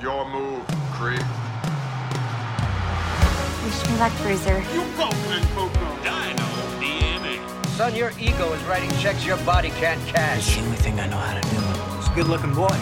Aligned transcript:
Your 0.00 0.24
move, 0.30 0.64
creep. 0.92 1.18
Wish 3.64 3.90
me 3.90 3.98
luck, 3.98 4.12
Bruiser. 4.22 4.62
You 4.72 4.84
go, 4.96 5.10
Glen 5.26 5.42
Coco. 5.56 5.96
Dino 6.04 6.46
DNA. 6.78 7.66
Son, 7.70 7.92
your 7.96 8.12
ego 8.20 8.52
is 8.52 8.62
writing 8.62 8.90
checks 9.00 9.26
your 9.26 9.38
body 9.38 9.70
can't 9.70 10.00
cash. 10.06 10.46
It's 10.46 10.56
the 10.56 10.62
only 10.62 10.76
thing 10.76 11.00
I 11.00 11.08
know 11.08 11.16
how 11.16 11.34
to 11.34 11.42
do. 11.50 11.98
It's 11.98 12.06
a 12.06 12.14
good 12.14 12.28
looking 12.28 12.54
boy. 12.54 12.78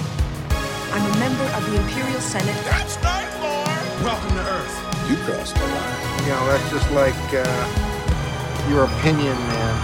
I'm 0.92 1.10
a 1.10 1.18
member 1.18 1.44
of 1.44 1.70
the 1.70 1.80
Imperial 1.80 2.20
Senate. 2.20 2.54
That's 2.66 3.02
nice, 3.02 3.34
boy. 3.36 4.04
Welcome 4.04 4.36
to 4.36 4.50
Earth. 4.50 5.08
You 5.08 5.16
crossed 5.24 5.54
the 5.54 5.62
line. 5.62 6.20
You 6.20 6.28
know, 6.28 6.46
that's 6.48 6.70
just 6.70 6.90
like 6.90 7.14
uh, 7.32 8.68
your 8.68 8.84
opinion, 8.84 9.36
man. 9.48 9.76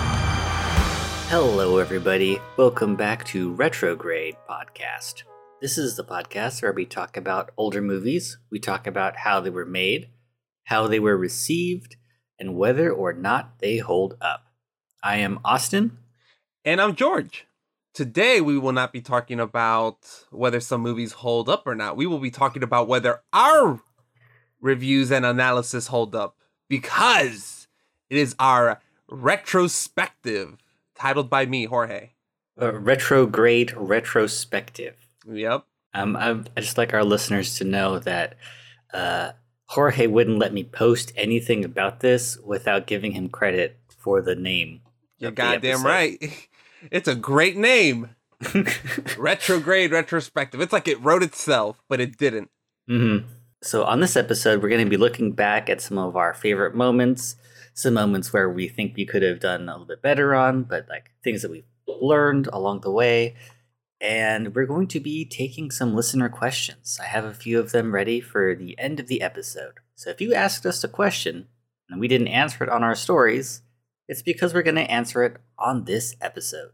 Hello, 1.30 1.78
everybody. 1.78 2.38
Welcome 2.58 2.94
back 2.94 3.24
to 3.28 3.54
Retrograde 3.54 4.36
Podcast. 4.46 5.22
This 5.62 5.78
is 5.78 5.94
the 5.94 6.02
podcast 6.02 6.60
where 6.60 6.72
we 6.72 6.84
talk 6.84 7.16
about 7.16 7.52
older 7.56 7.80
movies. 7.80 8.36
We 8.50 8.58
talk 8.58 8.84
about 8.88 9.18
how 9.18 9.38
they 9.38 9.50
were 9.50 9.64
made, 9.64 10.08
how 10.64 10.88
they 10.88 10.98
were 10.98 11.16
received, 11.16 11.94
and 12.36 12.56
whether 12.56 12.90
or 12.90 13.12
not 13.12 13.60
they 13.60 13.76
hold 13.76 14.16
up. 14.20 14.46
I 15.04 15.18
am 15.18 15.38
Austin. 15.44 15.98
And 16.64 16.80
I'm 16.80 16.96
George. 16.96 17.46
Today, 17.94 18.40
we 18.40 18.58
will 18.58 18.72
not 18.72 18.92
be 18.92 19.00
talking 19.00 19.38
about 19.38 19.98
whether 20.32 20.58
some 20.58 20.80
movies 20.80 21.12
hold 21.12 21.48
up 21.48 21.62
or 21.64 21.76
not. 21.76 21.96
We 21.96 22.06
will 22.06 22.18
be 22.18 22.32
talking 22.32 22.64
about 22.64 22.88
whether 22.88 23.20
our 23.32 23.80
reviews 24.60 25.12
and 25.12 25.24
analysis 25.24 25.86
hold 25.86 26.16
up 26.16 26.38
because 26.68 27.68
it 28.10 28.16
is 28.16 28.34
our 28.40 28.80
retrospective 29.08 30.56
titled 30.96 31.30
by 31.30 31.46
me, 31.46 31.66
Jorge. 31.66 32.10
A 32.56 32.72
retrograde 32.72 33.72
retrospective. 33.76 35.01
Yep. 35.30 35.64
Um, 35.94 36.16
I, 36.16 36.30
I 36.56 36.60
just 36.60 36.78
like 36.78 36.94
our 36.94 37.04
listeners 37.04 37.56
to 37.58 37.64
know 37.64 37.98
that 37.98 38.36
uh, 38.94 39.32
Jorge 39.66 40.06
wouldn't 40.06 40.38
let 40.38 40.52
me 40.52 40.64
post 40.64 41.12
anything 41.16 41.64
about 41.64 42.00
this 42.00 42.38
without 42.38 42.86
giving 42.86 43.12
him 43.12 43.28
credit 43.28 43.78
for 43.98 44.22
the 44.22 44.34
name. 44.34 44.80
You're 45.18 45.30
goddamn 45.30 45.84
right. 45.84 46.18
It's 46.90 47.06
a 47.06 47.14
great 47.14 47.56
name. 47.56 48.16
Retrograde 49.16 49.92
retrospective. 49.92 50.60
It's 50.60 50.72
like 50.72 50.88
it 50.88 51.00
wrote 51.00 51.22
itself, 51.22 51.80
but 51.88 52.00
it 52.00 52.16
didn't. 52.18 52.50
hmm 52.88 53.18
So, 53.62 53.84
on 53.84 54.00
this 54.00 54.16
episode, 54.16 54.60
we're 54.60 54.68
going 54.68 54.84
to 54.84 54.90
be 54.90 54.96
looking 54.96 55.30
back 55.30 55.70
at 55.70 55.80
some 55.80 55.96
of 55.96 56.16
our 56.16 56.34
favorite 56.34 56.74
moments, 56.74 57.36
some 57.74 57.94
moments 57.94 58.32
where 58.32 58.50
we 58.50 58.66
think 58.66 58.96
we 58.96 59.06
could 59.06 59.22
have 59.22 59.38
done 59.38 59.68
a 59.68 59.72
little 59.72 59.86
bit 59.86 60.02
better 60.02 60.34
on, 60.34 60.64
but 60.64 60.86
like 60.88 61.12
things 61.22 61.42
that 61.42 61.52
we've 61.52 61.62
learned 61.86 62.48
along 62.52 62.80
the 62.80 62.90
way. 62.90 63.36
And 64.02 64.52
we're 64.52 64.66
going 64.66 64.88
to 64.88 65.00
be 65.00 65.24
taking 65.24 65.70
some 65.70 65.94
listener 65.94 66.28
questions. 66.28 66.98
I 67.00 67.06
have 67.06 67.24
a 67.24 67.32
few 67.32 67.60
of 67.60 67.70
them 67.70 67.94
ready 67.94 68.20
for 68.20 68.54
the 68.56 68.76
end 68.78 68.98
of 68.98 69.06
the 69.06 69.22
episode. 69.22 69.74
So, 69.94 70.10
if 70.10 70.20
you 70.20 70.34
asked 70.34 70.66
us 70.66 70.82
a 70.82 70.88
question 70.88 71.46
and 71.88 72.00
we 72.00 72.08
didn't 72.08 72.26
answer 72.26 72.64
it 72.64 72.70
on 72.70 72.82
our 72.82 72.96
stories, 72.96 73.62
it's 74.08 74.20
because 74.20 74.52
we're 74.52 74.62
going 74.62 74.74
to 74.74 74.90
answer 74.90 75.22
it 75.22 75.36
on 75.56 75.84
this 75.84 76.16
episode. 76.20 76.72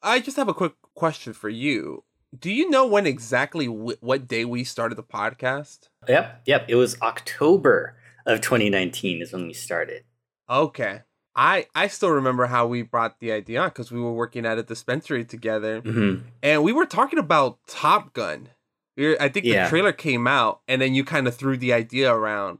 I 0.00 0.20
just 0.20 0.36
have 0.36 0.48
a 0.48 0.54
quick 0.54 0.74
question 0.94 1.32
for 1.32 1.48
you. 1.48 2.04
Do 2.38 2.50
you 2.52 2.70
know 2.70 2.86
when 2.86 3.06
exactly 3.06 3.66
wh- 3.66 4.00
what 4.00 4.28
day 4.28 4.44
we 4.44 4.62
started 4.62 4.94
the 4.94 5.02
podcast? 5.02 5.88
Yep, 6.06 6.42
yep. 6.46 6.66
It 6.68 6.76
was 6.76 7.00
October 7.02 7.96
of 8.24 8.40
2019 8.40 9.20
is 9.20 9.32
when 9.32 9.48
we 9.48 9.52
started. 9.52 10.04
Okay. 10.48 11.00
I 11.40 11.66
I 11.74 11.88
still 11.88 12.10
remember 12.10 12.44
how 12.46 12.66
we 12.66 12.82
brought 12.82 13.18
the 13.18 13.32
idea 13.32 13.62
on 13.62 13.68
because 13.70 13.90
we 13.90 13.98
were 14.00 14.12
working 14.12 14.44
at 14.44 14.58
a 14.58 14.62
dispensary 14.62 15.24
together, 15.24 15.80
hmm 15.80 16.16
and 16.42 16.62
we 16.62 16.72
were 16.72 16.84
talking 16.86 17.18
about 17.18 17.58
Top 17.66 18.12
Gun. 18.12 18.50
We 18.96 19.08
were- 19.08 19.16
I 19.22 19.28
think 19.30 19.46
Yeah. 19.46 19.64
the 19.64 19.70
trailer 19.70 19.92
came 19.92 20.26
out, 20.26 20.60
and 20.68 20.82
then 20.82 20.94
you 20.94 21.02
kind 21.02 21.26
of 21.26 21.34
threw 21.34 21.56
the 21.56 21.72
idea 21.72 22.12
around. 22.14 22.58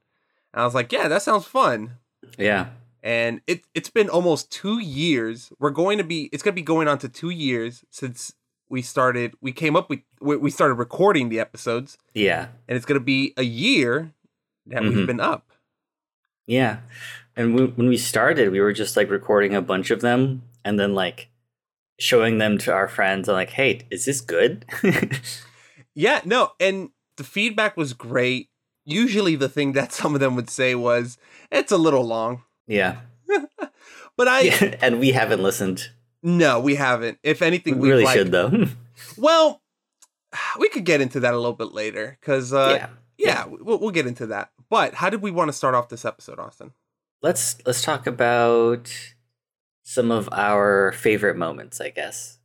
And 0.55 0.62
I 0.62 0.64
was 0.64 0.75
like, 0.75 0.91
"Yeah, 0.92 1.09
that 1.09 1.20
sounds 1.22 1.45
fun." 1.47 1.98
Yeah. 2.39 2.70
And 3.03 3.42
it 3.47 3.64
it's 3.75 3.91
been 3.91 4.09
almost 4.09 4.50
two 4.50 4.78
years. 4.78 5.53
We're 5.59 5.71
going 5.83 5.99
to 5.99 6.04
be 6.04 6.31
it's 6.33 6.43
going 6.43 6.54
to 6.54 6.60
be 6.62 6.72
going 6.75 6.88
on 6.88 6.99
to 7.00 7.09
two 7.09 7.31
years 7.31 7.84
since 7.91 8.33
we 8.71 8.81
started. 8.83 9.34
We 9.43 9.53
came 9.53 9.77
up 9.77 9.91
with 9.91 10.00
we 10.21 10.50
started 10.50 10.75
recording 10.75 11.28
the 11.28 11.41
episodes, 11.41 11.99
Yeah. 12.15 12.49
and 12.66 12.77
it's 12.77 12.87
going 12.87 13.00
to 13.00 13.04
be 13.04 13.34
a 13.37 13.43
year 13.44 14.12
that 14.66 14.83
Mhm. 14.83 14.88
we've 14.94 15.06
been 15.06 15.21
up. 15.21 15.50
Yeah. 16.47 16.78
And 17.41 17.55
we, 17.55 17.67
when 17.67 17.89
we 17.89 17.97
started, 17.97 18.51
we 18.51 18.61
were 18.61 18.73
just 18.73 18.97
like 18.97 19.11
recording 19.11 19.55
a 19.55 19.62
bunch 19.62 19.91
of 19.91 20.01
them 20.01 20.43
and 20.65 20.78
then 20.78 20.95
like 20.95 21.28
showing 21.99 22.39
them 22.39 22.59
to 22.59 22.73
our 22.73 22.89
friends 22.89 23.28
and 23.28 23.37
like, 23.37 23.51
hey, 23.51 23.87
is 23.91 24.05
this 24.05 24.21
good? 24.21 24.65
Yeah, 25.95 26.21
no, 26.25 26.53
and 26.61 26.91
the 27.17 27.25
feedback 27.25 27.77
was 27.77 27.93
great. 27.93 28.49
Usually, 28.84 29.37
the 29.37 29.49
thing 29.49 29.73
that 29.73 29.93
some 30.01 30.15
of 30.15 30.21
them 30.21 30.37
would 30.37 30.51
say 30.51 30.75
was, 30.75 31.19
"It's 31.51 31.73
a 31.73 31.77
little 31.77 32.05
long," 32.05 32.43
yeah. 32.67 33.01
but 34.17 34.28
I 34.28 34.41
yeah. 34.41 34.77
And 34.81 34.99
we 34.99 35.12
haven't 35.12 35.43
listened. 35.43 35.91
no, 36.22 36.61
we 36.61 36.77
haven't. 36.77 37.19
If 37.22 37.43
anything, 37.43 37.78
we 37.78 37.91
really 37.91 38.05
like, 38.05 38.17
should 38.17 38.33
though. 38.33 38.67
Well, 39.17 39.62
we 40.59 40.69
could 40.69 40.84
get 40.84 41.01
into 41.01 41.21
that 41.21 41.34
a 41.34 41.37
little 41.37 41.53
bit 41.53 41.72
later 41.72 42.17
because, 42.21 42.53
uh, 42.53 42.77
yeah. 42.78 42.89
yeah, 43.19 43.45
we'll, 43.47 43.78
we'll 43.78 43.91
get 43.91 44.07
into 44.07 44.27
that. 44.28 44.51
But 44.69 44.95
how 44.95 45.11
did 45.11 45.22
we 45.22 45.31
want 45.31 45.49
to 45.49 45.53
start 45.53 45.75
off 45.75 45.89
this 45.89 46.05
episode, 46.05 46.39
Austin? 46.39 46.72
Let's 47.22 47.56
let's 47.66 47.82
talk 47.82 48.06
about 48.06 48.91
some 49.82 50.10
of 50.10 50.28
our 50.32 50.92
favorite 50.92 51.36
moments, 51.36 51.81
I 51.81 51.91
guess. 51.91 52.38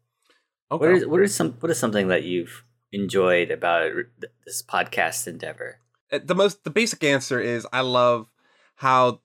Okay. 0.71 0.85
What 0.85 0.95
is 0.95 1.07
what 1.07 1.21
is 1.21 1.35
some 1.35 1.53
what 1.59 1.71
is 1.71 1.77
something 1.77 2.07
that 2.09 2.23
you've 2.23 2.63
enjoyed 2.91 3.51
about 3.51 3.91
this 4.45 4.63
podcast 4.63 5.27
endeavor? 5.27 5.79
Uh, 6.11 6.19
the 6.23 6.35
most 6.35 6.63
the 6.63 6.69
basic 6.69 7.03
answer 7.03 7.39
is 7.39 7.67
I 7.71 7.81
love 7.81 8.29
how 8.77 9.21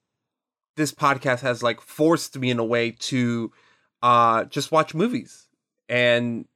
this 0.77 0.93
podcast 0.93 1.41
has 1.41 1.63
like 1.63 1.81
forced 1.81 2.39
me 2.39 2.51
in 2.51 2.59
a 2.59 2.65
way 2.65 2.93
to 2.93 3.51
uh 4.03 4.45
just 4.45 4.71
watch 4.71 4.95
movies 4.95 5.49
and 5.89 6.47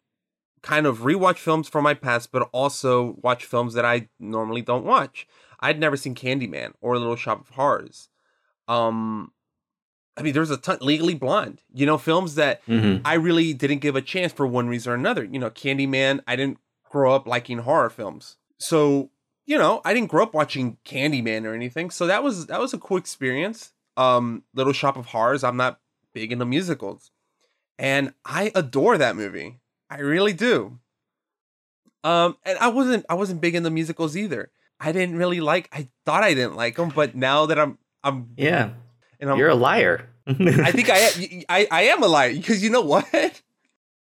kind 0.62 0.87
of 0.87 1.00
rewatch 1.00 1.38
films 1.38 1.69
from 1.69 1.84
my 1.84 1.94
past 1.94 2.31
but 2.31 2.49
also 2.53 3.16
watch 3.22 3.44
films 3.44 3.75
that 3.75 3.84
I 3.84 4.09
normally 4.21 4.62
don't 4.62 4.84
watch. 4.84 5.27
I'd 5.60 5.81
never 5.81 5.97
seen 5.97 6.15
Candyman 6.15 6.75
or 6.81 6.99
Little 6.99 7.16
Shop 7.16 7.41
of 7.41 7.50
Horrors. 7.50 8.09
Um 8.69 9.33
I 10.17 10.23
mean 10.23 10.33
there's 10.33 10.51
a 10.51 10.57
ton 10.57 10.79
Legally 10.81 11.15
Blonde. 11.15 11.63
You 11.73 11.87
know 11.87 11.99
films 11.99 12.35
that 12.37 12.65
Mm-hmm. 12.67 13.03
I 13.05 13.15
really 13.15 13.53
didn't 13.53 13.79
give 13.81 13.97
a 13.97 14.03
chance 14.03 14.33
for 14.33 14.47
one 14.47 14.69
reason 14.69 14.93
or 14.93 14.95
another. 14.95 15.25
You 15.25 15.39
know, 15.39 15.51
Candyman, 15.51 16.21
I 16.27 16.37
didn't 16.37 16.59
grow 16.89 17.15
up 17.15 17.27
liking 17.27 17.59
horror 17.59 17.91
films. 17.91 18.37
So, 18.59 19.11
you 19.47 19.59
know, 19.59 19.81
I 19.85 19.93
didn't 19.93 20.11
grow 20.11 20.23
up 20.23 20.33
watching 20.33 20.79
Candyman 20.85 21.45
or 21.45 21.53
anything. 21.55 21.91
So 21.91 22.07
that 22.07 22.23
was 22.23 22.47
that 22.47 22.61
was 22.61 22.73
a 22.73 22.79
cool 22.79 22.97
experience. 22.97 23.73
Um 23.97 24.45
Little 24.55 24.73
Shop 24.73 24.97
of 24.97 25.07
Horrors, 25.07 25.43
I'm 25.45 25.57
not 25.57 25.81
big 26.13 26.33
into 26.33 26.45
musicals. 26.45 27.11
And 27.79 28.15
I 28.25 28.53
adore 28.55 28.97
that 28.99 29.17
movie. 29.17 29.59
I 29.91 29.99
really 29.99 30.33
do. 30.33 30.79
Um 32.05 32.37
and 32.45 32.59
I 32.59 32.69
wasn't 32.69 33.05
I 33.09 33.15
wasn't 33.15 33.41
big 33.41 33.55
into 33.55 33.71
musicals 33.71 34.17
either. 34.17 34.51
I 34.81 34.93
didn't 34.93 35.17
really 35.17 35.41
like 35.41 35.69
I 35.73 35.89
thought 36.05 36.23
I 36.23 36.35
didn't 36.35 36.57
like 36.57 36.77
them, 36.77 36.91
but 36.95 37.15
now 37.15 37.47
that 37.47 37.59
I'm 37.59 37.79
I'm 38.04 38.28
Yeah. 38.37 38.70
and 39.19 39.31
I'm 39.31 39.38
You're 39.38 39.48
a 39.48 39.54
liar. 39.56 40.09
I 40.26 40.70
think 40.70 40.88
I, 40.91 41.44
I 41.48 41.66
I 41.70 41.82
am 41.84 42.03
a 42.03 42.06
liar 42.06 42.32
because 42.32 42.62
you 42.62 42.70
know 42.70 42.81
what? 42.82 43.42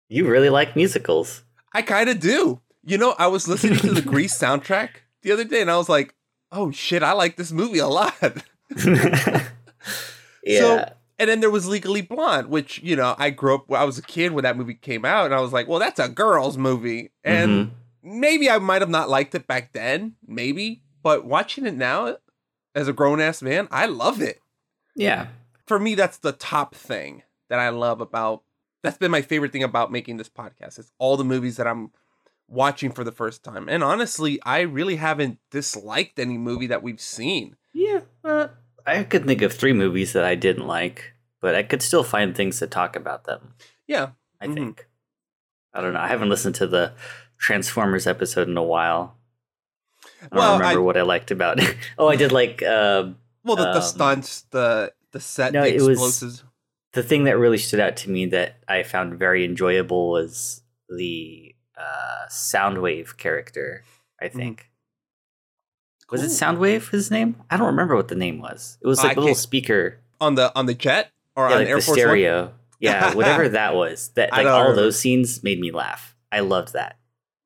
you 0.09 0.27
really 0.27 0.49
like 0.49 0.75
musicals. 0.75 1.43
I 1.73 1.81
kind 1.81 2.09
of 2.09 2.19
do. 2.19 2.59
You 2.83 2.97
know, 2.97 3.15
I 3.17 3.27
was 3.27 3.47
listening 3.47 3.79
to 3.79 3.93
the 3.93 4.01
Grease 4.11 4.37
soundtrack 4.37 4.89
the 5.21 5.31
other 5.31 5.43
day, 5.45 5.61
and 5.61 5.71
I 5.71 5.77
was 5.77 5.87
like, 5.89 6.13
"Oh 6.51 6.69
shit, 6.71 7.01
I 7.01 7.13
like 7.13 7.37
this 7.37 7.51
movie 7.51 7.79
a 7.79 7.87
lot." 7.87 8.13
yeah. 10.43 10.59
So, 10.59 10.91
and 11.19 11.29
then 11.29 11.39
there 11.39 11.49
was 11.49 11.67
Legally 11.67 12.01
Blonde, 12.01 12.47
which 12.49 12.81
you 12.83 12.95
know 12.95 13.15
I 13.17 13.29
grew 13.29 13.55
up. 13.55 13.71
I 13.71 13.83
was 13.85 13.97
a 13.97 14.01
kid 14.01 14.33
when 14.33 14.43
that 14.43 14.57
movie 14.57 14.73
came 14.75 15.05
out, 15.05 15.25
and 15.25 15.33
I 15.33 15.39
was 15.41 15.53
like, 15.53 15.67
"Well, 15.67 15.79
that's 15.79 15.99
a 15.99 16.09
girls' 16.09 16.57
movie," 16.57 17.11
and 17.23 17.49
Mhm. 17.49 17.71
maybe 18.03 18.49
I 18.49 18.57
might 18.59 18.81
have 18.81 18.89
not 18.89 19.09
liked 19.09 19.33
it 19.35 19.47
back 19.47 19.73
then, 19.73 20.15
maybe, 20.27 20.83
but 21.01 21.25
watching 21.25 21.65
it 21.65 21.75
now 21.75 22.17
as 22.75 22.87
a 22.87 22.93
grown 22.93 23.19
ass 23.21 23.41
man, 23.41 23.67
I 23.71 23.85
love 23.85 24.21
it. 24.21 24.39
yeah. 24.95 25.27
For 25.65 25.79
me, 25.79 25.95
that's 25.95 26.17
the 26.17 26.33
top 26.33 26.75
thing 26.75 27.23
that 27.49 27.57
I 27.57 27.69
love 27.69 28.01
about. 28.01 28.43
That's 28.83 28.97
been 28.97 29.11
my 29.11 29.21
favorite 29.21 29.53
thing 29.53 29.63
about 29.63 29.93
making 29.93 30.17
this 30.17 30.27
podcast. 30.27 30.77
It's 30.77 30.91
all 30.97 31.15
the 31.15 31.23
movies 31.23 31.55
that 31.55 31.67
I'm 31.67 31.91
watching 32.49 32.91
for 32.91 33.05
the 33.05 33.13
first 33.13 33.43
time, 33.43 33.69
and 33.69 33.81
honestly, 33.81 34.39
I 34.43 34.59
really 34.61 34.97
haven't 34.97 35.39
disliked 35.51 36.19
any 36.19 36.37
movie 36.37 36.67
that 36.67 36.83
we've 36.83 36.99
seen. 36.99 37.55
Yeah. 37.71 38.01
Uh, 38.25 38.49
I 38.85 39.03
could 39.05 39.25
think 39.25 39.41
of 39.41 39.53
three 39.53 39.71
movies 39.71 40.11
that 40.13 40.25
I 40.25 40.35
didn't 40.35 40.67
like, 40.67 41.13
but 41.39 41.55
I 41.55 41.63
could 41.63 41.81
still 41.81 42.03
find 42.03 42.35
things 42.35 42.59
to 42.59 42.67
talk 42.67 42.97
about 42.97 43.23
them. 43.23 43.53
Yeah, 43.87 44.09
I 44.41 44.47
Mhm. 44.47 44.53
think. 44.55 44.87
I 45.73 45.79
don't 45.79 45.93
know. 45.93 46.01
I 46.01 46.07
haven't 46.09 46.29
listened 46.29 46.55
to 46.55 46.67
the 46.67 46.93
Transformers 47.37 48.05
episode 48.05 48.49
in 48.49 48.57
a 48.57 48.63
while. 48.63 49.17
I 50.31 50.35
don't 50.35 50.59
remember 50.59 50.79
I- 50.79 50.83
what 50.83 50.97
I 50.97 51.01
liked 51.03 51.31
about 51.31 51.59
it. 51.59 51.75
oh, 51.97 52.07
I 52.07 52.15
did 52.15 52.31
like 52.31 52.61
uh, 52.63 53.09
well, 53.43 53.55
the, 53.55 53.63
the 53.63 53.75
Um, 53.77 53.81
stunts, 53.81 54.41
the 54.51 54.93
the 55.11 55.19
set, 55.19 55.53
no, 55.53 55.61
the 55.61 55.69
it 55.75 55.81
was- 55.81 55.89
explosives. 55.89 56.43
the 56.93 57.03
thing 57.03 57.25
that 57.25 57.37
really 57.37 57.57
stood 57.57 57.79
out 57.79 57.95
to 57.97 58.09
me 58.09 58.25
that 58.27 58.57
I 58.67 58.83
found 58.83 59.17
very 59.19 59.43
enjoyable 59.45 60.09
was 60.11 60.61
the 60.89 61.55
uh, 61.77 62.27
Soundwave 62.29 63.17
character. 63.17 63.83
I 64.21 64.25
Mm-hmm. 64.27 64.37
think 64.37 64.69
Was 66.11 66.21
it 66.23 66.27
Cool. 66.27 66.55
Soundwave? 66.55 66.89
His 66.91 67.09
name? 67.11 67.35
I 67.49 67.57
don't 67.57 67.67
remember 67.67 67.95
what 67.95 68.07
the 68.07 68.15
name 68.15 68.39
was. 68.39 68.77
It 68.81 68.87
was 68.87 68.99
I 68.99 69.09
like 69.09 69.17
a 69.17 69.19
little 69.19 69.35
speaker, 69.35 69.99
on 70.21 70.35
the 70.35 70.51
on 70.55 70.65
the 70.67 70.73
jet 70.73 71.11
or 71.35 71.47
yeah, 71.49 71.55
on 71.55 71.59
like 71.61 71.67
Air 71.69 71.75
the 71.77 71.81
Force 71.81 71.97
One? 71.97 72.05
stereo. 72.07 72.53
Yeah, 72.79 73.13
whatever 73.15 73.49
that 73.59 73.75
was. 73.75 74.09
That 74.15 74.31
like 74.31 74.45
all 74.45 74.61
remember. 74.61 74.81
those 74.83 74.99
scenes 74.99 75.43
made 75.43 75.59
me 75.59 75.71
laugh. 75.71 76.15
I 76.31 76.39
loved 76.41 76.73
that. 76.73 76.97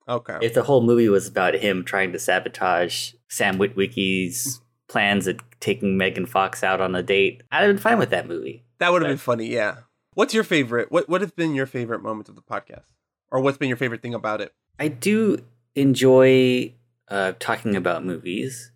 Okay. 0.07 0.38
If 0.42 0.54
the 0.54 0.63
whole 0.63 0.81
movie 0.81 1.09
was 1.09 1.27
about 1.27 1.56
him 1.56 1.83
trying 1.83 2.13
to 2.13 2.19
sabotage 2.19 3.13
Sam 3.27 3.57
Witwicky's 3.57 4.62
plans 4.88 5.27
at 5.27 5.38
taking 5.59 5.98
Megan 5.98 6.25
Fox 6.25 6.63
out 6.63 6.80
on 6.80 6.95
a 6.95 7.04
date, 7.04 7.44
I'd 7.51 7.63
have 7.63 7.69
been 7.69 7.77
fine 7.77 8.00
with 8.00 8.09
that 8.12 8.27
movie. 8.27 8.63
That 8.80 8.92
would 8.92 9.01
have 9.01 9.09
been 9.09 9.18
funny, 9.18 9.48
yeah. 9.48 9.77
What's 10.13 10.33
your 10.33 10.44
favorite? 10.44 10.92
What 10.92 11.09
what 11.09 11.21
have 11.21 11.36
been 11.36 11.56
your 11.56 11.65
favorite 11.65 12.01
moment 12.01 12.30
of 12.30 12.36
the 12.36 12.42
podcast? 12.42 12.94
Or 13.30 13.42
what's 13.42 13.57
been 13.57 13.68
your 13.68 13.77
favorite 13.77 14.01
thing 14.01 14.13
about 14.13 14.42
it? 14.42 14.54
I 14.80 14.88
do 14.88 15.44
enjoy 15.75 16.74
uh, 17.10 17.33
talking 17.39 17.75
about 17.75 18.06
movies, 18.06 18.71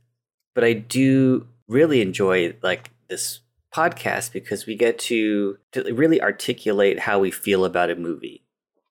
but 0.53 0.63
I 0.63 0.73
do 0.73 1.47
really 1.67 2.01
enjoy 2.01 2.55
like 2.61 2.91
this 3.07 3.39
podcast 3.73 4.33
because 4.33 4.65
we 4.65 4.75
get 4.75 4.99
to, 4.99 5.57
to 5.71 5.93
really 5.93 6.21
articulate 6.21 6.99
how 6.99 7.19
we 7.19 7.31
feel 7.31 7.63
about 7.65 7.89
a 7.89 7.95
movie, 7.95 8.43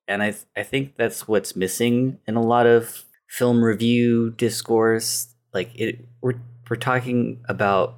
and 0.09 0.23
I 0.23 0.31
th- 0.33 0.45
I 0.57 0.63
think 0.63 0.97
that's 0.97 1.29
what's 1.29 1.57
missing 1.57 2.19
in 2.27 2.37
a 2.37 2.43
lot 2.43 2.67
of 2.67 3.05
film 3.29 3.63
review 3.65 4.31
discourse. 4.31 5.35
Like 5.55 5.71
it, 5.75 6.05
we're 6.21 6.41
we're 6.69 6.77
talking 6.77 7.45
about. 7.49 7.97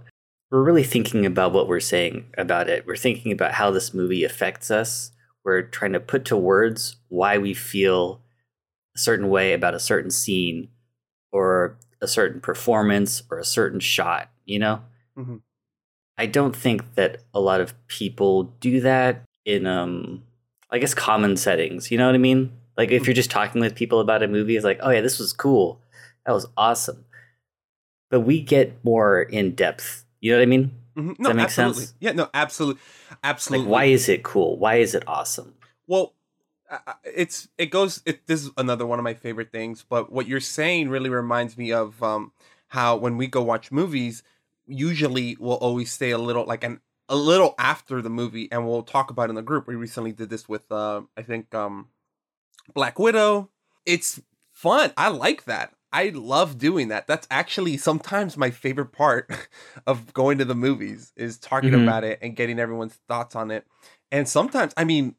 We're 0.50 0.62
really 0.62 0.84
thinking 0.84 1.24
about 1.24 1.52
what 1.54 1.66
we're 1.66 1.80
saying 1.80 2.26
about 2.36 2.68
it. 2.68 2.86
We're 2.86 2.94
thinking 2.96 3.32
about 3.32 3.52
how 3.52 3.70
this 3.70 3.94
movie 3.94 4.22
affects 4.22 4.70
us. 4.70 5.10
We're 5.44 5.62
trying 5.62 5.94
to 5.94 6.00
put 6.00 6.26
to 6.26 6.36
words 6.36 6.96
why 7.08 7.38
we 7.38 7.54
feel 7.54 8.20
a 8.94 8.98
certain 8.98 9.30
way 9.30 9.54
about 9.54 9.74
a 9.74 9.80
certain 9.80 10.10
scene 10.10 10.68
or 11.32 11.78
a 12.02 12.06
certain 12.06 12.40
performance 12.40 13.22
or 13.30 13.38
a 13.38 13.44
certain 13.46 13.80
shot, 13.80 14.28
you 14.44 14.58
know? 14.58 14.82
Mhm. 15.16 15.40
I 16.18 16.26
don't 16.26 16.54
think 16.54 16.96
that 16.96 17.22
a 17.32 17.40
lot 17.40 17.60
of 17.62 17.74
people 17.88 18.44
do 18.60 18.80
that 18.80 19.22
in 19.46 19.66
um 19.66 20.22
I 20.72 20.78
guess 20.78 20.94
common 20.94 21.36
settings, 21.36 21.90
you 21.90 21.98
know 21.98 22.06
what 22.06 22.14
I 22.14 22.18
mean? 22.18 22.50
Like 22.76 22.90
if 22.90 23.06
you're 23.06 23.14
just 23.14 23.30
talking 23.30 23.60
with 23.60 23.74
people 23.74 24.00
about 24.00 24.22
a 24.22 24.28
movie, 24.28 24.56
it's 24.56 24.64
like, 24.64 24.80
"Oh 24.82 24.90
yeah, 24.90 25.02
this 25.02 25.18
was 25.18 25.32
cool. 25.32 25.80
That 26.26 26.32
was 26.32 26.46
awesome." 26.56 27.04
But 28.10 28.20
we 28.20 28.40
get 28.40 28.82
more 28.84 29.22
in 29.22 29.54
depth. 29.54 30.04
You 30.20 30.32
know 30.32 30.38
what 30.38 30.42
I 30.42 30.46
mean? 30.46 30.70
Mhm. 30.96 31.18
No, 31.18 31.28
that 31.28 31.36
make 31.36 31.44
absolutely. 31.44 31.84
sense? 31.84 31.94
Yeah, 32.00 32.12
no, 32.12 32.28
absolutely, 32.32 32.80
absolutely. 33.22 33.66
Like 33.66 33.72
why 33.72 33.84
is 33.84 34.08
it 34.08 34.22
cool? 34.22 34.58
Why 34.58 34.76
is 34.76 34.94
it 34.94 35.04
awesome? 35.06 35.54
Well, 35.86 36.14
it's 37.04 37.48
it 37.58 37.66
goes. 37.66 38.02
It, 38.06 38.26
this 38.26 38.44
is 38.44 38.50
another 38.56 38.86
one 38.86 38.98
of 38.98 39.02
my 39.02 39.14
favorite 39.14 39.52
things. 39.52 39.84
But 39.88 40.10
what 40.10 40.26
you're 40.26 40.40
saying 40.40 40.88
really 40.88 41.10
reminds 41.10 41.56
me 41.58 41.72
of 41.72 42.02
um, 42.02 42.32
how 42.68 42.96
when 42.96 43.16
we 43.16 43.26
go 43.26 43.42
watch 43.42 43.70
movies, 43.70 44.22
usually 44.66 45.36
we'll 45.38 45.56
always 45.56 45.92
stay 45.92 46.10
a 46.10 46.18
little 46.18 46.44
like 46.46 46.64
an 46.64 46.80
a 47.12 47.16
little 47.16 47.54
after 47.58 48.02
the 48.02 48.10
movie, 48.10 48.50
and 48.50 48.66
we'll 48.66 48.82
talk 48.82 49.10
about 49.10 49.24
it 49.24 49.30
in 49.30 49.34
the 49.36 49.42
group. 49.42 49.68
We 49.68 49.76
recently 49.76 50.10
did 50.12 50.30
this 50.30 50.48
with 50.48 50.70
uh, 50.72 51.02
I 51.16 51.22
think 51.22 51.54
um, 51.54 51.88
Black 52.74 52.98
Widow. 52.98 53.50
It's 53.86 54.20
fun. 54.52 54.92
I 54.96 55.08
like 55.08 55.44
that. 55.44 55.72
I 55.92 56.08
love 56.14 56.56
doing 56.56 56.88
that. 56.88 57.06
That's 57.06 57.26
actually 57.30 57.76
sometimes 57.76 58.36
my 58.38 58.50
favorite 58.50 58.92
part 58.92 59.30
of 59.86 60.12
going 60.14 60.38
to 60.38 60.44
the 60.46 60.54
movies 60.54 61.12
is 61.16 61.36
talking 61.38 61.70
Mhm. 61.72 61.82
about 61.82 62.02
it 62.02 62.18
and 62.22 62.34
getting 62.34 62.58
everyone's 62.58 62.98
thoughts 63.08 63.36
on 63.36 63.50
it. 63.50 63.66
And 64.10 64.26
sometimes, 64.28 64.72
I 64.76 64.84
mean, 64.84 65.14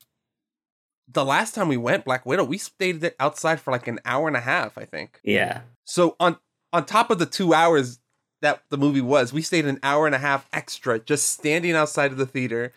the 1.08 1.26
last 1.26 1.54
time 1.54 1.68
we 1.68 1.78
went 1.78 2.06
Black 2.06 2.26
Widow, 2.26 2.44
we 2.46 2.58
stayed 2.58 3.14
outside 3.20 3.60
for 3.60 3.72
like 3.72 3.88
an 3.88 4.00
hour 4.06 4.28
and 4.28 4.38
a 4.38 4.42
half, 4.42 4.78
I 4.78 4.86
think. 4.86 5.20
Yeah. 5.24 5.62
So 5.86 6.16
on 6.20 6.38
on 6.72 6.86
top 6.86 7.12
of 7.12 7.20
the 7.20 7.28
2 7.28 7.54
hours 7.54 8.00
that 8.44 8.62
the 8.70 8.78
movie 8.78 9.02
was, 9.02 9.32
we 9.32 9.42
stayed 9.42 9.66
an 9.66 9.80
hour 9.82 10.06
and 10.06 10.14
a 10.14 10.20
half 10.20 10.48
extra 10.52 11.00
just 11.00 11.30
standing 11.30 11.72
outside 11.76 12.12
of 12.12 12.18
the 12.18 12.26
theater, 12.26 12.74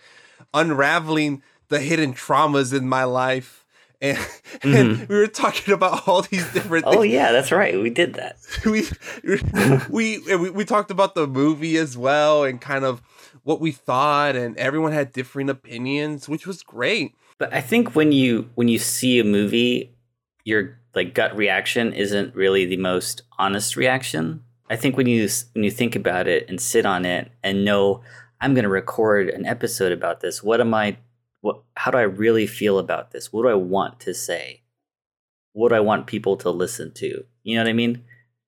unraveling 0.54 1.42
the 1.68 1.80
hidden 1.80 2.14
traumas 2.14 2.72
in 2.72 2.88
my 2.88 3.02
life. 3.02 3.64
And, 4.00 4.16
and 4.62 4.72
mm-hmm. 4.72 5.12
we 5.12 5.18
were 5.18 5.26
talking 5.26 5.74
about 5.74 6.06
all 6.06 6.22
these 6.22 6.50
different 6.52 6.86
oh, 6.86 6.92
things 6.92 7.00
Oh 7.00 7.02
yeah, 7.02 7.32
that's 7.32 7.50
right. 7.50 7.80
We 7.80 7.90
did 7.90 8.14
that. 8.14 8.36
we, 8.64 8.86
we 9.90 10.36
we 10.36 10.50
we 10.50 10.64
talked 10.64 10.92
about 10.92 11.14
the 11.16 11.26
movie 11.26 11.76
as 11.78 11.98
well 11.98 12.44
and 12.44 12.60
kind 12.60 12.84
of 12.84 13.02
what 13.42 13.60
we 13.60 13.72
thought 13.72 14.36
and 14.36 14.56
everyone 14.58 14.92
had 14.92 15.12
different 15.12 15.50
opinions 15.50 16.28
which 16.28 16.46
was 16.46 16.62
great 16.62 17.14
But 17.38 17.52
I 17.52 17.60
think 17.60 17.94
when 17.96 18.12
you 18.12 18.50
when 18.54 18.68
you 18.68 18.78
see 18.78 19.18
a 19.18 19.24
movie, 19.24 19.94
your 20.44 20.78
like 20.94 21.12
gut 21.14 21.36
reaction 21.36 21.92
isn't 21.92 22.34
really 22.34 22.66
the 22.66 22.76
most 22.76 23.22
honest 23.38 23.76
reaction. 23.76 24.42
I 24.68 24.76
think 24.76 24.96
when 24.96 25.06
you 25.06 25.28
when 25.54 25.64
you 25.64 25.70
think 25.70 25.94
about 25.96 26.26
it 26.26 26.48
and 26.48 26.60
sit 26.60 26.86
on 26.86 27.04
it 27.04 27.30
and 27.42 27.64
know 27.64 28.02
I'm 28.40 28.54
going 28.54 28.64
to 28.64 28.68
record 28.68 29.28
an 29.28 29.46
episode 29.46 29.92
about 29.92 30.20
this. 30.20 30.42
What 30.42 30.60
am 30.60 30.74
I 30.74 30.98
what 31.40 31.62
how 31.76 31.90
do 31.90 31.98
I 31.98 32.02
really 32.02 32.46
feel 32.46 32.78
about 32.78 33.12
this? 33.12 33.32
What 33.32 33.42
do 33.42 33.48
I 33.48 33.54
want 33.54 34.00
to 34.00 34.14
say? 34.14 34.62
What 35.52 35.70
do 35.70 35.74
I 35.74 35.80
want 35.80 36.06
people 36.06 36.36
to 36.38 36.50
listen 36.50 36.92
to? 36.94 37.24
You 37.42 37.54
know 37.56 37.62
what 37.62 37.70
I 37.70 37.72
mean? 37.72 38.04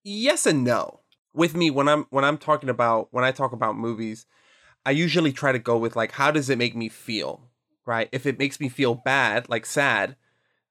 yes 0.08 0.46
and 0.46 0.64
no 0.64 1.00
with 1.34 1.54
me 1.54 1.70
when 1.70 1.88
i'm 1.88 2.06
when 2.10 2.24
i'm 2.24 2.38
talking 2.38 2.70
about 2.70 3.08
when 3.10 3.24
i 3.24 3.30
talk 3.30 3.52
about 3.52 3.76
movies 3.76 4.26
i 4.86 4.90
usually 4.90 5.32
try 5.32 5.52
to 5.52 5.58
go 5.58 5.76
with 5.76 5.94
like 5.94 6.12
how 6.12 6.30
does 6.30 6.48
it 6.48 6.56
make 6.56 6.74
me 6.74 6.88
feel 6.88 7.42
right 7.84 8.08
if 8.10 8.24
it 8.24 8.38
makes 8.38 8.58
me 8.58 8.68
feel 8.68 8.94
bad 8.94 9.48
like 9.48 9.66
sad 9.66 10.16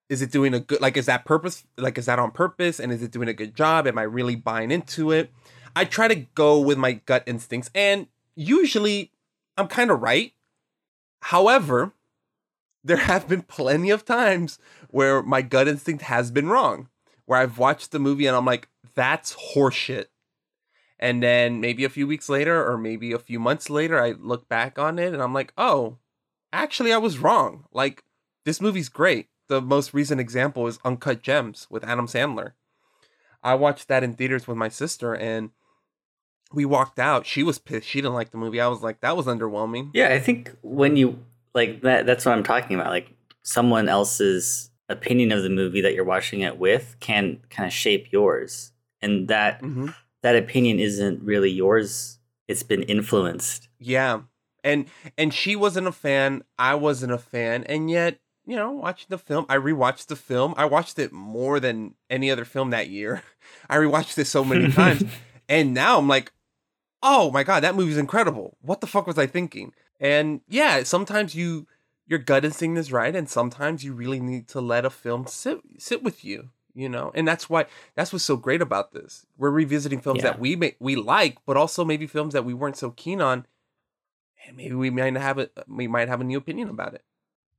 is 0.09 0.21
it 0.21 0.31
doing 0.31 0.54
a 0.54 0.59
good 0.59 0.81
like 0.81 0.98
is 0.98 1.06
that 1.07 1.25
purpose 1.25 1.65
like 1.77 1.98
is 1.98 2.06
that 2.06 2.19
on 2.19 2.31
purpose? 2.31 2.80
And 2.80 2.92
is 2.92 3.04
it 3.04 3.12
doing 3.12 3.27
a 3.27 3.33
good 3.33 3.56
job? 3.56 3.88
Am 3.88 3.98
i 3.98 4.04
really 4.04 4.36
buying 4.36 4.71
into 4.71 5.12
it? 5.12 5.31
I 5.75 5.86
try 5.86 6.07
to 6.07 6.15
go 6.15 6.59
with 6.59 6.77
my 6.77 6.94
gut 6.94 7.24
instincts 7.25 7.69
and 7.75 8.07
usually 8.36 9.12
i'm 9.57 9.68
kind 9.68 9.92
of 9.92 10.01
right. 10.01 10.33
However 11.21 11.94
there 12.83 12.98
have 12.98 13.27
been 13.27 13.42
plenty 13.42 13.89
of 13.89 14.06
times 14.06 14.59
where 14.89 15.21
my 15.21 15.42
gut 15.42 15.68
instinct 15.68 16.04
has 16.04 16.31
been 16.31 16.48
wrong 16.48 16.88
where 17.25 17.39
i've 17.39 17.57
watched 17.57 17.92
the 17.92 18.00
movie 18.00 18.27
and 18.27 18.36
i'm 18.36 18.45
like 18.45 18.69
that's 18.95 19.36
horseshit. 19.54 20.06
And 21.00 21.21
then 21.21 21.62
maybe 21.62 21.83
a 21.83 21.89
few 21.89 22.07
weeks 22.07 22.27
later 22.27 22.65
or 22.65 22.75
maybe 22.75 23.12
a 23.12 23.19
few 23.19 23.39
months 23.39 23.69
later 23.69 24.01
i 24.01 24.12
look 24.12 24.48
back 24.48 24.80
on 24.80 25.00
it 25.00 25.13
and 25.13 25.21
i'm 25.21 25.33
like 25.33 25.51
oh 25.57 25.98
actually 26.54 26.94
i 26.94 26.98
was 26.98 27.19
wrong. 27.19 27.65
Like 27.74 28.06
this 28.45 28.62
movie's 28.62 28.88
great 28.88 29.27
the 29.47 29.61
most 29.61 29.94
recent 29.94 30.19
example 30.21 30.67
is 30.67 30.79
uncut 30.83 31.21
gems 31.21 31.67
with 31.69 31.83
adam 31.83 32.07
sandler 32.07 32.51
i 33.44 33.53
watched 33.53 33.88
that 33.88 34.03
in 34.03 34.13
theaters 34.13 34.47
with 34.47 34.57
my 34.57 34.69
sister 34.69 35.15
and 35.15 35.51
we 36.54 36.66
walked 36.66 36.99
out 36.99 37.25
she 37.25 37.44
was 37.44 37.59
pissed 37.59 37.87
she 37.87 37.99
didn't 38.01 38.13
like 38.13 38.31
the 38.31 38.37
movie 38.37 38.61
i 38.61 38.68
was 38.68 38.81
like 38.81 38.99
that 39.01 39.18
was 39.18 39.25
underwhelming 39.25 39.89
Yeah, 39.94 40.13
I 40.13 40.19
think 40.19 40.51
when 40.61 40.95
you 40.95 41.19
like 41.54 41.81
that 41.81 42.06
that's 42.06 42.25
what 42.25 42.33
I'm 42.33 42.44
talking 42.44 42.75
about. 42.80 42.89
Like 42.92 43.09
someone 43.44 43.89
else's 43.89 44.69
opinion 44.89 45.31
of 45.31 45.44
the 45.44 45.49
movie 45.49 45.81
that 45.81 45.94
you're 45.95 46.06
watching 46.06 46.42
it 46.42 46.57
with 46.59 46.95
can 46.99 47.39
kind 47.49 47.66
of 47.68 47.73
shape 47.73 48.11
yours. 48.11 48.71
And 49.01 49.27
that 49.27 49.61
Mhm. 49.61 49.94
that 50.21 50.35
opinion 50.35 50.80
isn't 50.80 51.21
really 51.23 51.49
yours. 51.49 52.19
It's 52.47 52.63
been 52.63 52.83
influenced. 52.83 53.69
Yeah. 53.80 54.21
And 54.63 54.85
and 55.18 55.33
she 55.33 55.56
wasn't 55.56 55.87
a 55.87 55.92
fan, 55.92 56.44
I 56.59 56.75
wasn't 56.75 57.11
a 57.11 57.18
fan, 57.18 57.63
and 57.66 57.89
yet, 57.89 58.19
you 58.47 58.56
know, 58.56 58.71
watching 58.71 59.07
the 59.09 59.18
film, 59.18 59.45
I 59.49 59.57
rewatched 59.57 60.07
the 60.07 60.16
film. 60.16 60.54
I 60.57 60.66
watched 60.66 60.97
it 60.97 61.11
more 61.11 61.59
than 61.59 61.94
any 62.09 62.31
other 62.31 62.45
film 62.45 62.69
that 62.71 62.89
year. 62.89 63.21
I 63.69 63.75
rewatched 63.77 64.18
it 64.18 64.25
so 64.25 64.44
many 64.44 64.71
times. 64.81 65.04
And 65.49 65.73
now 65.73 65.97
I'm 65.97 66.07
like, 66.07 66.31
"Oh 67.04 67.30
my 67.31 67.44
god, 67.44 67.61
that 67.63 67.75
movie's 67.75 67.97
incredible. 67.97 68.57
What 68.61 68.81
the 68.81 68.87
fuck 68.87 69.06
was 69.06 69.18
I 69.18 69.27
thinking?" 69.27 69.73
And 69.99 70.42
yeah, 70.47 70.83
sometimes 70.83 71.35
you 71.35 71.68
your 72.09 72.19
gut 72.19 72.45
instinct 72.45 72.80
is 72.80 72.89
right 72.92 73.13
and 73.13 73.30
sometimes 73.30 73.83
you 73.83 73.94
really 73.94 74.21
need 74.21 74.47
to 74.47 74.61
let 74.61 74.85
a 74.85 74.89
film 74.89 75.27
sit 75.27 75.59
sit 75.77 76.01
with 76.04 76.23
you, 76.23 76.49
you 76.73 76.87
know? 76.87 77.11
And 77.13 77.27
that's 77.27 77.49
why 77.49 77.66
that's 77.95 78.13
what's 78.13 78.23
so 78.23 78.37
great 78.37 78.61
about 78.61 78.94
this. 78.94 79.25
We're 79.37 79.49
revisiting 79.51 79.99
films 79.99 80.19
Yeah. 80.23 80.31
that 80.31 80.39
we 80.39 80.56
may, 80.56 80.75
we 80.80 80.95
like, 80.95 81.37
but 81.45 81.57
also 81.57 81.83
maybe 81.83 82.07
films 82.07 82.33
that 82.33 82.45
we 82.45 82.54
weren't 82.54 82.77
so 82.77 82.92
keen 82.92 83.19
on 83.19 83.45
and 84.47 84.56
maybe 84.56 84.73
we 84.75 84.89
might 84.89 85.18
have 85.18 85.37
a 85.37 85.49
we 85.68 85.87
might 85.87 86.07
have 86.07 86.21
a 86.21 86.23
new 86.23 86.37
opinion 86.37 86.69
about 86.69 86.94
it. 86.94 87.04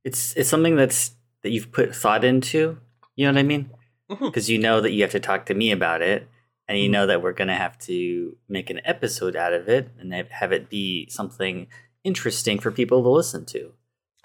It's 0.03 0.35
it's 0.35 0.49
something 0.49 0.75
that's 0.75 1.11
that 1.43 1.51
you've 1.51 1.71
put 1.71 1.95
thought 1.95 2.23
into. 2.23 2.77
You 3.15 3.27
know 3.27 3.33
what 3.33 3.39
I 3.39 3.43
mean? 3.43 3.69
Because 4.07 4.49
you 4.49 4.57
know 4.57 4.81
that 4.81 4.91
you 4.91 5.01
have 5.03 5.11
to 5.11 5.19
talk 5.19 5.45
to 5.47 5.53
me 5.53 5.71
about 5.71 6.01
it, 6.01 6.27
and 6.67 6.77
you 6.79 6.89
Mhm. 6.89 6.93
know 6.93 7.07
that 7.07 7.21
we're 7.21 7.33
gonna 7.33 7.55
have 7.55 7.77
to 7.79 8.37
make 8.47 8.69
an 8.69 8.81
episode 8.85 9.35
out 9.35 9.53
of 9.53 9.67
it 9.69 9.89
and 9.99 10.13
have- 10.13 10.29
have 10.31 10.51
it 10.51 10.69
be 10.69 11.07
something 11.09 11.67
interesting 12.03 12.59
for 12.59 12.71
people 12.71 13.03
to 13.03 13.09
listen 13.09 13.45
to. 13.47 13.73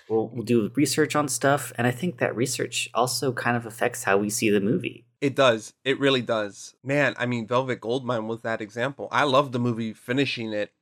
We'll, 0.09 0.29
we'll 0.29 0.45
do 0.45 0.71
research 0.75 1.17
on 1.17 1.29
stuff, 1.29 1.73
and 1.77 1.87
I 1.87 1.91
think 1.91 2.19
that 2.19 2.37
research 2.37 2.89
also 2.95 3.33
kind 3.33 3.57
of 3.57 3.67
affects 3.67 4.05
how 4.05 4.17
we 4.19 4.31
see 4.31 4.49
the 4.51 4.61
movie. 4.61 5.07
It 5.21 5.35
does. 5.35 5.73
It 5.85 5.99
really 5.99 6.21
does. 6.23 6.75
Man, 6.85 7.15
I 7.19 7.25
mean 7.27 7.47
Velvet 7.47 7.81
Goldmine 7.81 8.27
was 8.27 8.41
that 8.43 8.61
example. 8.61 9.09
I 9.11 9.25
love 9.25 9.53
the 9.53 9.59
movie 9.59 9.93
finishing 9.95 10.53
it, 10.53 10.73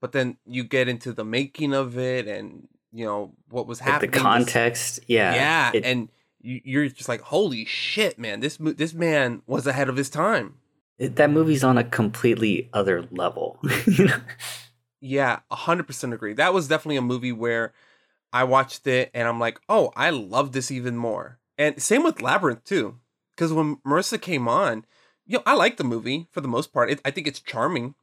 but 0.00 0.12
then 0.12 0.38
you 0.46 0.62
get 0.64 0.88
into 0.88 1.12
the 1.12 1.24
making 1.24 1.74
of 1.74 1.98
it 1.98 2.26
and 2.28 2.68
you 2.92 3.04
know 3.04 3.32
what 3.50 3.66
was 3.66 3.80
Like 3.80 3.86
the 3.86 3.92
happening. 3.92 4.10
this- 4.12 4.22
context, 4.22 5.00
yeah, 5.06 5.34
yeah, 5.34 5.70
it- 5.74 5.84
and 5.84 6.08
you, 6.40 6.60
you're 6.64 6.88
just 6.88 7.08
like, 7.08 7.20
holy 7.20 7.64
shit, 7.64 8.18
man! 8.18 8.40
This 8.40 8.56
this 8.60 8.94
man 8.94 9.42
was 9.46 9.66
ahead 9.66 9.88
of 9.88 9.96
his 9.96 10.08
time. 10.10 10.54
It- 10.98 11.16
that 11.16 11.30
movie's 11.30 11.64
on 11.64 11.78
a 11.78 11.84
completely 11.84 12.68
other 12.72 13.06
level. 13.10 13.58
you 13.86 14.06
know? 14.06 14.20
Yeah, 15.02 15.38
100% 15.50 16.12
agree. 16.12 16.34
That 16.34 16.52
was 16.52 16.68
definitely 16.68 16.96
a 16.98 17.02
movie 17.02 17.32
where 17.32 17.72
I 18.34 18.44
watched 18.44 18.86
it 18.86 19.10
and 19.14 19.26
I'm 19.26 19.40
like, 19.40 19.58
oh, 19.66 19.92
I 19.96 20.10
love 20.10 20.52
this 20.52 20.70
even 20.70 20.98
more. 20.98 21.38
And 21.56 21.80
same 21.80 22.02
with 22.04 22.20
Labyrinth, 22.20 22.64
too. 22.64 22.98
Because 23.34 23.50
when 23.50 23.76
Marissa 23.76 24.20
came 24.20 24.46
on, 24.46 24.84
you 25.26 25.38
know, 25.38 25.42
I 25.46 25.54
like 25.54 25.78
the 25.78 25.84
movie 25.84 26.26
for 26.32 26.42
the 26.42 26.48
most 26.48 26.70
part. 26.70 26.90
It, 26.90 27.00
I 27.02 27.10
think 27.10 27.26
it's 27.26 27.40
charming. 27.40 27.94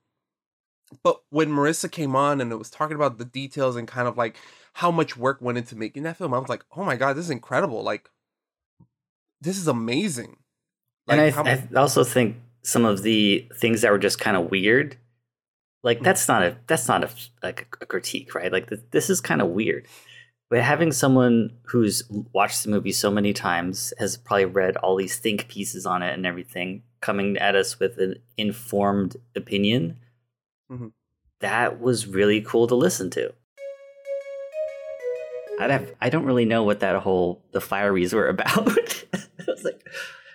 But 1.03 1.21
when 1.29 1.49
Marissa 1.49 1.91
came 1.91 2.15
on 2.15 2.41
and 2.41 2.51
it 2.51 2.55
was 2.57 2.71
talking 2.71 2.95
about 2.95 3.19
the 3.19 3.25
details 3.25 3.75
and 3.75 3.87
kind 3.87 4.07
of 4.07 4.17
like 4.17 4.37
how 4.77 4.91
much 4.91 5.17
work 5.17 5.39
went 5.41 5.57
into 5.57 5.75
making 5.75 6.03
that 6.03 6.17
film, 6.17 6.33
I 6.33 6.37
was 6.39 6.49
like, 6.49 6.63
oh 6.75 6.83
my 6.83 6.95
God, 6.95 7.13
this 7.15 7.25
is 7.25 7.31
incredible. 7.31 7.81
Like, 7.83 8.09
this 9.41 9.57
is 9.57 9.67
amazing. 9.67 10.37
and 11.07 11.19
I, 11.21 11.29
how- 11.31 11.43
I 11.45 11.63
also 11.75 12.03
think 12.03 12.37
some 12.63 12.85
of 12.85 13.01
the 13.01 13.47
things 13.55 13.81
that 13.81 13.91
were 13.91 13.97
just 13.97 14.19
kind 14.19 14.37
of 14.37 14.51
weird, 14.51 14.97
like 15.83 16.01
that's 16.01 16.27
not 16.27 16.43
a 16.43 16.57
that's 16.67 16.87
not 16.87 17.03
a 17.03 17.09
like 17.41 17.75
a 17.81 17.85
critique, 17.85 18.35
right? 18.35 18.51
Like 18.51 18.69
th- 18.69 18.81
this 18.91 19.09
is 19.09 19.21
kind 19.21 19.41
of 19.41 19.47
weird. 19.49 19.87
But 20.49 20.61
having 20.61 20.91
someone 20.91 21.57
who's 21.63 22.03
watched 22.33 22.63
the 22.63 22.69
movie 22.69 22.91
so 22.91 23.09
many 23.11 23.33
times 23.33 23.93
has 23.99 24.15
probably 24.17 24.45
read 24.45 24.77
all 24.77 24.95
these 24.95 25.17
think 25.17 25.47
pieces 25.47 25.85
on 25.85 26.03
it 26.03 26.13
and 26.13 26.25
everything, 26.25 26.83
coming 27.01 27.37
at 27.37 27.55
us 27.55 27.79
with 27.79 27.97
an 27.97 28.15
informed 28.37 29.17
opinion, 29.35 29.97
Mhm. 30.71 30.91
that 31.39 31.79
was 31.79 32.05
really 32.07 32.41
cool 32.41 32.67
to 32.67 32.75
listen 32.75 33.09
to. 33.11 33.33
I'd 35.59 35.71
have, 35.71 35.91
I 36.01 36.09
don't 36.09 36.25
really 36.25 36.45
know 36.45 36.63
what 36.63 36.79
that 36.81 36.95
whole 37.01 37.43
the 37.51 37.59
fireys 37.59 38.13
were 38.13 38.27
about. 38.35 38.47
I 39.13 39.43
was 39.47 39.63
like, 39.63 39.81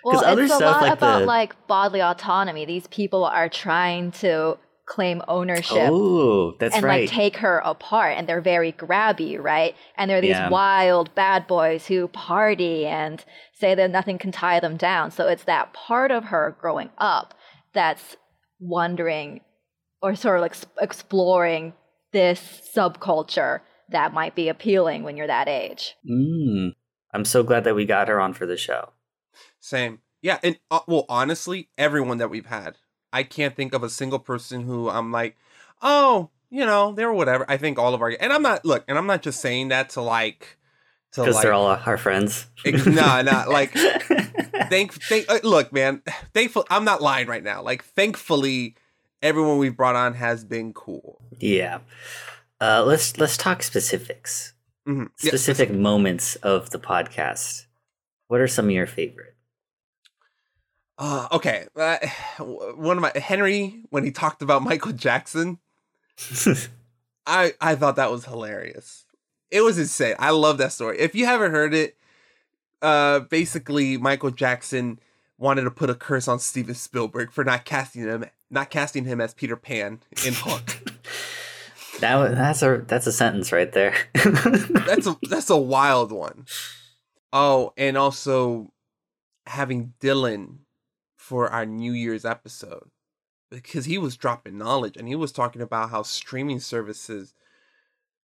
Well, 0.03 0.23
other 0.25 0.43
it's 0.43 0.53
a 0.53 0.55
stuff 0.57 0.75
lot 0.77 0.81
like 0.81 0.93
about 0.93 1.19
the- 1.19 1.25
like 1.25 1.67
bodily 1.67 2.01
autonomy. 2.01 2.65
These 2.65 2.87
people 2.87 3.23
are 3.25 3.49
trying 3.49 4.11
to 4.13 4.57
claim 4.85 5.21
ownership 5.29 5.77
oh, 5.89 6.55
that's 6.59 6.75
and 6.75 6.83
right. 6.83 7.01
like 7.03 7.09
take 7.09 7.37
her 7.37 7.59
apart, 7.59 8.17
and 8.17 8.27
they're 8.27 8.41
very 8.41 8.73
grabby, 8.73 9.41
right? 9.41 9.75
And 9.97 10.11
they're 10.11 10.19
these 10.19 10.31
Yeah. 10.31 10.49
wild 10.49 11.15
bad 11.15 11.47
boys 11.47 11.87
who 11.87 12.09
party 12.09 12.85
and 12.85 13.23
say 13.53 13.75
that 13.75 13.91
nothing 13.91 14.17
can 14.17 14.33
tie 14.33 14.59
them 14.59 14.75
down. 14.75 15.09
So 15.11 15.29
it's 15.29 15.45
that 15.45 15.71
part 15.73 16.11
of 16.11 16.25
her 16.25 16.57
growing 16.59 16.89
up 16.97 17.33
that's 17.73 18.17
wondering 18.59 19.39
or 20.01 20.15
sort 20.15 20.35
of 20.37 20.41
like 20.41 20.55
exploring 20.81 21.73
this 22.11 22.69
subculture 22.75 23.61
that 23.93 24.13
might 24.13 24.35
be 24.35 24.49
appealing 24.49 25.03
when 25.03 25.17
you're 25.17 25.27
that 25.27 25.47
age. 25.47 25.95
Mm. 26.07 26.73
I'm 27.13 27.25
so 27.25 27.43
glad 27.43 27.63
that 27.63 27.75
we 27.75 27.85
got 27.85 28.07
her 28.09 28.19
on 28.19 28.33
for 28.33 28.45
the 28.45 28.57
show. 28.57 28.89
Same. 29.59 29.99
Yeah, 30.21 30.39
and 30.43 30.57
uh, 30.71 30.81
well, 30.87 31.05
honestly, 31.09 31.69
everyone 31.77 32.17
that 32.19 32.29
we've 32.29 32.45
had, 32.45 32.77
I 33.11 33.23
can't 33.23 33.55
think 33.55 33.73
of 33.73 33.83
a 33.83 33.89
single 33.89 34.19
person 34.19 34.61
who 34.63 34.89
I'm 34.89 35.11
like, 35.11 35.37
oh, 35.81 36.29
you 36.49 36.65
know, 36.65 36.93
they're 36.93 37.11
whatever. 37.11 37.45
I 37.49 37.57
think 37.57 37.77
all 37.79 37.93
of 37.93 38.01
our, 38.01 38.15
and 38.19 38.31
I'm 38.31 38.41
not 38.41 38.63
look, 38.65 38.83
and 38.87 38.97
I'm 38.97 39.07
not 39.07 39.21
just 39.21 39.39
saying 39.41 39.69
that 39.69 39.89
to 39.91 40.01
like, 40.01 40.57
Because 41.15 41.35
like, 41.35 41.43
they're 41.43 41.53
all 41.53 41.65
our 41.67 41.97
friends. 41.97 42.47
no, 42.65 42.71
nah, 42.91 43.21
nah, 43.23 43.45
like- 43.47 43.73
thank, 44.69 44.93
thank, 44.93 45.29
uh, 45.29 45.39
look, 45.43 45.73
man, 45.73 46.01
thankful. 46.33 46.65
I'm 46.69 46.85
not 46.85 47.01
lying 47.01 47.27
right 47.27 47.43
now. 47.43 47.61
Like, 47.61 47.83
thankfully, 47.83 48.75
everyone 49.21 49.57
we've 49.57 49.75
brought 49.75 49.95
on 49.95 50.13
has 50.15 50.43
been 50.45 50.73
cool. 50.73 51.19
yeah. 51.39 51.79
Uh, 52.63 52.81
let's 52.85 53.17
let's 53.17 53.35
talk 53.35 53.61
specifics. 53.61 54.53
Mhm. 54.87 55.09
Yeah, 55.21 55.29
Specific 55.31 55.69
moments 55.71 56.37
of 56.37 56.69
the 56.69 56.79
podcast. 56.79 57.65
What 58.29 58.39
are 58.39 58.47
some 58.47 58.65
of 58.65 58.71
your 58.71 58.87
favorite? 58.87 59.35
Uh, 60.97 61.27
okay, 61.33 61.67
uh, 61.75 61.97
one 62.39 62.95
of 62.97 63.01
my 63.01 63.11
Henry 63.19 63.83
when 63.89 64.05
he 64.05 64.11
talked 64.11 64.41
about 64.41 64.63
Michael 64.71 64.93
Jackson. 64.93 65.57
I 67.27 67.53
I 67.59 67.75
thought 67.75 67.97
that 67.97 68.11
was 68.11 68.23
hilarious. 68.23 69.05
It 69.51 69.59
was 69.61 69.77
insane. 69.77 70.15
I 70.17 70.29
love 70.31 70.57
that 70.59 70.71
story. 70.71 70.99
If 70.99 71.15
you 71.15 71.25
haven't 71.25 71.51
heard 71.51 71.73
it, 71.73 71.97
uh 72.81 73.19
basically 73.21 73.97
Michael 73.97 74.31
Jackson 74.31 74.99
wanted 75.37 75.63
to 75.63 75.71
put 75.71 75.89
a 75.89 75.95
curse 75.95 76.29
on 76.29 76.39
Steven 76.39 76.75
Spielberg 76.75 77.33
for 77.33 77.43
not 77.43 77.65
casting 77.65 78.03
him 78.03 78.23
not 78.49 78.69
casting 78.69 79.03
him 79.03 79.19
as 79.19 79.33
Peter 79.33 79.57
Pan 79.57 79.99
in 80.25 80.33
Hook. 80.37 80.92
That 81.99 82.35
that's 82.35 82.61
a 82.61 82.83
that's 82.87 83.07
a 83.07 83.11
sentence 83.11 83.51
right 83.51 83.71
there. 83.71 83.95
that's 84.13 85.07
a 85.07 85.17
that's 85.23 85.49
a 85.49 85.57
wild 85.57 86.11
one. 86.11 86.45
Oh, 87.31 87.73
and 87.77 87.97
also 87.97 88.71
having 89.45 89.93
Dylan 89.99 90.57
for 91.17 91.49
our 91.49 91.65
New 91.65 91.93
Year's 91.93 92.25
episode 92.25 92.89
because 93.49 93.85
he 93.85 93.97
was 93.97 94.17
dropping 94.17 94.57
knowledge 94.57 94.97
and 94.97 95.07
he 95.07 95.15
was 95.15 95.31
talking 95.31 95.61
about 95.61 95.89
how 95.89 96.03
streaming 96.03 96.59
services 96.59 97.33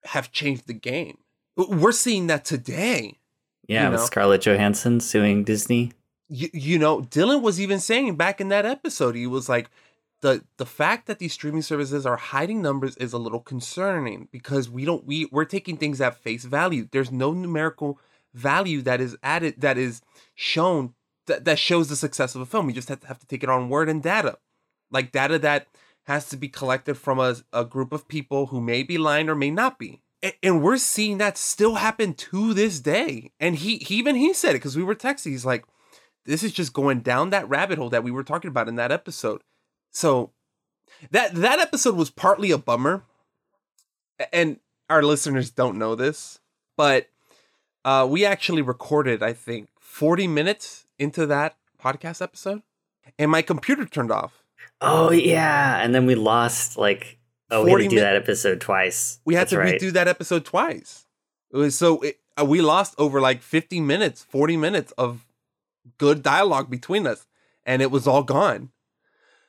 have 0.04 0.32
changed 0.32 0.66
the 0.66 0.75
game. 0.75 1.18
We're 1.56 1.92
seeing 1.92 2.26
that 2.28 2.44
today. 2.44 3.18
yeah, 3.66 3.88
with 3.88 4.00
know? 4.00 4.06
Scarlett 4.06 4.42
Johansson 4.42 5.00
suing 5.00 5.44
Disney. 5.44 5.92
You, 6.28 6.49
you 6.52 6.78
know, 6.78 7.00
Dylan 7.02 7.42
was 7.42 7.61
even 7.61 7.80
saying 7.80 8.16
back 8.16 8.40
in 8.40 8.49
that 8.49 8.66
episode, 8.66 9.14
he 9.14 9.26
was 9.26 9.49
like, 9.49 9.70
the 10.23 10.44
the 10.56 10.66
fact 10.66 11.06
that 11.06 11.18
these 11.18 11.32
streaming 11.32 11.62
services 11.62 12.06
are 12.06 12.16
hiding 12.16 12.62
numbers 12.62 12.96
is 12.96 13.12
a 13.12 13.18
little 13.18 13.40
concerning 13.40 14.28
because 14.32 14.70
we 14.70 14.85
don't 14.85 15.06
we 15.06 15.28
we're 15.30 15.44
taking 15.44 15.76
things 15.76 16.00
at 16.00 16.16
face 16.16 16.44
value. 16.44 16.88
There's 16.90 17.12
no 17.12 17.32
numerical 17.32 18.00
value 18.32 18.82
that 18.82 19.00
is 19.00 19.16
added 19.23 19.61
that 19.61 19.78
is 19.78 20.02
shown 20.35 20.94
that, 21.26 21.44
that 21.44 21.58
shows 21.58 21.88
the 21.88 21.96
success 21.96 22.35
of 22.35 22.40
a 22.40 22.46
film. 22.46 22.66
We 22.66 22.73
just 22.73 22.88
have 22.88 23.00
to 23.00 23.06
have 23.06 23.18
to 23.18 23.26
take 23.26 23.42
it 23.42 23.50
on 23.50 23.68
word 23.68 23.88
and 23.88 24.02
data. 24.02 24.38
Like 24.90 25.12
data 25.12 25.38
that 25.40 25.66
has 26.04 26.28
to 26.28 26.37
be 26.37 26.49
collected 26.49 26.94
from 26.94 27.18
a, 27.18 27.37
a 27.52 27.64
group 27.64 27.92
of 27.92 28.08
people 28.08 28.46
who 28.46 28.61
may 28.61 28.82
be 28.82 28.96
lying 28.96 29.28
or 29.28 29.35
may 29.35 29.50
not 29.50 29.78
be. 29.78 30.02
And 30.42 30.62
we're 30.62 30.78
seeing 30.78 31.18
that 31.18 31.37
still 31.37 31.76
happen 31.76 32.14
to 32.14 32.54
this 32.54 32.80
day. 32.80 33.32
And 33.38 33.56
he, 33.56 33.78
he 33.78 33.96
even 33.96 34.16
he 34.16 34.32
said 34.32 34.50
it 34.50 34.54
because 34.54 34.76
we 34.76 34.82
were 34.82 34.94
texting. 34.94 35.30
He's 35.30 35.44
like, 35.44 35.64
this 36.25 36.42
is 36.42 36.52
just 36.52 36.73
going 36.73 37.00
down 37.00 37.30
that 37.30 37.49
rabbit 37.49 37.78
hole 37.78 37.90
that 37.90 38.02
we 38.02 38.11
were 38.11 38.25
talking 38.25 38.49
about 38.49 38.68
in 38.68 38.76
that 38.76 38.92
episode. 38.92 39.42
So 39.96 40.32
that 41.10 41.34
that 41.36 41.58
episode 41.58 41.96
was 41.96 42.10
partly 42.10 42.50
a 42.50 42.58
bummer, 42.58 43.02
and 44.30 44.60
our 44.90 45.02
listeners 45.02 45.50
don't 45.50 45.78
know 45.78 45.94
this, 45.94 46.38
but 46.76 47.08
uh, 47.82 48.06
we 48.08 48.26
actually 48.26 48.60
recorded, 48.60 49.22
I 49.22 49.32
think, 49.32 49.70
forty 49.80 50.28
minutes 50.28 50.84
into 50.98 51.24
that 51.28 51.56
podcast 51.82 52.20
episode, 52.20 52.60
and 53.18 53.30
my 53.30 53.40
computer 53.40 53.86
turned 53.86 54.12
off. 54.12 54.44
Oh 54.82 55.10
yeah, 55.12 55.78
and 55.82 55.94
then 55.94 56.04
we 56.04 56.14
lost 56.14 56.76
like 56.76 57.16
oh 57.50 57.64
we 57.64 57.70
had 57.70 57.78
to 57.78 57.88
do 57.88 57.94
min- 57.96 58.04
that 58.04 58.16
episode 58.16 58.60
twice. 58.60 59.20
We 59.24 59.32
had 59.32 59.44
That's 59.44 59.52
to 59.52 59.58
right. 59.60 59.80
redo 59.80 59.92
that 59.92 60.08
episode 60.08 60.44
twice. 60.44 61.06
It 61.50 61.56
was 61.56 61.74
so 61.74 62.02
it, 62.02 62.20
uh, 62.38 62.44
we 62.44 62.60
lost 62.60 62.94
over 62.98 63.18
like 63.18 63.40
fifty 63.40 63.80
minutes, 63.80 64.22
forty 64.22 64.58
minutes 64.58 64.92
of 64.98 65.24
good 65.96 66.22
dialogue 66.22 66.68
between 66.68 67.06
us, 67.06 67.26
and 67.64 67.80
it 67.80 67.90
was 67.90 68.06
all 68.06 68.22
gone. 68.22 68.72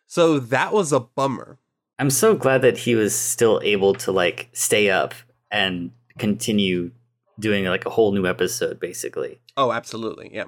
So 0.07 0.39
that 0.39 0.71
was 0.73 0.91
a 0.91 0.99
bummer. 1.01 1.57
I'm 1.99 2.09
so 2.09 2.35
glad 2.35 2.61
that 2.61 2.77
he 2.79 2.95
was 2.95 3.13
still 3.15 3.59
able 3.63 3.93
to 3.95 4.11
like 4.11 4.49
stay 4.53 4.89
up 4.89 5.13
and 5.51 5.91
continue 6.17 6.91
doing 7.39 7.65
like 7.65 7.85
a 7.85 7.89
whole 7.89 8.11
new 8.11 8.25
episode 8.25 8.79
basically. 8.79 9.39
Oh, 9.55 9.71
absolutely, 9.71 10.31
yeah. 10.33 10.45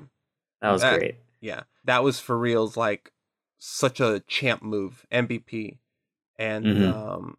That 0.62 0.72
was 0.72 0.82
That- 0.82 0.98
great. 0.98 1.16
Yeah, 1.42 1.64
that 1.86 2.04
was 2.04 2.20
for 2.20 2.38
reals 2.38 2.76
like 2.76 3.12
such 3.60 4.00
a 4.00 4.22
champ 4.28 4.62
move, 4.62 5.06
MVP, 5.12 5.78
and 6.38 6.66
Mhm. 6.66 6.94
um, 6.94 7.38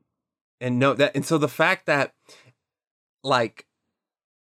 and 0.61 0.79
no 0.79 0.95
that 0.95 1.13
and 1.15 1.25
so 1.25 1.37
the 1.39 1.49
fact 1.49 1.87
that 1.87 2.15
like 3.23 3.67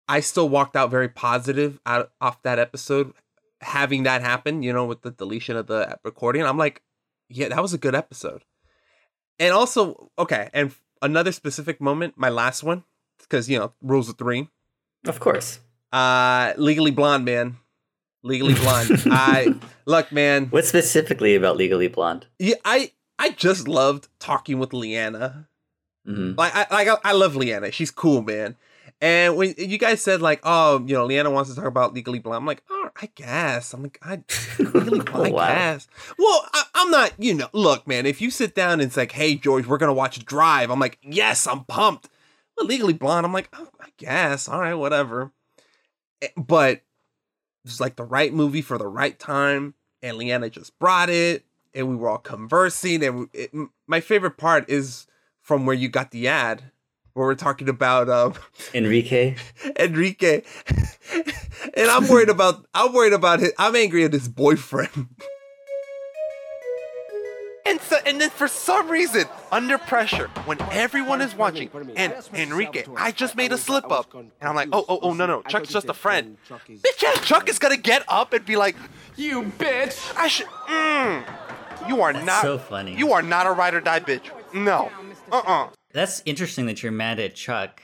I 0.09 0.21
still 0.21 0.49
walked 0.49 0.77
out 0.77 0.91
very 0.91 1.09
positive 1.09 1.81
out 1.87 2.13
off 2.21 2.43
that 2.43 2.59
episode, 2.59 3.13
having 3.61 4.05
that 4.05 4.23
happen, 4.23 4.63
you 4.63 4.73
know, 4.73 4.85
with 4.85 5.03
the 5.03 5.11
deletion 5.11 5.57
of 5.57 5.67
the 5.67 5.99
recording. 6.05 6.45
I'm 6.45 6.59
like, 6.59 6.83
yeah, 7.29 7.49
that 7.49 7.63
was 7.63 7.73
a 7.75 7.79
good 7.79 7.95
episode, 7.95 8.43
and 9.39 9.53
also 9.53 10.11
okay, 10.19 10.51
and 10.53 10.75
another 11.03 11.33
specific 11.33 11.81
moment, 11.81 12.15
my 12.17 12.29
last 12.29 12.63
one, 12.63 12.85
because 13.19 13.49
you 13.49 13.59
know 13.59 13.73
rules 13.83 14.09
of 14.09 14.17
three. 14.19 14.49
Of 15.07 15.21
course. 15.21 15.61
Uh, 15.93 16.53
Legally 16.57 16.91
Blonde, 16.91 17.25
man. 17.25 17.59
Legally 18.23 18.55
Blonde. 18.55 19.03
I 19.11 19.55
look, 19.87 20.11
man. 20.11 20.47
What 20.47 20.65
specifically 20.65 21.37
about 21.37 21.57
Legally 21.57 21.89
Blonde? 21.89 22.27
Yeah, 22.39 22.57
I 22.65 22.93
I 23.19 23.31
just 23.31 23.69
loved 23.69 24.09
talking 24.19 24.59
with 24.59 24.73
Leanna. 24.73 25.49
hmm 26.05 26.33
Like 26.37 26.55
I 26.55 26.67
like 26.71 26.89
I, 26.89 26.97
I 27.11 27.13
love 27.13 27.37
Leanna. 27.37 27.71
She's 27.71 27.91
cool, 27.91 28.23
man. 28.23 28.57
And 29.01 29.37
when 29.37 29.55
you 29.59 29.77
guys 29.77 30.01
said 30.01 30.23
like, 30.23 30.41
oh, 30.43 30.83
you 30.87 30.95
know, 30.95 31.05
Leanna 31.05 31.31
wants 31.31 31.51
to 31.51 31.57
talk 31.57 31.67
about 31.67 31.93
Legally 31.93 32.19
Blonde, 32.19 32.39
I'm 32.39 32.47
like, 32.47 32.63
oh, 32.71 32.89
I 33.01 33.11
guess. 33.15 33.75
I'm 33.75 33.83
like, 33.83 33.99
I 34.03 34.15
I 34.59 35.03
Oh, 35.13 35.31
wow. 35.31 35.49
guess. 35.49 35.87
Well, 36.19 36.47
I, 36.55 36.63
I'm 36.75 36.91
not. 36.91 37.13
You 37.19 37.35
know, 37.35 37.49
look, 37.53 37.87
man. 37.87 38.07
If 38.07 38.21
you 38.23 38.31
sit 38.31 38.55
down 38.55 38.75
and 38.75 38.83
it's 38.83 38.97
like, 38.97 39.13
hey, 39.13 39.35
George, 39.35 39.67
we're 39.67 39.77
gonna 39.79 39.93
watch 39.93 40.25
Drive, 40.25 40.71
I'm 40.71 40.81
like, 40.81 40.99
yes, 41.03 41.47
I'm 41.47 41.65
pumped. 41.65 42.09
But 42.57 42.67
Legally 42.67 42.95
Blonde, 42.95 43.27
I'm 43.27 43.35
like, 43.35 43.51
oh, 43.53 43.69
I 43.81 43.89
guess. 43.99 44.49
All 44.49 44.61
right, 44.61 44.75
whatever. 44.75 45.31
Eh, 46.23 46.29
But 46.39 46.81
it's 47.67 47.81
like 47.81 47.97
the 47.97 48.05
right 48.05 48.33
movie 48.33 48.63
for 48.63 48.79
the 48.79 48.89
right 48.89 49.19
time, 49.19 49.75
and 50.03 50.17
Leanna 50.17 50.49
just 50.49 50.79
brought 50.79 51.11
it. 51.11 51.45
and 51.75 51.87
we 51.91 51.97
were 51.97 52.09
all 52.09 52.17
conversing. 52.17 53.05
And 53.05 53.29
it, 53.35 53.51
my 53.87 54.01
favorite 54.01 54.39
part 54.39 54.71
is 54.71 55.07
from 55.43 55.67
where 55.67 55.77
you 55.77 55.89
got 55.91 56.13
the 56.13 56.29
ad, 56.29 56.71
where 57.17 57.27
we're 57.27 57.35
talking 57.35 57.69
about 57.69 58.11
um, 58.11 58.35
Enrique. 58.75 59.37
Enrique, 59.79 60.43
and 61.75 61.91
I'm 61.91 62.07
worried 62.09 62.29
about 62.29 62.67
I'm 62.75 62.93
worried 62.93 63.15
about 63.15 63.41
his, 63.41 63.53
I'm 63.59 63.75
angry 63.75 64.05
at 64.05 64.13
his 64.13 64.29
boyfriend. 64.29 65.09
And 67.69 67.81
so, 67.81 67.97
and 68.07 68.21
then 68.21 68.31
for 68.31 68.47
some 68.47 68.89
reason, 68.89 69.25
under 69.51 69.77
pressure, 69.77 70.29
when 70.45 70.63
everyone 70.71 71.21
is 71.21 71.35
watching, 71.35 71.69
and 71.97 72.15
Enrique, 72.33 72.85
I 72.97 73.11
just 73.11 73.35
made 73.35 73.51
a 73.51 73.59
slip 73.59 73.91
up, 73.91 74.15
and 74.15 74.31
I'm 74.41 74.55
like, 74.55 74.69
oh, 74.73 74.85
oh, 74.89 75.01
oh, 75.03 75.15
no, 75.15 75.27
no, 75.27 75.43
Chuck's 75.43 75.71
just 75.71 75.89
a 75.89 75.93
friend. 75.93 76.37
Bitch 76.49 77.03
ass 77.03 77.27
Chuck 77.27 77.49
is 77.49 77.59
gonna 77.59 77.77
get 77.77 78.05
up 78.07 78.33
and 78.33 78.47
be 78.47 78.55
like, 78.55 78.77
you 79.17 79.43
bitch, 79.43 80.17
I 80.17 80.29
should, 80.29 80.47
mm, 80.47 81.25
you 81.89 82.03
are 82.03 82.13
not, 82.13 82.43
so 82.43 82.57
funny. 82.57 82.97
you 82.97 83.13
are 83.13 83.23
not 83.23 83.49
a 83.49 83.51
ride 83.51 83.75
or 83.75 83.81
die 83.81 83.99
bitch. 83.99 84.31
No, 84.55 84.89
uh-uh. 85.33 85.71
That's 85.97 86.23
interesting 86.27 86.67
that 86.67 86.83
you're 86.83 86.93
mad 86.93 87.19
at 87.21 87.35
Chuck, 87.35 87.81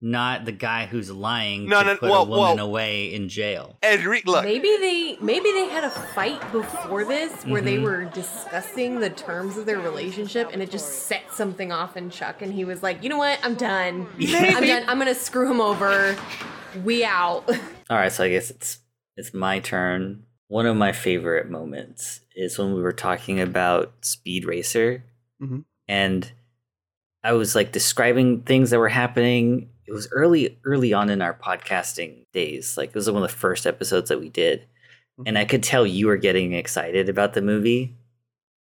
not 0.00 0.44
the 0.44 0.50
guy 0.52 0.86
who's 0.86 1.12
lying 1.12 1.68
No, 1.68 1.78
to 1.80 1.86
no, 1.86 1.96
put 1.96 2.10
well, 2.10 2.22
a 2.22 2.28
woman 2.28 2.56
well- 2.56 2.66
away 2.66 3.14
in 3.14 3.28
jail. 3.28 3.78
Enrique, 3.84 4.24
look, 4.28 4.44
Maybe 4.44 4.76
they 4.80 5.16
maybe 5.20 5.50
they 5.52 5.66
had 5.68 5.84
a 5.84 5.90
fight 5.90 6.40
before 6.50 7.04
this 7.04 7.44
where 7.46 7.62
they 7.62 7.76
Mhm. 7.78 7.82
were 7.84 8.04
discussing 8.06 8.98
the 8.98 9.10
terms 9.10 9.56
of 9.56 9.64
their 9.66 9.78
relationship 9.78 10.50
and 10.52 10.60
it 10.60 10.72
just 10.72 11.04
set 11.06 11.32
something 11.32 11.70
off 11.70 11.96
in 11.96 12.10
Chuck 12.10 12.42
and 12.42 12.52
he 12.52 12.64
was 12.64 12.82
like, 12.82 13.00
you 13.04 13.08
know 13.08 13.16
what, 13.18 13.38
I'm 13.44 13.54
done. 13.54 14.08
I'm 14.20 14.66
done. 14.66 14.82
I'm 14.88 14.98
gonna 14.98 15.14
screw 15.14 15.48
him 15.48 15.60
over. 15.60 16.16
We 16.84 17.04
out. 17.04 17.48
All 17.90 17.96
right, 17.96 18.10
so 18.10 18.24
I 18.24 18.30
guess 18.30 18.50
it's 18.50 18.80
it's 19.16 19.32
my 19.32 19.60
turn. 19.60 20.24
One 20.48 20.66
of 20.66 20.74
my 20.76 20.90
favorite 20.90 21.48
moments 21.48 22.20
is 22.34 22.58
when 22.58 22.74
we 22.74 22.82
were 22.82 22.92
talking 22.92 23.40
about 23.40 23.92
Speed 24.04 24.46
Racer, 24.46 25.04
Mhm. 25.40 25.64
and 25.86 26.32
I 27.24 27.32
was 27.32 27.54
like 27.54 27.72
describing 27.72 28.42
things 28.42 28.70
that 28.70 28.78
were 28.78 28.88
happening. 28.88 29.68
It 29.86 29.92
was 29.92 30.08
early, 30.12 30.58
early 30.64 30.92
on 30.92 31.10
in 31.10 31.22
our 31.22 31.34
podcasting 31.34 32.24
days. 32.32 32.76
Like 32.76 32.88
it 32.90 32.94
was 32.94 33.10
one 33.10 33.22
of 33.22 33.30
the 33.30 33.36
first 33.36 33.66
episodes 33.66 34.08
that 34.08 34.20
we 34.20 34.28
did, 34.28 34.66
and 35.26 35.36
I 35.38 35.44
could 35.44 35.62
tell 35.62 35.86
you 35.86 36.06
were 36.06 36.16
getting 36.16 36.52
excited 36.52 37.08
about 37.08 37.34
the 37.34 37.42
movie. 37.42 37.96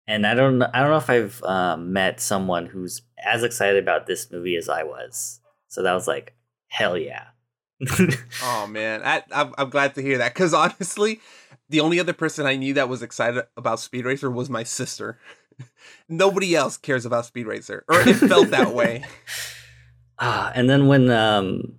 And 0.08 0.26
I 0.26 0.34
don't, 0.34 0.58
know- 0.58 0.70
I 0.74 0.80
don't 0.80 0.90
know 0.90 0.96
if 0.96 1.10
I've 1.10 1.42
um, 1.44 1.92
met 1.92 2.20
someone 2.20 2.66
who's 2.66 3.02
as 3.24 3.44
excited 3.44 3.80
about 3.80 4.06
this 4.06 4.30
movie 4.32 4.56
as 4.56 4.68
I 4.68 4.82
was. 4.82 5.40
So 5.68 5.82
that 5.82 5.92
was 5.92 6.08
like, 6.08 6.34
hell 6.68 6.98
yeah. 6.98 7.26
Oh 8.42 8.66
man, 8.68 9.02
I, 9.04 9.22
I'm 9.32 9.54
I'm 9.58 9.70
glad 9.70 9.94
to 9.96 10.02
hear 10.02 10.18
that 10.18 10.34
because 10.34 10.54
honestly, 10.54 11.20
the 11.68 11.80
only 11.80 11.98
other 12.00 12.12
person 12.12 12.46
I 12.46 12.56
knew 12.56 12.74
that 12.74 12.88
was 12.88 13.02
excited 13.02 13.44
about 13.56 13.80
Speed 13.80 14.04
Racer 14.04 14.30
was 14.30 14.48
my 14.50 14.62
sister. 14.62 15.18
Nobody 16.08 16.54
else 16.54 16.76
cares 16.76 17.04
about 17.06 17.26
Speed 17.26 17.46
Racer, 17.46 17.84
or 17.88 18.00
it 18.00 18.14
felt 18.14 18.50
that 18.50 18.72
way. 18.74 19.04
Ah, 20.18 20.52
and 20.54 20.70
then 20.70 20.86
when 20.86 21.10
um, 21.10 21.78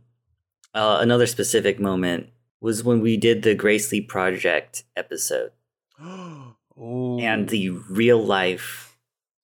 uh, 0.73 0.97
another 0.99 1.27
specific 1.27 1.79
moment 1.79 2.27
was 2.59 2.83
when 2.83 2.99
we 2.99 3.15
did 3.15 3.41
the 3.43 3.55
Grace 3.55 3.89
Lee 3.91 4.01
Project 4.01 4.83
episode 4.97 5.51
and 5.99 7.49
the 7.49 7.69
real 7.89 8.21
life. 8.21 8.97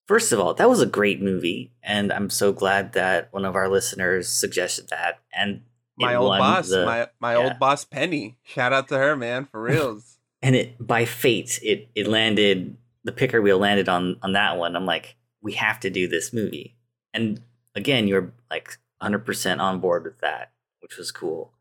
First 0.07 0.31
of 0.31 0.39
all, 0.39 0.53
that 0.55 0.67
was 0.67 0.81
a 0.81 0.85
great 0.87 1.21
movie, 1.21 1.71
and 1.83 2.11
I'm 2.11 2.29
so 2.29 2.51
glad 2.51 2.93
that 2.93 3.31
one 3.31 3.45
of 3.45 3.55
our 3.55 3.69
listeners 3.69 4.27
suggested 4.27 4.89
that. 4.89 5.19
And 5.31 5.61
my 5.97 6.15
old 6.15 6.37
boss, 6.37 6.69
the- 6.69 6.85
my 6.85 7.07
my 7.19 7.33
yeah. 7.33 7.43
old 7.43 7.59
boss 7.59 7.85
Penny. 7.85 8.37
Shout 8.43 8.73
out 8.73 8.87
to 8.89 8.97
her, 8.97 9.15
man, 9.15 9.45
for 9.45 9.61
reals. 9.71 10.17
and 10.41 10.55
it 10.55 10.75
by 10.85 11.05
fate 11.05 11.59
it 11.63 11.89
it 11.95 12.07
landed 12.07 12.75
the 13.09 13.15
picker 13.15 13.41
wheel 13.41 13.57
landed 13.57 13.89
on 13.89 14.17
on 14.21 14.33
that 14.33 14.55
one 14.55 14.75
i'm 14.75 14.85
like 14.85 15.15
we 15.41 15.53
have 15.53 15.79
to 15.79 15.89
do 15.89 16.07
this 16.07 16.31
movie 16.31 16.75
and 17.11 17.41
again 17.73 18.07
you're 18.07 18.31
like 18.51 18.77
100% 19.01 19.59
on 19.59 19.79
board 19.79 20.03
with 20.03 20.19
that 20.19 20.51
which 20.81 20.95
was 20.95 21.11
cool 21.11 21.53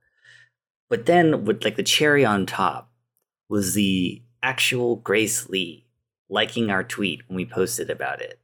but 0.91 1.07
then 1.07 1.47
with 1.47 1.65
like 1.65 1.77
the 1.77 1.83
cherry 1.83 2.23
on 2.23 2.45
top 2.45 2.91
was 3.49 3.73
the 3.73 4.21
actual 4.43 4.97
grace 4.97 5.49
lee 5.49 5.87
liking 6.29 6.69
our 6.69 6.85
tweet 6.85 7.23
when 7.29 7.37
we 7.37 7.47
posted 7.47 7.89
about 7.89 8.21
it 8.21 8.39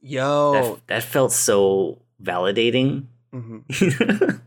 Yo, 0.00 0.52
that, 0.52 0.86
that 0.86 1.02
felt 1.02 1.32
so 1.32 2.02
validating 2.22 3.06
Mhm. 3.34 3.64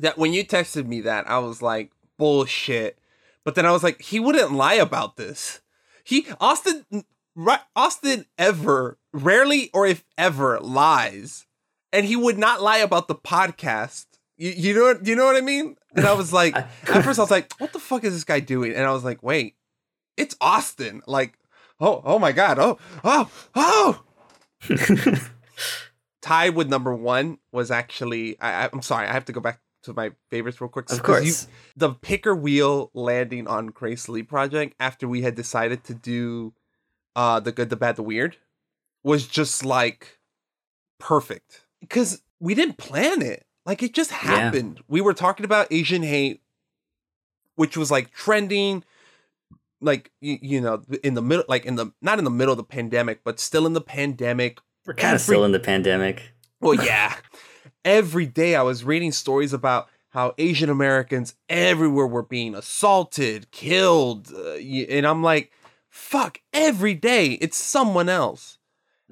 that 0.00 0.18
when 0.18 0.32
you 0.34 0.44
texted 0.44 0.86
me 0.86 1.00
that, 1.00 1.28
I 1.28 1.38
was 1.38 1.62
like, 1.62 1.90
bullshit. 2.18 2.98
But 3.44 3.54
then 3.54 3.66
I 3.66 3.72
was 3.72 3.82
like, 3.82 4.02
he 4.02 4.20
wouldn't 4.20 4.52
lie 4.52 4.74
about 4.74 5.16
this. 5.16 5.61
He 6.04 6.26
Austin, 6.40 6.84
right? 7.34 7.60
Austin 7.76 8.26
ever, 8.38 8.98
rarely 9.12 9.70
or 9.72 9.86
if 9.86 10.04
ever 10.18 10.58
lies, 10.60 11.46
and 11.92 12.06
he 12.06 12.16
would 12.16 12.38
not 12.38 12.62
lie 12.62 12.78
about 12.78 13.08
the 13.08 13.14
podcast. 13.14 14.06
You, 14.36 14.50
you 14.50 14.74
know 14.74 14.98
you 15.02 15.16
know 15.16 15.26
what 15.26 15.36
I 15.36 15.40
mean? 15.40 15.76
And 15.94 16.06
I 16.06 16.12
was 16.14 16.32
like, 16.40 16.56
at 16.56 17.04
first 17.04 17.18
I 17.18 17.22
was 17.22 17.30
like, 17.30 17.52
what 17.60 17.72
the 17.72 17.78
fuck 17.78 18.04
is 18.04 18.12
this 18.14 18.24
guy 18.24 18.40
doing? 18.40 18.72
And 18.74 18.84
I 18.84 18.92
was 18.92 19.04
like, 19.04 19.22
wait, 19.22 19.56
it's 20.16 20.36
Austin. 20.40 21.02
Like, 21.06 21.38
oh, 21.80 22.02
oh 22.04 22.18
my 22.18 22.32
god, 22.32 22.58
oh, 22.58 22.78
oh, 23.04 23.30
oh. 23.54 24.02
Tied 26.22 26.54
with 26.54 26.68
number 26.68 26.94
one 26.94 27.38
was 27.50 27.70
actually 27.70 28.40
I- 28.40 28.68
I'm 28.72 28.82
sorry, 28.82 29.06
I 29.08 29.12
have 29.12 29.24
to 29.26 29.32
go 29.32 29.40
back 29.40 29.60
to 29.82 29.92
my 29.92 30.12
favorites 30.30 30.60
real 30.60 30.68
quick. 30.68 30.90
Of 30.90 31.02
'cause 31.02 31.24
you- 31.24 31.32
course. 31.32 31.46
the 31.76 31.90
picker 31.90 32.34
wheel 32.34 32.90
landing 32.94 33.46
on 33.46 33.66
Grace 33.68 34.08
Lee 34.08 34.22
project 34.22 34.74
after 34.80 35.06
we 35.08 35.22
had 35.22 35.34
decided 35.34 35.84
to 35.84 35.94
do 35.94 36.54
uh 37.16 37.40
the 37.40 37.52
good, 37.52 37.68
the 37.70 37.76
bad, 37.76 37.96
the 37.96 38.02
weird 38.02 38.36
was 39.02 39.26
just 39.26 39.64
like 39.64 40.18
perfect 40.98 41.66
because 41.80 42.22
we 42.40 42.54
didn't 42.54 42.78
plan 42.78 43.20
it. 43.22 43.46
Like 43.66 43.82
it 43.82 43.92
just 43.94 44.10
happened. 44.10 44.82
We 44.88 45.00
were 45.00 45.14
talking 45.14 45.44
about 45.44 45.68
Asian 45.70 46.02
hate, 46.02 46.42
which 47.56 47.76
was 47.76 47.90
like 47.90 48.10
trending, 48.12 48.84
like 49.80 50.10
you, 50.20 50.38
you 50.40 50.60
know, 50.60 50.82
in 51.04 51.14
the 51.14 51.22
middle, 51.22 51.44
like 51.48 51.64
in 51.66 51.76
the 51.76 51.92
not 52.00 52.18
in 52.18 52.24
the 52.24 52.30
middle 52.30 52.52
of 52.52 52.56
the 52.58 52.64
pandemic, 52.64 53.22
but 53.24 53.38
still 53.40 53.66
in 53.66 53.72
the 53.72 53.80
pandemic. 53.80 54.58
we're 54.86 54.94
kind 54.94 55.14
of 55.14 55.20
still 55.20 55.44
in 55.44 55.52
the 55.52 55.60
pandemic 55.60 56.32
Well, 56.60 56.74
yeah. 56.74 57.14
Every 57.84 58.26
day 58.26 58.54
I 58.54 58.62
was 58.62 58.84
reading 58.84 59.12
stories 59.12 59.52
about 59.52 59.88
how 60.10 60.34
Asian 60.38 60.68
Americans 60.70 61.34
everywhere 61.48 62.06
were 62.06 62.22
being 62.22 62.54
assaulted, 62.54 63.50
killed, 63.50 64.30
uh, 64.34 64.54
and 64.56 65.06
I'm 65.06 65.22
like, 65.22 65.50
fuck, 65.88 66.40
every 66.52 66.94
day 66.94 67.32
it's 67.40 67.56
someone 67.56 68.08
else. 68.08 68.58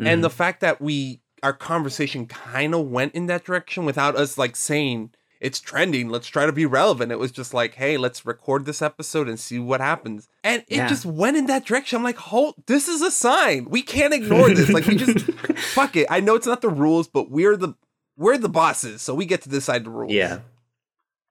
And 0.02 0.24
the 0.24 0.30
fact 0.30 0.60
that 0.62 0.80
we 0.80 1.20
our 1.42 1.52
conversation 1.52 2.26
kind 2.26 2.74
of 2.74 2.86
went 2.90 3.14
in 3.14 3.26
that 3.26 3.44
direction 3.44 3.84
without 3.84 4.16
us 4.16 4.38
like 4.38 4.56
saying 4.56 5.10
it's 5.40 5.58
trending, 5.60 6.08
let's 6.10 6.26
try 6.26 6.44
to 6.46 6.52
be 6.52 6.64
relevant. 6.66 7.10
It 7.12 7.18
was 7.18 7.32
just 7.32 7.52
like, 7.54 7.74
hey, 7.74 7.96
let's 7.96 8.24
record 8.26 8.64
this 8.66 8.80
episode 8.82 9.26
and 9.28 9.38
see 9.40 9.58
what 9.58 9.80
happens. 9.80 10.28
And 10.44 10.62
it 10.68 10.76
Yeah. 10.76 10.86
just 10.88 11.04
went 11.06 11.36
in 11.38 11.46
that 11.46 11.64
direction. 11.66 11.96
I'm 11.96 12.02
like, 12.02 12.16
hold, 12.18 12.54
this 12.66 12.88
is 12.88 13.00
a 13.02 13.10
sign. 13.10 13.66
We 13.70 13.82
can't 13.82 14.12
ignore 14.14 14.48
this. 14.50 14.68
Like 14.70 14.86
we 14.86 14.96
just 14.96 15.20
fuck 15.74 15.96
it. 15.96 16.06
I 16.10 16.20
know 16.20 16.34
it's 16.34 16.46
not 16.46 16.60
the 16.62 16.68
rules, 16.68 17.08
but 17.08 17.30
we're 17.30 17.56
the 17.56 17.74
we're 18.20 18.36
the 18.38 18.48
bosses, 18.50 19.00
so 19.00 19.14
we 19.14 19.24
get 19.24 19.40
to 19.42 19.48
decide 19.48 19.84
the 19.84 19.90
rules. 19.90 20.12
yeah 20.12 20.40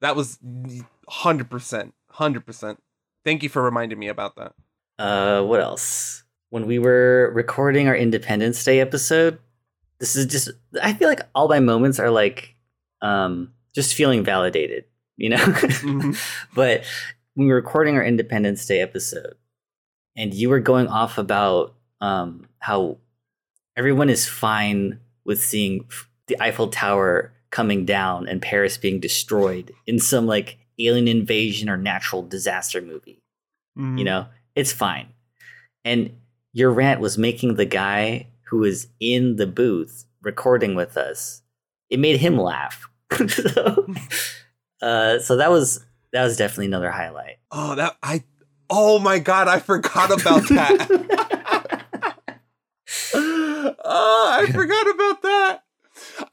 That 0.02 0.16
was 0.16 0.40
hundred 1.08 1.50
percent. 1.50 1.94
Hundred 2.10 2.46
percent. 2.46 2.82
Thank 3.24 3.44
you 3.44 3.50
for 3.50 3.62
reminding 3.62 4.00
me 4.00 4.08
about 4.08 4.36
that. 4.38 4.54
Uh, 4.98 5.44
what 5.44 5.62
else? 5.62 6.24
When 6.50 6.66
we 6.66 6.80
were 6.80 7.32
recording 7.36 7.88
our 7.88 7.96
Independence 7.96 8.64
Day 8.64 8.80
episode, 8.80 9.38
this 10.00 10.16
is 10.16 10.26
just 10.26 10.50
I 10.82 10.94
feel 10.94 11.08
like 11.08 11.22
all 11.36 11.48
my 11.48 11.60
moments 11.60 12.00
are 12.00 12.10
like 12.10 12.56
um 13.02 13.54
just 13.76 13.94
feeling 13.94 14.24
validated, 14.24 14.86
you 15.16 15.30
know? 15.30 15.38
Mm-hmm. 15.38 16.12
but 16.56 16.84
when 17.36 17.46
we 17.46 17.52
were 17.54 17.62
recording 17.62 17.96
our 17.96 18.04
Independence 18.04 18.66
Day 18.66 18.82
episode 18.82 19.36
and 20.18 20.34
you 20.34 20.50
were 20.50 20.60
going 20.60 20.88
off 20.88 21.18
about 21.20 21.76
um 22.02 22.48
how 22.58 22.98
everyone 23.78 24.10
is 24.10 24.28
fine 24.28 25.00
with 25.24 25.40
seeing 25.42 25.86
f- 25.90 26.10
the 26.30 26.42
Eiffel 26.42 26.70
Tower 26.70 27.34
coming 27.52 27.84
down 27.84 28.28
and 28.28 28.42
Paris 28.42 28.78
being 28.78 29.00
destroyed 29.02 29.72
in 29.86 30.00
some 30.00 30.26
like 30.26 30.58
alien 30.80 31.08
invasion 31.10 31.70
or 31.70 31.76
natural 31.78 32.24
disaster 32.24 32.82
movie 32.82 33.22
Mm-hmm. 33.78 33.98
you 34.00 34.04
know 34.04 34.26
it's 34.56 34.74
fine 34.74 35.08
and 35.86 36.12
your 36.54 36.72
rant 36.72 37.00
was 37.00 37.18
making 37.18 37.56
the 37.56 37.66
guy 37.66 38.28
who 38.50 38.58
was 38.58 38.88
in 39.00 39.36
the 39.36 39.46
booth 39.48 40.06
recording 40.24 40.74
with 40.76 40.98
us 40.98 41.42
it 41.90 42.00
made 42.00 42.20
him 42.20 42.38
laugh 42.38 42.90
so, 43.28 43.88
uh, 44.82 45.20
so 45.20 45.38
that 45.38 45.50
was 45.52 45.86
that 46.12 46.24
was 46.24 46.36
definitely 46.38 46.66
another 46.66 46.92
highlight 46.92 47.38
Oh, 47.52 47.76
that 47.76 47.96
I. 48.04 48.24
Oh 48.70 49.00
my 49.00 49.18
god, 49.20 49.48
I 49.48 49.60
forgot 49.60 50.12
about 50.12 50.44
that. 50.50 51.86
oh, 53.16 54.38
I 54.40 54.46
forgot 54.52 54.90
about 54.90 55.22
that. 55.24 55.64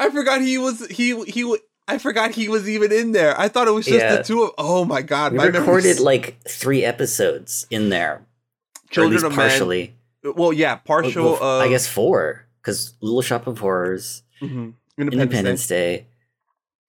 I 0.00 0.11
forgot 0.11 0.40
he 0.40 0.59
was 0.59 0.87
he 0.88 1.20
he. 1.24 1.57
I 1.88 1.98
forgot 1.98 2.33
he 2.33 2.48
was 2.48 2.68
even 2.68 2.90
in 2.92 3.12
there. 3.12 3.38
I 3.38 3.48
thought 3.48 3.68
it 3.68 3.72
was 3.72 3.87
just 3.87 3.98
Yeah. 3.98 4.16
the 4.16 4.22
two 4.24 4.42
of. 4.42 4.50
Oh 4.59 4.85
my 4.85 5.02
god, 5.02 5.33
we 5.33 5.38
my 5.38 5.44
recorded 5.46 6.00
like 6.00 6.37
three 6.48 6.85
episodes 6.85 7.66
in 7.70 7.90
there 7.90 8.26
Children 8.90 9.24
of 9.24 9.31
Men. 9.31 9.48
partially 9.48 9.94
Well, 10.24 10.52
yeah, 10.52 10.76
partial. 10.76 11.24
Well, 11.24 11.35
of, 11.42 11.62
I 11.62 11.68
guess 11.68 11.87
four, 11.87 12.46
because 12.61 12.94
Little 13.00 13.22
Shop 13.22 13.46
of 13.46 13.59
Horrors, 13.59 14.22
mhm, 14.42 14.74
Independence, 14.98 15.66
Day. 15.68 16.07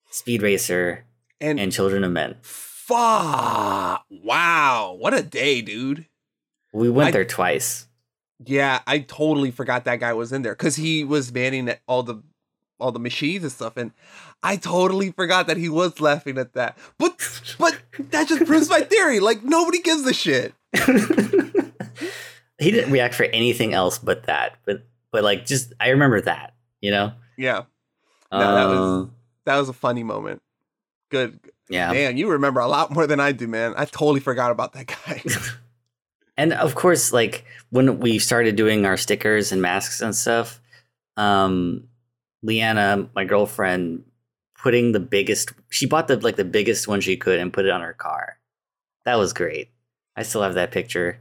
Speed 0.09 0.41
Racer, 0.41 1.05
and, 1.39 1.59
and 1.59 1.71
Children 1.71 2.03
of 2.03 2.11
Men. 2.11 2.37
fuck, 2.41 4.03
wow, 4.09 4.95
what 4.97 5.13
a 5.13 5.21
day, 5.21 5.61
dude. 5.61 6.07
We 6.73 6.89
went 6.89 7.09
I- 7.09 7.11
there 7.11 7.25
twice. 7.25 7.87
Yeah, 8.45 8.81
I 8.85 8.99
totally 8.99 9.49
forgot 9.51 9.85
that 9.85 9.99
guy 9.99 10.13
was 10.13 10.31
in 10.31 10.43
there 10.43 10.53
because 10.53 10.75
he 10.75 11.03
was 11.03 11.31
manning 11.33 11.71
all 11.87 12.03
the 12.03 12.21
all 12.79 12.91
the 12.91 12.99
machines 12.99 13.43
and 13.43 13.51
stuff, 13.51 13.77
and 13.77 13.91
I 14.43 14.55
totally 14.55 15.11
forgot 15.11 15.47
that 15.47 15.57
he 15.57 15.69
was 15.69 15.99
laughing 15.99 16.37
at 16.37 16.53
that. 16.53 16.77
But 16.97 17.15
but 17.57 17.77
that 18.11 18.27
just 18.27 18.45
proves 18.45 18.69
my 18.69 18.81
theory. 18.81 19.19
Like 19.19 19.43
nobody 19.43 19.81
gives 19.81 20.05
a 20.05 20.13
shit. 20.13 20.53
he 22.59 22.71
didn't 22.71 22.91
react 22.91 23.13
for 23.15 23.23
anything 23.25 23.73
else 23.73 23.97
but 23.99 24.23
that. 24.25 24.57
But 24.65 24.83
but 25.11 25.23
like 25.23 25.45
just 25.45 25.73
I 25.79 25.89
remember 25.89 26.21
that, 26.21 26.53
you 26.81 26.91
know? 26.91 27.13
Yeah, 27.37 27.63
No, 28.31 28.39
that 28.39 28.65
was- 28.65 29.05
Uh, 29.05 29.09
that 29.45 29.57
was 29.57 29.69
a 29.69 29.73
funny 29.73 30.03
moment. 30.03 30.41
Good, 31.09 31.39
yeah. 31.69 31.91
man. 31.93 32.17
You 32.17 32.29
remember 32.31 32.59
a 32.59 32.67
lot 32.67 32.91
more 32.91 33.07
than 33.07 33.19
I 33.21 33.31
do, 33.31 33.47
man. 33.47 33.73
I 33.77 33.85
totally 33.85 34.19
forgot 34.19 34.51
about 34.51 34.73
that 34.73 34.87
guy. 34.87 35.23
And 36.39 36.53
of 36.53 36.75
course, 36.75 37.11
like 37.11 37.45
when 37.71 37.99
we 37.99 38.19
started 38.19 38.55
doing 38.55 38.85
our 38.85 38.95
stickers 38.95 39.51
and 39.51 39.59
masks 39.59 40.01
and 40.01 40.15
stuff, 40.15 40.61
um, 41.15 41.87
Leanna, 42.43 43.09
my 43.15 43.25
girlfriend, 43.25 44.03
putting 44.57 44.91
the 44.91 44.99
biggest 44.99 45.51
she 45.69 45.85
bought 45.85 46.07
the 46.07 46.17
like 46.17 46.35
the 46.35 46.45
biggest 46.45 46.87
one 46.87 47.01
she 47.01 47.17
could 47.17 47.39
and 47.39 47.53
put 47.53 47.65
it 47.65 47.71
on 47.71 47.81
her 47.81 47.93
car. 47.93 48.37
That 49.05 49.15
was 49.15 49.33
great. 49.33 49.69
I 50.15 50.23
still 50.23 50.41
have 50.41 50.55
that 50.55 50.71
picture. 50.71 51.19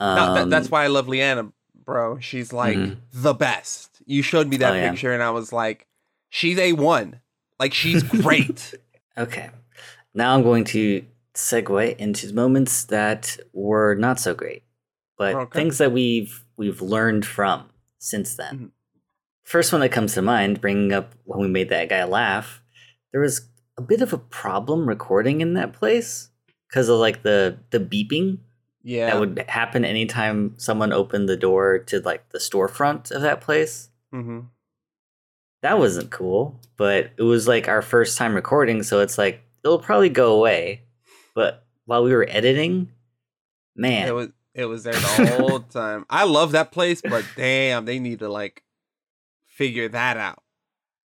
Um, 0.00 0.16
No, 0.16 0.34
that, 0.34 0.50
that's 0.50 0.70
why 0.70 0.84
I 0.84 0.88
love 0.88 1.08
Leanna, 1.08 1.52
bro. 1.84 2.18
She's 2.20 2.52
like 2.52 2.76
Mhm. 2.78 2.96
the 3.12 3.34
best. 3.34 4.02
You 4.06 4.22
showed 4.22 4.48
me 4.48 4.56
that 4.58 4.72
Oh, 4.72 4.76
yeah. 4.76 4.90
picture, 4.90 5.12
and 5.12 5.22
I 5.22 5.30
was 5.30 5.52
like, 5.52 5.86
she's 6.28 6.58
a 6.58 6.72
one. 6.72 7.20
Like 7.58 7.72
she's 7.74 8.02
great. 8.02 8.74
Okay. 9.18 9.48
Now 10.12 10.34
I'm 10.34 10.42
going 10.42 10.64
to 10.64 11.02
segue 11.34 11.96
into 11.96 12.34
moments 12.34 12.84
that 12.84 13.38
were 13.54 13.94
not 13.94 14.20
so 14.20 14.34
great, 14.34 14.62
but 15.16 15.34
Okay. 15.34 15.58
things 15.60 15.78
that 15.78 15.90
we've 15.90 16.44
we've 16.58 16.82
learned 16.82 17.24
from 17.24 17.70
since 17.98 18.36
then. 18.36 18.58
Mhm. 18.58 18.70
First 19.46 19.72
one 19.72 19.80
that 19.80 19.92
comes 19.92 20.14
to 20.14 20.22
mind, 20.22 20.60
bringing 20.60 20.92
up 20.92 21.14
when 21.24 21.40
we 21.40 21.48
made 21.48 21.68
that 21.70 21.88
guy 21.88 22.04
laugh, 22.04 22.60
there 23.12 23.20
was 23.20 23.48
a 23.78 23.82
bit 23.82 24.02
of 24.02 24.12
a 24.12 24.18
problem 24.18 24.88
recording 24.88 25.40
in 25.40 25.54
that 25.54 25.72
place 25.72 26.30
because 26.68 26.88
of 26.88 26.98
like 26.98 27.22
the 27.22 27.58
the 27.70 27.80
beeping 27.80 28.38
yeah. 28.82 29.06
that 29.06 29.20
would 29.20 29.44
happen 29.48 29.84
anytime 29.84 30.54
someone 30.58 30.92
opened 30.92 31.28
the 31.28 31.36
door 31.36 31.78
to 31.78 32.00
like 32.00 32.28
the 32.30 32.38
storefront 32.38 33.10
of 33.10 33.22
that 33.22 33.40
place 33.40 33.90
hmm 34.10 34.40
that 35.62 35.78
wasn't 35.78 36.10
cool, 36.10 36.60
but 36.76 37.10
it 37.16 37.22
was 37.22 37.48
like 37.48 37.66
our 37.66 37.82
first 37.82 38.16
time 38.16 38.34
recording, 38.34 38.82
so 38.82 39.00
it's 39.00 39.18
like 39.18 39.42
it'll 39.64 39.80
probably 39.80 40.08
go 40.08 40.36
away. 40.36 40.82
But 41.34 41.64
while 41.86 42.04
we 42.04 42.14
were 42.14 42.26
editing, 42.28 42.92
man, 43.74 44.06
It 44.06 44.14
was 44.14 44.28
it 44.54 44.66
was 44.66 44.84
there 44.84 44.94
the 44.94 45.36
whole 45.38 45.60
time. 45.60 46.06
I 46.08 46.24
love 46.24 46.52
that 46.52 46.70
place, 46.72 47.02
but 47.02 47.24
damn, 47.36 47.84
they 47.84 47.98
need 47.98 48.20
to 48.20 48.28
like 48.28 48.62
figure 49.56 49.88
that 49.88 50.16
out. 50.16 50.42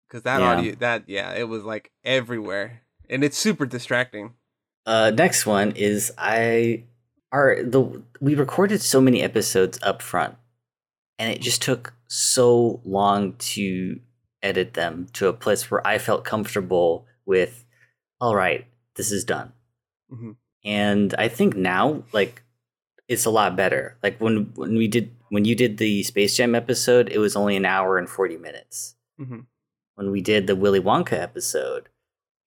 Cause 0.10 0.22
that 0.24 0.40
Yeah. 0.40 0.48
audio 0.52 0.76
that 0.76 1.04
yeah, 1.08 1.34
it 1.34 1.48
was 1.50 1.64
like 1.64 1.92
everywhere. 2.04 2.82
And 3.10 3.24
it's 3.24 3.38
super 3.38 3.66
distracting. 3.66 4.34
uh, 4.86 5.12
next 5.14 5.46
one 5.46 5.72
is 5.76 6.14
I 6.18 6.84
are 7.34 7.62
the 7.62 7.82
we 8.22 8.36
recorded 8.36 8.82
so 8.82 9.02
many 9.02 9.22
episodes 9.22 9.78
up 9.84 10.02
front, 10.02 10.36
and 11.20 11.30
it 11.34 11.42
just 11.42 11.62
took 11.62 11.94
so 12.08 12.80
long 12.86 13.34
to 13.56 14.00
edit 14.42 14.76
them 14.76 15.08
to 15.14 15.28
a 15.28 15.34
place 15.34 15.70
where 15.70 15.86
I 15.86 15.98
felt 15.98 16.24
comfortable 16.24 17.06
with. 17.26 17.66
All 18.22 18.36
right, 18.36 18.66
this 18.96 19.12
is 19.12 19.24
done. 19.26 19.52
Mhm. 20.12 20.38
and 20.64 21.14
I 21.18 21.28
think 21.28 21.56
now 21.58 22.04
like 22.14 22.44
it's 23.10 23.26
a 23.26 23.30
lot 23.30 23.56
better. 23.58 23.98
Like 24.02 24.20
when 24.22 24.54
when 24.56 24.78
we 24.78 24.88
did 24.88 25.12
when 25.30 25.46
you 25.46 25.56
did 25.56 25.78
the 25.78 26.04
Space 26.04 26.36
Jam 26.38 26.56
episode, 26.56 27.10
it 27.10 27.18
was 27.20 27.36
only 27.36 27.56
an 27.56 27.66
hour 27.66 27.98
and 27.98 28.10
forty 28.10 28.38
minutes. 28.38 28.96
Mhm. 29.20 29.46
When 29.96 30.12
we 30.12 30.22
did 30.22 30.48
the 30.48 30.56
Willy 30.56 30.80
Wonka 30.82 31.14
episode, 31.14 31.90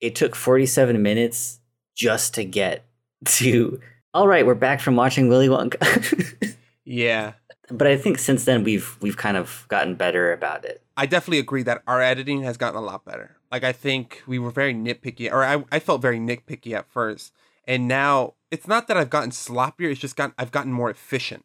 it 0.01 0.15
took 0.15 0.35
forty 0.37 0.67
seven 0.67 1.03
minutes 1.03 1.61
just 1.97 2.35
to 2.35 2.45
get 2.45 2.85
to. 3.25 3.81
All 4.15 4.27
right, 4.27 4.45
we're 4.47 4.55
back 4.55 4.81
from 4.81 4.97
watching 4.97 5.29
Willy 5.29 5.49
Wonka. 5.49 6.57
Yeah. 6.85 7.35
but 7.71 7.87
I 7.87 7.97
think 7.97 8.19
since 8.19 8.45
then 8.47 8.65
we've 8.65 8.97
we've 9.01 9.17
kind 9.17 9.37
of 9.37 9.65
gotten 9.69 9.95
better 9.95 10.33
about 10.33 10.65
it. 10.65 10.83
I 10.97 11.07
definitely 11.07 11.39
agree 11.39 11.63
that 11.63 11.83
our 11.87 12.03
editing 12.03 12.43
has 12.43 12.57
gotten 12.57 12.77
a 12.77 12.81
lot 12.85 13.05
better. 13.05 13.37
Like 13.53 13.63
I 13.63 13.71
think 13.73 14.23
we 14.27 14.39
were 14.41 14.51
very 14.51 14.75
nitpicky, 14.75 15.31
or 15.31 15.45
I, 15.45 15.65
I 15.71 15.79
felt 15.79 16.03
very 16.03 16.19
nitpicky 16.19 16.73
at 16.77 16.91
first, 16.91 17.33
and 17.67 17.87
now 17.87 18.35
it's 18.51 18.67
not 18.67 18.89
that 18.89 18.97
I've 18.97 19.11
gotten 19.11 19.31
sloppier. 19.31 19.91
It's 19.93 20.01
just 20.01 20.17
gotten 20.17 20.35
I've 20.37 20.51
gotten 20.51 20.73
more 20.73 20.91
efficient. 20.91 21.45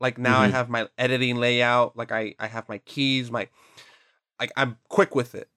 Like 0.00 0.18
now 0.18 0.40
I 0.40 0.48
Mhm. 0.48 0.52
have 0.52 0.68
my 0.68 0.88
editing 0.98 1.36
layout. 1.36 1.96
Like 1.96 2.12
I 2.12 2.34
I 2.38 2.46
have 2.48 2.68
my 2.68 2.78
keys. 2.78 3.30
My 3.30 3.48
like 4.40 4.52
I'm 4.56 4.78
quick 4.88 5.14
with 5.14 5.34
it. 5.34 5.48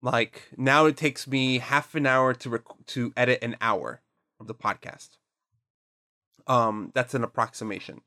Like 0.00 0.48
now 0.56 0.86
it 0.86 0.96
takes 0.96 1.26
me 1.26 1.58
half 1.58 1.94
an 1.94 2.06
hour 2.06 2.34
to 2.34 2.50
rec- 2.50 2.86
to 2.86 3.12
edit 3.16 3.42
an 3.42 3.56
hour 3.60 4.00
of 4.40 4.46
the 4.46 4.54
podcast. 4.54 5.10
Um, 6.46 6.90
that's 6.94 7.14
an 7.14 7.22
approximation, 7.22 8.00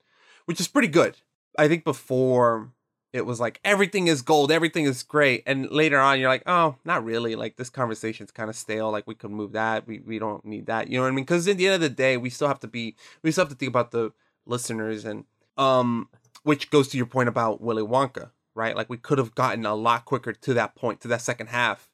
which 0.46 0.60
is 0.60 0.68
pretty 0.68 0.90
good. 0.90 1.18
I 1.58 1.68
think 1.70 1.86
before 1.86 2.72
it 3.14 3.26
was 3.26 3.40
like 3.40 3.62
everything 3.64 4.08
is 4.08 4.22
gold, 4.22 4.52
everything 4.52 4.84
is 4.84 5.04
great, 5.04 5.44
and 5.46 5.70
later 5.72 5.98
on 6.00 6.20
you're 6.20 6.28
like, 6.30 6.44
oh, 6.46 6.76
not 6.84 7.06
really. 7.06 7.36
Like 7.36 7.56
this 7.56 7.70
conversation's 7.70 8.32
kind 8.32 8.50
of 8.50 8.56
stale. 8.58 8.92
Like 8.92 9.08
we 9.08 9.16
could 9.16 9.32
move 9.32 9.54
that. 9.54 9.88
We 9.88 10.00
we 10.00 10.20
don't 10.20 10.44
need 10.44 10.66
that. 10.66 10.90
You 10.90 10.98
know 10.98 11.04
what 11.04 11.10
I 11.14 11.16
mean? 11.16 11.24
Because 11.24 11.48
at 11.48 11.56
the 11.58 11.68
end 11.68 11.76
of 11.76 11.82
the 11.82 11.90
day, 11.90 12.18
we 12.18 12.30
still 12.30 12.50
have 12.50 12.60
to 12.62 12.68
be. 12.68 12.96
We 13.24 13.32
still 13.32 13.44
have 13.46 13.52
to 13.54 13.56
think 13.58 13.70
about 13.70 13.92
the 13.92 14.12
listeners 14.46 15.06
and 15.06 15.24
um, 15.58 16.10
which 16.44 16.70
goes 16.70 16.88
to 16.90 16.98
your 16.98 17.06
point 17.06 17.30
about 17.30 17.62
Willy 17.62 17.84
Wonka, 17.84 18.32
right? 18.54 18.76
Like 18.76 18.90
we 18.90 18.98
could 18.98 19.18
have 19.18 19.36
gotten 19.36 19.66
a 19.66 19.76
lot 19.76 20.06
quicker 20.06 20.34
to 20.34 20.54
that 20.54 20.76
point, 20.76 21.02
to 21.02 21.08
that 21.10 21.22
second 21.22 21.48
half. 21.48 21.90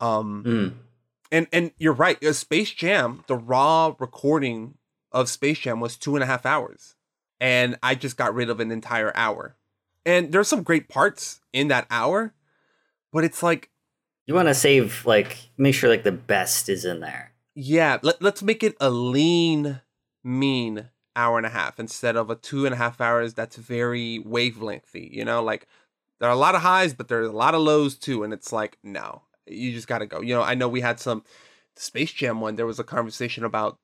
Um, 0.00 0.42
Mm. 0.46 0.74
and 1.32 1.46
and 1.52 1.70
you're 1.78 1.92
right. 1.94 2.22
uh, 2.24 2.32
Space 2.32 2.70
Jam, 2.72 3.24
the 3.26 3.36
raw 3.36 3.94
recording 3.98 4.74
of 5.12 5.28
Space 5.28 5.60
Jam 5.60 5.80
was 5.80 5.96
two 5.96 6.16
and 6.16 6.22
a 6.22 6.26
half 6.26 6.44
hours, 6.44 6.96
and 7.40 7.76
I 7.82 7.94
just 7.94 8.16
got 8.16 8.34
rid 8.34 8.50
of 8.50 8.60
an 8.60 8.70
entire 8.70 9.12
hour. 9.16 9.56
And 10.04 10.32
there's 10.32 10.48
some 10.48 10.62
great 10.62 10.88
parts 10.88 11.40
in 11.52 11.68
that 11.68 11.86
hour, 11.90 12.34
but 13.12 13.24
it's 13.24 13.42
like, 13.42 13.70
You 14.26 14.34
want 14.34 14.48
to 14.48 14.54
save 14.54 15.06
like 15.06 15.36
make 15.56 15.74
sure 15.74 15.88
like 15.88 16.02
the 16.04 16.12
best 16.12 16.68
is 16.68 16.84
in 16.84 17.00
there. 17.00 17.32
yeah, 17.54 17.98
let, 18.02 18.20
let's 18.20 18.42
make 18.42 18.62
it 18.62 18.76
a 18.80 18.90
lean, 18.90 19.80
mean 20.22 20.90
hour 21.16 21.36
and 21.36 21.46
a 21.46 21.50
half 21.50 21.78
instead 21.78 22.16
of 22.16 22.30
a 22.30 22.34
two 22.34 22.66
and 22.66 22.74
a 22.74 22.78
half 22.78 23.00
hours 23.00 23.34
that's 23.34 23.56
very 23.56 24.22
wavelengthy. 24.26 25.10
You 25.12 25.24
know, 25.24 25.42
like 25.42 25.66
there 26.20 26.28
are 26.28 26.32
a 26.32 26.36
lot 26.36 26.54
of 26.54 26.62
highs, 26.62 26.94
but 26.94 27.08
there's 27.08 27.28
a 27.28 27.32
lot 27.32 27.54
of 27.54 27.62
lows 27.62 27.96
too. 27.96 28.22
And 28.24 28.32
it's 28.32 28.52
like, 28.52 28.78
no, 28.82 29.22
you 29.46 29.72
just 29.72 29.88
got 29.88 29.98
to 29.98 30.06
go. 30.06 30.20
You 30.20 30.34
know, 30.34 30.42
I 30.42 30.54
know 30.54 30.68
we 30.68 30.80
had 30.80 31.00
some 31.00 31.22
Space 31.76 32.12
Jam 32.12 32.40
one. 32.40 32.56
There 32.56 32.66
was 32.66 32.78
a 32.78 32.84
conversation 32.84 33.44
about 33.44 33.78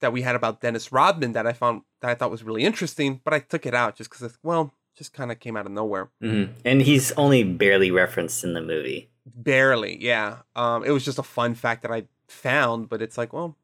that 0.00 0.12
we 0.12 0.22
had 0.22 0.36
about 0.36 0.60
Dennis 0.60 0.92
Rodman 0.92 1.32
that 1.32 1.46
I 1.46 1.52
found 1.52 1.82
that 2.00 2.10
I 2.10 2.14
thought 2.14 2.30
was 2.30 2.44
really 2.44 2.64
interesting, 2.64 3.20
but 3.24 3.32
I 3.32 3.38
took 3.38 3.64
it 3.66 3.74
out 3.74 3.96
just 3.96 4.10
because, 4.10 4.22
it's 4.22 4.38
well, 4.42 4.72
just 4.96 5.12
kind 5.12 5.32
of 5.32 5.40
came 5.40 5.56
out 5.56 5.66
of 5.66 5.72
nowhere. 5.72 6.10
hmm 6.20 6.44
And 6.64 6.82
he's 6.82 7.12
only 7.12 7.42
barely 7.44 7.90
referenced 7.90 8.44
in 8.44 8.54
the 8.54 8.60
movie. 8.60 9.10
Barely, 9.24 10.02
yeah. 10.02 10.38
Um, 10.54 10.84
it 10.84 10.90
was 10.90 11.04
just 11.04 11.18
a 11.18 11.22
fun 11.22 11.54
fact 11.54 11.82
that 11.82 11.90
I 11.90 12.04
found, 12.28 12.88
but 12.88 13.02
it's 13.02 13.18
like, 13.18 13.32
well, 13.32 13.56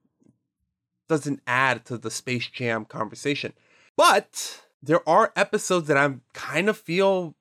doesn't 1.12 1.40
add 1.46 1.85
to 1.87 1.96
the 1.98 2.11
Space 2.11 2.46
Jam 2.48 2.85
conversation. 2.85 3.53
But 3.96 4.62
there 4.83 5.07
are 5.09 5.33
episodes 5.37 5.87
that 5.88 5.96
I 5.96 6.14
kind 6.35 6.68
of 6.68 6.77
feel 6.77 7.35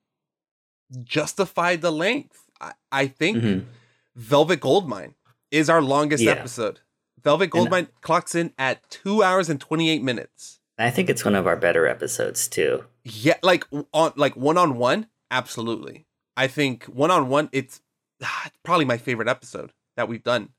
justify 1.03 1.75
the 1.75 1.91
length. 1.91 2.43
I, 2.59 2.73
I 2.91 3.07
think 3.07 3.37
Mhm. 3.37 3.65
Velvet 4.15 4.59
Goldmine 4.59 5.15
is 5.49 5.69
our 5.69 5.81
longest 5.81 6.23
Yeah. 6.23 6.31
episode. 6.33 6.79
Velvet 7.23 7.45
And- 7.45 7.51
Goldmine 7.51 7.87
clocks 8.01 8.35
in 8.35 8.53
at 8.57 8.89
two 8.89 9.23
hours 9.23 9.49
and 9.49 9.59
twenty 9.59 9.89
eight 9.89 10.03
minutes. 10.03 10.59
I 10.77 10.89
think 10.89 11.09
it's 11.09 11.23
one 11.23 11.35
of 11.35 11.45
our 11.47 11.55
better 11.55 11.87
episodes 11.87 12.47
too. 12.47 12.85
Yeah, 13.03 13.37
like 13.43 13.65
on 13.93 14.13
like 14.15 14.35
one 14.35 14.57
on 14.57 14.77
one, 14.77 15.07
absolutely. 15.29 16.05
I 16.35 16.47
think 16.47 16.85
one 16.85 17.11
on 17.11 17.29
one, 17.29 17.49
it's 17.51 17.81
probably 18.63 18.85
my 18.85 18.97
favorite 18.97 19.27
episode 19.27 19.71
that 19.95 20.07
we've 20.07 20.23
done 20.23 20.49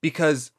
because 0.00 0.50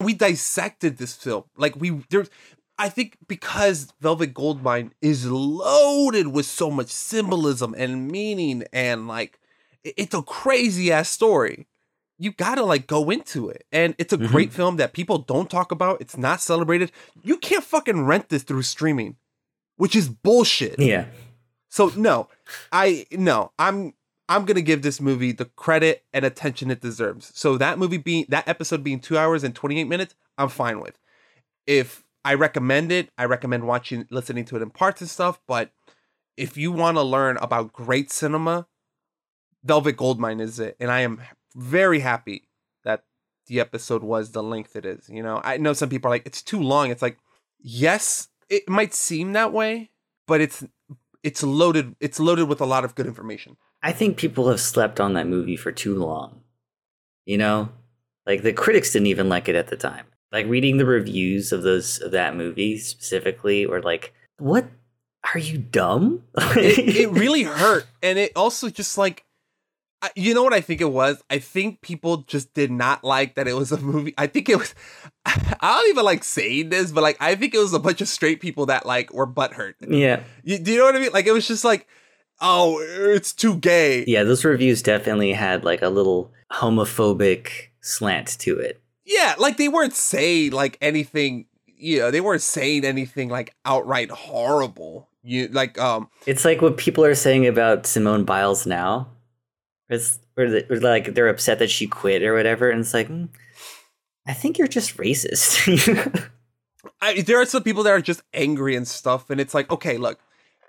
we 0.00 0.14
dissected 0.14 0.98
this 0.98 1.14
film. 1.14 1.44
Like 1.56 1.76
we 1.76 2.02
there's, 2.10 2.30
I 2.78 2.88
think 2.88 3.16
because 3.28 3.92
Velvet 4.00 4.34
Goldmine 4.34 4.92
is 5.00 5.26
loaded 5.30 6.28
with 6.28 6.46
so 6.46 6.70
much 6.70 6.88
symbolism 6.88 7.74
and 7.76 8.08
meaning 8.08 8.64
and 8.72 9.06
like 9.08 9.38
it's 9.84 10.14
a 10.14 10.22
crazy 10.22 10.90
ass 10.92 11.08
story. 11.08 11.66
You 12.18 12.30
gotta 12.32 12.64
like 12.64 12.86
go 12.86 13.10
into 13.10 13.48
it, 13.48 13.66
and 13.72 13.94
it's 13.98 14.12
a 14.12 14.18
Mhm. 14.18 14.28
great 14.28 14.52
film 14.52 14.76
that 14.76 14.92
people 14.92 15.18
don't 15.18 15.50
talk 15.50 15.72
about. 15.72 16.00
It's 16.00 16.16
not 16.16 16.40
celebrated. 16.40 16.92
You 17.22 17.36
can't 17.38 17.64
fucking 17.64 18.04
rent 18.04 18.28
this 18.28 18.42
through 18.44 18.62
streaming. 18.62 19.16
which 19.76 19.96
is 19.96 20.08
bullshit. 20.08 20.78
Yeah. 20.78 21.06
So 21.68 21.90
no, 21.96 22.28
I 22.70 23.06
no, 23.10 23.50
I'm 23.58 23.94
I'm 24.28 24.44
gonna 24.44 24.62
give 24.62 24.82
this 24.82 25.00
movie 25.00 25.32
the 25.32 25.44
credit 25.44 26.04
and 26.12 26.24
attention 26.24 26.70
it 26.70 26.80
deserves. 26.80 27.30
So 27.34 27.58
that 27.58 27.78
movie 27.78 27.98
being 27.98 28.26
that 28.28 28.48
episode 28.48 28.82
being 28.82 29.00
two 29.00 29.18
hours 29.18 29.44
and 29.44 29.54
28 29.54 29.84
minutes, 29.84 30.14
I'm 30.38 30.48
fine 30.48 30.80
with. 30.80 30.98
If 31.66 32.04
I 32.24 32.34
recommend 32.34 32.90
it, 32.90 33.10
I 33.18 33.26
recommend 33.26 33.66
watching 33.66 34.06
listening 34.10 34.44
to 34.46 34.56
it 34.56 34.62
in 34.62 34.70
parts 34.70 35.00
and 35.00 35.10
stuff, 35.10 35.40
but 35.46 35.72
if 36.36 36.56
you 36.56 36.72
want 36.72 36.96
to 36.96 37.02
learn 37.02 37.36
about 37.38 37.72
great 37.72 38.10
cinema, 38.10 38.66
Velvet 39.62 39.96
Goldmine 39.96 40.40
is 40.40 40.58
it. 40.58 40.76
And 40.80 40.90
I 40.90 41.00
am 41.00 41.20
very 41.54 42.00
happy 42.00 42.48
that 42.84 43.04
the 43.46 43.60
episode 43.60 44.02
was 44.02 44.32
the 44.32 44.42
length 44.42 44.76
it 44.76 44.84
is. 44.84 45.08
You 45.08 45.22
know, 45.22 45.40
I 45.44 45.58
know 45.58 45.72
some 45.72 45.88
people 45.88 46.08
are 46.08 46.14
like, 46.14 46.26
it's 46.26 46.42
too 46.42 46.60
long. 46.60 46.90
It's 46.90 47.02
like, 47.02 47.18
yes, 47.60 48.28
it 48.48 48.68
might 48.68 48.94
seem 48.94 49.32
that 49.32 49.52
way, 49.52 49.90
but 50.26 50.40
it's 50.40 50.64
it's 51.22 51.42
loaded 51.42 51.96
it's 52.00 52.20
loaded 52.20 52.48
with 52.48 52.60
a 52.60 52.66
lot 52.66 52.84
of 52.84 52.94
good 52.94 53.06
information. 53.06 53.56
I 53.84 53.92
think 53.92 54.16
people 54.16 54.48
have 54.48 54.60
slept 54.60 54.98
on 54.98 55.12
that 55.12 55.28
movie 55.28 55.56
for 55.56 55.70
too 55.70 55.94
long. 55.94 56.40
You 57.26 57.38
know? 57.38 57.68
Like 58.26 58.42
the 58.42 58.54
critics 58.54 58.92
didn't 58.92 59.08
even 59.08 59.28
like 59.28 59.48
it 59.48 59.54
at 59.54 59.68
the 59.68 59.76
time. 59.76 60.06
Like 60.32 60.46
reading 60.46 60.78
the 60.78 60.86
reviews 60.86 61.52
of 61.52 61.62
those 61.62 62.00
of 62.00 62.10
that 62.12 62.34
movie 62.34 62.78
specifically 62.78 63.66
were 63.66 63.82
like, 63.82 64.14
what 64.38 64.66
are 65.32 65.38
you 65.38 65.58
dumb? 65.58 66.24
it, 66.56 66.96
it 66.96 67.10
really 67.10 67.42
hurt. 67.42 67.86
And 68.02 68.18
it 68.18 68.32
also 68.34 68.70
just 68.70 68.96
like 68.96 69.24
you 70.14 70.34
know 70.34 70.42
what 70.42 70.52
I 70.52 70.60
think 70.60 70.80
it 70.82 70.92
was? 70.92 71.22
I 71.30 71.38
think 71.38 71.80
people 71.80 72.18
just 72.18 72.52
did 72.52 72.70
not 72.70 73.04
like 73.04 73.36
that 73.36 73.48
it 73.48 73.54
was 73.54 73.72
a 73.72 73.80
movie. 73.80 74.14
I 74.18 74.26
think 74.26 74.48
it 74.48 74.58
was 74.58 74.74
I 75.26 75.56
don't 75.60 75.88
even 75.90 76.04
like 76.04 76.24
saying 76.24 76.68
this, 76.68 76.92
but 76.92 77.02
like 77.02 77.16
I 77.20 77.34
think 77.34 77.54
it 77.54 77.58
was 77.58 77.72
a 77.72 77.78
bunch 77.78 78.00
of 78.00 78.08
straight 78.08 78.40
people 78.40 78.66
that 78.66 78.86
like 78.86 79.12
were 79.12 79.26
butthurt. 79.26 79.74
yeah. 79.80 80.22
You, 80.42 80.58
do 80.58 80.72
you 80.72 80.78
know 80.78 80.84
what 80.84 80.96
I 80.96 81.00
mean? 81.00 81.12
Like 81.12 81.26
it 81.26 81.32
was 81.32 81.48
just 81.48 81.64
like, 81.64 81.86
oh, 82.40 82.78
it's 82.80 83.32
too 83.32 83.56
gay. 83.56 84.04
Yeah, 84.06 84.24
those 84.24 84.44
reviews 84.44 84.82
definitely 84.82 85.32
had 85.32 85.64
like 85.64 85.82
a 85.82 85.88
little 85.88 86.32
homophobic 86.52 87.48
slant 87.80 88.38
to 88.40 88.58
it. 88.58 88.80
Yeah, 89.04 89.34
like 89.38 89.56
they 89.56 89.68
weren't 89.68 89.94
saying 89.94 90.52
like 90.52 90.78
anything. 90.80 91.46
You 91.66 92.00
know, 92.00 92.10
they 92.10 92.20
weren't 92.20 92.42
saying 92.42 92.84
anything 92.84 93.28
like 93.28 93.54
outright 93.64 94.10
horrible. 94.10 95.08
You 95.22 95.48
like 95.48 95.78
um 95.78 96.08
It's 96.26 96.44
like 96.44 96.62
what 96.62 96.76
people 96.76 97.04
are 97.04 97.14
saying 97.14 97.46
about 97.46 97.86
Simone 97.86 98.24
Biles 98.24 98.66
now. 98.66 99.08
It's 99.88 100.18
or, 100.36 100.48
the, 100.48 100.72
or 100.72 100.80
like 100.80 101.14
they're 101.14 101.28
upset 101.28 101.58
that 101.58 101.70
she 101.70 101.86
quit 101.86 102.22
or 102.22 102.34
whatever, 102.34 102.70
and 102.70 102.80
it's 102.80 102.94
like, 102.94 103.08
mm, 103.08 103.28
I 104.26 104.32
think 104.32 104.58
you're 104.58 104.68
just 104.68 104.96
racist. 104.96 106.30
I, 107.00 107.20
there 107.20 107.40
are 107.40 107.46
some 107.46 107.62
people 107.62 107.82
that 107.82 107.90
are 107.90 108.00
just 108.00 108.22
angry 108.32 108.76
and 108.76 108.88
stuff, 108.88 109.28
and 109.30 109.40
it's 109.40 109.54
like, 109.54 109.70
okay, 109.70 109.98
look, 109.98 110.18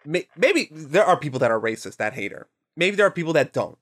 maybe 0.06 0.70
there 0.72 1.06
are 1.06 1.18
people 1.18 1.39
that 1.39 1.52
are 1.52 1.60
racist 1.60 1.98
that 1.98 2.13
hate 2.13 2.32
her. 2.32 2.48
Maybe 2.78 2.96
there 2.96 3.08
are 3.08 3.12
people 3.12 3.34
that 3.34 3.54
don't, 3.54 3.78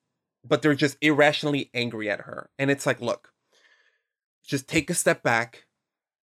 but 0.48 0.62
they're 0.62 0.76
just 0.76 0.98
irrationally 1.02 1.70
angry 1.74 2.10
at 2.10 2.22
her. 2.22 2.50
And 2.60 2.70
it's 2.72 2.86
like, 2.86 3.02
look, 3.02 3.34
just 4.46 4.68
take 4.68 4.90
a 4.90 4.94
step 4.94 5.24
back 5.24 5.66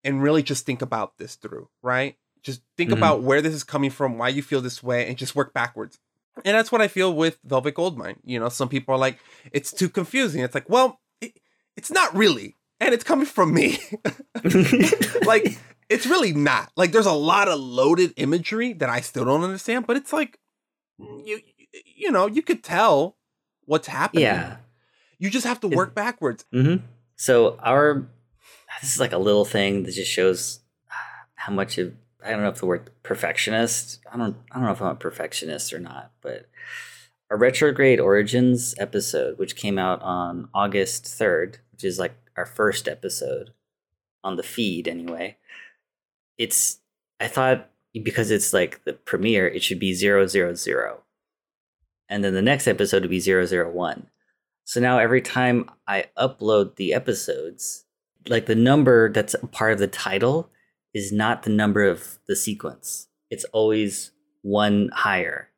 and 0.04 0.22
really 0.22 0.42
just 0.42 0.66
think 0.66 0.82
about 0.82 1.18
this 1.18 1.34
through, 1.36 1.68
right? 1.82 2.16
Just 2.42 2.62
think 2.76 2.90
Mhm. 2.90 2.96
about 2.98 3.22
where 3.22 3.42
this 3.42 3.54
is 3.54 3.64
coming 3.64 3.90
from, 3.90 4.16
why 4.18 4.28
you 4.28 4.42
feel 4.42 4.60
this 4.60 4.82
way, 4.82 5.06
and 5.08 5.16
just 5.18 5.34
work 5.34 5.52
backwards. 5.52 5.98
And 6.44 6.56
that's 6.56 6.70
what 6.70 6.80
I 6.80 6.88
feel 6.88 7.12
with 7.14 7.38
Velvet 7.44 7.74
Goldmine. 7.74 8.20
You 8.24 8.38
know, 8.38 8.48
some 8.48 8.68
people 8.68 8.94
are 8.94 8.98
like, 8.98 9.18
it's 9.52 9.72
too 9.72 9.88
confusing. 9.88 10.42
It's 10.42 10.54
like, 10.54 10.68
well, 10.68 11.00
it, 11.20 11.32
it's 11.76 11.90
not 11.90 12.14
really. 12.14 12.54
And 12.80 12.94
it's 12.94 13.02
coming 13.02 13.26
from 13.26 13.52
me. 13.52 13.80
like, 15.24 15.58
it's 15.88 16.06
really 16.06 16.32
not. 16.32 16.70
Like, 16.76 16.92
there's 16.92 17.06
a 17.06 17.12
lot 17.12 17.48
of 17.48 17.58
loaded 17.58 18.12
imagery 18.16 18.72
that 18.74 18.88
I 18.88 19.00
still 19.00 19.24
don't 19.24 19.42
understand, 19.44 19.86
but 19.86 19.96
it's 19.96 20.12
like, 20.12 20.38
you, 20.98 21.40
you 21.84 22.10
know, 22.10 22.26
you 22.26 22.42
could 22.42 22.62
tell 22.62 23.16
what's 23.64 23.88
happening. 23.88 24.24
yeah. 24.24 24.56
You 25.18 25.30
just 25.30 25.46
have 25.46 25.60
to 25.60 25.68
work 25.68 25.94
backwards. 25.94 26.44
hmm 26.52 26.76
So 27.16 27.58
our 27.62 28.06
this 28.80 28.92
is 28.94 29.00
like 29.00 29.12
a 29.12 29.18
little 29.18 29.44
thing 29.44 29.82
that 29.82 29.92
just 29.92 30.10
shows 30.10 30.60
how 31.34 31.52
much 31.52 31.76
of 31.78 31.92
I 32.24 32.30
don't 32.30 32.42
know 32.42 32.48
if 32.50 32.58
the 32.60 32.66
word 32.66 32.90
perfectionist. 33.02 33.98
I 34.12 34.16
don't 34.16 34.36
I 34.52 34.56
don't 34.56 34.64
know 34.64 34.72
if 34.72 34.80
I'm 34.80 34.88
a 34.92 34.94
perfectionist 34.94 35.72
or 35.72 35.80
not, 35.80 36.12
but 36.20 36.48
our 37.30 37.36
retrograde 37.36 37.98
origins 38.00 38.74
episode, 38.78 39.38
which 39.38 39.56
came 39.56 39.76
out 39.78 40.00
on 40.02 40.48
August 40.54 41.06
third, 41.06 41.58
which 41.72 41.82
is 41.84 41.98
like 41.98 42.14
our 42.36 42.46
first 42.46 42.86
episode 42.88 43.50
on 44.22 44.36
the 44.36 44.42
feed 44.44 44.86
anyway. 44.86 45.36
It's 46.38 46.78
I 47.20 47.26
thought 47.28 47.68
because 47.92 48.30
it's 48.30 48.52
like 48.52 48.84
the 48.84 48.92
premiere, 48.92 49.48
it 49.48 49.62
should 49.62 49.78
be 49.80 49.92
zero 49.92 50.26
zero 50.26 50.54
zero, 50.54 51.02
and 52.08 52.22
then 52.24 52.34
the 52.34 52.42
next 52.42 52.66
episode 52.68 53.02
would 53.02 53.10
be 53.10 53.20
zero 53.20 53.44
zero 53.44 53.70
one. 53.70 54.08
So 54.64 54.80
now 54.80 54.98
every 54.98 55.20
time 55.22 55.68
I 55.86 56.04
upload 56.16 56.76
the 56.76 56.94
episodes, 56.94 57.84
like 58.28 58.46
the 58.46 58.54
number 58.54 59.10
that's 59.12 59.34
a 59.34 59.46
part 59.46 59.72
of 59.72 59.78
the 59.78 59.86
title 59.88 60.50
is 60.94 61.10
not 61.12 61.42
the 61.42 61.50
number 61.50 61.84
of 61.84 62.18
the 62.28 62.36
sequence. 62.36 63.08
It's 63.30 63.44
always 63.52 64.12
one 64.42 64.90
higher. 64.94 65.48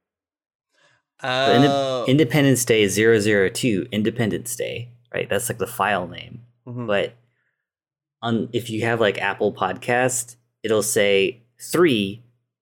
So 1.20 1.28
Oh. 1.28 2.04
Independence 2.08 2.64
Day 2.64 2.82
is 2.82 2.94
002, 2.96 3.86
Independence 3.92 4.56
Day, 4.56 4.88
right? 5.12 5.28
That's 5.28 5.48
like 5.50 5.58
the 5.58 5.66
file 5.66 6.08
name. 6.08 6.46
Mhm. 6.66 6.86
But 6.86 7.14
on 8.22 8.48
if 8.52 8.70
you 8.70 8.82
have 8.82 9.00
like 9.00 9.18
Apple 9.18 9.52
Podcast, 9.52 10.36
it'll 10.62 10.82
say 10.82 11.42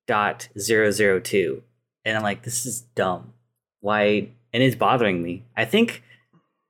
3.002. 0.09 1.63
And 2.05 2.17
I'm 2.17 2.23
like, 2.23 2.43
this 2.43 2.65
is 2.67 2.81
dumb. 2.95 3.33
Why? 3.81 4.29
And 4.53 4.63
it's 4.63 4.77
bothering 4.77 5.23
me. 5.23 5.45
I 5.57 5.65
think 5.65 6.03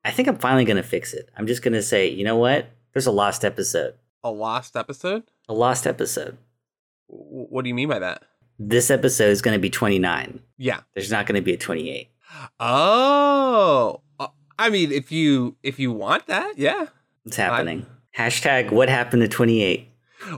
I 0.04 0.10
think 0.10 0.28
I'm 0.28 0.38
finally 0.38 0.64
gonna 0.64 0.82
fix 0.82 1.12
it. 1.14 1.28
I'm 1.36 1.46
just 1.46 1.62
gonna 1.62 1.82
say, 1.82 2.08
you 2.08 2.24
know 2.24 2.36
what? 2.36 2.70
There's 2.92 3.06
a 3.06 3.12
lost 3.12 3.44
episode. 3.44 3.94
a 4.24 4.30
lost 4.30 4.76
episode? 4.76 5.22
A 5.48 5.54
lost 5.54 5.86
episode. 5.86 6.36
W- 7.08 7.46
What 7.50 7.62
do 7.62 7.68
you 7.68 7.74
mean 7.74 7.88
by 7.88 7.98
that? 8.00 8.22
This 8.58 8.90
episode 8.90 9.30
is 9.30 9.42
gonna 9.42 9.58
be 9.58 9.70
29. 9.70 10.40
Yeah. 10.56 10.80
There's 10.94 11.10
not 11.12 11.26
gonna 11.26 11.42
be 11.42 11.52
a 11.54 11.56
28. 11.58 12.08
Oh, 12.58 14.00
Uh, 14.18 14.28
I 14.58 14.70
mean, 14.70 14.90
if 14.92 15.12
you 15.12 15.56
if 15.62 15.78
you 15.78 15.92
want 15.92 16.26
that, 16.26 16.58
yeah. 16.58 16.86
It's 17.24 17.36
happening. 17.36 17.86
Hashtag 18.16 18.72
what 18.72 18.88
happened 18.88 19.22
to 19.22 19.28
28. 19.28 19.87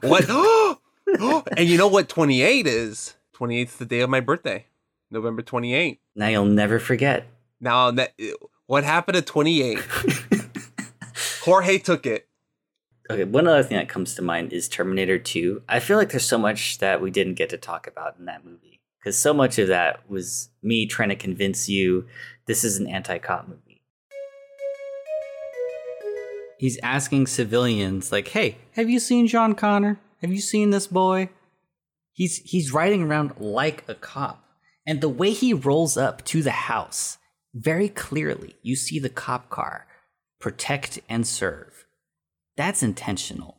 What? 0.02 0.26
Oh, 1.18 1.42
and 1.56 1.68
you 1.68 1.76
know 1.76 1.88
what 1.88 2.08
28 2.08 2.68
is? 2.68 3.16
28 3.32 3.66
is 3.66 3.76
the 3.78 3.84
day 3.84 3.98
of 3.98 4.08
my 4.08 4.20
birthday, 4.20 4.66
November 5.10 5.42
28th. 5.42 5.98
Now 6.14 6.28
you'll 6.28 6.44
never 6.44 6.78
forget. 6.78 7.26
Now 7.60 7.90
that 7.90 8.12
what 8.66 8.84
happened 8.84 9.16
to 9.16 9.22
28? 9.22 9.78
Jorge 11.40 11.78
took 11.78 12.06
it. 12.06 12.28
Okay, 13.10 13.24
one 13.24 13.48
other 13.48 13.64
thing 13.64 13.76
that 13.76 13.88
comes 13.88 14.14
to 14.14 14.22
mind 14.22 14.52
is 14.52 14.68
Terminator 14.68 15.18
2. 15.18 15.62
I 15.68 15.80
feel 15.80 15.96
like 15.96 16.10
there's 16.10 16.24
so 16.24 16.38
much 16.38 16.78
that 16.78 17.00
we 17.00 17.10
didn't 17.10 17.34
get 17.34 17.48
to 17.50 17.56
talk 17.56 17.88
about 17.88 18.16
in 18.18 18.26
that 18.26 18.44
movie. 18.44 18.80
Because 19.00 19.18
so 19.18 19.32
much 19.34 19.58
of 19.58 19.68
that 19.68 20.08
was 20.08 20.50
me 20.62 20.86
trying 20.86 21.08
to 21.08 21.16
convince 21.16 21.68
you 21.68 22.06
this 22.46 22.62
is 22.62 22.76
an 22.78 22.86
anti 22.86 23.18
cop 23.18 23.48
movie. 23.48 23.69
He's 26.60 26.78
asking 26.82 27.26
civilians, 27.26 28.12
like, 28.12 28.28
hey, 28.28 28.58
have 28.72 28.90
you 28.90 29.00
seen 29.00 29.26
John 29.26 29.54
Connor? 29.54 29.98
Have 30.20 30.30
you 30.30 30.42
seen 30.42 30.68
this 30.68 30.86
boy? 30.86 31.30
He's 32.12 32.36
he's 32.36 32.70
riding 32.70 33.02
around 33.02 33.32
like 33.38 33.82
a 33.88 33.94
cop. 33.94 34.44
And 34.86 35.00
the 35.00 35.08
way 35.08 35.30
he 35.30 35.54
rolls 35.54 35.96
up 35.96 36.22
to 36.26 36.42
the 36.42 36.50
house, 36.50 37.16
very 37.54 37.88
clearly, 37.88 38.56
you 38.60 38.76
see 38.76 38.98
the 38.98 39.08
cop 39.08 39.48
car, 39.48 39.86
protect 40.38 41.00
and 41.08 41.26
serve. 41.26 41.86
That's 42.58 42.82
intentional. 42.82 43.56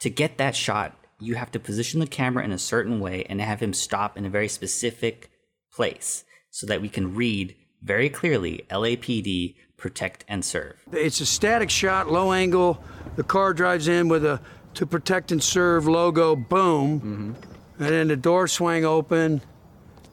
To 0.00 0.10
get 0.10 0.36
that 0.36 0.54
shot, 0.54 0.94
you 1.18 1.36
have 1.36 1.50
to 1.52 1.58
position 1.58 1.98
the 1.98 2.06
camera 2.06 2.44
in 2.44 2.52
a 2.52 2.58
certain 2.58 3.00
way 3.00 3.24
and 3.24 3.40
have 3.40 3.60
him 3.60 3.72
stop 3.72 4.18
in 4.18 4.26
a 4.26 4.30
very 4.30 4.48
specific 4.48 5.30
place 5.72 6.24
so 6.50 6.66
that 6.66 6.82
we 6.82 6.90
can 6.90 7.14
read 7.14 7.56
very 7.82 8.10
clearly 8.10 8.66
LAPD 8.70 9.54
protect 9.78 10.24
and 10.28 10.44
serve. 10.44 10.76
It's 10.92 11.20
a 11.20 11.26
static 11.26 11.70
shot, 11.70 12.10
low 12.10 12.32
angle. 12.32 12.82
The 13.16 13.22
car 13.22 13.54
drives 13.54 13.88
in 13.88 14.08
with 14.08 14.26
a 14.26 14.40
to 14.74 14.86
protect 14.86 15.32
and 15.32 15.42
serve 15.42 15.88
logo, 15.88 16.36
boom. 16.36 17.34
And 17.78 17.88
then 17.88 18.08
the 18.08 18.16
door 18.16 18.46
swang 18.46 18.84
open. 18.84 19.40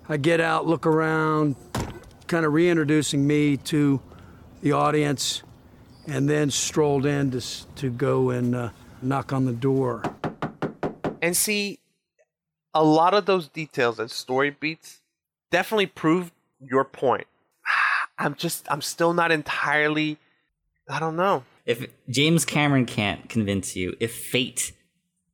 I 0.08 0.18
get 0.18 0.40
out, 0.40 0.66
look 0.66 0.86
around, 0.86 1.56
kind 2.28 2.46
of 2.46 2.54
reintroducing 2.54 3.26
me 3.28 3.58
to 3.58 4.02
the 4.62 4.72
audience, 4.72 5.44
and 6.08 6.30
then 6.30 6.52
strolled 6.52 7.06
in 7.06 7.32
to, 7.32 7.42
to 7.76 7.90
go 7.90 8.30
and 8.30 8.56
uh, 8.56 8.70
knock 9.02 9.34
on 9.34 9.46
the 9.46 9.52
door. 9.52 10.04
And 11.22 11.36
see, 11.36 11.80
a 12.74 12.84
lot 12.84 13.14
of 13.14 13.26
those 13.26 13.48
details 13.48 14.00
and 14.00 14.10
story 14.10 14.52
beats 14.52 15.02
definitely 15.50 15.88
prove 15.88 16.32
your 16.60 16.86
point. 16.86 17.28
I'm 18.18 18.36
just, 18.36 18.66
I'm 18.72 18.82
still 18.82 19.14
not 19.14 19.32
entirely, 19.32 20.18
I 20.90 21.00
don't 21.00 21.16
know. 21.16 21.44
If 21.66 21.88
James 22.10 22.46
Cameron 22.46 22.86
can't 22.86 23.28
convince 23.28 23.76
you, 23.76 23.96
if 24.00 24.16
fate 24.16 24.72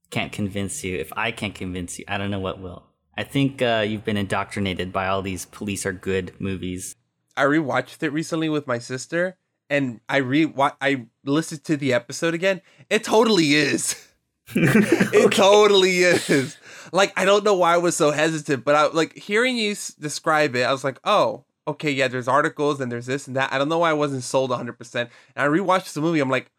can't 0.10 0.32
convince 0.32 0.84
you, 0.84 0.98
if 0.98 1.12
I 1.15 1.32
can't 1.32 1.56
convince 1.56 2.00
you, 2.00 2.06
I 2.08 2.17
don't 2.17 2.32
know 2.32 2.39
what 2.39 2.60
will. 2.60 2.84
I 3.17 3.24
think 3.24 3.62
uh, 3.62 3.86
you've 3.88 4.06
been 4.06 4.17
indoctrinated 4.17 4.94
by 4.94 5.08
all 5.08 5.22
these 5.22 5.46
police 5.46 5.86
are 5.86 5.94
good 5.94 6.34
movies. 6.39 6.96
I 7.36 7.44
rewatched 7.44 8.02
it 8.04 8.12
recently 8.12 8.50
with 8.50 8.67
my 8.67 8.80
sister, 8.80 9.38
and 9.70 10.00
I 10.08 10.17
re 10.17 10.52
I 10.58 11.08
listened 11.26 11.63
to 11.65 11.78
the 11.78 11.94
episode 11.94 12.34
again. 12.34 12.62
It 12.89 13.04
totally 13.04 13.54
is. 13.54 14.08
it 14.56 15.32
totally 15.32 16.00
is. 16.00 16.58
Like 16.91 17.13
I 17.17 17.26
don't 17.26 17.44
know 17.44 17.56
why 17.56 17.74
I 17.74 17.78
was 17.78 17.96
so 17.96 18.12
hesitant, 18.12 18.63
but 18.65 18.76
I 18.76 18.88
like 18.88 19.17
hearing 19.17 19.58
you 19.58 19.72
s- 19.72 19.94
describe 19.94 20.56
it. 20.56 20.63
I 20.63 20.72
was 20.72 20.84
like, 20.84 21.00
oh, 21.04 21.46
okay, 21.67 21.91
yeah. 21.91 22.08
There's 22.08 22.28
articles 22.28 22.80
and 22.82 22.91
there's 22.91 23.06
this 23.06 23.28
and 23.28 23.36
that. 23.36 23.52
I 23.52 23.58
don't 23.58 23.69
know 23.69 23.80
why 23.80 23.89
I 23.89 23.93
wasn't 23.93 24.24
sold 24.24 24.50
100. 24.50 24.74
percent 24.74 25.10
And 25.36 25.45
I 25.45 25.47
rewatched 25.47 25.93
the 25.93 26.02
movie. 26.02 26.19
I'm 26.19 26.30
like, 26.30 26.52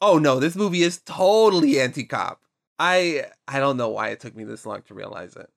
oh 0.00 0.18
no, 0.18 0.38
this 0.40 0.56
movie 0.56 0.82
is 0.82 1.00
totally 1.04 1.80
anti-cop. 1.80 2.42
I 2.78 3.26
I 3.48 3.60
don't 3.60 3.76
know 3.76 3.88
why 3.88 4.08
it 4.08 4.20
took 4.20 4.34
me 4.34 4.44
this 4.44 4.66
long 4.66 4.82
to 4.82 4.94
realize 4.94 5.36
it. 5.36 5.50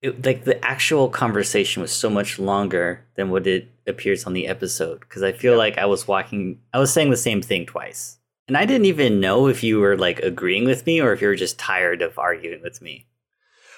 It, 0.00 0.24
like 0.24 0.44
the 0.44 0.64
actual 0.64 1.08
conversation 1.08 1.82
was 1.82 1.90
so 1.90 2.08
much 2.08 2.38
longer 2.38 3.04
than 3.16 3.30
what 3.30 3.48
it 3.48 3.68
appears 3.84 4.24
on 4.26 4.32
the 4.32 4.46
episode 4.46 5.00
because 5.00 5.24
I 5.24 5.32
feel 5.32 5.56
like 5.56 5.76
I 5.76 5.86
was 5.86 6.06
walking, 6.06 6.60
I 6.72 6.78
was 6.78 6.92
saying 6.92 7.10
the 7.10 7.16
same 7.16 7.42
thing 7.42 7.66
twice, 7.66 8.18
and 8.46 8.56
I 8.56 8.64
didn't 8.64 8.86
even 8.86 9.18
know 9.18 9.48
if 9.48 9.64
you 9.64 9.80
were 9.80 9.96
like 9.96 10.20
agreeing 10.20 10.66
with 10.66 10.86
me 10.86 11.00
or 11.00 11.12
if 11.12 11.20
you 11.20 11.26
were 11.26 11.34
just 11.34 11.58
tired 11.58 12.00
of 12.00 12.16
arguing 12.16 12.62
with 12.62 12.80
me. 12.80 13.06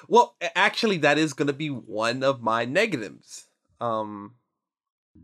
Well, 0.09 0.37
actually, 0.55 0.99
that 0.99 1.17
is 1.17 1.33
going 1.33 1.47
to 1.47 1.55
be 1.55 1.69
one 1.71 2.23
of 2.23 2.43
my 2.43 2.65
negatives. 2.67 3.47
Um, 3.81 4.35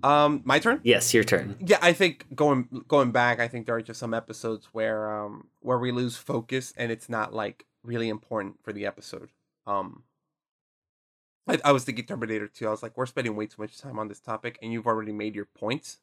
um, 0.02 0.42
my 0.44 0.58
turn. 0.58 0.80
Yes, 0.82 1.12
your 1.14 1.24
turn. 1.24 1.56
Yeah, 1.60 1.78
I 1.80 1.92
think 1.92 2.26
going 2.34 2.84
going 2.88 3.12
back, 3.12 3.40
I 3.40 3.48
think 3.48 3.66
there 3.66 3.76
are 3.76 3.82
just 3.82 4.00
some 4.00 4.14
episodes 4.14 4.68
where 4.72 5.10
um 5.10 5.48
where 5.60 5.78
we 5.78 5.92
lose 5.92 6.16
focus 6.16 6.72
and 6.76 6.90
it's 6.92 7.08
not 7.08 7.32
like 7.34 7.66
really 7.82 8.08
important 8.08 8.56
for 8.62 8.72
the 8.72 8.84
episode. 8.86 9.30
Um, 9.66 10.02
I, 11.48 11.58
I 11.64 11.72
was 11.72 11.84
thinking 11.84 12.04
Terminator 12.04 12.48
2. 12.48 12.66
I 12.66 12.70
was 12.70 12.82
like, 12.82 12.96
we're 12.96 13.06
spending 13.06 13.36
way 13.36 13.46
too 13.46 13.62
much 13.62 13.78
time 13.78 13.98
on 13.98 14.08
this 14.08 14.18
topic, 14.20 14.58
and 14.60 14.72
you've 14.72 14.86
already 14.86 15.12
made 15.12 15.34
your 15.36 15.44
points. 15.44 15.98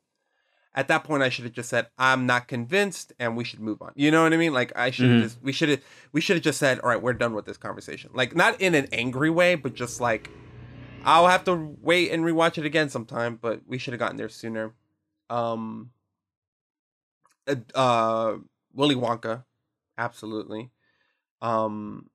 At 0.75 0.87
that 0.87 1.03
point, 1.03 1.21
I 1.21 1.29
should 1.29 1.43
have 1.43 1.53
just 1.53 1.69
said, 1.69 1.87
I'm 1.99 2.25
not 2.25 2.47
convinced, 2.47 3.13
and 3.19 3.37
we 3.37 3.43
should 3.43 3.59
move 3.59 3.81
on. 3.81 3.91
You 3.95 4.09
know 4.09 4.23
what 4.23 4.33
I 4.33 4.37
mean? 4.37 4.53
Like 4.53 4.71
I 4.75 4.89
should 4.89 5.09
have 5.09 5.19
Mhm. 5.19 5.23
just 5.23 5.43
we 5.43 5.51
should 5.51 5.69
have 5.69 5.81
we 6.13 6.21
should 6.21 6.35
have 6.37 6.43
just 6.43 6.57
said, 6.59 6.79
all 6.79 6.89
right, 6.89 7.01
we're 7.01 7.13
done 7.13 7.33
with 7.33 7.45
this 7.45 7.57
conversation. 7.57 8.09
Like 8.13 8.35
not 8.35 8.59
in 8.61 8.73
an 8.73 8.87
angry 8.91 9.29
way, 9.29 9.55
but 9.55 9.75
just 9.75 9.99
like 10.01 10.29
I'll 11.05 11.27
have 11.27 11.43
to 11.45 11.75
wait 11.81 12.11
and 12.11 12.23
rewatch 12.23 12.57
it 12.57 12.65
again 12.65 12.89
sometime, 12.89 13.37
but 13.41 13.61
we 13.67 13.77
should 13.77 13.93
have 13.93 13.99
gotten 13.99 14.17
there 14.17 14.29
sooner. 14.29 14.73
Um 15.29 15.91
uh, 17.47 17.55
uh 17.75 18.37
Willy 18.73 18.95
Wonka, 18.95 19.43
absolutely. 19.97 20.71
Um 21.41 22.09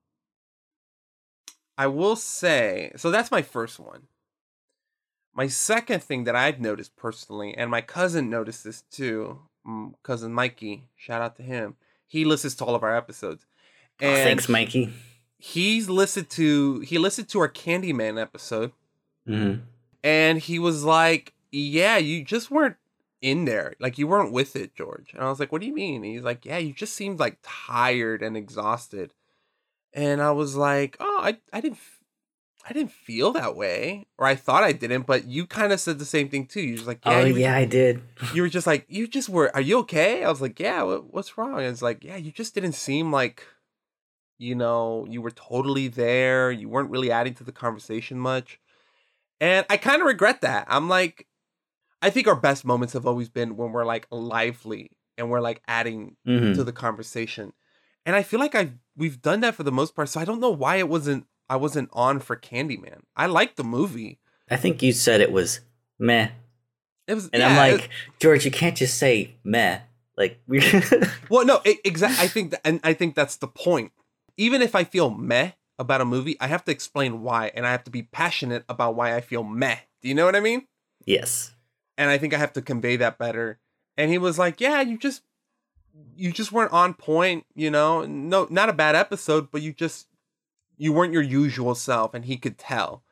I 1.76 1.86
will 1.86 2.16
say, 2.16 2.90
so 2.96 3.10
that's 3.10 3.30
my 3.30 3.42
first 3.42 3.78
one. 3.78 4.08
My 5.32 5.46
second 5.46 6.02
thing 6.02 6.24
that 6.24 6.34
I've 6.34 6.60
noticed 6.60 6.96
personally, 6.96 7.54
and 7.56 7.70
my 7.70 7.80
cousin 7.80 8.28
noticed 8.28 8.64
this 8.64 8.82
too, 8.90 9.42
mm, 9.64 9.94
cousin 10.02 10.32
Mikey, 10.32 10.88
shout 10.96 11.22
out 11.22 11.36
to 11.36 11.44
him. 11.44 11.76
He 12.08 12.24
listens 12.24 12.56
to 12.56 12.64
all 12.64 12.74
of 12.74 12.82
our 12.82 12.96
episodes. 12.96 13.46
Oh, 14.02 14.14
thanks, 14.14 14.48
Mikey. 14.48 14.92
He's 15.38 15.88
listened 15.88 16.30
to 16.30 16.80
he 16.80 16.98
listened 16.98 17.28
to 17.28 17.40
our 17.40 17.48
Candyman 17.48 18.20
episode, 18.20 18.72
Mhm. 19.28 19.60
and 20.02 20.38
he 20.38 20.58
was 20.58 20.84
like, 20.84 21.34
"Yeah, 21.52 21.96
you 21.98 22.24
just 22.24 22.50
weren't 22.50 22.76
in 23.20 23.44
there. 23.44 23.74
Like 23.80 23.98
you 23.98 24.06
weren't 24.06 24.32
with 24.32 24.56
it, 24.56 24.74
George." 24.74 25.12
And 25.12 25.22
I 25.22 25.28
was 25.28 25.38
like, 25.40 25.52
"What 25.52 25.60
do 25.60 25.66
you 25.66 25.74
mean?" 25.74 25.96
And 25.96 26.04
he's 26.12 26.22
like, 26.22 26.44
"Yeah, 26.44 26.58
you 26.58 26.72
just 26.72 26.94
seemed 26.94 27.18
like 27.18 27.38
tired 27.42 28.22
and 28.22 28.36
exhausted." 28.36 29.12
And 29.92 30.22
I 30.22 30.30
was 30.32 30.54
like, 30.56 30.96
"Oh, 31.00 31.18
I 31.22 31.38
I 31.52 31.60
didn't 31.60 31.78
I 32.68 32.72
didn't 32.74 32.92
feel 32.92 33.32
that 33.32 33.56
way, 33.56 34.06
or 34.18 34.26
I 34.26 34.34
thought 34.34 34.62
I 34.62 34.72
didn't, 34.72 35.06
but 35.06 35.24
you 35.24 35.46
kind 35.46 35.72
of 35.72 35.80
said 35.80 35.98
the 35.98 36.04
same 36.04 36.28
thing 36.28 36.46
too. 36.46 36.60
You're 36.60 36.76
just 36.76 36.86
like, 36.88 37.00
oh 37.06 37.10
you 37.28 37.32
were- 37.34 37.38
yeah, 37.40 37.54
I 37.56 37.64
did. 37.64 38.02
you 38.34 38.42
were 38.42 38.48
just 38.50 38.66
like, 38.66 38.84
you 38.88 39.06
just 39.08 39.28
were. 39.30 39.50
Are 39.54 39.60
you 39.62 39.78
okay? 39.78 40.22
I 40.22 40.28
was 40.28 40.42
like, 40.42 40.60
yeah. 40.60 40.82
What, 40.82 41.12
what's 41.14 41.38
wrong? 41.38 41.54
And 41.58 41.66
it's 41.68 41.80
like, 41.82 42.04
yeah, 42.04 42.16
you 42.16 42.30
just 42.30 42.54
didn't 42.54 42.72
seem 42.72 43.10
like, 43.10 43.42
you 44.38 44.54
know, 44.54 45.06
you 45.08 45.22
were 45.22 45.30
totally 45.30 45.88
there. 45.88 46.50
You 46.50 46.68
weren't 46.68 46.90
really 46.90 47.10
adding 47.10 47.34
to 47.34 47.44
the 47.44 47.52
conversation 47.52 48.18
much, 48.18 48.60
and 49.40 49.64
I 49.70 49.76
kind 49.76 50.00
of 50.02 50.06
regret 50.06 50.40
that. 50.42 50.66
I'm 50.68 50.88
like, 50.88 51.26
I 52.02 52.10
think 52.10 52.26
our 52.26 52.36
best 52.36 52.64
moments 52.64 52.92
have 52.94 53.06
always 53.06 53.28
been 53.28 53.56
when 53.56 53.72
we're 53.72 53.84
like 53.84 54.06
lively 54.10 54.90
and 55.16 55.30
we're 55.30 55.40
like 55.40 55.62
adding 55.66 56.16
Mhm. 56.26 56.54
to 56.54 56.64
the 56.64 56.72
conversation, 56.72 57.52
and 58.06 58.14
I 58.16 58.22
feel 58.22 58.40
like 58.40 58.54
I 58.54 58.58
have 58.60 58.72
we've 58.96 59.20
done 59.22 59.40
that 59.40 59.54
for 59.54 59.62
the 59.62 59.72
most 59.72 59.94
part. 59.94 60.08
So 60.08 60.20
I 60.20 60.24
don't 60.24 60.40
know 60.40 60.50
why 60.50 60.76
it 60.76 60.88
wasn't 60.88 61.26
I 61.48 61.56
wasn't 61.56 61.88
on 61.92 62.20
for 62.20 62.36
Candyman. 62.36 63.00
I 63.16 63.26
liked 63.26 63.56
the 63.56 63.64
movie. 63.64 64.18
I 64.50 64.56
think 64.56 64.82
you 64.82 64.92
said 64.92 65.20
it 65.20 65.32
was 65.32 65.60
meh, 65.98 66.28
It 67.06 67.14
was, 67.14 67.28
and 67.32 67.40
yeah, 67.40 67.48
I'm 67.48 67.56
like, 67.56 67.88
George, 68.20 68.44
you 68.44 68.50
can't 68.50 68.76
just 68.76 68.96
say 68.98 69.34
meh. 69.44 69.80
Like 70.16 70.40
we. 70.46 70.60
Well, 71.30 71.44
no, 71.44 71.60
exactly. 71.84 72.24
I 72.24 72.28
think, 72.28 72.50
that, 72.52 72.60
and 72.64 72.80
I 72.82 72.92
think 72.92 73.14
that's 73.14 73.36
the 73.36 73.46
point. 73.48 73.92
Even 74.36 74.62
if 74.62 74.74
I 74.74 74.84
feel 74.84 75.10
meh 75.10 75.52
about 75.78 76.00
a 76.00 76.04
movie, 76.04 76.36
I 76.40 76.48
have 76.48 76.64
to 76.64 76.72
explain 76.72 77.22
why, 77.22 77.50
and 77.54 77.66
I 77.66 77.70
have 77.70 77.84
to 77.84 77.90
be 77.90 78.02
passionate 78.02 78.64
about 78.68 78.94
why 78.94 79.14
I 79.14 79.20
feel 79.20 79.44
meh. 79.44 79.78
Do 80.02 80.08
you 80.08 80.14
know 80.14 80.24
what 80.24 80.36
I 80.36 80.40
mean? 80.40 80.66
yes. 81.04 81.54
And 81.96 82.10
I 82.10 82.18
think 82.18 82.32
I 82.32 82.38
have 82.38 82.52
to 82.52 82.62
convey 82.62 82.94
that 82.96 83.18
better. 83.18 83.58
And 83.96 84.08
he 84.08 84.18
was 84.18 84.38
like, 84.38 84.60
"Yeah, 84.60 84.80
you 84.82 84.96
just, 84.96 85.22
you 86.14 86.30
just 86.30 86.52
weren't 86.52 86.72
on 86.72 86.94
point. 86.94 87.44
You 87.56 87.72
know, 87.72 88.04
no, 88.04 88.46
not 88.50 88.68
a 88.68 88.72
bad 88.72 88.94
episode, 88.94 89.50
but 89.50 89.62
you 89.62 89.72
just, 89.72 90.06
you 90.76 90.92
weren't 90.92 91.12
your 91.12 91.22
usual 91.22 91.74
self." 91.74 92.14
And 92.14 92.24
he 92.24 92.36
could 92.36 92.56
tell. 92.56 93.02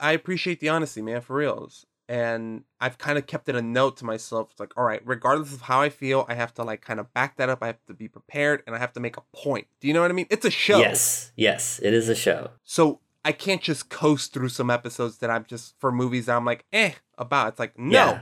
I 0.00 0.12
appreciate 0.12 0.58
the 0.58 0.68
honesty, 0.68 1.00
man, 1.00 1.20
for 1.20 1.36
reals. 1.36 1.86
And 2.08 2.64
I've 2.80 2.96
kind 2.96 3.18
of 3.18 3.26
kept 3.26 3.50
it 3.50 3.54
a 3.54 3.60
note 3.60 3.98
to 3.98 4.06
myself. 4.06 4.48
It's 4.50 4.60
like, 4.60 4.72
all 4.78 4.84
right, 4.84 5.02
regardless 5.04 5.52
of 5.52 5.60
how 5.60 5.82
I 5.82 5.90
feel, 5.90 6.24
I 6.26 6.34
have 6.34 6.54
to 6.54 6.64
like 6.64 6.80
kind 6.80 6.98
of 6.98 7.12
back 7.12 7.36
that 7.36 7.50
up. 7.50 7.62
I 7.62 7.66
have 7.66 7.84
to 7.86 7.92
be 7.92 8.08
prepared 8.08 8.62
and 8.66 8.74
I 8.74 8.78
have 8.78 8.94
to 8.94 9.00
make 9.00 9.18
a 9.18 9.22
point. 9.34 9.66
Do 9.80 9.88
you 9.88 9.94
know 9.94 10.00
what 10.00 10.10
I 10.10 10.14
mean? 10.14 10.26
It's 10.30 10.46
a 10.46 10.50
show. 10.50 10.78
Yes. 10.78 11.32
Yes. 11.36 11.78
It 11.82 11.92
is 11.92 12.08
a 12.08 12.14
show. 12.14 12.50
So 12.64 13.00
I 13.26 13.32
can't 13.32 13.60
just 13.60 13.90
coast 13.90 14.32
through 14.32 14.48
some 14.48 14.70
episodes 14.70 15.18
that 15.18 15.28
I'm 15.28 15.44
just 15.44 15.74
for 15.78 15.92
movies 15.92 16.26
that 16.26 16.36
I'm 16.36 16.46
like, 16.46 16.64
eh, 16.72 16.92
about. 17.18 17.48
It's 17.48 17.58
like, 17.58 17.78
no. 17.78 17.92
Yeah. 17.92 18.20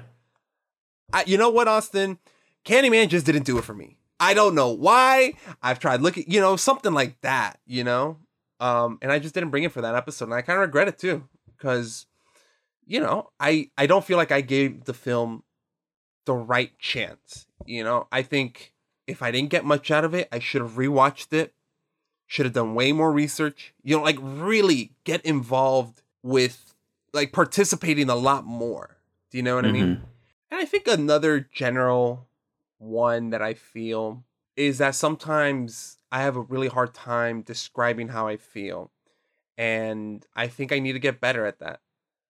I, 1.13 1.23
you 1.25 1.39
know 1.39 1.51
what, 1.51 1.69
Austin? 1.69 2.19
Candyman 2.65 3.09
just 3.09 3.25
didn't 3.25 3.45
do 3.45 3.57
it 3.59 3.65
for 3.65 3.75
me. 3.75 3.99
I 4.19 4.35
don't 4.35 4.57
know 4.57 4.71
why. 4.71 5.35
I've 5.63 5.79
tried 5.79 6.01
looking, 6.01 6.25
you 6.27 6.41
know, 6.41 6.57
something 6.57 6.93
like 6.93 7.21
that, 7.21 7.61
you 7.67 7.85
know? 7.85 8.19
Um, 8.59 8.99
and 9.01 9.13
I 9.13 9.21
just 9.21 9.35
didn't 9.35 9.51
bring 9.51 9.63
it 9.63 9.71
for 9.71 9.83
that 9.83 9.95
episode. 9.95 10.25
And 10.25 10.35
I 10.35 10.43
kind 10.43 10.57
of 10.57 10.63
regret 10.63 10.89
it 10.89 10.99
too. 10.99 11.29
Because, 11.57 12.07
you 12.87 13.01
know, 13.01 13.31
I 13.41 13.71
I 13.77 13.87
don't 13.87 14.05
feel 14.05 14.17
like 14.17 14.33
I 14.33 14.41
gave 14.41 14.85
the 14.85 14.95
film 14.95 15.43
the 16.25 16.35
right 16.35 16.77
chance. 16.79 17.47
You 17.67 17.85
know, 17.85 18.09
I 18.13 18.23
think 18.23 18.73
if 19.07 19.23
I 19.23 19.31
didn't 19.31 19.51
get 19.51 19.65
much 19.65 19.91
out 19.91 20.05
of 20.05 20.15
it, 20.15 20.29
I 20.33 20.39
should 20.39 20.63
have 20.63 20.73
rewatched 20.73 21.33
it. 21.33 21.55
Should 22.27 22.47
have 22.47 22.55
done 22.55 22.75
way 22.75 22.93
more 22.93 23.13
research. 23.13 23.73
You 23.83 23.97
know, 23.97 24.03
like 24.03 24.19
really 24.21 24.93
get 25.05 25.25
involved 25.25 26.03
with 26.23 26.75
like 27.13 27.33
participating 27.33 28.09
a 28.11 28.17
lot 28.17 28.45
more. 28.45 28.97
Do 29.31 29.39
you 29.39 29.43
know 29.43 29.57
what 29.57 29.65
I 29.67 29.73
mean? 29.73 29.97
Mhm. 29.97 30.03
And 30.51 30.61
I 30.61 30.65
think 30.65 30.87
another 30.87 31.41
general 31.41 32.29
one 32.79 33.31
that 33.31 33.43
I 33.43 33.55
feel 33.55 34.25
is 34.57 34.79
that 34.79 34.95
sometimes 34.95 35.99
I 36.11 36.23
have 36.23 36.37
a 36.37 36.41
really 36.41 36.69
hard 36.69 36.95
time 36.95 37.43
describing 37.43 38.09
how 38.09 38.27
I 38.27 38.37
feel. 38.37 38.91
And 39.57 40.25
I 40.35 40.49
think 40.49 40.73
I 40.73 40.79
need 40.79 40.93
to 40.93 40.99
get 40.99 41.21
better 41.21 41.47
at 41.47 41.59
that. 41.61 41.81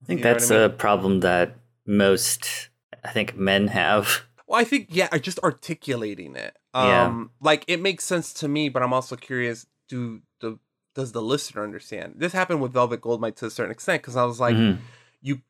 I 0.03 0.07
think 0.07 0.21
You 0.21 0.25
know 0.25 0.33
that's 0.33 0.51
I 0.51 0.55
mean? 0.55 0.65
a 0.65 0.69
problem 0.71 1.21
that 1.21 1.57
most, 1.87 2.69
I 3.05 3.11
think, 3.11 3.37
men 3.37 3.69
have. 3.69 4.23
Well, 4.49 4.61
I 4.61 4.65
think 4.65 4.87
yeah, 4.91 5.09
I 5.11 5.19
just 5.19 5.41
articulating 5.41 6.37
it. 6.37 6.57
Yeah. 6.73 7.07
Um 7.07 7.33
like 7.41 7.65
it 7.67 7.81
makes 7.83 8.05
sense 8.05 8.33
to 8.35 8.47
me, 8.47 8.69
but 8.69 8.81
I'm 8.81 8.93
also 8.93 9.17
curious 9.17 9.67
do 9.89 10.21
the 10.41 10.61
does 10.95 11.11
the 11.11 11.21
listener 11.21 11.65
understand? 11.65 12.15
This 12.19 12.33
happened 12.33 12.61
with 12.63 12.73
Velvet 12.73 13.01
Goldmine 13.01 13.33
to 13.35 13.47
a 13.47 13.51
certain 13.51 13.73
extent 13.73 14.05
cuz 14.05 14.15
I 14.15 14.23
was 14.25 14.39
like 14.39 14.55
Mhm. 14.55 14.79
you 15.21 15.41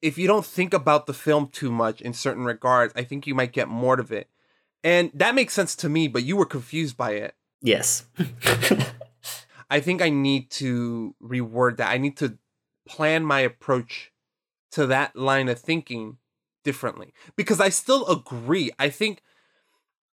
if 0.00 0.18
you 0.18 0.28
don't 0.28 0.46
think 0.46 0.72
about 0.72 1.06
the 1.06 1.12
film 1.14 1.48
too 1.48 1.72
much 1.72 2.00
in 2.00 2.12
certain 2.12 2.44
regards, 2.44 2.92
I 2.94 3.02
think 3.02 3.26
you 3.26 3.34
might 3.34 3.52
get 3.52 3.66
more 3.66 3.98
of 3.98 4.12
it. 4.12 4.28
And 4.84 5.10
that 5.14 5.34
makes 5.34 5.52
sense 5.52 5.74
to 5.76 5.88
me, 5.88 6.06
but 6.06 6.22
you 6.22 6.36
were 6.36 6.46
confused 6.46 6.96
by 6.96 7.12
it. 7.14 7.34
Yes. 7.60 8.04
I 9.70 9.80
think 9.80 10.00
I 10.00 10.10
need 10.10 10.50
to 10.62 11.16
reword 11.20 11.78
that. 11.78 11.90
I 11.90 11.98
need 11.98 12.16
to 12.18 12.38
plan 12.86 13.24
my 13.24 13.40
approach 13.40 14.12
to 14.72 14.86
that 14.86 15.16
line 15.16 15.48
of 15.48 15.58
thinking 15.58 16.18
differently 16.64 17.12
because 17.36 17.60
I 17.60 17.68
still 17.68 18.06
agree. 18.08 18.70
I 18.78 18.88
think 18.88 19.22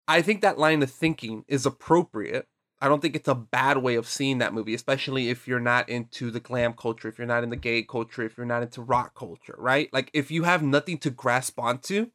I 0.08 0.22
think 0.22 0.42
that 0.42 0.58
line 0.58 0.84
of 0.84 0.92
thinking 0.92 1.46
is 1.48 1.66
appropriate. 1.66 2.48
I 2.82 2.88
don't 2.88 3.02
think 3.02 3.16
it's 3.16 3.28
a 3.28 3.36
bad 3.36 3.78
way 3.78 3.96
of 3.96 4.08
seeing 4.08 4.40
that 4.40 4.54
movie, 4.54 4.74
especially 4.74 5.30
if 5.30 5.48
you're 5.48 5.60
not 5.60 5.88
into 5.88 6.32
the 6.32 6.40
glam 6.40 6.74
culture, 6.74 7.08
if 7.08 7.18
you're 7.18 7.28
not 7.28 7.44
in 7.44 7.52
the 7.52 7.56
gay 7.56 7.84
culture, 7.84 8.24
if 8.24 8.36
you're 8.36 8.46
not 8.46 8.64
into 8.64 8.82
rock 8.82 9.14
culture, 9.16 9.56
right? 9.58 9.88
Like 9.94 10.10
if 10.14 10.32
you 10.32 10.44
have 10.44 10.64
nothing 10.64 10.98
to 11.00 11.12
grasp 11.12 11.60
onto, 11.60 12.10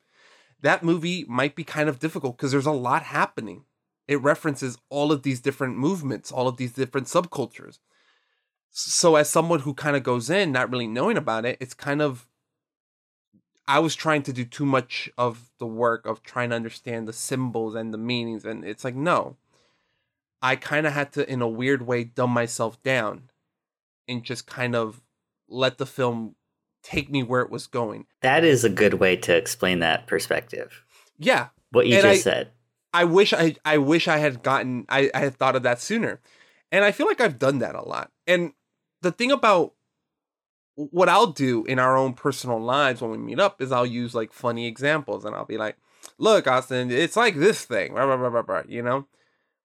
that 0.60 0.82
movie 0.82 1.24
might 1.28 1.54
be 1.54 1.64
kind 1.64 1.88
of 1.88 2.00
difficult 2.00 2.36
because 2.36 2.50
there's 2.50 2.66
a 2.66 2.72
lot 2.72 3.04
happening. 3.04 3.64
It 4.08 4.20
references 4.22 4.78
all 4.90 5.12
of 5.12 5.22
these 5.22 5.40
different 5.40 5.78
movements, 5.78 6.32
all 6.32 6.48
of 6.48 6.56
these 6.56 6.72
different 6.72 7.06
subcultures. 7.06 7.78
So 8.78 9.16
as 9.16 9.30
someone 9.30 9.60
who 9.60 9.72
kind 9.72 9.96
of 9.96 10.02
goes 10.02 10.28
in 10.28 10.52
not 10.52 10.70
really 10.70 10.86
knowing 10.86 11.16
about 11.16 11.46
it, 11.46 11.56
it's 11.60 11.72
kind 11.72 12.02
of 12.02 12.26
I 13.66 13.78
was 13.78 13.94
trying 13.96 14.22
to 14.24 14.32
do 14.34 14.44
too 14.44 14.66
much 14.66 15.08
of 15.16 15.50
the 15.58 15.66
work 15.66 16.04
of 16.06 16.22
trying 16.22 16.50
to 16.50 16.56
understand 16.56 17.08
the 17.08 17.12
symbols 17.14 17.74
and 17.74 17.92
the 17.92 17.98
meanings 17.98 18.44
and 18.44 18.64
it's 18.64 18.84
like 18.84 18.94
no. 18.94 19.36
I 20.42 20.56
kind 20.56 20.86
of 20.86 20.92
had 20.92 21.10
to 21.14 21.28
in 21.28 21.40
a 21.40 21.48
weird 21.48 21.86
way 21.86 22.04
dumb 22.04 22.30
myself 22.30 22.80
down 22.82 23.30
and 24.06 24.22
just 24.22 24.46
kind 24.46 24.76
of 24.76 25.00
let 25.48 25.78
the 25.78 25.86
film 25.86 26.36
take 26.82 27.10
me 27.10 27.22
where 27.22 27.40
it 27.40 27.50
was 27.50 27.66
going. 27.66 28.04
That 28.20 28.44
is 28.44 28.62
a 28.62 28.68
good 28.68 28.94
way 28.94 29.16
to 29.16 29.34
explain 29.34 29.78
that 29.80 30.06
perspective. 30.06 30.84
Yeah. 31.18 31.48
What 31.70 31.86
you 31.86 31.94
And 31.94 32.02
just 32.02 32.26
I- 32.26 32.30
said. 32.30 32.50
I 32.92 33.04
wish 33.04 33.32
I 33.32 33.56
I 33.64 33.78
wish 33.78 34.06
I 34.06 34.18
had 34.18 34.42
gotten 34.42 34.84
I, 34.90 35.10
I 35.14 35.20
had 35.20 35.36
thought 35.36 35.56
of 35.56 35.62
that 35.62 35.80
sooner. 35.80 36.20
And 36.70 36.84
I 36.84 36.92
feel 36.92 37.06
like 37.06 37.20
I've 37.22 37.38
done 37.38 37.58
that 37.60 37.74
a 37.74 37.82
lot. 37.82 38.10
And 38.26 38.52
the 39.02 39.12
thing 39.12 39.30
about 39.30 39.74
what 40.74 41.08
I'll 41.08 41.28
do 41.28 41.64
in 41.64 41.78
our 41.78 41.96
own 41.96 42.12
personal 42.12 42.60
lives 42.60 43.00
when 43.00 43.10
we 43.10 43.18
meet 43.18 43.40
up 43.40 43.62
is 43.62 43.72
I'll 43.72 43.86
use 43.86 44.14
like 44.14 44.32
funny 44.32 44.66
examples 44.66 45.24
and 45.24 45.34
I'll 45.34 45.46
be 45.46 45.56
like, 45.56 45.76
look, 46.18 46.46
Austin, 46.46 46.90
it's 46.90 47.16
like 47.16 47.36
this 47.36 47.64
thing, 47.64 47.94
blah, 47.94 48.04
blah, 48.04 48.16
blah, 48.16 48.30
blah, 48.30 48.42
blah, 48.42 48.62
you 48.68 48.82
know? 48.82 49.06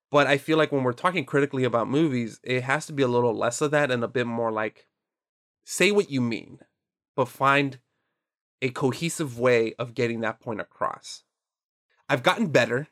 But 0.09 0.27
I 0.27 0.37
feel 0.37 0.57
like 0.57 0.71
when 0.71 0.83
we're 0.83 0.93
talking 0.93 1.25
critically 1.25 1.63
about 1.63 1.89
movies, 1.89 2.39
it 2.43 2.63
has 2.63 2.85
to 2.87 2.93
be 2.93 3.03
a 3.03 3.07
little 3.07 3.33
less 3.33 3.61
of 3.61 3.71
that 3.71 3.91
and 3.91 4.03
a 4.03 4.09
bit 4.09 4.27
more 4.27 4.51
like 4.51 4.87
say 5.63 5.91
what 5.91 6.09
you 6.09 6.21
mean, 6.21 6.59
but 7.15 7.27
find 7.27 7.79
a 8.61 8.69
cohesive 8.69 9.39
way 9.39 9.73
of 9.79 9.93
getting 9.93 10.21
that 10.21 10.39
point 10.39 10.61
across. 10.61 11.23
I've 12.07 12.23
gotten 12.23 12.47
better, 12.47 12.87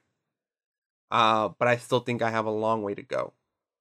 uh, 1.12 1.50
but 1.60 1.68
I 1.68 1.78
still 1.78 2.00
think 2.00 2.22
I 2.22 2.32
have 2.32 2.46
a 2.46 2.52
long 2.52 2.84
way 2.84 2.96
to 2.96 3.04
go. 3.04 3.34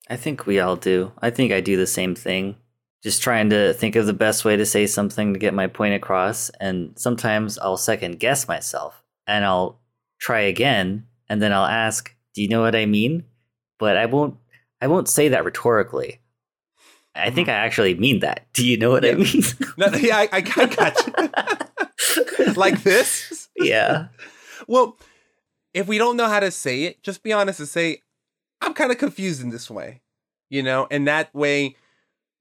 I 0.09 0.17
think 0.17 0.47
we 0.47 0.59
all 0.59 0.77
do. 0.77 1.13
I 1.21 1.31
think 1.31 1.53
I 1.53 1.61
do 1.61 1.77
the 1.77 1.87
same 1.87 2.15
thing. 2.15 2.57
Just 3.03 3.23
trying 3.23 3.51
to 3.51 3.73
think 3.75 3.95
of 3.95 4.07
the 4.07 4.13
best 4.13 4.45
way 4.45 4.57
to 4.57 4.67
say 4.67 4.87
something 4.87 5.33
to 5.33 5.39
get 5.39 5.55
my 5.55 5.67
point 5.67 5.95
across. 5.95 6.51
And 6.61 6.99
sometimes 6.99 7.59
I'll 7.59 7.77
second 7.77 8.19
guess 8.19 8.49
myself 8.49 9.03
and 9.27 9.45
I'll 9.45 9.81
try 10.19 10.41
again. 10.41 11.07
And 11.29 11.41
then 11.43 11.53
I'll 11.53 11.67
ask, 11.67 12.15
do 12.35 12.43
you 12.43 12.49
know 12.49 12.61
what 12.61 12.75
I 12.75 12.87
mean? 12.87 13.25
But 13.79 13.97
I 13.97 14.07
won't, 14.07 14.37
I 14.81 14.87
won't 14.87 15.09
say 15.09 15.29
that 15.29 15.45
rhetorically. 15.45 16.21
I 17.15 17.31
think 17.31 17.49
hmm. 17.49 17.53
I 17.53 17.55
actually 17.55 17.95
mean 17.95 18.21
that. 18.21 18.47
Do 18.53 18.67
you 18.67 18.77
know 18.77 18.91
what 18.91 19.05
I 19.05 19.15
mean? 19.15 19.43
No, 19.77 19.87
yeah, 19.89 20.17
I, 20.17 20.29
I 20.33 20.41
got 20.41 21.07
you. 21.07 22.53
like 22.55 22.83
this? 22.83 23.49
yeah. 23.57 24.09
Well, 24.67 24.97
if 25.75 25.87
we 25.87 25.99
don't 25.99 26.17
know 26.17 26.29
how 26.29 26.41
to 26.41 26.51
say 26.51 26.85
it, 26.85 27.03
just 27.03 27.23
be 27.23 27.33
honest 27.33 27.61
and 27.61 27.69
say, 27.69 28.03
I'm 28.61 28.75
kind 28.75 28.91
of 28.93 28.99
confused 28.99 29.43
in 29.43 29.51
this 29.51 29.71
way, 29.71 30.03
you 30.51 30.63
know? 30.63 30.87
And 30.91 31.07
that 31.09 31.33
way, 31.35 31.77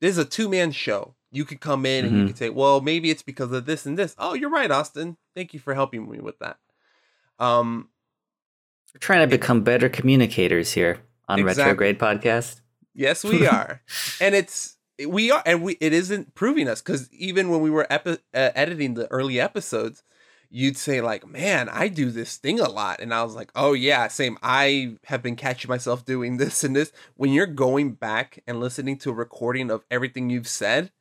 this 0.02 0.12
is 0.12 0.18
a 0.18 0.26
two 0.26 0.50
man 0.50 0.72
show. 0.72 1.16
You 1.32 1.44
could 1.46 1.60
come 1.60 1.86
in 1.86 2.06
and 2.06 2.16
you 2.16 2.24
Mhm. 2.24 2.28
could 2.28 2.38
say, 2.38 2.50
well, 2.50 2.80
maybe 2.82 3.10
it's 3.12 3.22
because 3.22 3.52
of 3.52 3.66
this 3.66 3.86
and 3.86 3.98
this. 3.98 4.16
Oh, 4.18 4.34
you're 4.34 4.50
right, 4.50 4.72
Austin. 4.72 5.18
Thank 5.36 5.54
you 5.54 5.60
for 5.60 5.74
helping 5.74 6.10
me 6.10 6.20
with 6.20 6.40
that. 6.40 6.58
Um, 7.40 7.90
We're 8.94 9.00
trying 9.00 9.28
to 9.30 9.38
become 9.38 9.62
better 9.64 9.90
communicators 9.90 10.72
here 10.72 11.00
on 11.28 11.40
Exactly. 11.40 11.64
Retrograde 11.64 12.00
Podcast. 12.00 12.62
Yes, 12.94 13.24
we 13.24 13.46
are, 13.48 13.82
and 14.22 14.34
it's 14.34 14.78
we 15.08 15.30
are, 15.30 15.44
and 15.46 15.62
we 15.62 15.74
it 15.80 15.94
isn't 15.94 16.34
proving 16.34 16.68
us 16.68 16.82
because 16.82 17.12
even 17.12 17.50
when 17.50 17.62
we 17.62 17.70
were 17.70 17.86
epi- 17.92 18.18
uh, 18.34 18.50
editing 18.56 18.96
the 18.96 19.12
early 19.12 19.40
episodes, 19.40 20.02
you'd 20.50 20.78
say 20.78 21.02
like, 21.02 21.28
"Man, 21.28 21.70
I 21.70 21.88
do 21.88 22.12
this 22.12 22.38
thing 22.38 22.60
a 22.60 22.70
lot," 22.70 23.00
and 23.00 23.14
I 23.14 23.24
was 23.24 23.36
like, 23.36 23.52
"Oh 23.56 23.74
yeah, 23.74 24.08
same. 24.08 24.38
I 24.42 24.98
have 25.06 25.22
been 25.24 25.36
catching 25.36 25.70
myself 25.70 26.06
doing 26.06 26.38
this 26.38 26.64
and 26.64 26.76
this." 26.76 26.92
When 27.16 27.32
you're 27.34 27.46
going 27.46 27.94
back 27.94 28.44
and 28.48 28.60
listening 28.60 28.98
to 29.00 29.10
a 29.12 29.14
recording 29.14 29.70
of 29.72 29.84
everything 29.92 30.30
you've 30.30 30.48
said, 30.48 30.92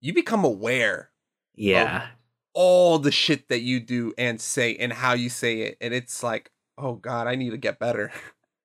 you 0.00 0.12
become 0.14 0.44
aware 0.44 1.10
Yeah. 1.54 2.08
all 2.52 2.98
the 2.98 3.12
shit 3.12 3.48
that 3.48 3.60
you 3.60 3.80
do 3.80 4.12
and 4.18 4.40
say 4.40 4.76
and 4.76 4.92
how 4.92 5.12
you 5.14 5.28
say 5.28 5.60
it, 5.62 5.76
and 5.80 5.92
it's 5.94 6.22
like, 6.22 6.50
"Oh 6.78 6.94
God, 6.94 7.26
I 7.26 7.34
need 7.34 7.50
to 7.50 7.56
get 7.58 7.78
better." 7.78 8.12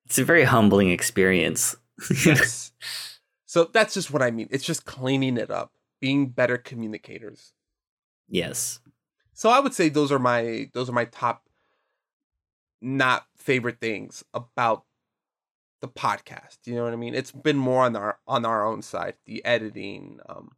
It's 0.06 0.18
a 0.18 0.24
very 0.24 0.42
humbling 0.42 0.90
experience. 0.90 1.76
yes. 2.26 2.72
So 3.46 3.64
that's 3.72 3.94
just 3.94 4.10
what 4.12 4.22
I 4.22 4.30
mean. 4.32 4.48
It's 4.50 4.64
just 4.64 4.84
cleaning 4.84 5.36
it 5.36 5.50
up, 5.52 5.72
being 6.00 6.26
better 6.30 6.56
communicators. 6.56 7.52
Yes. 8.28 8.80
So 9.40 9.48
I 9.48 9.58
would 9.58 9.72
say 9.72 9.88
those 9.88 10.12
are 10.12 10.18
my 10.18 10.68
those 10.74 10.90
are 10.90 10.92
my 10.92 11.06
top 11.06 11.48
not 12.82 13.24
favorite 13.38 13.80
things 13.80 14.22
about 14.34 14.84
the 15.80 15.88
podcast. 15.88 16.58
You 16.66 16.74
know 16.74 16.84
what 16.84 16.92
I 16.92 16.96
mean? 16.96 17.14
It's 17.14 17.32
been 17.32 17.56
more 17.56 17.84
on 17.84 17.96
our 17.96 18.18
on 18.26 18.44
our 18.44 18.66
own 18.66 18.82
side, 18.82 19.14
the 19.24 19.42
editing, 19.46 20.20
um 20.28 20.50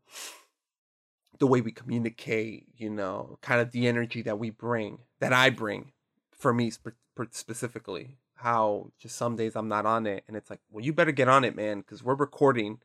the 1.39 1.47
way 1.47 1.61
we 1.61 1.71
communicate, 1.71 2.67
you 2.77 2.91
know, 2.91 3.39
kind 3.41 3.61
of 3.61 3.71
the 3.71 3.87
energy 3.87 4.21
that 4.23 4.41
we 4.41 4.51
bring, 4.51 4.99
that 5.21 5.33
I 5.33 5.51
bring 5.51 5.93
for 6.33 6.53
me 6.53 6.73
per- 7.15 7.29
specifically. 7.31 8.17
How 8.35 8.91
just 8.99 9.15
some 9.15 9.37
days 9.37 9.55
I'm 9.55 9.69
not 9.69 9.87
on 9.87 10.09
it 10.09 10.25
and 10.27 10.37
it's 10.37 10.51
like, 10.51 10.61
well, 10.73 10.85
you 10.85 10.93
better 10.93 11.13
get 11.13 11.29
on 11.29 11.45
it, 11.45 11.55
man, 11.55 11.85
cuz 11.85 12.03
we're 12.03 12.17
recording 12.17 12.81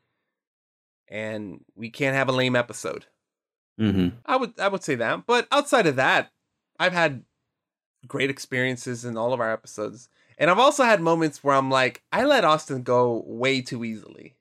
and 1.08 1.64
we 1.74 1.90
can't 1.90 2.14
have 2.14 2.28
a 2.28 2.32
lame 2.32 2.54
episode. 2.54 3.06
Mm-hmm. 3.78 4.16
I 4.26 4.36
would 4.36 4.58
I 4.58 4.68
would 4.68 4.82
say 4.82 4.94
that. 4.96 5.26
But 5.26 5.46
outside 5.52 5.86
of 5.86 5.96
that, 5.96 6.32
I've 6.78 6.92
had 6.92 7.22
great 8.06 8.30
experiences 8.30 9.04
in 9.04 9.16
all 9.16 9.32
of 9.32 9.40
our 9.40 9.52
episodes. 9.52 10.08
And 10.38 10.50
I've 10.50 10.58
also 10.58 10.84
had 10.84 11.00
moments 11.00 11.42
where 11.42 11.56
I'm 11.56 11.70
like, 11.70 12.02
I 12.12 12.24
let 12.24 12.44
Austin 12.44 12.82
go 12.82 13.24
way 13.26 13.60
too 13.60 13.84
easily. 13.84 14.36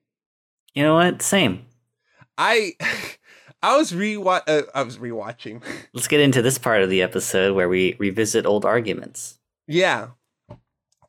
You 0.73 0.83
know 0.83 0.93
what? 0.95 1.21
Same. 1.21 1.65
I 2.37 2.73
I 3.63 3.77
was 3.77 3.93
re 3.95 4.15
uh, 4.17 4.61
I 4.75 4.83
was 4.83 4.97
rewatching. 4.97 5.63
Let's 5.93 6.07
get 6.07 6.19
into 6.19 6.41
this 6.41 6.57
part 6.57 6.81
of 6.83 6.89
the 6.89 7.01
episode 7.01 7.55
where 7.55 7.69
we 7.69 7.95
revisit 7.99 8.45
old 8.45 8.65
arguments. 8.65 9.39
yeah. 9.67 10.09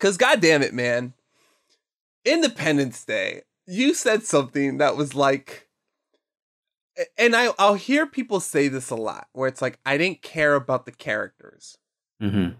Cuz 0.00 0.16
god 0.16 0.40
damn 0.40 0.62
it, 0.62 0.72
man. 0.72 1.14
Independence 2.24 3.04
Day. 3.04 3.42
You 3.66 3.94
said 3.94 4.22
something 4.24 4.78
that 4.78 4.96
was 4.96 5.14
like 5.14 5.67
and 7.16 7.34
I 7.36 7.50
I'll 7.58 7.74
hear 7.74 8.06
people 8.06 8.40
say 8.40 8.68
this 8.68 8.90
a 8.90 8.96
lot 8.96 9.28
where 9.32 9.48
it's 9.48 9.62
like 9.62 9.78
I 9.86 9.96
didn't 9.96 10.22
care 10.22 10.54
about 10.54 10.86
the 10.86 10.92
characters. 10.92 11.78
Mm-hmm. 12.20 12.54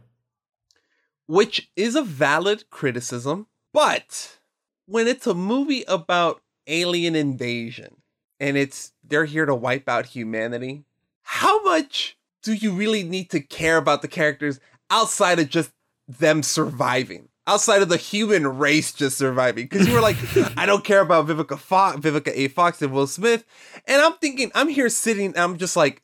which 1.26 1.70
is 1.74 1.96
a 1.96 2.02
valid 2.02 2.70
criticism. 2.70 3.48
But 3.72 4.38
when 4.86 5.08
it's 5.08 5.26
a 5.26 5.34
movie 5.34 5.84
about 5.88 6.40
alien 6.68 7.16
invasion 7.16 7.96
and 8.38 8.56
it's 8.56 8.92
they're 9.02 9.24
here 9.24 9.46
to 9.46 9.54
wipe 9.54 9.88
out 9.88 10.06
humanity, 10.06 10.84
how 11.22 11.62
much 11.64 12.16
do 12.42 12.52
you 12.54 12.72
really 12.72 13.02
need 13.02 13.30
to 13.30 13.40
care 13.40 13.78
about 13.78 14.00
the 14.00 14.08
characters 14.08 14.60
outside 14.90 15.38
of 15.40 15.48
just 15.48 15.72
them 16.06 16.42
surviving? 16.42 17.28
Outside 17.48 17.82
of 17.82 17.88
the 17.88 17.96
human 17.96 18.46
race 18.58 18.92
just 18.92 19.16
surviving, 19.18 19.64
because 19.64 19.88
you 19.88 19.94
were 19.94 20.00
like, 20.00 20.16
I 20.58 20.66
don't 20.66 20.84
care 20.84 21.00
about 21.00 21.26
Vivica 21.26 21.58
Fox, 21.58 21.98
Vivica 21.98 22.30
A. 22.34 22.48
Fox, 22.48 22.82
and 22.82 22.92
Will 22.92 23.06
Smith, 23.06 23.44
and 23.86 24.02
I'm 24.02 24.12
thinking, 24.14 24.52
I'm 24.54 24.68
here 24.68 24.88
sitting, 24.90 25.36
I'm 25.36 25.56
just 25.56 25.74
like, 25.74 26.02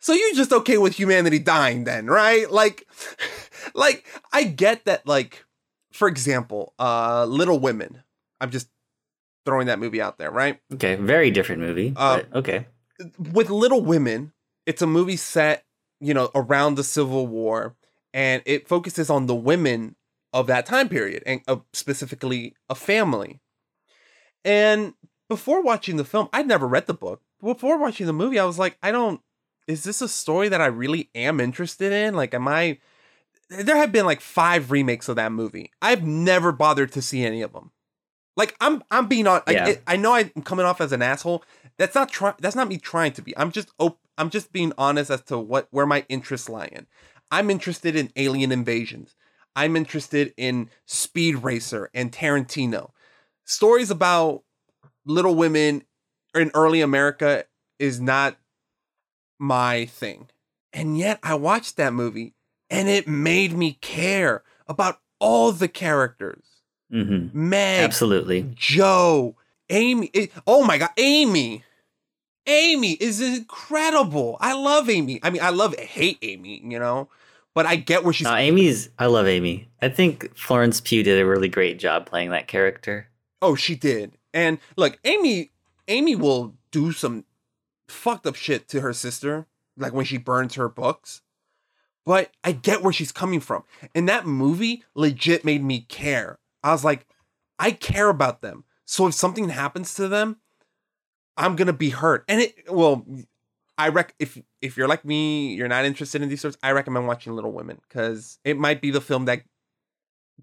so 0.00 0.12
you're 0.12 0.34
just 0.34 0.52
okay 0.52 0.78
with 0.78 0.94
humanity 0.96 1.38
dying 1.38 1.84
then, 1.84 2.06
right? 2.06 2.50
Like 2.50 2.86
like 3.74 4.04
I 4.32 4.42
get 4.44 4.84
that 4.84 5.06
like 5.06 5.44
for 5.92 6.08
example, 6.08 6.74
uh 6.78 7.24
Little 7.26 7.60
Women. 7.60 8.02
I'm 8.40 8.50
just 8.50 8.68
throwing 9.46 9.68
that 9.68 9.78
movie 9.78 10.02
out 10.02 10.18
there, 10.18 10.30
right? 10.30 10.58
Okay, 10.74 10.96
very 10.96 11.30
different 11.30 11.62
movie. 11.62 11.92
Uh, 11.96 12.22
okay. 12.34 12.66
With 13.32 13.50
Little 13.50 13.80
Women, 13.80 14.32
it's 14.66 14.82
a 14.82 14.86
movie 14.86 15.16
set, 15.16 15.64
you 16.00 16.14
know, 16.14 16.30
around 16.34 16.74
the 16.74 16.84
Civil 16.84 17.28
War 17.28 17.76
and 18.12 18.42
it 18.44 18.68
focuses 18.68 19.08
on 19.10 19.26
the 19.26 19.34
women 19.34 19.96
of 20.32 20.46
that 20.46 20.66
time 20.66 20.88
period 20.88 21.22
and 21.26 21.42
uh, 21.46 21.56
specifically 21.72 22.54
a 22.68 22.74
family. 22.74 23.40
And 24.44 24.94
before 25.28 25.62
watching 25.62 25.96
the 25.96 26.04
film, 26.04 26.28
I'd 26.32 26.46
never 26.46 26.66
read 26.66 26.86
the 26.86 26.94
book. 26.94 27.22
Before 27.42 27.78
watching 27.78 28.06
the 28.06 28.12
movie, 28.12 28.38
I 28.38 28.44
was 28.44 28.58
like, 28.58 28.78
I 28.82 28.90
don't 28.92 29.20
is 29.66 29.84
this 29.84 30.02
a 30.02 30.08
story 30.08 30.48
that 30.48 30.60
I 30.60 30.66
really 30.66 31.10
am 31.14 31.40
interested 31.40 31.92
in? 31.92 32.14
Like, 32.14 32.34
am 32.34 32.48
I? 32.48 32.78
There 33.48 33.76
have 33.76 33.92
been 33.92 34.06
like 34.06 34.20
five 34.20 34.70
remakes 34.70 35.08
of 35.08 35.16
that 35.16 35.32
movie. 35.32 35.70
I've 35.80 36.04
never 36.04 36.52
bothered 36.52 36.92
to 36.92 37.02
see 37.02 37.24
any 37.24 37.42
of 37.42 37.52
them. 37.52 37.70
Like, 38.36 38.56
I'm 38.60 38.82
I'm 38.90 39.08
being 39.08 39.26
on. 39.26 39.42
Yeah. 39.48 39.74
I 39.86 39.96
know 39.96 40.14
I'm 40.14 40.30
coming 40.42 40.66
off 40.66 40.80
as 40.80 40.92
an 40.92 41.02
asshole. 41.02 41.44
That's 41.78 41.94
not 41.94 42.08
try. 42.10 42.34
That's 42.38 42.56
not 42.56 42.68
me 42.68 42.78
trying 42.78 43.12
to 43.12 43.22
be. 43.22 43.36
I'm 43.36 43.52
just 43.52 43.70
op- 43.78 44.00
I'm 44.18 44.30
just 44.30 44.52
being 44.52 44.72
honest 44.78 45.10
as 45.10 45.22
to 45.22 45.38
what 45.38 45.68
where 45.70 45.86
my 45.86 46.04
interests 46.08 46.48
lie 46.48 46.66
in. 46.72 46.86
I'm 47.30 47.50
interested 47.50 47.96
in 47.96 48.10
alien 48.16 48.52
invasions. 48.52 49.14
I'm 49.54 49.76
interested 49.76 50.32
in 50.36 50.70
Speed 50.86 51.42
Racer 51.42 51.90
and 51.94 52.10
Tarantino. 52.12 52.90
Stories 53.44 53.90
about 53.90 54.42
Little 55.04 55.34
Women 55.34 55.84
in 56.34 56.50
early 56.54 56.80
America 56.80 57.44
is 57.78 58.00
not 58.00 58.36
my 59.38 59.86
thing. 59.86 60.28
And 60.72 60.96
yet 60.96 61.18
I 61.22 61.34
watched 61.34 61.76
that 61.76 61.92
movie 61.92 62.34
and 62.70 62.88
it 62.88 63.06
made 63.06 63.52
me 63.52 63.72
care 63.80 64.42
about 64.66 65.00
all 65.18 65.52
the 65.52 65.68
characters. 65.68 66.44
Mm-hmm. 66.92 67.48
Meg, 67.48 67.84
Absolutely. 67.84 68.50
Jo, 68.54 69.36
Amy. 69.68 70.06
it- 70.14 70.32
oh 70.46 70.64
my 70.64 70.78
god, 70.78 70.90
Amy. 70.96 71.64
Amy 72.46 72.92
is 72.94 73.20
incredible. 73.20 74.36
I 74.40 74.52
love 74.54 74.90
Amy. 74.90 75.20
I 75.22 75.30
mean, 75.30 75.42
I 75.42 75.50
love 75.50 75.76
hate 75.78 76.18
Amy, 76.22 76.60
you 76.64 76.78
know, 76.78 77.08
but 77.54 77.66
I 77.66 77.76
get 77.76 78.04
where 78.04 78.12
she's. 78.12 78.26
No, 78.26 78.34
Amy's. 78.34 78.88
I 78.98 79.06
love 79.06 79.26
Amy. 79.26 79.68
I 79.80 79.88
think 79.88 80.36
Florence 80.36 80.80
Pugh 80.80 81.02
did 81.02 81.20
a 81.20 81.26
really 81.26 81.48
great 81.48 81.78
job 81.78 82.06
playing 82.06 82.30
that 82.30 82.48
character. 82.48 83.08
Oh, 83.40 83.54
she 83.54 83.74
did. 83.74 84.16
And 84.32 84.58
look, 84.76 84.98
Amy 85.04 85.52
Amy 85.88 86.16
will 86.16 86.54
do 86.70 86.92
some 86.92 87.24
fucked 87.88 88.26
up 88.26 88.34
shit 88.34 88.68
to 88.68 88.80
her 88.80 88.92
sister, 88.92 89.46
like 89.76 89.92
when 89.92 90.04
she 90.04 90.16
burns 90.16 90.54
her 90.54 90.68
books. 90.68 91.22
But 92.04 92.30
I 92.42 92.52
get 92.52 92.82
where 92.82 92.92
she's 92.92 93.12
coming 93.12 93.40
from. 93.40 93.64
And 93.94 94.08
that 94.08 94.26
movie 94.26 94.84
legit 94.94 95.44
made 95.44 95.62
me 95.62 95.80
care. 95.80 96.38
I 96.62 96.72
was 96.72 96.84
like, 96.84 97.06
I 97.58 97.70
care 97.70 98.08
about 98.08 98.40
them. 98.40 98.64
So 98.84 99.06
if 99.06 99.14
something 99.14 99.50
happens 99.50 99.94
to 99.94 100.08
them, 100.08 100.38
I'm 101.36 101.56
gonna 101.56 101.72
be 101.72 101.90
hurt. 101.90 102.24
And 102.28 102.40
it 102.40 102.72
well, 102.72 103.06
I 103.78 103.88
rec 103.88 104.14
if 104.18 104.38
if 104.60 104.76
you're 104.76 104.88
like 104.88 105.04
me, 105.04 105.54
you're 105.54 105.68
not 105.68 105.84
interested 105.84 106.22
in 106.22 106.28
these 106.28 106.40
sorts, 106.40 106.56
I 106.62 106.72
recommend 106.72 107.06
watching 107.06 107.34
Little 107.34 107.52
Women 107.52 107.78
because 107.88 108.38
it 108.44 108.58
might 108.58 108.80
be 108.80 108.90
the 108.90 109.00
film 109.00 109.24
that 109.26 109.42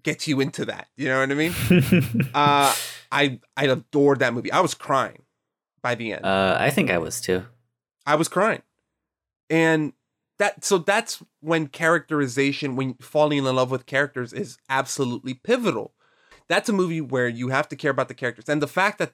gets 0.02 0.26
you 0.26 0.40
into 0.40 0.64
that. 0.66 0.88
You 0.96 1.08
know 1.08 1.20
what 1.20 1.30
I 1.30 1.34
mean? 1.34 1.54
uh 2.34 2.74
I 3.12 3.40
I 3.56 3.64
adored 3.66 4.20
that 4.20 4.34
movie. 4.34 4.52
I 4.52 4.60
was 4.60 4.74
crying 4.74 5.22
by 5.82 5.94
the 5.94 6.12
end. 6.12 6.24
Uh, 6.24 6.56
I 6.58 6.70
think 6.70 6.90
I 6.90 6.98
was 6.98 7.20
too. 7.20 7.44
I 8.06 8.14
was 8.14 8.28
crying. 8.28 8.62
And 9.48 9.92
that 10.38 10.64
so 10.64 10.78
that's 10.78 11.22
when 11.40 11.68
characterization, 11.68 12.76
when 12.76 12.94
falling 12.94 13.38
in 13.38 13.44
love 13.44 13.70
with 13.70 13.86
characters 13.86 14.32
is 14.32 14.58
absolutely 14.68 15.34
pivotal. 15.34 15.94
That's 16.48 16.68
a 16.68 16.72
movie 16.72 17.00
where 17.00 17.28
you 17.28 17.48
have 17.48 17.68
to 17.68 17.76
care 17.76 17.90
about 17.90 18.08
the 18.08 18.14
characters. 18.14 18.48
And 18.48 18.60
the 18.62 18.68
fact 18.68 18.98
that 18.98 19.12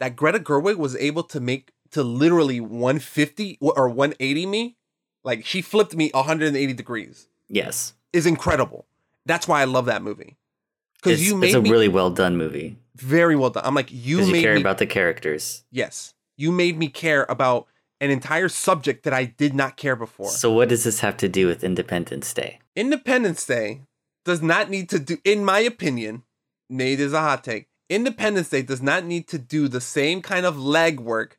that 0.00 0.14
Greta 0.14 0.38
Gerwig 0.38 0.76
was 0.76 0.94
able 0.96 1.24
to 1.24 1.40
make 1.40 1.72
to 1.92 2.02
literally 2.02 2.60
150 2.60 3.58
or 3.60 3.88
180 3.88 4.46
me, 4.46 4.76
like 5.24 5.44
she 5.44 5.62
flipped 5.62 5.94
me 5.94 6.10
180 6.12 6.72
degrees, 6.74 7.28
Yes, 7.48 7.94
is 8.12 8.26
incredible. 8.26 8.86
That's 9.26 9.46
why 9.48 9.60
I 9.60 9.64
love 9.64 9.86
that 9.86 10.02
movie. 10.02 10.36
Because 10.96 11.26
you 11.26 11.36
made 11.36 11.48
it's 11.48 11.54
a 11.56 11.62
me 11.62 11.70
really 11.70 11.88
well 11.88 12.10
done 12.10 12.36
movie. 12.36 12.76
very 12.96 13.36
well 13.36 13.50
done. 13.50 13.64
I'm 13.64 13.74
like, 13.74 13.90
you 13.92 14.16
Because 14.18 14.32
you, 14.32 14.40
care 14.42 14.54
me 14.54 14.60
about 14.60 14.78
the 14.78 14.86
characters. 14.86 15.64
Yes. 15.70 16.14
You 16.36 16.50
made 16.50 16.76
me 16.78 16.88
care 16.88 17.24
about 17.28 17.66
an 18.00 18.10
entire 18.10 18.48
subject 18.48 19.04
that 19.04 19.12
I 19.12 19.24
did 19.24 19.54
not 19.54 19.76
care 19.76 19.96
before. 19.96 20.28
So 20.30 20.50
what 20.52 20.68
does 20.68 20.84
this 20.84 21.00
have 21.00 21.16
to 21.18 21.28
do 21.28 21.46
with 21.46 21.62
Independence 21.64 22.32
Day? 22.32 22.58
Independence 22.76 23.44
Day 23.46 23.82
does 24.24 24.40
not 24.42 24.70
need 24.70 24.88
to 24.90 24.98
do, 24.98 25.18
in 25.24 25.44
my 25.44 25.60
opinion, 25.60 26.22
Nate 26.68 27.00
is 27.00 27.12
a 27.12 27.20
hot 27.20 27.44
take. 27.44 27.68
Independence 27.88 28.50
Day 28.50 28.62
does 28.62 28.82
not 28.82 29.04
need 29.04 29.26
to 29.28 29.38
do 29.38 29.68
the 29.68 29.80
same 29.80 30.20
kind 30.22 30.46
of 30.46 30.56
legwork 30.56 31.32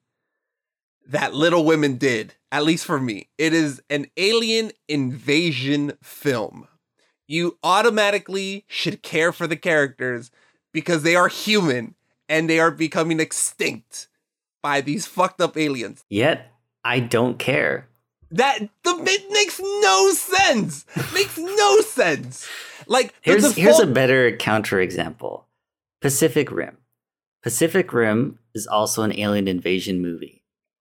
that 1.09 1.33
Little 1.33 1.65
Women 1.65 1.97
did, 1.97 2.33
at 2.51 2.63
least 2.63 2.85
for 2.85 2.99
me. 2.99 3.29
It 3.37 3.53
is 3.53 3.81
an 3.89 4.07
alien 4.17 4.71
invasion 4.87 5.93
film. 6.01 6.67
You 7.27 7.57
automatically 7.63 8.65
should 8.67 9.03
care 9.03 9.31
for 9.31 9.45
the 9.47 9.55
characters 9.57 10.31
because 10.73 11.03
they 11.03 11.15
are 11.15 11.27
human 11.27 11.95
and 12.27 12.49
they 12.49 12.59
are 12.59 12.71
becoming 12.71 13.19
extinct 13.19 14.07
by 14.63 14.81
these 14.81 15.05
fucked 15.05 15.41
up 15.41 15.57
aliens. 15.57 16.03
Yet 16.09 16.51
I 16.83 16.99
don't 16.99 17.37
care. 17.37 17.87
That 18.31 18.59
the 18.83 18.95
it 19.05 19.31
makes 19.31 19.59
no 19.59 20.11
sense. 20.11 20.85
makes 21.13 21.37
no 21.37 21.81
sense. 21.81 22.47
Like 22.87 23.13
Here's 23.21 23.55
here's 23.55 23.75
a 23.77 23.81
default- 23.85 23.93
better 23.93 24.31
counterexample. 24.37 25.43
Pacific 26.01 26.51
Rim. 26.51 26.77
Pacific 27.43 27.91
Rim 27.93 28.39
is 28.53 28.67
also 28.67 29.03
an 29.03 29.17
alien 29.17 29.47
invasion 29.47 30.01
movie, 30.01 30.38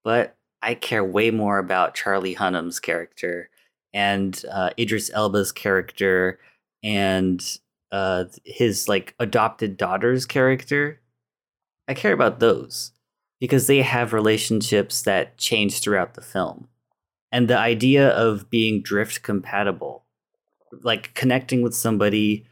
but 0.09 0.39
I 0.63 0.73
care 0.73 1.05
way 1.05 1.31
more 1.31 1.59
about 1.59 1.95
Charlie 1.95 2.33
Hunnam's 2.33 2.81
character 2.81 3.51
and 3.93 4.43
uh, 4.51 4.71
Idris 4.79 5.11
Elba's 5.13 5.53
character 5.53 6.39
and 6.83 7.45
uh, 7.93 8.25
his 8.43 8.89
like 8.89 9.15
adopted 9.21 9.77
daughter's 9.77 10.25
character. 10.25 11.03
I 11.89 11.93
care 11.93 12.15
about 12.15 12.41
those 12.41 12.93
because 13.39 13.67
they 13.67 13.83
have 13.83 14.15
relationships 14.15 15.03
that 15.03 15.37
change 15.37 15.83
throughout 15.83 16.15
the 16.15 16.23
film. 16.23 16.69
And 17.31 17.47
the 17.47 17.59
idea 17.59 18.09
of 18.09 18.49
being 18.49 18.81
drift 18.81 19.23
compatible, 19.23 20.07
like 20.83 21.13
connecting 21.13 21.61
with 21.61 21.75
somebody 21.75 22.47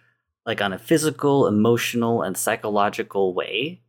like 0.44 0.60
on 0.60 0.74
a 0.74 0.78
physical, 0.78 1.46
emotional, 1.46 2.20
and 2.20 2.36
psychological 2.36 3.32
way. 3.32 3.80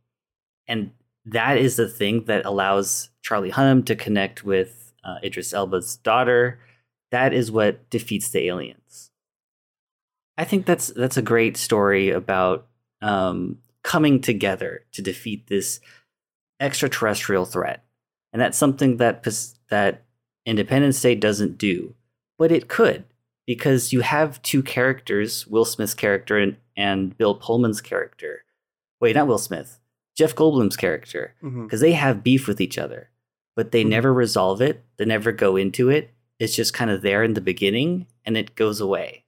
And 0.66 0.92
that 1.26 1.58
is 1.58 1.76
the 1.76 1.86
thing 1.86 2.24
that 2.24 2.46
allows 2.46 3.10
Charlie 3.28 3.50
Hunnam 3.52 3.84
to 3.84 3.94
connect 3.94 4.42
with 4.42 4.94
uh, 5.04 5.16
Idris 5.22 5.52
Elba's 5.52 5.96
daughter. 5.98 6.58
That 7.10 7.34
is 7.34 7.50
what 7.52 7.90
defeats 7.90 8.30
the 8.30 8.46
aliens. 8.46 9.10
I 10.38 10.44
think 10.44 10.64
that's 10.64 10.86
that's 10.88 11.18
a 11.18 11.22
great 11.22 11.58
story 11.58 12.08
about 12.10 12.66
um, 13.02 13.58
coming 13.84 14.20
together 14.22 14.84
to 14.92 15.02
defeat 15.02 15.46
this 15.48 15.80
extraterrestrial 16.58 17.44
threat, 17.44 17.84
and 18.32 18.40
that's 18.40 18.56
something 18.56 18.96
that 18.96 19.26
that 19.68 20.04
Independence 20.46 21.00
Day 21.02 21.14
doesn't 21.14 21.58
do, 21.58 21.94
but 22.38 22.50
it 22.50 22.68
could 22.68 23.04
because 23.46 23.92
you 23.92 24.00
have 24.00 24.40
two 24.42 24.62
characters, 24.62 25.46
Will 25.46 25.64
Smith's 25.66 25.94
character 25.94 26.38
and, 26.38 26.56
and 26.76 27.16
Bill 27.18 27.34
Pullman's 27.34 27.80
character. 27.82 28.44
Wait, 29.00 29.16
not 29.16 29.26
Will 29.26 29.38
Smith, 29.38 29.78
Jeff 30.16 30.34
Goldblum's 30.34 30.76
character, 30.76 31.34
Mhm. 31.42 31.64
because 31.66 31.80
they 31.80 31.92
have 31.92 32.22
beef 32.24 32.46
with 32.48 32.60
each 32.60 32.76
other, 32.78 33.10
but 33.58 33.72
they 33.72 33.80
mm-hmm. 33.80 33.90
never 33.90 34.14
resolve 34.14 34.62
it. 34.62 34.84
They 34.98 35.04
never 35.04 35.32
go 35.32 35.56
into 35.56 35.90
it. 35.90 36.14
It's 36.38 36.54
just 36.54 36.72
kind 36.72 36.92
of 36.92 37.02
there 37.02 37.24
in 37.24 37.34
the 37.34 37.40
beginning 37.40 38.06
and 38.24 38.36
it 38.36 38.54
goes 38.54 38.80
away. 38.80 39.24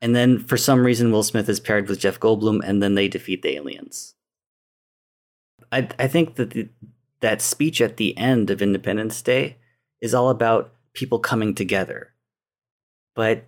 And 0.00 0.16
then 0.16 0.38
for 0.38 0.56
some 0.56 0.82
reason, 0.82 1.12
Will 1.12 1.22
Smith 1.22 1.46
is 1.46 1.60
paired 1.60 1.90
with 1.90 2.00
Jeff 2.00 2.18
Goldblum 2.18 2.62
and 2.64 2.82
then 2.82 2.94
they 2.94 3.08
defeat 3.08 3.42
the 3.42 3.54
aliens. 3.54 4.14
I, 5.70 5.88
I 5.98 6.08
think 6.08 6.36
that 6.36 6.52
the, 6.52 6.70
that 7.20 7.42
speech 7.42 7.82
at 7.82 7.98
the 7.98 8.16
end 8.16 8.48
of 8.48 8.62
Independence 8.62 9.20
Day 9.20 9.58
is 10.00 10.14
all 10.14 10.30
about 10.30 10.72
people 10.94 11.18
coming 11.18 11.54
together. 11.54 12.14
But 13.14 13.44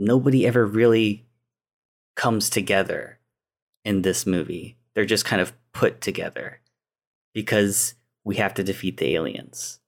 nobody 0.00 0.48
ever 0.48 0.66
really 0.66 1.28
comes 2.16 2.50
together 2.50 3.20
in 3.84 4.02
this 4.02 4.26
movie. 4.26 4.78
They're 4.96 5.04
just 5.04 5.24
kind 5.24 5.40
of 5.40 5.52
put 5.72 6.00
together 6.00 6.60
because 7.38 7.94
we 8.24 8.34
have 8.34 8.52
to 8.52 8.64
defeat 8.64 8.96
the 8.96 9.14
aliens. 9.14 9.78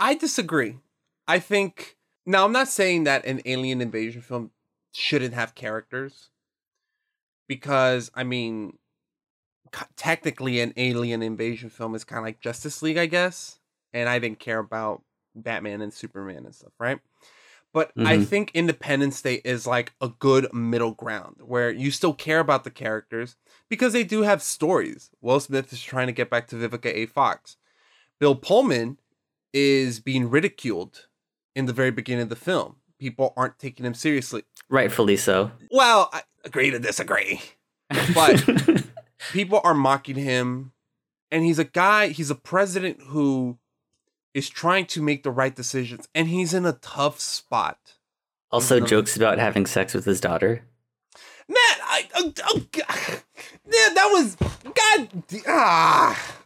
I 0.00 0.16
disagree. 0.16 0.78
I 1.28 1.38
think 1.38 1.96
now 2.26 2.44
I'm 2.44 2.50
not 2.50 2.66
saying 2.66 3.04
that 3.04 3.24
an 3.24 3.42
alien 3.44 3.80
invasion 3.80 4.22
film 4.22 4.50
shouldn't 4.90 5.34
have 5.34 5.54
characters 5.54 6.30
because 7.46 8.10
I 8.12 8.24
mean 8.24 8.76
technically 9.94 10.58
an 10.58 10.72
alien 10.76 11.22
invasion 11.22 11.70
film 11.70 11.94
is 11.94 12.02
kind 12.02 12.18
of 12.18 12.24
like 12.24 12.40
Justice 12.40 12.82
League, 12.82 12.98
I 12.98 13.06
guess, 13.06 13.60
and 13.92 14.08
I 14.08 14.18
didn't 14.18 14.40
care 14.40 14.58
about 14.58 15.04
Batman 15.36 15.80
and 15.80 15.94
Superman 15.94 16.44
and 16.44 16.52
stuff, 16.52 16.72
right? 16.80 16.98
But 17.72 17.92
I 17.96 18.18
Mhm. 18.18 18.26
think 18.26 18.50
Independence 18.52 19.22
Day 19.22 19.40
is 19.44 19.66
like 19.66 19.92
a 20.00 20.08
good 20.08 20.52
middle 20.52 20.92
ground 20.92 21.36
where 21.40 21.70
you 21.70 21.90
still 21.90 22.12
care 22.12 22.38
about 22.40 22.64
the 22.64 22.70
characters 22.70 23.36
because 23.70 23.94
they 23.94 24.04
do 24.04 24.22
have 24.22 24.42
stories. 24.42 25.10
Will 25.22 25.40
Smith 25.40 25.72
is 25.72 25.82
trying 25.82 26.06
to 26.06 26.12
get 26.12 26.28
back 26.28 26.48
to 26.48 26.56
Vivica 26.56 26.92
A. 26.94 27.06
Fox. 27.06 27.56
Bill 28.20 28.34
Pullman 28.34 28.98
is 29.54 30.00
being 30.00 30.28
ridiculed 30.28 31.08
in 31.56 31.66
the 31.66 31.72
very 31.72 31.90
beginning 31.90 32.24
of 32.24 32.28
the 32.28 32.36
film. 32.36 32.76
People 32.98 33.32
aren't 33.36 33.58
taking 33.58 33.84
him 33.86 33.94
seriously. 33.94 34.44
Rightfully 34.68 35.16
so. 35.16 35.52
Well, 35.70 36.08
I 36.12 36.22
agree 36.44 36.70
to 36.70 36.78
disagree. 36.78 37.40
But 38.14 38.44
people 39.32 39.60
are 39.64 39.74
mocking 39.74 40.16
him. 40.16 40.72
And 41.30 41.44
he's 41.46 41.58
a 41.58 41.64
guy, 41.64 42.08
he's 42.08 42.30
a 42.30 42.34
president 42.34 43.00
who 43.08 43.58
is 44.34 44.48
trying 44.48 44.86
to 44.86 45.02
make 45.02 45.22
the 45.22 45.30
right 45.30 45.54
decisions. 45.54 46.08
And 46.14 46.28
he's 46.28 46.54
in 46.54 46.64
a 46.66 46.72
tough 46.72 47.20
spot. 47.20 47.94
Also, 48.50 48.78
No. 48.80 48.86
jokes 48.86 49.16
about 49.16 49.38
having 49.38 49.66
sex 49.66 49.94
with 49.94 50.04
his 50.04 50.20
daughter. 50.20 50.64
Man, 51.48 51.56
I. 51.58 52.08
Oh, 52.14 52.32
oh, 52.44 52.62
God. 52.72 53.22
Yeah, 53.64 53.88
that 53.94 54.08
was. 54.12 54.36
God. 54.36 55.22
Ah. 55.46 56.36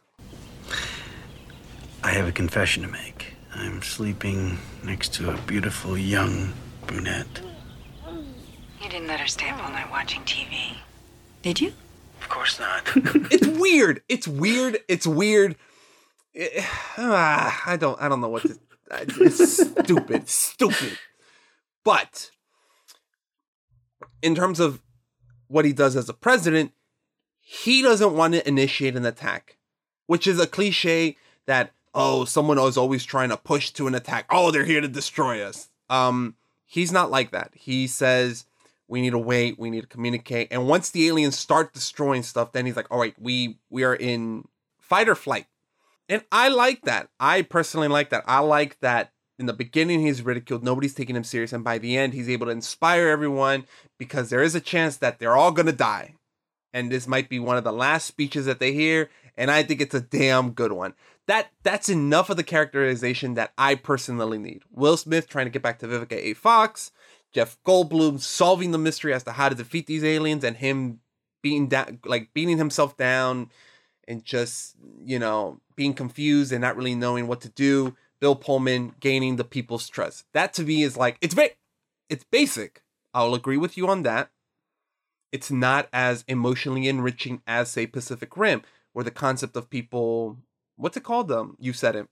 I 2.02 2.10
have 2.10 2.28
a 2.28 2.32
confession 2.32 2.82
to 2.82 2.88
make. 2.88 3.34
I'm 3.54 3.82
sleeping 3.82 4.58
next 4.84 5.14
to 5.14 5.30
a 5.30 5.36
beautiful 5.42 5.96
young 5.98 6.52
brunette. 6.86 7.40
You 8.82 8.88
didn't 8.90 9.08
let 9.08 9.18
her 9.20 9.26
stay 9.26 9.48
up 9.48 9.62
all 9.64 9.70
night 9.70 9.90
watching 9.90 10.20
TV. 10.22 10.76
Did 11.42 11.60
you? 11.60 11.72
Of 12.20 12.28
course 12.28 12.60
not. 12.60 12.82
it's 13.32 13.46
weird. 13.46 14.02
It's 14.08 14.28
weird. 14.28 14.78
It's 14.88 15.06
weird. 15.06 15.56
Ah, 16.98 17.62
I 17.66 17.76
don't. 17.76 18.00
I 18.00 18.08
don't 18.08 18.20
know 18.20 18.28
what 18.28 18.42
to. 18.42 18.58
It's 18.90 19.62
stupid. 19.62 20.28
Stupid. 20.28 20.98
But 21.82 22.30
in 24.22 24.34
terms 24.34 24.60
of 24.60 24.80
what 25.48 25.64
he 25.64 25.72
does 25.72 25.96
as 25.96 26.08
a 26.08 26.14
president, 26.14 26.72
he 27.40 27.82
doesn't 27.82 28.14
want 28.14 28.34
to 28.34 28.48
initiate 28.48 28.96
an 28.96 29.06
attack, 29.06 29.56
which 30.06 30.26
is 30.26 30.38
a 30.38 30.46
cliche 30.46 31.16
that 31.46 31.72
oh 31.94 32.24
someone 32.24 32.58
is 32.58 32.76
always 32.76 33.04
trying 33.04 33.30
to 33.30 33.36
push 33.36 33.70
to 33.72 33.86
an 33.86 33.94
attack. 33.94 34.26
Oh, 34.30 34.50
they're 34.50 34.64
here 34.64 34.80
to 34.80 34.88
destroy 34.88 35.42
us. 35.42 35.68
Um, 35.88 36.36
he's 36.64 36.92
not 36.92 37.10
like 37.10 37.30
that. 37.30 37.52
He 37.54 37.86
says 37.86 38.46
we 38.88 39.00
need 39.00 39.10
to 39.10 39.18
wait, 39.18 39.58
we 39.58 39.70
need 39.70 39.82
to 39.82 39.86
communicate, 39.86 40.48
and 40.50 40.68
once 40.68 40.90
the 40.90 41.08
aliens 41.08 41.38
start 41.38 41.72
destroying 41.72 42.22
stuff, 42.22 42.52
then 42.52 42.66
he's 42.66 42.76
like, 42.76 42.90
all 42.90 42.98
right, 43.00 43.14
we 43.20 43.58
we 43.70 43.84
are 43.84 43.94
in 43.94 44.46
fight 44.80 45.08
or 45.08 45.14
flight, 45.14 45.46
and 46.08 46.24
I 46.30 46.48
like 46.48 46.82
that. 46.82 47.08
I 47.18 47.42
personally 47.42 47.88
like 47.88 48.10
that. 48.10 48.24
I 48.26 48.40
like 48.40 48.78
that. 48.80 49.12
In 49.38 49.46
the 49.46 49.52
beginning, 49.52 50.00
he's 50.00 50.22
ridiculed. 50.22 50.64
Nobody's 50.64 50.94
taking 50.94 51.14
him 51.14 51.24
serious, 51.24 51.52
and 51.52 51.62
by 51.62 51.76
the 51.78 51.96
end, 51.96 52.14
he's 52.14 52.28
able 52.28 52.46
to 52.46 52.52
inspire 52.52 53.08
everyone 53.08 53.66
because 53.98 54.30
there 54.30 54.42
is 54.42 54.54
a 54.54 54.60
chance 54.60 54.96
that 54.98 55.18
they're 55.18 55.36
all 55.36 55.52
gonna 55.52 55.72
die 55.72 56.14
and 56.76 56.92
this 56.92 57.08
might 57.08 57.30
be 57.30 57.38
one 57.38 57.56
of 57.56 57.64
the 57.64 57.72
last 57.72 58.06
speeches 58.06 58.44
that 58.44 58.60
they 58.60 58.72
hear 58.72 59.08
and 59.36 59.50
i 59.50 59.62
think 59.62 59.80
it's 59.80 59.94
a 59.94 60.00
damn 60.00 60.50
good 60.50 60.72
one 60.72 60.92
that 61.26 61.48
that's 61.62 61.88
enough 61.88 62.28
of 62.28 62.36
the 62.36 62.44
characterization 62.44 63.34
that 63.34 63.52
i 63.56 63.74
personally 63.74 64.38
need 64.38 64.62
will 64.70 64.96
smith 64.96 65.28
trying 65.28 65.46
to 65.46 65.50
get 65.50 65.62
back 65.62 65.78
to 65.78 65.88
vivica 65.88 66.12
a 66.12 66.34
fox 66.34 66.92
jeff 67.32 67.56
goldblum 67.64 68.20
solving 68.20 68.70
the 68.70 68.78
mystery 68.78 69.14
as 69.14 69.24
to 69.24 69.32
how 69.32 69.48
to 69.48 69.54
defeat 69.54 69.86
these 69.86 70.04
aliens 70.04 70.44
and 70.44 70.58
him 70.58 71.00
beating 71.42 71.66
down 71.66 71.98
like 72.04 72.28
beating 72.34 72.58
himself 72.58 72.96
down 72.96 73.50
and 74.06 74.24
just 74.24 74.76
you 75.02 75.18
know 75.18 75.58
being 75.76 75.94
confused 75.94 76.52
and 76.52 76.62
not 76.62 76.76
really 76.76 76.94
knowing 76.94 77.26
what 77.26 77.40
to 77.40 77.48
do 77.50 77.94
bill 78.20 78.34
pullman 78.34 78.94
gaining 78.98 79.36
the 79.36 79.44
people's 79.44 79.88
trust 79.88 80.24
that 80.32 80.52
to 80.54 80.62
me 80.62 80.82
is 80.82 80.96
like 80.96 81.18
it's 81.20 81.34
very 81.34 81.50
it's 82.08 82.24
basic 82.24 82.82
i'll 83.12 83.34
agree 83.34 83.56
with 83.56 83.76
you 83.76 83.86
on 83.88 84.02
that 84.02 84.30
it's 85.32 85.50
not 85.50 85.88
as 85.92 86.24
emotionally 86.28 86.88
enriching 86.88 87.42
as 87.46 87.70
say 87.70 87.86
Pacific 87.86 88.36
Rim, 88.36 88.62
where 88.92 89.04
the 89.04 89.10
concept 89.10 89.56
of 89.56 89.68
people 89.68 90.38
what's 90.76 90.96
it 90.96 91.04
called? 91.04 91.30
Um, 91.30 91.56
you 91.60 91.72
said 91.74 91.96
it. 91.96 92.08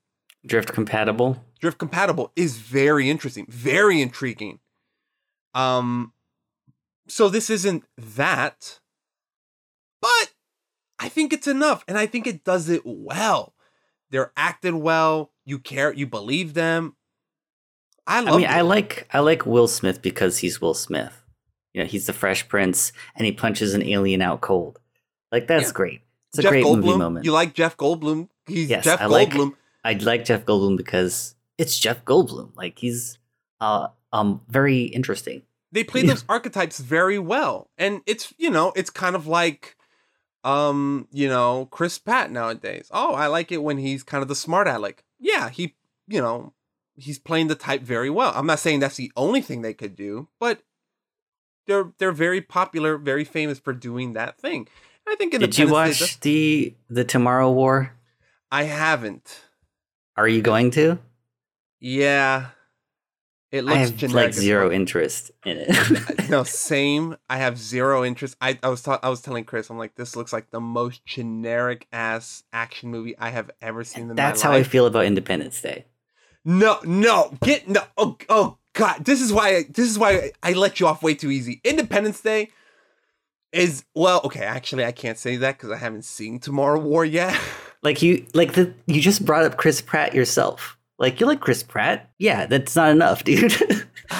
Drift 0.46 0.72
compatible. 0.72 1.42
Drift 1.58 1.78
compatible 1.78 2.32
is 2.36 2.58
very 2.58 3.08
interesting, 3.08 3.46
very 3.48 4.02
intriguing. 4.02 4.58
Um, 5.54 6.12
so 7.08 7.30
this 7.30 7.48
isn't 7.48 7.84
that, 7.96 8.80
but 10.02 10.34
I 10.98 11.08
think 11.08 11.32
it's 11.32 11.46
enough, 11.46 11.82
and 11.88 11.96
I 11.96 12.04
think 12.04 12.26
it 12.26 12.44
does 12.44 12.68
it 12.68 12.82
well. 12.84 13.53
They're 14.14 14.30
acted 14.36 14.74
well. 14.74 15.32
You 15.44 15.58
care. 15.58 15.92
You 15.92 16.06
believe 16.06 16.54
them. 16.54 16.94
I 18.06 18.20
love. 18.20 18.34
I 18.34 18.36
mean, 18.36 18.46
it. 18.46 18.50
I 18.52 18.60
like 18.60 19.08
I 19.12 19.18
like 19.18 19.44
Will 19.44 19.66
Smith 19.66 20.00
because 20.02 20.38
he's 20.38 20.60
Will 20.60 20.72
Smith. 20.74 21.24
You 21.72 21.82
know, 21.82 21.88
he's 21.88 22.06
the 22.06 22.12
Fresh 22.12 22.46
Prince, 22.48 22.92
and 23.16 23.26
he 23.26 23.32
punches 23.32 23.74
an 23.74 23.82
alien 23.82 24.22
out 24.22 24.40
cold. 24.40 24.78
Like 25.32 25.48
that's 25.48 25.66
Yeah. 25.66 25.72
great. 25.72 26.00
It's 26.32 26.44
a 26.44 26.48
great 26.48 26.64
Goldblum. 26.64 26.84
movie 26.84 26.98
moment. 26.98 27.24
You 27.24 27.32
like 27.32 27.54
Jeff 27.54 27.76
Goldblum? 27.76 28.28
He's 28.46 28.70
yes, 28.70 28.84
Jeff 28.84 29.00
I 29.00 29.06
like. 29.06 29.30
Goldblum. 29.30 29.54
I 29.84 29.94
like 29.94 30.24
Jeff 30.24 30.44
Goldblum 30.46 30.76
because 30.76 31.34
it's 31.58 31.76
Jeff 31.76 32.04
Goldblum. 32.04 32.54
Like 32.56 32.78
he's 32.78 33.18
uh 33.60 33.88
um 34.12 34.42
very 34.48 34.82
interesting. 34.84 35.42
they 35.72 35.82
play 35.82 36.02
those 36.02 36.24
archetypes 36.28 36.78
very 36.78 37.18
well 37.18 37.68
and 37.78 38.00
it's 38.06 38.32
you 38.38 38.48
know 38.48 38.72
it's 38.76 38.90
kind 38.90 39.16
of 39.16 39.26
like 39.26 39.76
um 40.44 41.08
you 41.10 41.26
know 41.28 41.66
chris 41.70 41.98
pratt 41.98 42.30
nowadays 42.30 42.88
oh 42.92 43.14
i 43.14 43.26
like 43.26 43.50
it 43.50 43.62
when 43.62 43.78
he's 43.78 44.02
kind 44.02 44.22
of 44.22 44.28
the 44.28 44.34
smart 44.34 44.68
aleck 44.68 45.02
yeah 45.18 45.48
he 45.48 45.74
you 46.06 46.20
know 46.20 46.52
he's 46.96 47.18
playing 47.18 47.48
the 47.48 47.54
type 47.54 47.82
very 47.82 48.10
well 48.10 48.32
i'm 48.36 48.46
not 48.46 48.58
saying 48.58 48.78
that's 48.78 48.96
the 48.96 49.10
only 49.16 49.40
thing 49.40 49.62
they 49.62 49.74
could 49.74 49.96
do 49.96 50.28
but 50.38 50.62
they're 51.66 51.92
they're 51.98 52.12
very 52.12 52.40
popular 52.42 52.98
very 52.98 53.24
famous 53.24 53.58
for 53.58 53.72
doing 53.72 54.12
that 54.12 54.38
thing 54.38 54.68
i 55.08 55.14
think 55.16 55.32
in 55.32 55.40
the 55.40 55.46
world. 55.46 55.52
Did 55.52 55.58
you 55.58 55.72
watch 55.72 56.20
the 56.20 56.74
the 56.90 57.04
Tomorrow 57.04 57.50
War? 57.50 57.94
i 58.52 58.64
haven't 58.64 59.40
Are 60.16 60.28
you 60.28 60.42
going 60.42 60.70
to? 60.72 60.98
yeah 61.80 62.48
it 63.54 63.62
looks 63.62 63.76
I 63.76 63.78
have 63.78 63.96
generic 63.96 64.26
like 64.26 64.34
zero 64.34 64.72
interest 64.72 65.30
in 65.44 65.58
it. 65.60 66.28
no, 66.28 66.42
same. 66.42 67.16
I 67.30 67.36
have 67.36 67.56
zero 67.56 68.04
interest. 68.04 68.34
I, 68.40 68.58
I 68.64 68.68
was 68.68 68.82
ta- 68.82 68.98
I 69.00 69.08
was 69.08 69.20
telling 69.20 69.44
Chris, 69.44 69.70
I'm 69.70 69.78
like, 69.78 69.94
this 69.94 70.16
looks 70.16 70.32
like 70.32 70.50
the 70.50 70.58
most 70.58 71.06
generic 71.06 71.86
ass 71.92 72.42
action 72.52 72.90
movie 72.90 73.16
I 73.16 73.30
have 73.30 73.52
ever 73.62 73.84
seen 73.84 74.10
in 74.10 74.16
That's 74.16 74.42
how 74.42 74.50
I 74.50 74.64
feel 74.64 74.86
about 74.86 75.04
Independence 75.04 75.60
Day. 75.60 75.84
No, 76.44 76.80
no, 76.82 77.38
get 77.44 77.68
no. 77.68 77.84
Oh, 77.96 78.18
oh 78.28 78.58
God, 78.72 79.04
this 79.04 79.20
is 79.20 79.32
why. 79.32 79.58
I, 79.58 79.64
this 79.70 79.88
is 79.88 80.00
why 80.00 80.32
I 80.42 80.54
let 80.54 80.80
you 80.80 80.88
off 80.88 81.04
way 81.04 81.14
too 81.14 81.30
easy. 81.30 81.60
Independence 81.62 82.20
Day 82.20 82.50
is 83.52 83.84
well, 83.94 84.20
okay. 84.24 84.42
Actually, 84.42 84.84
I 84.84 84.90
can't 84.90 85.16
say 85.16 85.36
that 85.36 85.58
because 85.58 85.70
I 85.70 85.76
haven't 85.76 86.04
seen 86.04 86.40
Tomorrow 86.40 86.80
War 86.80 87.04
yet. 87.04 87.40
Like 87.84 88.00
you, 88.00 88.24
like 88.32 88.54
the 88.54 88.72
you 88.86 89.02
just 89.02 89.26
brought 89.26 89.44
up 89.44 89.58
Chris 89.58 89.82
Pratt 89.82 90.14
yourself. 90.14 90.78
Like 90.98 91.20
you're 91.20 91.28
like 91.28 91.40
Chris 91.40 91.62
Pratt? 91.62 92.10
Yeah, 92.18 92.46
that's 92.46 92.76
not 92.76 92.90
enough, 92.90 93.24
dude. 93.24 93.52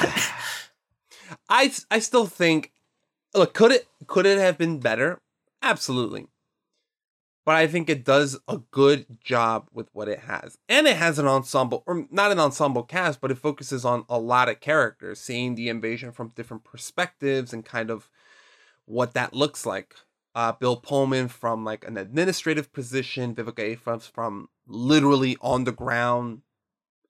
I 1.48 1.72
I 1.90 1.98
still 1.98 2.26
think 2.26 2.72
look, 3.34 3.54
could 3.54 3.72
it 3.72 3.86
could 4.06 4.26
it 4.26 4.38
have 4.38 4.58
been 4.58 4.80
better? 4.80 5.20
Absolutely. 5.62 6.26
But 7.46 7.56
I 7.56 7.66
think 7.66 7.90
it 7.90 8.04
does 8.04 8.38
a 8.48 8.58
good 8.70 9.20
job 9.20 9.68
with 9.70 9.90
what 9.92 10.08
it 10.08 10.20
has. 10.20 10.56
And 10.66 10.86
it 10.86 10.96
has 10.96 11.18
an 11.18 11.26
ensemble 11.26 11.82
or 11.86 12.06
not 12.10 12.32
an 12.32 12.40
ensemble 12.40 12.82
cast, 12.84 13.20
but 13.20 13.30
it 13.30 13.38
focuses 13.38 13.84
on 13.84 14.06
a 14.08 14.18
lot 14.18 14.48
of 14.48 14.60
characters, 14.60 15.20
seeing 15.20 15.54
the 15.54 15.68
invasion 15.68 16.10
from 16.10 16.32
different 16.34 16.64
perspectives 16.64 17.52
and 17.52 17.64
kind 17.64 17.90
of 17.90 18.08
what 18.86 19.12
that 19.12 19.34
looks 19.34 19.66
like. 19.66 19.94
Uh, 20.34 20.52
Bill 20.52 20.76
Pullman 20.76 21.28
from 21.28 21.64
like 21.64 21.86
an 21.86 21.96
administrative 21.96 22.72
position, 22.72 23.34
Vivica 23.34 23.74
A. 23.74 24.00
From 24.00 24.48
literally 24.66 25.36
on 25.40 25.64
the 25.64 25.72
ground 25.72 26.40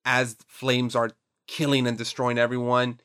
as 0.04 0.36
flames 0.46 0.94
are 0.94 1.10
killing 1.46 1.86
and 1.86 1.98
destroying 1.98 2.38
everyone 2.38 2.98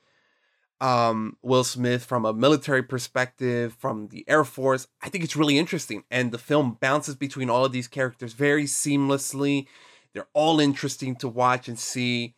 um 0.82 1.36
Will 1.41 1.64
Smith 1.64 2.06
from 2.06 2.26
a 2.26 2.34
military 2.34 2.84
perspective 2.84 3.76
from 3.78 4.08
the 4.08 4.24
Air 4.28 4.45
Force. 4.45 4.88
I 5.02 5.10
think 5.10 5.24
it's 5.24 5.36
really 5.36 5.58
interesting 5.58 6.04
and 6.10 6.32
the 6.32 6.38
film 6.38 6.78
bounces 6.80 7.16
between 7.16 7.50
all 7.50 7.66
of 7.66 7.72
these 7.72 7.88
characters 7.88 8.34
very 8.34 8.64
seamlessly. 8.64 9.68
They're 10.14 10.28
all 10.34 10.60
interesting 10.60 11.16
to 11.18 11.28
watch 11.28 11.68
and 11.68 11.78
see 11.78 12.36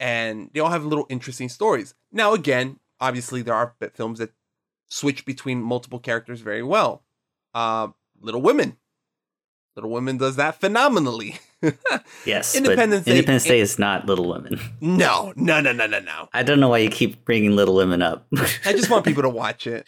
and 0.00 0.50
they 0.52 0.60
all 0.60 0.70
have 0.70 0.84
little 0.84 1.06
interesting 1.08 1.48
stories. 1.48 1.94
Now 2.10 2.32
again, 2.32 2.78
obviously 3.00 3.42
there 3.42 3.54
are 3.54 3.74
films 3.94 4.18
that 4.20 4.32
switch 4.88 5.24
between 5.26 5.62
multiple 5.62 5.98
characters 5.98 6.40
very 6.40 6.62
well. 6.62 7.04
Uh 7.52 7.88
Little 8.20 8.42
Women. 8.42 8.78
Little 9.76 9.90
Women 9.90 10.16
does 10.16 10.36
that 10.36 10.60
phenomenally. 10.60 11.40
yes, 12.24 12.54
Independence 12.56 13.04
but 13.04 13.10
Day- 13.10 13.18
Independence 13.18 13.44
Day 13.44 13.60
is 13.60 13.78
not 13.78 14.06
Little 14.06 14.28
Women. 14.28 14.58
no, 14.80 15.32
no, 15.36 15.60
no, 15.60 15.72
no, 15.72 15.86
no, 15.86 16.00
no. 16.00 16.28
I 16.32 16.42
don't 16.42 16.60
know 16.60 16.68
why 16.68 16.78
you 16.78 16.90
keep 16.90 17.24
bringing 17.24 17.54
Little 17.56 17.74
Women 17.74 18.02
up. 18.02 18.26
I 18.64 18.72
just 18.72 18.90
want 18.90 19.04
people 19.04 19.22
to 19.22 19.28
watch 19.28 19.66
it. 19.66 19.86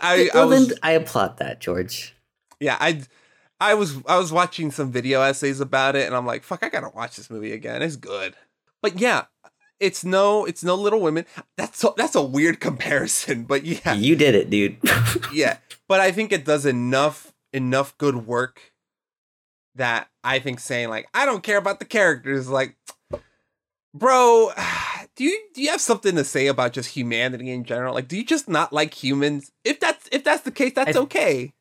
I, 0.00 0.30
I 0.34 0.44
was, 0.44 0.68
then 0.68 0.78
I 0.82 0.92
applaud 0.92 1.38
that, 1.38 1.60
George. 1.60 2.14
yeah, 2.60 2.76
I, 2.78 3.02
I 3.60 3.74
was, 3.74 3.96
I 4.06 4.16
was 4.18 4.32
watching 4.32 4.70
some 4.70 4.92
video 4.92 5.20
essays 5.22 5.60
about 5.60 5.96
it, 5.96 6.06
and 6.06 6.14
I'm 6.14 6.26
like, 6.26 6.44
fuck, 6.44 6.62
I 6.62 6.68
gotta 6.68 6.90
watch 6.94 7.16
this 7.16 7.28
movie 7.30 7.52
again. 7.52 7.82
It's 7.82 7.96
good, 7.96 8.34
but 8.80 9.00
yeah, 9.00 9.24
it's 9.80 10.04
no, 10.04 10.44
it's 10.44 10.62
no 10.62 10.76
Little 10.76 11.00
Women. 11.00 11.26
That's 11.56 11.78
so, 11.78 11.94
that's 11.96 12.14
a 12.14 12.22
weird 12.22 12.60
comparison, 12.60 13.42
but 13.44 13.64
yeah, 13.64 13.94
You 13.94 14.14
did 14.14 14.34
it, 14.36 14.48
dude. 14.50 14.78
yeah, 15.32 15.56
but 15.88 15.98
I 16.00 16.12
think 16.12 16.30
it 16.32 16.44
does 16.44 16.64
enough, 16.64 17.32
enough 17.52 17.98
good 17.98 18.24
work 18.26 18.72
that 19.74 20.08
I 20.24 20.38
think 20.38 20.60
saying 20.60 20.88
like, 20.88 21.08
I 21.14 21.26
don't 21.26 21.42
care 21.42 21.58
about 21.58 21.78
the 21.78 21.84
characters, 21.84 22.48
like, 22.48 22.76
bro. 23.94 24.50
Do 25.14 25.24
you 25.24 25.38
do 25.52 25.60
you 25.60 25.68
have 25.68 25.80
something 25.82 26.16
to 26.16 26.24
say 26.24 26.46
about 26.46 26.72
just 26.72 26.88
humanity 26.88 27.50
in 27.50 27.64
general? 27.64 27.92
Like, 27.92 28.08
do 28.08 28.16
you 28.16 28.24
just 28.24 28.48
not 28.48 28.72
like 28.72 28.94
humans? 28.94 29.52
If 29.62 29.78
that's 29.78 30.08
if 30.10 30.24
that's 30.24 30.42
the 30.42 30.50
case, 30.50 30.72
that's 30.74 30.96
I- 30.96 31.00
okay. 31.00 31.52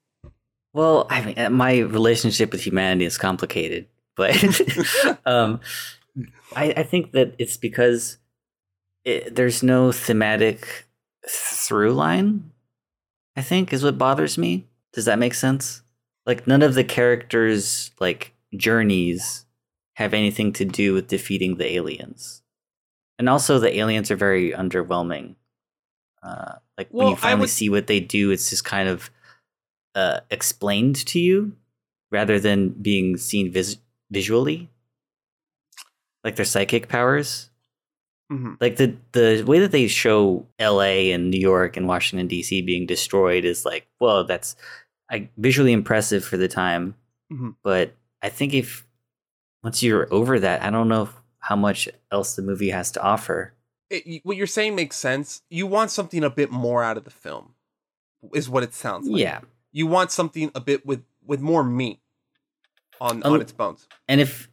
Well, 0.74 1.06
I 1.10 1.26
mean, 1.26 1.38
uh, 1.38 1.50
my 1.50 1.80
relationship 1.80 2.54
with 2.54 2.66
humanity 2.66 3.04
is 3.04 3.18
complicated, 3.18 3.88
but 4.16 4.32
um, 5.26 5.60
I, 6.56 6.74
I 6.78 6.84
think 6.84 7.12
that 7.12 7.36
it's 7.38 7.58
because 7.58 8.20
it, 9.04 9.36
there's 9.36 9.64
no 9.64 9.92
thematic 9.92 10.86
through 11.28 11.94
line. 11.94 12.52
I 13.36 13.42
think 13.42 13.74
is 13.74 13.84
what 13.84 13.98
bothers 13.98 14.38
me. 14.38 14.66
Does 14.94 15.06
that 15.06 15.20
make 15.20 15.34
sense? 15.34 15.82
Like 16.26 16.48
none 16.48 16.62
of 16.62 16.74
the 16.74 16.84
characters' 16.84 17.92
like 18.00 18.34
journeys 18.56 19.46
have 19.96 20.14
anything 20.14 20.54
to 20.54 20.66
do 20.66 20.94
with 20.94 21.08
defeating 21.08 21.58
the 21.58 21.72
aliens, 21.76 22.44
and 23.20 23.28
also 23.30 23.60
the 23.60 23.78
aliens 23.78 24.10
are 24.12 24.16
very 24.16 24.52
underwhelming. 24.52 25.36
Uh, 26.24 26.56
like 26.78 26.88
when 26.92 27.08
you 27.10 27.16
finally 27.16 27.42
would- 27.42 27.50
see 27.50 27.70
what 27.70 27.88
they 27.88 28.00
do, 28.00 28.32
it's 28.32 28.50
just 28.50 28.64
kind 28.66 28.88
of 28.90 29.10
uh, 29.96 30.20
explained 30.30 30.96
to 31.08 31.20
you 31.20 31.56
rather 32.12 32.40
than 32.40 32.70
being 32.70 33.18
seen 33.18 33.52
vis- 33.52 33.78
visually 34.10 34.70
like 36.24 36.36
their 36.36 36.46
psychic 36.46 36.88
powers 36.88 37.50
Mhm. 38.32 38.56
like 38.62 38.78
the 38.78 38.96
the 39.12 39.44
way 39.46 39.60
that 39.60 39.72
they 39.72 39.88
show 39.88 40.48
LA 40.60 41.12
and 41.12 41.30
New 41.30 41.40
York 41.40 41.76
and 41.76 41.88
Washington 41.88 42.28
DC 42.30 42.62
being 42.66 42.86
destroyed 42.86 43.44
is 43.44 43.66
like 43.66 43.88
well 44.00 44.24
that's 44.24 44.56
like 45.12 45.30
visually 45.36 45.74
impressive 45.74 46.24
for 46.24 46.38
the 46.38 46.48
time, 46.48 46.96
Mhm. 47.32 47.56
but 47.64 47.94
I 48.22 48.30
think 48.30 48.54
if 48.54 48.86
once 49.64 49.82
you're 49.84 50.08
over 50.12 50.40
that, 50.40 50.64
I 50.64 50.70
don't 50.70 50.88
know 50.88 51.10
how 51.40 51.56
much 51.56 51.90
else 52.12 52.36
the 52.36 52.42
movie 52.42 52.70
has 52.70 52.92
to 52.92 53.02
offer. 53.02 53.54
It, 53.90 54.22
what 54.24 54.38
you're 54.38 54.48
saying 54.48 54.76
makes 54.76 54.96
sense. 54.96 55.42
You 55.50 55.68
want 55.68 55.92
something 55.92 56.24
a 56.24 56.30
bit 56.30 56.52
more 56.52 56.84
out 56.84 56.98
of 56.98 57.04
the 57.04 57.10
film, 57.10 57.56
is 58.34 58.50
what 58.50 58.64
it 58.64 58.74
sounds 58.74 59.08
like. 59.08 59.20
Yeah. 59.20 59.42
You 59.72 59.88
want 59.88 60.12
something 60.12 60.52
a 60.56 60.60
bit 60.60 60.86
with 60.86 61.04
with 61.26 61.42
more 61.42 61.64
meat 61.64 62.00
on 63.00 63.22
Um, 63.24 63.34
on 63.34 63.42
its 63.42 63.52
bones. 63.52 63.88
And 64.08 64.22
if 64.22 64.50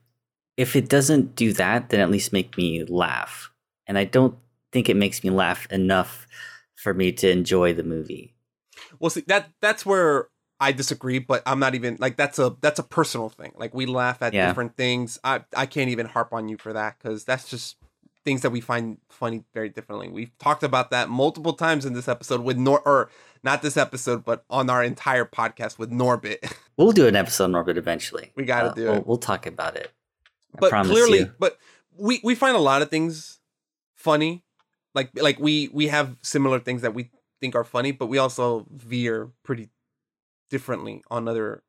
if 0.57 0.75
it 0.75 0.89
doesn't 0.89 1.37
do 1.37 1.53
that, 1.53 1.91
then 1.91 2.01
at 2.01 2.11
least 2.11 2.33
make 2.33 2.57
me 2.57 2.85
laugh. 2.85 3.51
And 3.87 3.97
I 3.97 4.05
don't 4.05 4.37
think 4.73 4.89
it 4.89 4.97
makes 4.97 5.23
me 5.23 5.31
laugh 5.31 5.71
enough 5.71 6.27
for 6.75 6.95
me 6.95 7.13
to 7.13 7.31
enjoy 7.31 7.73
the 7.73 7.83
movie. 7.83 8.35
Well, 8.99 9.11
see 9.11 9.23
that 9.29 9.51
that's 9.61 9.87
where 9.87 10.29
I 10.61 10.73
disagree, 10.73 11.19
but 11.21 11.43
I'm 11.47 11.61
not 11.61 11.75
even 11.75 11.97
like 12.01 12.17
that's 12.17 12.39
a 12.39 12.57
that's 12.61 12.79
a 12.79 12.83
personal 12.83 13.29
thing. 13.29 13.53
Like 13.57 13.75
we 13.75 13.87
laugh 13.87 14.23
at 14.23 14.33
Yeah. 14.35 14.49
different 14.49 14.77
things. 14.77 15.19
I 15.23 15.43
I 15.57 15.67
can't 15.67 15.91
even 15.91 16.07
harp 16.07 16.33
on 16.33 16.49
you 16.49 16.57
for 16.59 16.73
that 16.73 16.97
because 16.99 17.25
that's 17.25 17.49
just 17.49 17.77
things 18.25 18.43
that 18.43 18.51
we 18.51 18.61
find 18.61 18.99
funny 19.09 19.45
very 19.55 19.69
differently. 19.69 20.09
We've 20.09 20.37
talked 20.39 20.63
about 20.65 20.91
that 20.91 21.09
multiple 21.09 21.53
times 21.53 21.87
in 21.87 21.93
this 21.95 22.09
episode 22.09 22.41
with 22.43 22.57
Nor 22.59 22.81
or 22.87 23.09
not 23.45 23.63
this 23.63 23.77
episode, 23.77 24.25
but 24.25 24.45
on 24.51 24.69
our 24.69 24.83
entire 24.83 25.25
podcast 25.25 25.79
with 25.79 25.91
Norbit. 25.91 26.39
We'll 26.77 26.93
do 26.93 27.09
an 27.09 27.17
episode 27.17 27.45
on 27.45 27.53
Norbit 27.53 27.77
eventually. 27.77 28.31
We 28.37 28.45
gotta 28.45 28.69
Uh, 28.69 28.75
do 28.75 28.85
we'll, 28.85 28.95
it. 28.95 29.07
We'll 29.07 29.17
talk 29.19 29.47
about 29.47 29.77
it. 29.77 29.91
I 30.55 30.59
but 30.61 30.71
clearly, 30.85 31.19
you. 31.21 31.33
but 31.39 31.59
we 31.97 32.21
we 32.23 32.35
find 32.37 32.57
a 32.57 32.61
lot 32.61 32.83
of 32.83 32.89
things 32.91 33.41
funny. 33.97 34.45
Like 34.95 35.11
like 35.21 35.39
we 35.41 35.69
we 35.73 35.89
have 35.89 36.17
similar 36.23 36.61
things 36.61 36.83
that 36.83 36.95
we 36.95 37.11
think 37.41 37.55
are 37.57 37.65
funny, 37.65 37.91
but 37.93 38.07
we 38.07 38.19
also 38.19 38.67
veer 38.71 39.31
pretty 39.45 39.71
differently 40.49 41.03
on 41.11 41.29
other 41.29 41.63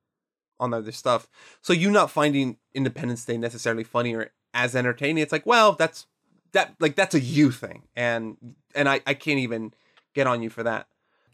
on 0.60 0.74
other 0.74 0.92
stuff. 0.92 1.28
So 1.62 1.74
you 1.74 1.90
not 1.90 2.12
finding 2.12 2.58
Independence 2.74 3.26
Day 3.26 3.38
necessarily 3.38 3.84
funny 3.84 4.14
or 4.14 4.32
as 4.54 4.76
entertaining, 4.76 5.22
it's 5.22 5.32
like, 5.32 5.46
well, 5.46 5.74
that's 5.74 6.06
that 6.52 6.76
like 6.80 6.96
that's 6.96 7.16
a 7.16 7.20
you 7.20 7.52
thing, 7.52 7.84
and 7.96 8.56
and 8.76 8.90
I 8.90 9.02
I 9.06 9.14
can't 9.14 9.40
even 9.40 9.74
get 10.14 10.28
on 10.28 10.42
you 10.42 10.50
for 10.50 10.64
that, 10.64 10.88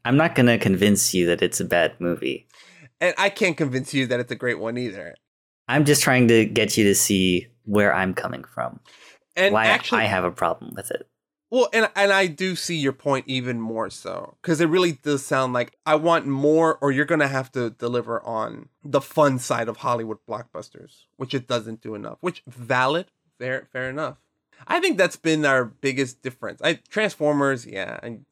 I'm 0.03 0.17
not 0.17 0.35
gonna 0.35 0.57
convince 0.57 1.13
you 1.13 1.25
that 1.27 1.41
it's 1.41 1.59
a 1.59 1.65
bad 1.65 1.99
movie. 1.99 2.47
and 2.99 3.15
I 3.17 3.29
can't 3.29 3.57
convince 3.57 3.93
you 3.93 4.05
that 4.07 4.19
it's 4.19 4.31
a 4.31 4.35
great 4.35 4.59
one 4.59 4.77
either. 4.77 5.15
I'm 5.67 5.85
just 5.85 6.03
trying 6.03 6.27
to 6.27 6.45
get 6.45 6.77
you 6.77 6.83
to 6.85 6.95
see 6.95 7.47
where 7.63 7.93
I'm 7.93 8.13
coming 8.13 8.43
from. 8.43 8.79
And 9.35 9.53
why 9.53 9.65
actually, 9.67 10.01
I 10.01 10.05
have 10.05 10.23
a 10.23 10.31
problem 10.31 10.73
with 10.75 10.91
it. 10.91 11.07
Well, 11.51 11.69
and 11.71 11.89
and 11.95 12.11
I 12.11 12.27
do 12.27 12.55
see 12.55 12.75
your 12.75 12.91
point 12.91 13.25
even 13.27 13.61
more 13.61 13.89
so 13.89 14.35
because 14.41 14.59
it 14.59 14.65
really 14.65 14.93
does 14.93 15.23
sound 15.23 15.53
like 15.53 15.77
I 15.85 15.95
want 15.95 16.25
more, 16.25 16.77
or 16.81 16.91
you're 16.91 17.05
gonna 17.05 17.27
have 17.27 17.51
to 17.53 17.69
deliver 17.69 18.21
on 18.23 18.69
the 18.83 19.01
fun 19.01 19.39
side 19.39 19.69
of 19.69 19.77
Hollywood 19.77 20.17
blockbusters, 20.27 21.03
which 21.17 21.33
it 21.33 21.47
doesn't 21.47 21.81
do 21.81 21.93
enough. 21.93 22.17
Which 22.21 22.41
valid, 22.47 23.07
fair, 23.37 23.67
fair 23.71 23.89
enough. 23.89 24.17
I 24.67 24.79
think 24.79 24.97
that's 24.97 25.17
been 25.17 25.45
our 25.45 25.65
biggest 25.65 26.23
difference. 26.23 26.61
I 26.63 26.79
Transformers, 26.89 27.65
yeah, 27.65 27.99
and 28.01 28.25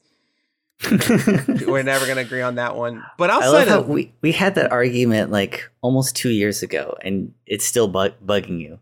we're 1.66 1.82
never 1.82 2.06
gonna 2.06 2.22
agree 2.22 2.42
on 2.42 2.56
that 2.56 2.76
one. 2.76 3.04
But 3.16 3.30
I 3.30 3.36
outside 3.36 3.68
of 3.68 3.88
we, 3.88 4.12
we 4.22 4.32
had 4.32 4.56
that 4.56 4.72
argument 4.72 5.30
like 5.30 5.70
almost 5.82 6.16
two 6.16 6.30
years 6.30 6.62
ago, 6.62 6.96
and 7.02 7.32
it's 7.46 7.64
still 7.64 7.86
bug- 7.86 8.14
bugging 8.24 8.60
you. 8.60 8.80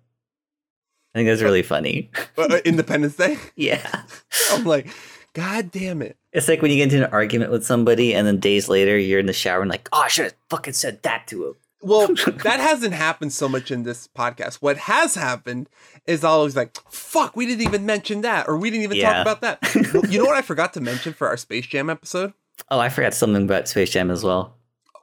I 1.14 1.18
think 1.18 1.28
that's 1.28 1.42
really 1.42 1.62
funny. 1.74 2.10
uh, 2.38 2.58
Independence 2.64 3.16
Day, 3.16 3.36
yeah. 3.56 4.02
I'm 4.50 4.64
like, 4.64 4.88
God 5.34 5.70
damn 5.70 6.02
it. 6.02 6.16
It's 6.32 6.48
like 6.48 6.62
when 6.62 6.70
you 6.70 6.78
get 6.78 6.92
into 6.92 7.04
an 7.06 7.12
argument 7.12 7.50
with 7.50 7.64
somebody, 7.64 8.14
and 8.14 8.26
then 8.26 8.38
days 8.38 8.68
later 8.68 8.96
you're 8.98 9.20
in 9.20 9.26
the 9.26 9.32
shower 9.32 9.60
and 9.60 9.70
like, 9.70 9.88
oh, 9.92 10.00
I 10.02 10.08
should 10.08 10.24
have 10.24 10.34
fucking 10.50 10.72
said 10.74 11.02
that 11.02 11.26
to 11.28 11.48
him. 11.48 11.54
Well, 11.84 12.08
that 12.44 12.60
hasn't 12.60 12.94
happened 12.94 13.32
so 13.32 13.48
much 13.48 13.70
in 13.70 13.82
this 13.82 14.08
podcast. 14.16 14.56
What 14.56 14.76
has 14.78 15.14
happened 15.16 15.68
is 16.06 16.22
always 16.24 16.54
like, 16.56 16.76
fuck, 16.90 17.34
we 17.36 17.44
didn't 17.46 17.66
even 17.66 17.84
mention 17.86 18.20
that, 18.22 18.48
or 18.48 18.56
we 18.56 18.70
didn't 18.70 18.84
even 18.84 18.96
Yeah. 18.98 19.12
talk 19.24 19.38
about 19.38 19.40
that. 19.60 20.08
You 20.10 20.18
know 20.20 20.24
what 20.26 20.36
I 20.36 20.42
forgot 20.42 20.72
to 20.74 20.80
mention 20.80 21.12
for 21.12 21.26
our 21.28 21.36
Space 21.36 21.66
Jam 21.66 21.90
episode? 21.90 22.32
Oh, 22.70 22.78
I 22.78 22.88
forgot 22.88 23.14
something 23.14 23.44
about 23.44 23.66
Space 23.68 23.90
Jam 23.90 24.10
as 24.10 24.22
well. 24.22 24.54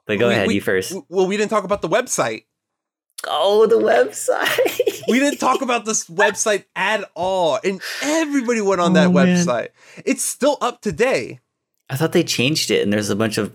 But 0.06 0.18
go 0.18 0.28
We- 0.28 0.34
ahead, 0.34 0.46
we- 0.48 0.54
you 0.54 0.60
first. 0.60 0.94
Well, 1.08 1.26
we 1.26 1.36
didn't 1.36 1.50
talk 1.50 1.64
about 1.64 1.82
the 1.82 1.88
website. 1.88 2.44
Oh, 3.26 3.66
the 3.66 3.76
website. 3.76 4.79
We 5.08 5.18
didn't 5.18 5.38
talk 5.38 5.62
about 5.62 5.84
this 5.84 6.06
website 6.08 6.64
at 6.76 7.08
all. 7.14 7.58
And 7.64 7.80
everybody 8.02 8.60
went 8.60 8.80
on 8.80 8.92
that 8.94 9.08
Oh, 9.08 9.12
man. 9.12 9.26
website. 9.46 9.68
It's 10.04 10.22
still 10.22 10.58
up 10.60 10.80
today. 10.80 11.40
I 11.88 11.96
thought 11.96 12.12
they 12.12 12.22
changed 12.24 12.70
it, 12.70 12.82
and 12.82 12.92
there's 12.92 13.10
a 13.10 13.16
bunch 13.16 13.36
of 13.38 13.52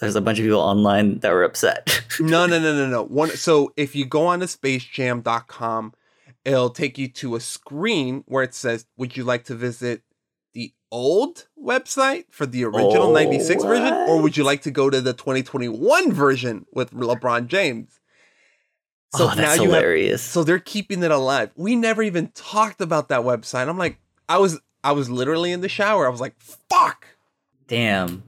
there's 0.00 0.16
a 0.16 0.20
bunch 0.20 0.38
of 0.38 0.44
people 0.44 0.60
online 0.60 1.20
that 1.20 1.32
were 1.32 1.44
upset. 1.44 2.02
No, 2.20 2.46
no, 2.46 2.58
no, 2.60 2.74
no, 2.74 2.86
no. 2.88 3.02
One 3.04 3.30
so 3.30 3.72
if 3.76 3.94
you 3.94 4.04
go 4.06 4.26
on 4.26 4.40
to 4.40 4.46
spacejam.com, 4.46 5.92
it'll 6.44 6.70
take 6.70 6.98
you 6.98 7.08
to 7.08 7.36
a 7.36 7.40
screen 7.40 8.24
where 8.26 8.42
it 8.42 8.54
says, 8.54 8.86
Would 8.96 9.16
you 9.16 9.24
like 9.24 9.44
to 9.44 9.54
visit 9.54 10.02
the 10.54 10.72
old 10.90 11.46
website 11.62 12.24
for 12.30 12.46
the 12.46 12.64
original 12.64 13.08
Oh, 13.08 13.12
96 13.12 13.64
version? 13.64 13.92
Or 14.08 14.20
would 14.22 14.36
you 14.36 14.44
like 14.44 14.62
to 14.62 14.70
go 14.70 14.88
to 14.90 15.00
the 15.00 15.12
2021 15.12 16.12
version 16.12 16.66
with 16.72 16.90
LeBron 16.92 17.46
James? 17.48 18.00
Oh, 19.14 19.32
that's 19.34 19.60
you 19.60 19.70
have- 19.70 20.20
so 20.20 20.44
they're 20.44 20.58
keeping 20.58 21.02
it 21.02 21.10
alive. 21.10 21.50
We 21.56 21.76
never 21.76 22.02
even 22.02 22.28
talked 22.34 22.80
about 22.80 23.08
that 23.08 23.22
website. 23.22 23.68
I'm 23.68 23.78
like, 23.78 23.98
I 24.28 24.38
was 24.38 24.60
I 24.84 24.92
was 24.92 25.08
literally 25.08 25.52
in 25.52 25.60
the 25.60 25.68
shower. 25.68 26.06
I 26.06 26.10
was 26.10 26.20
like, 26.20 26.34
fuck. 26.40 27.06
Damn. 27.66 28.22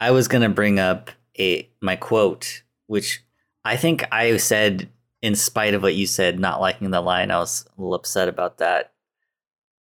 I 0.00 0.10
was 0.10 0.28
gonna 0.28 0.48
bring 0.48 0.78
up 0.78 1.10
a 1.38 1.68
my 1.80 1.96
quote, 1.96 2.62
which 2.86 3.22
I 3.64 3.76
think 3.76 4.04
I 4.12 4.36
said 4.36 4.88
in 5.22 5.34
spite 5.34 5.74
of 5.74 5.82
what 5.82 5.94
you 5.94 6.06
said, 6.06 6.38
not 6.38 6.60
liking 6.60 6.90
the 6.90 7.00
line, 7.00 7.30
I 7.30 7.38
was 7.38 7.66
a 7.66 7.80
little 7.80 7.94
upset 7.94 8.28
about 8.28 8.58
that. 8.58 8.92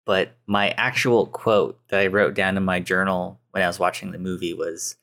But 0.06 0.36
my 0.46 0.70
actual 0.70 1.26
quote 1.26 1.78
that 1.88 2.00
I 2.00 2.06
wrote 2.06 2.34
down 2.34 2.56
in 2.56 2.64
my 2.64 2.80
journal 2.80 3.40
when 3.50 3.62
I 3.62 3.66
was 3.66 3.78
watching 3.78 4.12
the 4.12 4.18
movie 4.18 4.54
was 4.54 4.96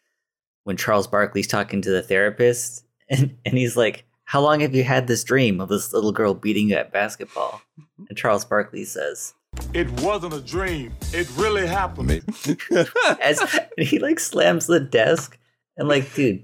when 0.63 0.77
Charles 0.77 1.07
Barkley's 1.07 1.47
talking 1.47 1.81
to 1.81 1.91
the 1.91 2.01
therapist 2.01 2.86
and, 3.09 3.38
and 3.45 3.57
he's 3.57 3.75
like, 3.77 4.05
How 4.26 4.41
long 4.41 4.61
have 4.61 4.74
you 4.74 4.84
had 4.84 5.07
this 5.07 5.24
dream 5.24 5.59
of 5.59 5.69
this 5.69 5.93
little 5.93 6.11
girl 6.11 6.34
beating 6.34 6.69
you 6.69 6.76
at 6.76 6.91
basketball? 6.91 7.61
And 8.09 8.17
Charles 8.17 8.43
Barkley 8.43 8.84
says, 8.84 9.34
It 9.74 9.89
wasn't 10.01 10.34
a 10.34 10.41
dream. 10.41 10.91
It 11.13 11.30
really 11.38 11.65
happened. 11.65 12.21
as 13.21 13.61
he 13.78 13.97
like 13.99 14.19
slams 14.19 14.67
the 14.67 14.82
desk 14.82 15.38
and 15.78 15.88
like, 15.88 16.13
dude, 16.13 16.43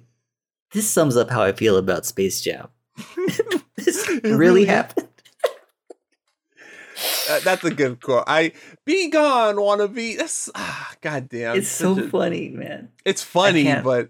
this 0.71 0.89
sums 0.89 1.17
up 1.17 1.29
how 1.29 1.41
I 1.41 1.51
feel 1.51 1.75
about 1.75 2.05
Space 2.05 2.39
Jam. 2.39 2.69
this 3.75 4.07
really 4.23 4.65
happened. 4.65 5.09
Uh, 7.29 7.39
that's 7.41 7.63
a 7.63 7.71
good 7.71 8.01
quote. 8.01 8.23
I 8.27 8.53
be 8.85 9.09
gone, 9.09 9.59
wanna 9.61 9.87
be. 9.87 10.15
That's 10.15 10.49
ah, 10.55 10.93
goddamn. 11.01 11.57
It's 11.57 11.69
so 11.69 11.97
a- 11.97 12.07
funny, 12.09 12.49
man. 12.49 12.89
It's 13.05 13.23
funny, 13.23 13.73
but 13.83 14.09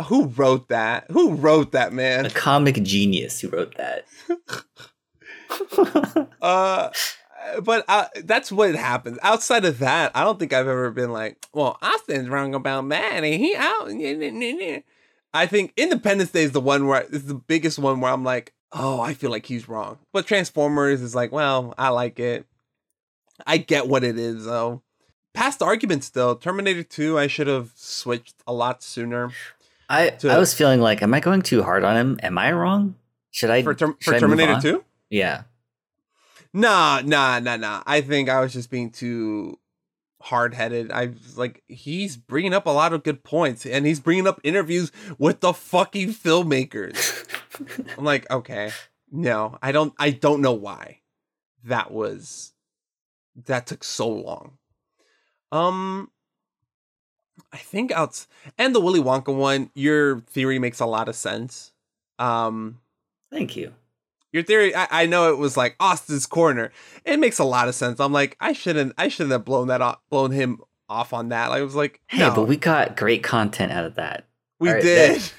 who 0.00 0.26
wrote 0.26 0.68
that? 0.68 1.06
Who 1.10 1.34
wrote 1.34 1.72
that, 1.72 1.92
man? 1.92 2.26
A 2.26 2.30
comic 2.30 2.82
genius 2.82 3.40
who 3.40 3.48
wrote 3.48 3.76
that. 3.76 4.06
Uh, 6.40 6.90
but 7.62 7.84
uh, 7.86 8.06
that's 8.24 8.50
what 8.50 8.74
happens. 8.74 9.18
Outside 9.22 9.64
of 9.64 9.78
that, 9.80 10.10
I 10.14 10.24
don't 10.24 10.38
think 10.38 10.52
I've 10.52 10.66
ever 10.66 10.90
been 10.90 11.12
like, 11.12 11.46
well, 11.52 11.78
Austin's 11.82 12.28
wrong 12.28 12.54
about 12.54 12.88
that, 12.88 13.12
and 13.12 13.24
he 13.24 13.54
out. 13.54 13.88
I 15.34 15.46
think 15.46 15.72
Independence 15.76 16.30
Day 16.30 16.44
is 16.44 16.52
the 16.52 16.60
one 16.60 16.86
where 16.86 17.02
is 17.02 17.26
the 17.26 17.34
biggest 17.34 17.78
one 17.78 18.00
where 18.00 18.12
I'm 18.12 18.24
like, 18.24 18.54
oh, 18.72 19.00
I 19.00 19.14
feel 19.14 19.30
like 19.30 19.46
he's 19.46 19.68
wrong. 19.68 19.98
But 20.12 20.26
Transformers 20.26 21.02
is 21.02 21.14
like, 21.14 21.32
well, 21.32 21.74
I 21.78 21.88
like 21.88 22.18
it. 22.18 22.46
I 23.46 23.58
get 23.58 23.88
what 23.88 24.04
it 24.04 24.18
is 24.18 24.44
though. 24.44 24.82
Past 25.34 25.62
arguments 25.62 26.10
though, 26.10 26.34
Terminator 26.34 26.82
2, 26.82 27.18
I 27.18 27.26
should 27.26 27.46
have 27.46 27.72
switched 27.74 28.36
a 28.46 28.52
lot 28.52 28.82
sooner. 28.82 29.30
I 29.92 30.10
To- 30.10 30.30
I 30.30 30.38
was 30.38 30.54
feeling 30.54 30.80
like, 30.80 31.02
am 31.02 31.12
I 31.14 31.20
going 31.20 31.42
too 31.42 31.62
hard 31.62 31.84
on 31.84 31.96
him? 31.96 32.18
Am 32.22 32.38
I 32.38 32.50
wrong? 32.52 32.96
Should 33.30 33.50
I 33.50 33.62
For, 33.62 33.76
should 33.76 33.94
for 34.00 34.14
I 34.14 34.18
Terminator 34.18 34.60
2? 34.60 34.84
Yeah. 35.10 35.42
Nah, 36.52 37.02
nah, 37.04 37.38
nah, 37.38 37.56
nah. 37.56 37.82
I 37.86 38.00
think 38.00 38.28
I 38.28 38.40
was 38.40 38.52
just 38.52 38.70
being 38.70 38.90
too 38.90 39.58
hard 40.20 40.54
headed. 40.54 40.90
I 40.90 41.06
was 41.06 41.36
like, 41.36 41.62
he's 41.68 42.16
bringing 42.16 42.54
up 42.54 42.66
a 42.66 42.70
lot 42.70 42.92
of 42.92 43.02
good 43.02 43.22
points, 43.24 43.66
and 43.66 43.86
he's 43.86 44.00
bringing 44.00 44.26
up 44.26 44.40
interviews 44.44 44.92
with 45.18 45.40
the 45.40 45.52
fucking 45.52 46.10
filmmakers. 46.10 47.26
I'm 47.98 48.04
like, 48.04 48.30
okay, 48.30 48.70
no, 49.10 49.58
I 49.62 49.72
don't, 49.72 49.94
I 49.98 50.10
don't 50.10 50.40
know 50.40 50.52
why 50.52 51.00
that 51.64 51.90
was 51.90 52.52
that 53.46 53.66
took 53.66 53.84
so 53.84 54.08
long. 54.08 54.58
Um, 55.50 56.10
I 57.52 57.56
think 57.58 57.92
out 57.92 58.26
and 58.58 58.74
the 58.74 58.80
Willy 58.80 59.00
Wonka 59.00 59.34
one. 59.34 59.70
Your 59.74 60.20
theory 60.20 60.58
makes 60.58 60.80
a 60.80 60.86
lot 60.86 61.08
of 61.08 61.14
sense. 61.16 61.72
Um, 62.18 62.78
Thank 63.30 63.56
you. 63.56 63.72
your 64.32 64.42
theory, 64.42 64.74
I, 64.74 64.86
I 64.90 65.06
know 65.06 65.30
it 65.32 65.38
was 65.38 65.56
like 65.56 65.76
Austin's 65.80 66.26
corner. 66.26 66.70
It 67.04 67.18
makes 67.18 67.38
a 67.38 67.44
lot 67.44 67.68
of 67.68 67.74
sense. 67.74 68.00
I'm 68.00 68.12
like, 68.12 68.36
I 68.40 68.52
shouldn't, 68.52 68.92
I 68.98 69.08
shouldn't 69.08 69.32
have 69.32 69.44
blown 69.44 69.68
that 69.68 69.80
off, 69.80 69.98
blown 70.10 70.30
him 70.30 70.60
off 70.88 71.12
on 71.12 71.30
that. 71.30 71.48
Like, 71.48 71.60
I 71.60 71.64
was 71.64 71.74
like, 71.74 72.00
Hey, 72.06 72.18
no, 72.18 72.34
but 72.34 72.44
we 72.48 72.56
got 72.56 72.96
great 72.96 73.22
content 73.22 73.72
out 73.72 73.84
of 73.86 73.94
that. 73.96 74.26
we 74.60 74.70
right, 74.70 74.82
did. 74.82 75.20
that- 75.20 75.32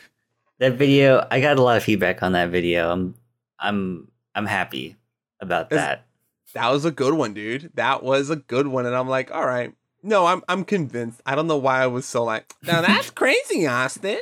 that 0.60 0.74
video, 0.74 1.28
I 1.30 1.42
got 1.42 1.58
a 1.58 1.62
lot 1.64 1.78
of 1.78 1.84
feedback 1.84 2.24
on 2.24 2.34
that 2.34 2.50
video. 2.50 2.90
I'm 2.92 3.16
I'm 3.60 4.08
I'm 4.36 4.46
happy 4.46 4.96
about 5.42 5.72
It's- 5.72 5.80
that. 5.86 6.06
That 6.54 6.70
was 6.70 6.86
a 6.86 6.92
good 6.92 7.16
one, 7.16 7.34
dude. 7.34 7.72
That 7.74 8.04
was 8.04 8.30
a 8.30 8.36
good 8.36 8.68
one, 8.68 8.86
and 8.86 8.96
I'm 8.96 9.10
like, 9.10 9.32
all 9.32 9.46
right. 9.46 9.74
No, 10.04 10.26
I'm 10.26 10.44
I'm 10.50 10.66
convinced. 10.66 11.22
I 11.26 11.34
don't 11.34 11.48
know 11.48 11.58
why 11.58 11.82
I 11.82 11.88
was 11.88 12.06
so 12.06 12.24
like, 12.24 12.54
now 12.62 12.82
that's 12.88 13.10
crazy, 13.10 13.66
Austin. 13.66 14.20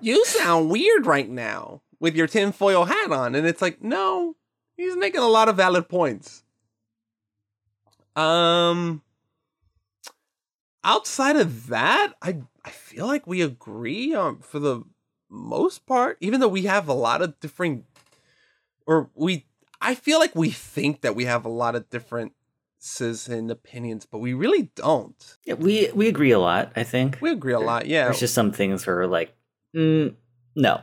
you 0.00 0.24
sound 0.26 0.70
weird 0.70 1.06
right 1.06 1.28
now 1.28 1.80
with 1.98 2.14
your 2.14 2.26
tinfoil 2.26 2.84
hat 2.84 3.10
on, 3.10 3.34
and 3.34 3.46
it's 3.46 3.62
like, 3.62 3.82
no, 3.82 4.36
he's 4.76 4.96
making 4.96 5.22
a 5.22 5.28
lot 5.28 5.48
of 5.48 5.56
valid 5.56 5.88
points. 5.88 6.44
Um, 8.14 9.02
outside 10.84 11.36
of 11.36 11.68
that, 11.68 12.12
I 12.20 12.42
I 12.64 12.70
feel 12.70 13.06
like 13.06 13.26
we 13.26 13.40
agree 13.40 14.14
on 14.14 14.40
for 14.40 14.58
the 14.58 14.82
most 15.30 15.86
part, 15.86 16.18
even 16.20 16.40
though 16.40 16.48
we 16.48 16.62
have 16.62 16.88
a 16.88 16.92
lot 16.92 17.22
of 17.22 17.40
different, 17.40 17.84
or 18.86 19.08
we 19.14 19.46
I 19.80 19.94
feel 19.94 20.18
like 20.18 20.34
we 20.34 20.50
think 20.50 21.00
that 21.00 21.16
we 21.16 21.24
have 21.24 21.46
a 21.46 21.50
lot 21.50 21.74
of 21.74 21.88
differences 22.80 23.28
in 23.28 23.50
opinions, 23.50 24.06
but 24.06 24.18
we 24.18 24.34
really 24.34 24.70
don't. 24.74 25.36
Yeah, 25.44 25.54
we 25.54 25.90
we 25.94 26.08
agree 26.08 26.30
a 26.30 26.38
lot. 26.38 26.72
I 26.76 26.82
think 26.82 27.18
We 27.20 27.30
agree 27.30 27.52
a 27.52 27.60
lot, 27.60 27.86
yeah. 27.86 28.04
There's 28.04 28.20
just 28.20 28.34
some 28.34 28.52
things 28.52 28.86
where 28.86 28.96
we're 28.96 29.06
like, 29.06 29.34
mm, 29.76 30.14
no. 30.56 30.80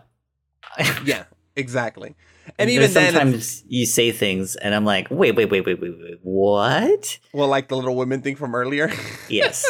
yeah, 1.06 1.26
exactly. 1.56 2.16
And 2.58 2.70
There's 2.70 2.92
even 2.92 2.94
then, 2.94 3.14
sometimes 3.14 3.64
you 3.68 3.86
say 3.86 4.12
things, 4.12 4.56
and 4.56 4.74
I'm 4.74 4.86
like, 4.86 5.08
wait, 5.10 5.36
wait, 5.36 5.50
wait, 5.52 5.66
wait, 5.66 5.82
wait, 5.82 5.94
wait, 6.00 6.20
what? 6.22 7.20
well, 7.34 7.48
like 7.48 7.68
the 7.68 7.76
little 7.76 7.96
women 7.96 8.22
thing 8.22 8.36
from 8.36 8.56
earlier. 8.56 8.92
Yes. 9.30 9.66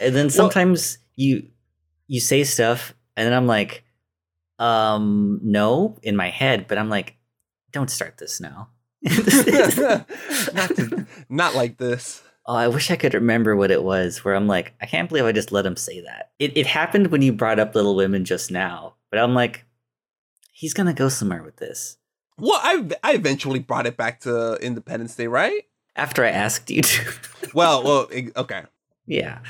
and 0.00 0.14
then 0.14 0.30
sometimes 0.30 0.98
you 1.14 1.48
you 2.08 2.20
say 2.20 2.44
stuff, 2.44 2.94
and 3.16 3.26
then 3.26 3.34
I'm 3.34 3.46
like, 3.46 3.84
um, 4.58 5.40
no, 5.42 5.98
in 6.02 6.16
my 6.16 6.30
head, 6.30 6.66
but 6.66 6.78
I'm 6.78 6.88
like, 6.88 7.16
don't 7.70 7.90
start 7.90 8.16
this 8.18 8.40
now. 8.40 8.70
not, 10.54 10.76
to- 10.76 11.06
not 11.28 11.54
like 11.54 11.78
this. 11.78 12.22
Oh, 12.46 12.54
I 12.54 12.68
wish 12.68 12.90
I 12.90 12.96
could 12.96 13.14
remember 13.14 13.54
what 13.54 13.70
it 13.70 13.82
was 13.82 14.24
where 14.24 14.34
I'm 14.34 14.46
like, 14.46 14.74
I 14.80 14.86
can't 14.86 15.08
believe 15.08 15.24
I 15.24 15.32
just 15.32 15.52
let 15.52 15.66
him 15.66 15.76
say 15.76 16.00
that. 16.00 16.30
It 16.38 16.56
it 16.56 16.66
happened 16.66 17.08
when 17.08 17.20
you 17.20 17.32
brought 17.32 17.58
up 17.58 17.74
Little 17.74 17.94
Women 17.94 18.24
just 18.24 18.50
now, 18.50 18.94
but 19.10 19.20
I'm 19.20 19.34
like, 19.34 19.66
he's 20.52 20.72
gonna 20.72 20.94
go 20.94 21.08
somewhere 21.10 21.42
with 21.42 21.56
this. 21.56 21.98
Well, 22.38 22.58
I 22.62 22.88
I 23.04 23.12
eventually 23.14 23.58
brought 23.58 23.86
it 23.86 23.96
back 23.98 24.20
to 24.20 24.54
Independence 24.62 25.14
Day, 25.14 25.26
right? 25.26 25.64
After 25.94 26.24
I 26.24 26.30
asked 26.30 26.70
you 26.70 26.80
to. 26.82 27.12
well, 27.54 27.82
well, 27.84 28.08
okay. 28.36 28.62
Yeah. 29.06 29.40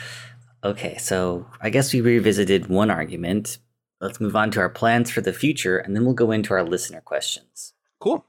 Okay, 0.65 0.97
so 0.99 1.47
I 1.61 1.71
guess 1.71 1.93
we 1.93 2.01
revisited 2.01 2.67
one 2.67 2.91
argument. 2.91 3.59
Let's 4.01 4.21
move 4.21 4.35
on 4.35 4.51
to 4.53 4.61
our 4.61 4.69
plans 4.69 5.11
for 5.11 5.21
the 5.21 5.33
future, 5.33 5.79
and 5.79 5.95
then 5.95 6.05
we'll 6.05 6.15
go 6.15 6.33
into 6.33 6.53
our 6.53 6.65
listener 6.65 7.01
questions. 7.01 7.75
Cool. 8.01 8.25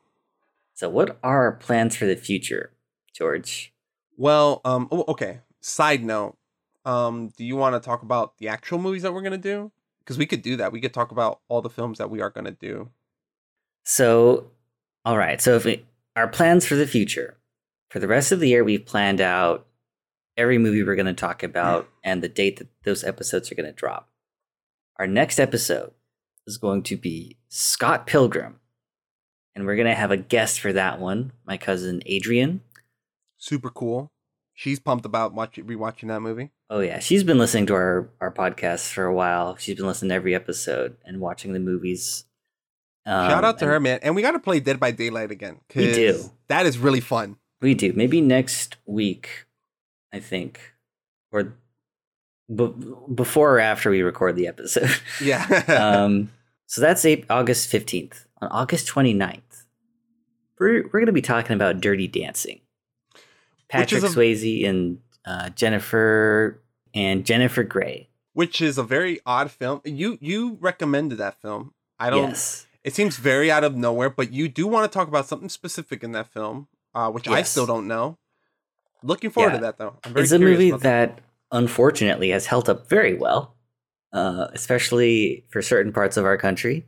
So, 0.80 0.88
what 0.88 1.19
are 1.23 1.43
our 1.43 1.51
plans 1.51 1.97
for 1.97 2.05
the 2.05 2.15
future, 2.15 2.71
George? 3.13 3.73
Well, 4.15 4.61
um, 4.63 4.88
oh, 4.93 5.03
okay. 5.09 5.41
Side 5.59 6.05
note, 6.05 6.38
um, 6.86 7.34
do 7.36 7.43
you 7.43 7.57
want 7.57 7.75
to 7.75 7.86
talk 7.86 8.01
about 8.01 8.38
the 8.38 8.47
actual 8.47 8.80
movies 8.80 9.01
that 9.01 9.13
we're 9.13 9.21
gonna 9.21 9.38
do? 9.38 9.73
Because 9.99 10.17
we 10.17 10.25
could 10.25 10.41
do 10.41 10.55
that. 10.55 10.71
We 10.71 10.80
could 10.80 10.93
talk 10.93 11.11
about 11.11 11.41
all 11.49 11.61
the 11.61 11.69
films 11.69 11.97
that 11.97 12.09
we 12.09 12.21
are 12.21 12.30
gonna 12.30 12.51
do. 12.51 12.91
So, 13.84 14.51
all 15.03 15.17
right. 15.17 15.41
So, 15.41 15.57
if 15.57 15.65
we, 15.65 15.86
our 16.15 16.30
plans 16.30 16.65
for 16.65 16.75
the 16.75 16.88
future, 16.88 17.36
for 17.89 17.99
the 17.99 18.07
rest 18.07 18.32
of 18.32 18.39
the 18.39 18.47
year, 18.47 18.63
we've 18.63 18.86
planned 18.86 19.19
out 19.19 19.67
every 20.38 20.59
movie 20.59 20.82
we're 20.82 20.95
going 20.95 21.05
to 21.07 21.13
talk 21.13 21.43
about 21.43 21.89
and 22.05 22.23
the 22.23 22.30
date 22.30 22.55
that 22.55 22.69
those 22.86 23.03
episodes 23.03 23.51
are 23.51 23.55
going 23.55 23.65
to 23.65 23.73
drop. 23.73 24.07
Our 24.97 25.07
next 25.07 25.41
episode 25.41 25.91
is 26.47 26.57
going 26.57 26.84
to 26.84 26.95
be 26.95 27.36
Scott 27.49 28.07
Pilgrim, 28.07 28.59
and 29.55 29.65
we're 29.65 29.75
going 29.75 29.87
to 29.87 29.95
have 29.95 30.11
a 30.11 30.17
guest 30.17 30.59
for 30.59 30.73
that 30.73 30.99
one, 30.99 31.31
my 31.45 31.57
cousin 31.57 32.01
Adrian. 32.05 32.61
Super 33.37 33.69
cool. 33.69 34.11
She's 34.53 34.79
pumped 34.79 35.05
about 35.05 35.33
watching 35.33 35.65
rewatching 35.65 36.09
that 36.09 36.19
movie. 36.21 36.51
Oh 36.69 36.81
yeah, 36.81 36.99
she's 36.99 37.23
been 37.23 37.37
listening 37.37 37.65
to 37.67 37.73
our 37.75 38.09
our 38.19 38.31
podcast 38.31 38.91
for 38.91 39.05
a 39.05 39.13
while. 39.13 39.55
She's 39.55 39.75
been 39.77 39.87
listening 39.87 40.09
to 40.09 40.15
every 40.15 40.35
episode 40.35 40.97
and 41.05 41.19
watching 41.21 41.53
the 41.53 41.59
movies. 41.59 42.25
Shout 43.07 43.31
Um, 43.31 43.45
out 43.45 43.57
to 43.59 43.65
her, 43.65 43.79
man. 43.79 43.99
And 44.03 44.15
we 44.15 44.21
got 44.21 44.31
to 44.31 44.39
play 44.39 44.59
Dead 44.59 44.79
by 44.79 44.91
Daylight 44.91 45.31
again. 45.31 45.61
We 45.73 45.91
do. 45.93 46.29
That 46.49 46.65
is 46.65 46.77
really 46.77 46.99
fun. 46.99 47.37
We 47.61 47.73
do. 47.73 47.93
Maybe 47.93 48.21
next 48.21 48.75
week, 48.85 49.45
I 50.13 50.19
think, 50.19 50.59
or 51.31 51.53
b- 52.53 52.73
before 53.15 53.55
or 53.55 53.59
after 53.59 53.89
we 53.89 54.01
record 54.01 54.35
the 54.35 54.47
episode. 54.47 54.91
Yeah. 55.21 55.41
um, 56.03 56.31
so 56.67 56.81
that's 56.81 57.05
August 57.29 57.71
15th. 57.71 58.25
On 58.41 58.47
August 58.49 58.87
29th, 58.87 59.41
we're, 60.59 60.83
we're 60.83 60.89
going 60.99 61.05
to 61.07 61.11
be 61.11 61.21
talking 61.21 61.53
about 61.55 61.81
Dirty 61.81 62.07
Dancing. 62.07 62.61
Patrick 63.67 64.03
a- 64.03 64.07
Swayze 64.07 64.67
and 64.67 64.99
uh, 65.25 65.49
Jennifer 65.49 66.61
and 66.93 67.25
Jennifer 67.25 67.63
Grey. 67.63 68.09
Which 68.33 68.61
is 68.61 68.77
a 68.77 68.83
very 68.83 69.19
odd 69.25 69.51
film. 69.51 69.81
You 69.83 70.17
you 70.21 70.57
recommended 70.61 71.17
that 71.17 71.41
film. 71.41 71.73
I 71.99 72.09
don't. 72.09 72.29
Yes. 72.29 72.65
It 72.83 72.95
seems 72.95 73.17
very 73.17 73.51
out 73.51 73.63
of 73.65 73.75
nowhere, 73.75 74.09
but 74.09 74.31
you 74.31 74.47
do 74.47 74.65
want 74.65 74.89
to 74.89 74.95
talk 74.97 75.07
about 75.09 75.27
something 75.27 75.49
specific 75.49 76.03
in 76.03 76.13
that 76.13 76.27
film, 76.31 76.67
uh, 76.95 77.11
which 77.11 77.27
I 77.27 77.41
still 77.43 77.65
don't 77.65 77.87
know. 77.87 78.17
Looking 79.03 79.29
forward 79.29 79.49
Yeah. 79.51 79.55
to 79.57 79.61
that 79.63 79.77
though. 79.77 79.95
I'm 80.05 80.13
very 80.13 80.23
It's 80.23 80.31
a 80.31 80.39
movie 80.39 80.69
about 80.69 80.81
that 80.81 81.19
unfortunately 81.51 82.29
has 82.29 82.45
held 82.45 82.69
up 82.69 82.87
very 82.87 83.15
well, 83.15 83.55
uh, 84.13 84.47
especially 84.53 85.43
for 85.49 85.61
certain 85.61 85.91
parts 85.91 86.15
of 86.15 86.23
our 86.25 86.37
country. 86.37 86.85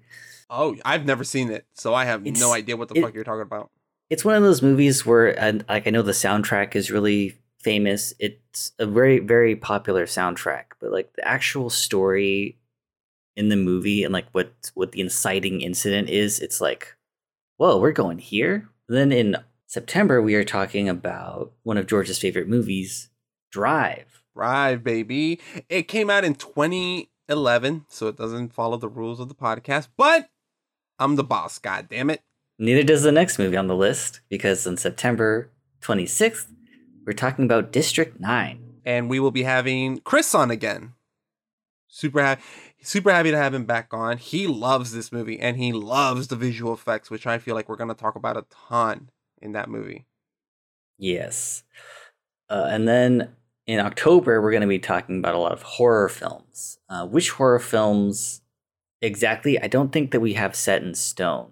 Oh, 0.52 0.76
I've 0.86 1.06
never 1.06 1.24
seen 1.24 1.50
it, 1.50 1.66
so 1.74 1.94
I 1.94 2.06
have 2.06 2.22
It's- 2.28 2.40
no 2.42 2.52
idea 2.54 2.76
what 2.78 2.90
the 2.90 2.96
it- 3.00 3.02
fuck 3.02 3.14
you're 3.14 3.24
talking 3.24 3.42
about. 3.42 3.72
it's 4.10 4.26
one 4.26 4.36
of 4.36 4.44
those 4.44 4.62
movies 4.62 5.06
where 5.06 5.28
and 5.40 5.64
like 5.70 5.88
I 5.88 5.90
know 5.90 6.02
the 6.02 6.12
soundtrack 6.12 6.76
is 6.76 6.92
really 6.92 7.38
famous. 7.60 8.14
It's 8.20 8.74
a 8.78 8.86
very 8.86 9.20
very 9.20 9.56
popular 9.56 10.06
soundtrack, 10.06 10.66
but 10.80 10.92
like 10.92 11.14
the 11.14 11.26
actual 11.28 11.70
story 11.70 12.58
in 13.38 13.48
the 13.50 13.56
movie 13.56 14.04
and 14.04 14.12
like 14.14 14.28
what 14.34 14.52
what 14.74 14.92
the 14.92 15.00
inciting 15.02 15.62
incident 15.62 16.10
is, 16.10 16.40
it's 16.40 16.60
like, 16.60 16.96
whoa, 17.58 17.78
we're 17.80 17.92
going 17.94 18.20
here. 18.20 18.68
then 18.90 19.12
in 19.14 19.38
September 19.68 20.22
we 20.22 20.36
are 20.36 20.44
talking 20.44 20.90
about 20.90 21.54
one 21.64 21.78
of 21.78 21.88
George's 21.88 22.20
favorite 22.20 22.50
movies, 22.50 23.10
Drive. 23.52 24.22
Drive, 24.36 24.84
baby. 24.84 25.40
It 25.70 25.84
came 25.88 26.10
out 26.10 26.26
in 26.26 26.36
2011, 26.36 27.86
so 27.88 28.08
it 28.08 28.18
doesn't 28.18 28.54
follow 28.54 28.76
the 28.78 28.90
rules 28.90 29.20
of 29.22 29.30
the 29.30 29.36
podcast, 29.36 29.88
but 29.96 30.30
I'm 31.02 31.16
the 31.16 31.24
boss, 31.24 31.60
god 31.60 31.88
damn 31.90 32.10
it. 32.10 32.22
Neither 32.60 32.84
does 32.84 33.04
the 33.04 33.12
next 33.12 33.40
movie 33.40 33.58
on 33.58 33.68
the 33.68 33.76
list 33.76 34.22
because 34.30 34.68
on 34.68 34.78
September 34.78 35.50
26th 35.82 36.48
we're 37.06 37.14
talking 37.14 37.46
about 37.46 37.72
District 37.72 38.20
9. 38.20 38.60
And 38.86 39.10
we 39.10 39.20
will 39.20 39.32
be 39.32 39.44
having 39.44 40.00
Chris 40.00 40.34
on 40.36 40.52
again. 40.52 40.94
Super 41.88 42.22
happy 42.22 42.44
super 42.82 43.12
happy 43.12 43.32
to 43.32 43.38
have 43.38 43.54
him 43.54 43.66
back 43.66 43.94
on. 43.94 44.18
He 44.18 44.48
loves 44.48 44.92
this 44.92 45.12
movie 45.12 45.40
and 45.40 45.58
he 45.58 45.72
loves 45.72 46.28
the 46.28 46.36
visual 46.36 46.74
effects, 46.74 47.10
which 47.10 47.28
I 47.28 47.38
feel 47.38 47.56
like 47.56 47.70
we're 47.70 47.76
going 47.76 47.90
to 47.90 47.96
talk 47.96 48.16
about 48.16 48.38
a 48.38 48.46
ton 48.70 49.10
in 49.42 49.54
that 49.54 49.70
movie. 49.70 50.06
Yes. 50.98 51.64
Uh, 52.50 52.68
and 52.70 52.88
then 52.88 53.30
in 53.66 53.80
October, 53.80 54.42
we're 54.42 54.52
going 54.52 54.62
to 54.62 54.68
be 54.68 54.80
talking 54.80 55.20
about 55.20 55.36
a 55.36 55.40
lot 55.40 55.52
of 55.52 55.62
horror 55.64 56.10
films. 56.10 56.80
Uh, 56.90 57.06
which 57.06 57.32
horror 57.32 57.60
films 57.60 58.42
exactly? 59.02 59.60
I 59.62 59.68
don't 59.68 59.92
think 59.92 60.12
that 60.12 60.20
we 60.20 60.34
have 60.34 60.56
set 60.56 60.84
in 60.84 60.94
stone. 60.96 61.52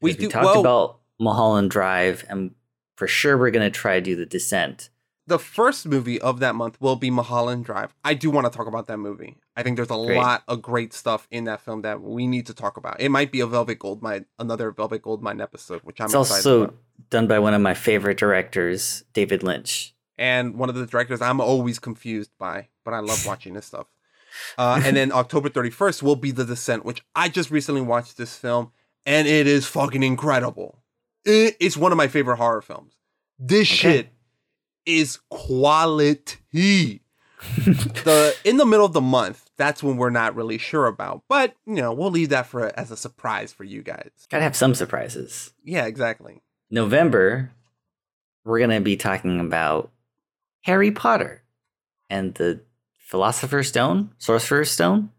We 0.00 0.12
do- 0.14 0.28
talked 0.28 0.44
well- 0.44 0.60
about 0.60 0.98
Mulholland 1.20 1.70
Drive, 1.70 2.24
and 2.28 2.54
for 2.96 3.06
sure 3.06 3.36
we're 3.38 3.50
going 3.50 3.70
to 3.70 3.76
try 3.76 3.94
to 3.94 4.00
do 4.00 4.16
The 4.16 4.26
Descent. 4.26 4.90
The 5.26 5.38
first 5.38 5.86
movie 5.86 6.20
of 6.20 6.38
that 6.40 6.54
month 6.54 6.78
will 6.82 6.96
be 6.96 7.10
Mulholland 7.10 7.64
Drive. 7.64 7.94
I 8.04 8.12
do 8.12 8.30
want 8.30 8.50
to 8.50 8.54
talk 8.54 8.66
about 8.66 8.88
that 8.88 8.98
movie. 8.98 9.38
I 9.56 9.62
think 9.62 9.76
there's 9.76 9.90
a 9.90 9.94
Great. 10.04 10.18
lot 10.18 10.42
of 10.48 10.60
great 10.60 10.92
stuff 10.92 11.26
in 11.30 11.44
that 11.44 11.62
film 11.62 11.80
that 11.80 12.02
we 12.02 12.26
need 12.26 12.44
to 12.46 12.52
talk 12.54 12.76
about. 12.76 13.00
It 13.00 13.08
might 13.08 13.32
be 13.32 13.40
a 13.40 13.46
Velvet 13.46 13.78
Goldmine, 13.78 14.26
another 14.38 14.70
Velvet 14.70 15.00
Goldmine 15.00 15.40
episode, 15.40 15.80
which 15.82 15.98
I'm 15.98 16.06
it's 16.06 16.14
excited 16.14 16.34
also 16.36 16.62
about. 16.64 16.76
done 17.08 17.26
by 17.26 17.38
one 17.38 17.54
of 17.54 17.62
my 17.62 17.72
favorite 17.72 18.18
directors, 18.18 19.04
David 19.14 19.42
Lynch. 19.42 19.94
and 20.18 20.56
one 20.58 20.68
of 20.68 20.74
the 20.74 20.84
directors 20.86 21.22
I'm 21.22 21.40
always 21.40 21.78
confused 21.78 22.30
by, 22.38 22.68
but 22.84 22.92
I 22.92 22.98
love 22.98 23.24
watching 23.26 23.54
this 23.54 23.64
stuff. 23.66 23.86
Uh, 24.58 24.80
and 24.84 24.96
then 24.96 25.12
October 25.14 25.48
31st 25.48 26.02
will 26.02 26.16
be 26.16 26.30
The 26.30 26.44
Descent, 26.44 26.84
which 26.84 27.02
I 27.14 27.28
just 27.28 27.50
recently 27.50 27.80
watched 27.82 28.16
this 28.16 28.36
film, 28.36 28.72
and 29.06 29.26
it 29.28 29.46
is 29.46 29.66
fucking 29.66 30.02
incredible. 30.02 30.78
It- 31.24 31.56
it's 31.60 31.76
one 31.76 31.92
of 31.92 31.98
my 31.98 32.08
favorite 32.08 32.36
horror 32.36 32.62
films. 32.62 32.94
This 33.38 33.66
shit 33.68 34.08
is 34.86 35.18
quality. 35.30 37.00
the 37.66 38.34
in 38.44 38.56
the 38.56 38.64
middle 38.64 38.86
of 38.86 38.92
the 38.94 39.00
month, 39.00 39.50
that's 39.58 39.82
when 39.82 39.96
we're 39.98 40.08
not 40.10 40.34
really 40.34 40.56
sure 40.56 40.86
about, 40.86 41.22
but 41.28 41.54
you 41.66 41.74
know 41.74 41.92
we'll 41.92 42.10
leave 42.10 42.30
that 42.30 42.46
for 42.46 42.72
as 42.78 42.90
a 42.90 42.96
surprise 42.96 43.52
for 43.52 43.64
you 43.64 43.82
guys. 43.82 44.10
Gotta 44.30 44.44
have 44.44 44.56
some 44.56 44.74
surprises. 44.74 45.52
Yeah, 45.62 45.84
exactly. 45.84 46.40
November, 46.70 47.50
we're 48.44 48.60
to 48.66 48.80
be 48.80 48.96
talking 48.96 49.40
about 49.40 49.90
Harry 50.62 50.90
Potter 50.90 51.42
and 52.08 52.34
the 52.34 52.60
Philosopher's 53.04 53.68
Stone, 53.68 54.10
Sorcerer's 54.18 54.70
Stone. 54.70 55.10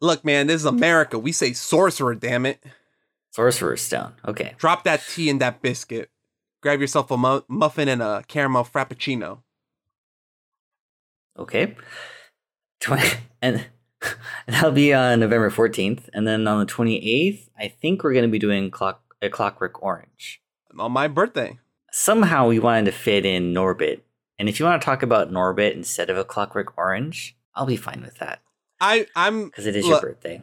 Look, 0.00 0.24
man, 0.24 0.46
this 0.46 0.60
is 0.60 0.64
America. 0.64 1.18
We 1.18 1.32
say 1.32 1.52
sorcerer, 1.52 2.14
damn 2.14 2.46
it. 2.46 2.62
Sorcerer's 3.30 3.82
Stone. 3.82 4.14
Okay. 4.26 4.54
Drop 4.58 4.84
that 4.84 5.02
tea 5.08 5.28
and 5.28 5.40
that 5.40 5.60
biscuit. 5.60 6.10
Grab 6.62 6.80
yourself 6.80 7.10
a 7.10 7.16
mu- 7.16 7.42
muffin 7.48 7.88
and 7.88 8.00
a 8.00 8.22
caramel 8.28 8.64
frappuccino. 8.64 9.40
Okay. 11.38 11.76
20, 12.80 13.08
and 13.42 13.66
that'll 14.46 14.70
be 14.72 14.94
on 14.94 15.20
November 15.20 15.50
14th. 15.50 16.08
And 16.14 16.26
then 16.26 16.46
on 16.46 16.60
the 16.60 16.72
28th, 16.72 17.48
I 17.58 17.68
think 17.68 18.02
we're 18.02 18.12
going 18.12 18.24
to 18.24 18.30
be 18.30 18.38
doing 18.38 18.70
clock, 18.70 19.02
a 19.20 19.28
Clockwork 19.28 19.82
Orange. 19.82 20.40
On 20.78 20.92
my 20.92 21.08
birthday. 21.08 21.58
Somehow 21.90 22.48
we 22.48 22.58
wanted 22.58 22.86
to 22.86 22.92
fit 22.92 23.26
in 23.26 23.52
Norbit. 23.52 24.00
And 24.42 24.48
if 24.48 24.58
you 24.58 24.66
want 24.66 24.82
to 24.82 24.84
talk 24.84 25.04
about 25.04 25.30
Norbit 25.30 25.72
instead 25.72 26.10
of 26.10 26.18
a 26.18 26.24
Clockwork 26.24 26.76
Orange, 26.76 27.36
I'll 27.54 27.64
be 27.64 27.76
fine 27.76 28.02
with 28.02 28.16
that. 28.18 28.40
I, 28.80 29.06
I'm 29.14 29.44
Because 29.44 29.66
it 29.66 29.76
is 29.76 29.86
your 29.86 30.00
birthday. 30.00 30.42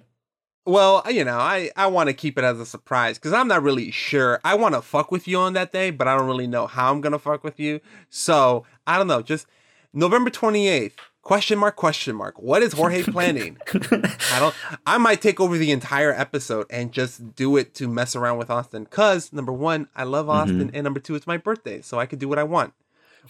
Well, 0.66 1.04
you 1.10 1.26
know, 1.26 1.38
I, 1.38 1.70
I 1.76 1.88
want 1.88 2.08
to 2.08 2.14
keep 2.14 2.38
it 2.38 2.46
as 2.46 2.62
a 2.62 2.66
surprise 2.66 3.18
because 3.18 3.34
I'm 3.34 3.50
not 3.50 3.62
really 3.62 3.92
sure. 3.92 4.40
I 4.46 4.56
want 4.56 4.74
to 4.76 4.82
fuck 4.82 5.12
with 5.12 5.28
you 5.28 5.38
on 5.40 5.52
that 5.52 5.74
day, 5.74 5.92
but 5.92 6.08
I 6.08 6.16
don't 6.16 6.28
really 6.28 6.48
know 6.48 6.66
how 6.66 6.94
I'm 6.94 7.02
gonna 7.02 7.20
fuck 7.20 7.44
with 7.44 7.60
you. 7.60 7.82
So 8.10 8.64
I 8.88 8.98
don't 8.98 9.08
know. 9.08 9.22
Just 9.22 9.48
November 9.92 10.30
28th. 10.30 10.94
Question 11.22 11.60
mark? 11.60 11.76
Question 11.76 12.16
mark? 12.16 12.42
What 12.42 12.64
is 12.64 12.72
Jorge 12.72 13.04
planning? 13.12 13.58
I 13.74 14.40
don't. 14.40 14.56
I 14.86 14.98
might 14.98 15.22
take 15.22 15.42
over 15.42 15.58
the 15.58 15.72
entire 15.72 16.14
episode 16.14 16.68
and 16.70 16.94
just 16.94 17.36
do 17.36 17.58
it 17.58 17.74
to 17.74 17.90
mess 17.90 18.16
around 18.16 18.38
with 18.38 18.50
Austin. 18.50 18.86
Cause 18.86 19.34
number 19.34 19.52
one, 19.52 19.90
I 19.94 20.06
love 20.06 20.28
mm-hmm. 20.28 20.38
Austin, 20.38 20.72
and 20.74 20.86
number 20.86 21.02
two, 21.02 21.16
it's 21.16 21.28
my 21.28 21.36
birthday, 21.36 21.82
so 21.82 22.00
I 22.00 22.06
can 22.06 22.18
do 22.18 22.30
what 22.30 22.40
I 22.40 22.44
want. 22.44 22.74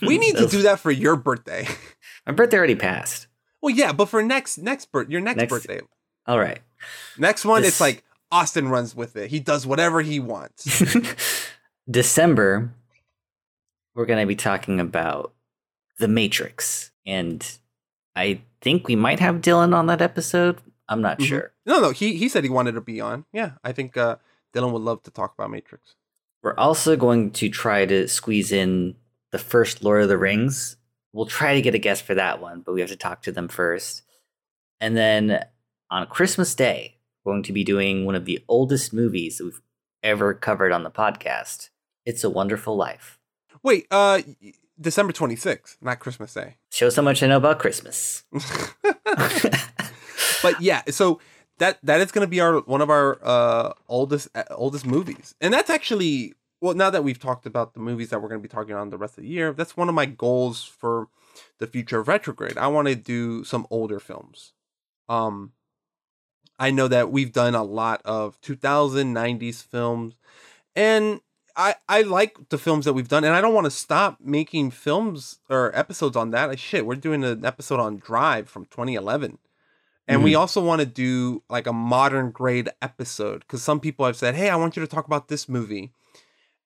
We 0.01 0.17
need 0.17 0.37
to 0.37 0.47
do 0.47 0.61
that 0.63 0.79
for 0.79 0.91
your 0.91 1.15
birthday. 1.15 1.67
My 2.25 2.33
birthday 2.33 2.57
already 2.57 2.75
passed. 2.75 3.27
Well, 3.61 3.75
yeah, 3.75 3.91
but 3.91 4.05
for 4.07 4.21
next 4.23 4.57
next 4.57 4.91
birth, 4.91 5.09
your 5.09 5.21
next, 5.21 5.37
Next- 5.37 5.49
birthday, 5.51 5.81
All 6.25 6.39
right. 6.39 6.59
next 7.17 7.43
one, 7.45 7.61
This- 7.61 7.71
it's 7.71 7.81
like 7.81 8.03
Austin 8.31 8.69
runs 8.69 8.95
with 8.95 9.15
it. 9.15 9.29
He 9.31 9.39
does 9.39 9.65
whatever 9.67 10.01
he 10.01 10.19
wants. 10.19 10.83
December, 11.89 12.71
we're 13.95 14.05
going 14.05 14.19
to 14.21 14.27
be 14.27 14.35
talking 14.35 14.79
about 14.79 15.33
The 15.97 16.07
Matrix. 16.07 16.91
And 17.05 17.45
I 18.15 18.41
think 18.61 18.87
we 18.87 18.95
might 18.95 19.19
have 19.19 19.37
Dylan 19.37 19.73
on 19.73 19.87
that 19.87 20.01
episode. 20.01 20.59
I'm 20.87 21.01
not 21.01 21.19
Mhm. 21.19 21.25
sure. 21.25 21.51
No, 21.65 21.79
no, 21.79 21.91
he 21.91 22.15
he 22.15 22.29
said 22.29 22.43
he 22.43 22.49
wanted 22.49 22.73
to 22.73 22.81
be 22.81 22.99
on. 23.01 23.25
Yeah, 23.33 23.53
I 23.63 23.71
think 23.73 23.95
uh, 23.97 24.17
Dylan 24.53 24.71
would 24.71 24.81
love 24.81 25.03
to 25.03 25.11
talk 25.11 25.33
about 25.37 25.51
Matrix. 25.51 25.95
We're 26.41 26.55
also 26.55 26.95
going 26.95 27.31
to 27.31 27.49
try 27.49 27.85
to 27.85 28.07
squeeze 28.07 28.51
in 28.51 28.95
the 29.31 29.39
first 29.39 29.83
Lord 29.83 30.03
of 30.03 30.09
the 30.09 30.17
Rings. 30.17 30.77
We'll 31.13 31.25
try 31.25 31.55
to 31.55 31.61
get 31.61 31.75
a 31.75 31.79
guest 31.79 32.03
for 32.03 32.15
that 32.15 32.41
one, 32.41 32.61
but 32.61 32.73
we 32.73 32.81
have 32.81 32.89
to 32.89 32.95
talk 32.95 33.23
to 33.23 33.31
them 33.31 33.47
first. 33.47 34.03
And 34.79 34.95
then 34.95 35.43
on 35.89 36.07
Christmas 36.07 36.53
Day, 36.55 36.97
we're 37.23 37.33
going 37.33 37.43
to 37.43 37.53
be 37.53 37.63
doing 37.63 38.05
one 38.05 38.15
of 38.15 38.25
the 38.25 38.43
oldest 38.47 38.93
movies 38.93 39.37
that 39.37 39.45
we've 39.45 39.61
ever 40.03 40.33
covered 40.33 40.71
on 40.71 40.83
the 40.83 40.91
podcast. 40.91 41.69
It's 42.05 42.23
a 42.23 42.29
Wonderful 42.29 42.75
Life. 42.75 43.19
Wait, 43.63 43.87
uh, 43.91 44.21
December 44.79 45.11
twenty 45.11 45.35
sixth, 45.35 45.77
not 45.81 45.99
Christmas 45.99 46.33
Day. 46.33 46.57
Shows 46.71 46.95
how 46.95 47.01
much 47.01 47.21
I 47.21 47.27
know 47.27 47.37
about 47.37 47.59
Christmas. 47.59 48.23
but 50.41 50.61
yeah, 50.61 50.83
so 50.89 51.19
that 51.57 51.77
that 51.83 51.99
is 52.01 52.11
going 52.11 52.25
to 52.25 52.29
be 52.29 52.39
our 52.39 52.59
one 52.61 52.81
of 52.81 52.89
our 52.89 53.19
uh 53.21 53.73
oldest 53.87 54.29
uh, 54.33 54.43
oldest 54.51 54.85
movies, 54.85 55.35
and 55.41 55.53
that's 55.53 55.69
actually 55.69 56.33
well. 56.61 56.73
Now 56.73 56.89
that 56.89 57.03
we've 57.03 57.19
talked 57.19 57.45
about 57.45 57.73
the 57.73 57.79
movies 57.79 58.09
that 58.09 58.21
we're 58.21 58.29
going 58.29 58.41
to 58.41 58.47
be 58.47 58.51
talking 58.53 58.75
on 58.75 58.89
the 58.89 58.97
rest 58.97 59.17
of 59.17 59.23
the 59.23 59.29
year, 59.29 59.53
that's 59.53 59.77
one 59.77 59.89
of 59.89 59.95
my 59.95 60.05
goals 60.05 60.63
for 60.63 61.07
the 61.59 61.67
future 61.67 61.99
of 61.99 62.07
retrograde. 62.07 62.57
I 62.57 62.67
want 62.67 62.87
to 62.87 62.95
do 62.95 63.43
some 63.43 63.65
older 63.69 63.99
films. 63.99 64.53
Um, 65.07 65.53
I 66.57 66.71
know 66.71 66.87
that 66.87 67.11
we've 67.11 67.31
done 67.31 67.55
a 67.55 67.63
lot 67.63 68.01
of 68.03 68.39
2090s 68.41 69.61
films, 69.61 70.15
and 70.75 71.21
I 71.55 71.75
I 71.87 72.01
like 72.01 72.49
the 72.49 72.57
films 72.57 72.85
that 72.85 72.93
we've 72.93 73.07
done, 73.07 73.23
and 73.23 73.33
I 73.33 73.41
don't 73.41 73.53
want 73.53 73.65
to 73.65 73.71
stop 73.71 74.17
making 74.21 74.71
films 74.71 75.39
or 75.49 75.71
episodes 75.77 76.17
on 76.17 76.31
that. 76.31 76.49
Like, 76.49 76.59
shit, 76.59 76.85
we're 76.85 76.95
doing 76.95 77.23
an 77.23 77.45
episode 77.45 77.79
on 77.79 77.97
Drive 77.97 78.49
from 78.49 78.65
2011. 78.65 79.37
And 80.07 80.23
we 80.23 80.31
Mhm. 80.33 80.39
also 80.39 80.63
want 80.63 80.79
to 80.81 80.87
do 80.87 81.43
like 81.49 81.67
a 81.67 81.73
modern 81.73 82.31
grade 82.31 82.69
episode 82.81 83.41
because 83.41 83.61
some 83.61 83.79
people 83.79 84.05
have 84.05 84.17
said, 84.17 84.35
"Hey, 84.35 84.49
I 84.49 84.55
want 84.55 84.75
you 84.75 84.81
to 84.81 84.87
talk 84.87 85.05
about 85.05 85.27
this 85.27 85.47
movie," 85.47 85.93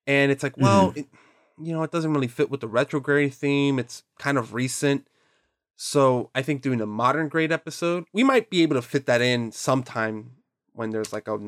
and 0.08 0.32
it's 0.32 0.44
like, 0.44 0.58
well, 0.58 0.94
it, 0.96 1.08
you 1.62 1.74
know, 1.74 1.84
it 1.84 1.92
doesn't 1.92 2.14
really 2.14 2.28
fit 2.28 2.50
with 2.50 2.62
the 2.62 2.68
retrograde 2.68 3.34
theme. 3.34 3.80
It's 3.80 4.04
kind 4.18 4.38
of 4.38 4.54
recent, 4.54 5.08
so 5.76 6.30
I 6.36 6.42
think 6.42 6.62
doing 6.62 6.82
a 6.82 6.86
modern 6.86 7.30
grade 7.30 7.52
episode, 7.52 8.06
we 8.14 8.24
might 8.24 8.50
be 8.50 8.64
able 8.64 8.76
to 8.76 8.82
fit 8.82 9.06
that 9.08 9.22
in 9.22 9.52
sometime 9.52 10.32
when 10.74 10.92
there's 10.92 11.14
like 11.14 11.28
a 11.28 11.40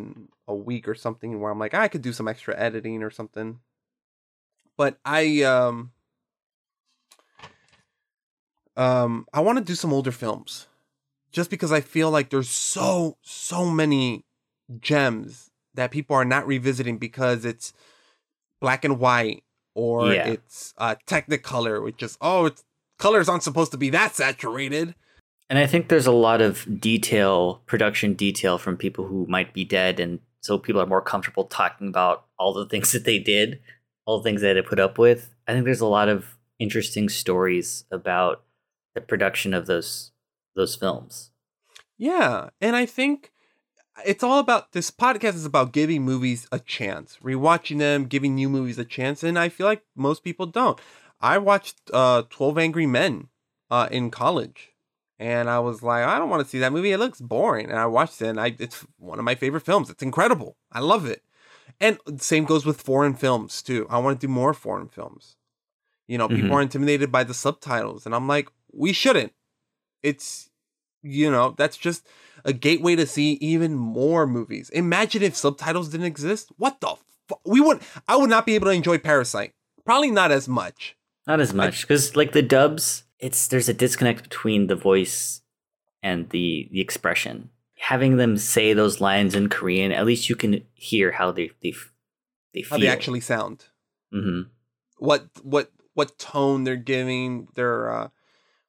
a 0.47 0.55
week 0.55 0.87
or 0.87 0.95
something 0.95 1.39
where 1.39 1.51
I'm 1.51 1.59
like, 1.59 1.73
I 1.73 1.87
could 1.87 2.01
do 2.01 2.13
some 2.13 2.27
extra 2.27 2.57
editing 2.57 3.03
or 3.03 3.09
something. 3.09 3.59
But 4.77 4.99
I 5.05 5.41
um 5.43 5.91
um 8.75 9.27
I 9.33 9.39
want 9.39 9.57
to 9.57 9.63
do 9.63 9.75
some 9.75 9.93
older 9.93 10.11
films 10.11 10.67
just 11.31 11.49
because 11.49 11.71
I 11.71 11.81
feel 11.81 12.11
like 12.11 12.29
there's 12.29 12.49
so 12.49 13.17
so 13.21 13.69
many 13.69 14.25
gems 14.79 15.51
that 15.73 15.91
people 15.91 16.15
are 16.15 16.25
not 16.25 16.47
revisiting 16.47 16.97
because 16.97 17.45
it's 17.45 17.73
black 18.61 18.83
and 18.85 18.99
white 18.99 19.43
or 19.73 20.13
Yeah. 20.13 20.27
it's 20.27 20.73
uh 20.77 20.95
technicolor 21.07 21.83
which 21.83 22.01
is 22.03 22.17
oh 22.21 22.45
it's 22.45 22.63
colors 22.97 23.27
aren't 23.29 23.43
supposed 23.43 23.71
to 23.71 23.77
be 23.77 23.89
that 23.89 24.15
saturated 24.15 24.95
And 25.49 25.59
I 25.59 25.67
think 25.67 25.89
there's 25.89 26.07
a 26.07 26.11
lot 26.11 26.41
of 26.41 26.65
detail, 26.81 27.61
production 27.67 28.15
detail 28.15 28.57
from 28.57 28.77
people 28.77 29.05
who 29.05 29.27
might 29.29 29.53
be 29.53 29.63
dead. 29.63 29.99
And 29.99 30.19
so 30.41 30.57
people 30.57 30.81
are 30.81 30.87
more 30.87 31.03
comfortable 31.03 31.43
talking 31.45 31.87
about 31.87 32.25
all 32.39 32.51
the 32.51 32.65
things 32.65 32.91
that 32.93 33.03
they 33.05 33.19
did, 33.19 33.59
all 34.05 34.17
the 34.17 34.23
things 34.23 34.41
that 34.41 34.53
they 34.55 34.63
put 34.63 34.79
up 34.79 34.97
with. 34.97 35.35
I 35.47 35.53
think 35.53 35.65
there's 35.65 35.81
a 35.81 35.85
lot 35.99 36.09
of 36.09 36.37
interesting 36.57 37.09
stories 37.09 37.83
about 37.91 38.41
the 38.95 39.01
production 39.01 39.53
of 39.53 39.67
those 39.67 40.11
those 40.55 40.75
films. 40.75 41.29
Yeah, 41.99 42.49
and 42.59 42.75
I 42.75 42.87
think 42.87 43.31
it's 44.05 44.23
all 44.23 44.39
about 44.39 44.71
this 44.73 44.91
podcast 44.91 45.35
is 45.35 45.45
about 45.45 45.71
giving 45.71 46.03
movies 46.03 46.47
a 46.51 46.59
chance, 46.59 47.17
rewatching 47.23 47.79
them, 47.79 48.05
giving 48.05 48.35
new 48.35 48.49
movies 48.49 48.77
a 48.79 48.85
chance, 48.85 49.23
and 49.23 49.37
I 49.39 49.49
feel 49.49 49.65
like 49.67 49.83
most 49.95 50.23
people 50.23 50.45
don't. 50.47 50.79
I 51.21 51.37
watched 51.37 51.79
uh 51.93 52.23
12 52.29 52.57
Angry 52.57 52.85
Men 52.85 53.29
uh 53.71 53.87
in 53.91 54.11
college 54.11 54.73
and 55.17 55.49
I 55.49 55.59
was 55.59 55.81
like, 55.81 56.03
I 56.05 56.19
don't 56.19 56.29
want 56.29 56.43
to 56.43 56.49
see 56.49 56.59
that 56.59 56.73
movie. 56.73 56.91
It 56.91 56.97
looks 56.97 57.21
boring. 57.21 57.69
And 57.69 57.79
I 57.79 57.85
watched 57.85 58.21
it 58.21 58.27
and 58.27 58.39
I 58.39 58.55
it's 58.59 58.85
one 58.97 59.17
of 59.19 59.25
my 59.25 59.35
favorite 59.35 59.65
films. 59.65 59.89
It's 59.89 60.03
incredible. 60.03 60.57
I 60.71 60.81
love 60.81 61.05
it. 61.05 61.23
And 61.79 61.97
same 62.17 62.43
goes 62.45 62.65
with 62.65 62.81
foreign 62.81 63.13
films 63.15 63.61
too. 63.61 63.87
I 63.89 63.97
want 63.99 64.19
to 64.19 64.27
do 64.27 64.31
more 64.31 64.53
foreign 64.53 64.89
films. 64.89 65.37
You 66.07 66.17
know, 66.17 66.27
people 66.27 66.51
Mhm. 66.51 66.55
are 66.55 66.61
intimidated 66.61 67.11
by 67.11 67.23
the 67.23 67.33
subtitles 67.33 68.05
and 68.05 68.13
I'm 68.13 68.27
like, 68.27 68.49
we 68.73 68.91
shouldn't. 68.93 69.33
It's 70.03 70.49
you 71.01 71.31
know, 71.31 71.53
that's 71.57 71.77
just 71.77 72.05
a 72.45 72.53
gateway 72.53 72.95
to 72.95 73.05
see 73.05 73.33
even 73.41 73.73
more 73.73 74.25
movies. 74.25 74.69
Imagine 74.69 75.23
if 75.23 75.35
subtitles 75.35 75.89
didn't 75.89 76.05
exist. 76.05 76.51
What 76.57 76.79
the 76.79 76.95
fu- 77.27 77.35
we 77.43 77.59
would 77.59 77.81
I 78.07 78.15
would 78.15 78.29
not 78.29 78.45
be 78.45 78.55
able 78.55 78.67
to 78.67 78.71
enjoy 78.71 78.99
Parasite. 78.99 79.53
Probably 79.83 80.11
not 80.11 80.31
as 80.31 80.47
much. 80.47 80.95
Not 81.27 81.39
as 81.39 81.53
much 81.53 81.81
because 81.81 82.15
like 82.15 82.31
the 82.31 82.41
dubs, 82.43 83.03
it's 83.19 83.47
there's 83.47 83.67
a 83.67 83.73
disconnect 83.73 84.23
between 84.23 84.67
the 84.67 84.75
voice 84.75 85.41
and 86.01 86.29
the 86.29 86.69
the 86.71 86.79
expression. 86.79 87.49
Having 87.77 88.17
them 88.17 88.37
say 88.37 88.73
those 88.73 89.01
lines 89.01 89.35
in 89.35 89.49
Korean, 89.49 89.91
at 89.91 90.05
least 90.05 90.29
you 90.29 90.35
can 90.35 90.63
hear 90.73 91.11
how 91.11 91.31
they 91.31 91.51
they 91.61 91.73
they 92.53 92.61
How 92.61 92.77
they 92.77 92.87
actually 92.87 93.21
sound. 93.21 93.65
hmm 94.11 94.43
What 94.97 95.25
what 95.41 95.71
what 95.93 96.17
tone 96.19 96.63
they're 96.63 96.75
giving, 96.75 97.47
their 97.55 97.91
uh 97.91 98.09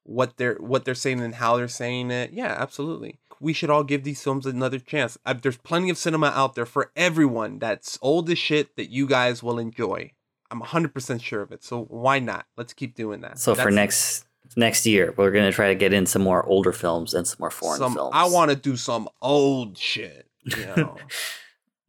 what 0.03 0.37
they're 0.37 0.55
what 0.55 0.83
they're 0.85 0.95
saying 0.95 1.21
and 1.21 1.35
how 1.35 1.57
they're 1.57 1.67
saying 1.67 2.09
it. 2.09 2.31
Yeah, 2.31 2.55
absolutely. 2.57 3.19
We 3.39 3.53
should 3.53 3.69
all 3.69 3.83
give 3.83 4.03
these 4.03 4.21
films 4.23 4.45
another 4.45 4.79
chance. 4.79 5.17
Uh, 5.25 5.33
there's 5.33 5.57
plenty 5.57 5.89
of 5.89 5.97
cinema 5.97 6.27
out 6.27 6.55
there 6.55 6.65
for 6.65 6.91
everyone 6.95 7.59
that's 7.59 7.99
old 8.01 8.29
as 8.29 8.37
shit 8.37 8.75
that 8.75 8.89
you 8.89 9.07
guys 9.07 9.43
will 9.43 9.59
enjoy. 9.59 10.11
I'm 10.49 10.61
100% 10.61 11.21
sure 11.21 11.41
of 11.41 11.51
it. 11.51 11.63
So 11.63 11.83
why 11.85 12.19
not? 12.19 12.45
Let's 12.55 12.73
keep 12.73 12.95
doing 12.95 13.21
that. 13.21 13.39
So 13.39 13.53
for 13.53 13.71
next 13.71 14.25
next 14.55 14.85
year, 14.85 15.13
we're 15.17 15.31
gonna 15.31 15.51
try 15.51 15.67
to 15.67 15.75
get 15.75 15.93
in 15.93 16.05
some 16.05 16.21
more 16.21 16.45
older 16.45 16.71
films 16.71 17.13
and 17.13 17.27
some 17.27 17.37
more 17.39 17.51
foreign 17.51 17.79
some, 17.79 17.93
films. 17.93 18.11
I 18.13 18.29
want 18.29 18.49
to 18.51 18.55
do 18.55 18.77
some 18.77 19.09
old 19.21 19.77
shit. 19.77 20.25
You 20.45 20.65
know? 20.77 20.97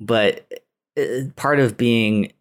but 0.00 0.52
uh, 0.98 1.30
part 1.36 1.60
of 1.60 1.76
being 1.76 2.32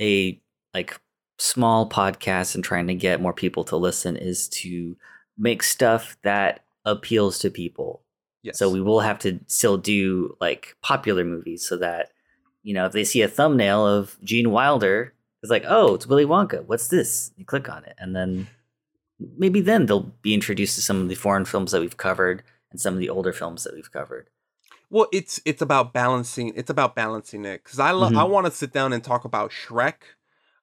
a 0.00 0.40
like 0.72 1.00
small 1.38 1.88
podcast 1.88 2.54
and 2.54 2.62
trying 2.62 2.86
to 2.86 2.94
get 2.94 3.20
more 3.20 3.32
people 3.32 3.64
to 3.64 3.76
listen 3.76 4.16
is 4.16 4.48
to 4.48 4.96
make 5.36 5.64
stuff 5.64 6.16
that 6.22 6.64
appeals 6.84 7.40
to 7.40 7.50
people. 7.50 8.03
Yes. 8.44 8.58
So 8.58 8.70
we 8.70 8.80
will 8.80 9.00
have 9.00 9.18
to 9.20 9.40
still 9.48 9.76
do 9.78 10.36
like 10.40 10.76
popular 10.82 11.24
movies 11.24 11.66
so 11.66 11.76
that 11.78 12.12
you 12.62 12.74
know 12.74 12.86
if 12.86 12.92
they 12.92 13.02
see 13.04 13.22
a 13.22 13.28
thumbnail 13.28 13.84
of 13.86 14.16
Gene 14.22 14.50
Wilder, 14.52 15.14
it's 15.42 15.50
like, 15.50 15.64
oh, 15.66 15.94
it's 15.94 16.06
Willy 16.06 16.24
Wonka. 16.26 16.64
What's 16.66 16.88
this? 16.88 17.32
You 17.36 17.44
click 17.44 17.68
on 17.68 17.84
it, 17.84 17.94
and 17.98 18.14
then 18.14 18.46
maybe 19.36 19.60
then 19.60 19.86
they'll 19.86 20.12
be 20.22 20.34
introduced 20.34 20.76
to 20.76 20.82
some 20.82 21.00
of 21.00 21.08
the 21.08 21.14
foreign 21.14 21.44
films 21.44 21.72
that 21.72 21.80
we've 21.80 21.96
covered 21.96 22.42
and 22.70 22.80
some 22.80 22.94
of 22.94 23.00
the 23.00 23.08
older 23.08 23.32
films 23.32 23.64
that 23.64 23.74
we've 23.74 23.90
covered. 23.90 24.28
Well, 24.90 25.08
it's 25.12 25.40
it's 25.44 25.62
about 25.62 25.92
balancing. 25.92 26.52
It's 26.54 26.70
about 26.70 26.94
balancing 26.94 27.44
it 27.44 27.64
because 27.64 27.78
I 27.80 27.90
lo- 27.92 28.10
Mhm. 28.10 28.18
I 28.18 28.24
want 28.24 28.46
to 28.46 28.52
sit 28.52 28.72
down 28.72 28.92
and 28.92 29.02
talk 29.02 29.24
about 29.24 29.50
Shrek. 29.50 29.94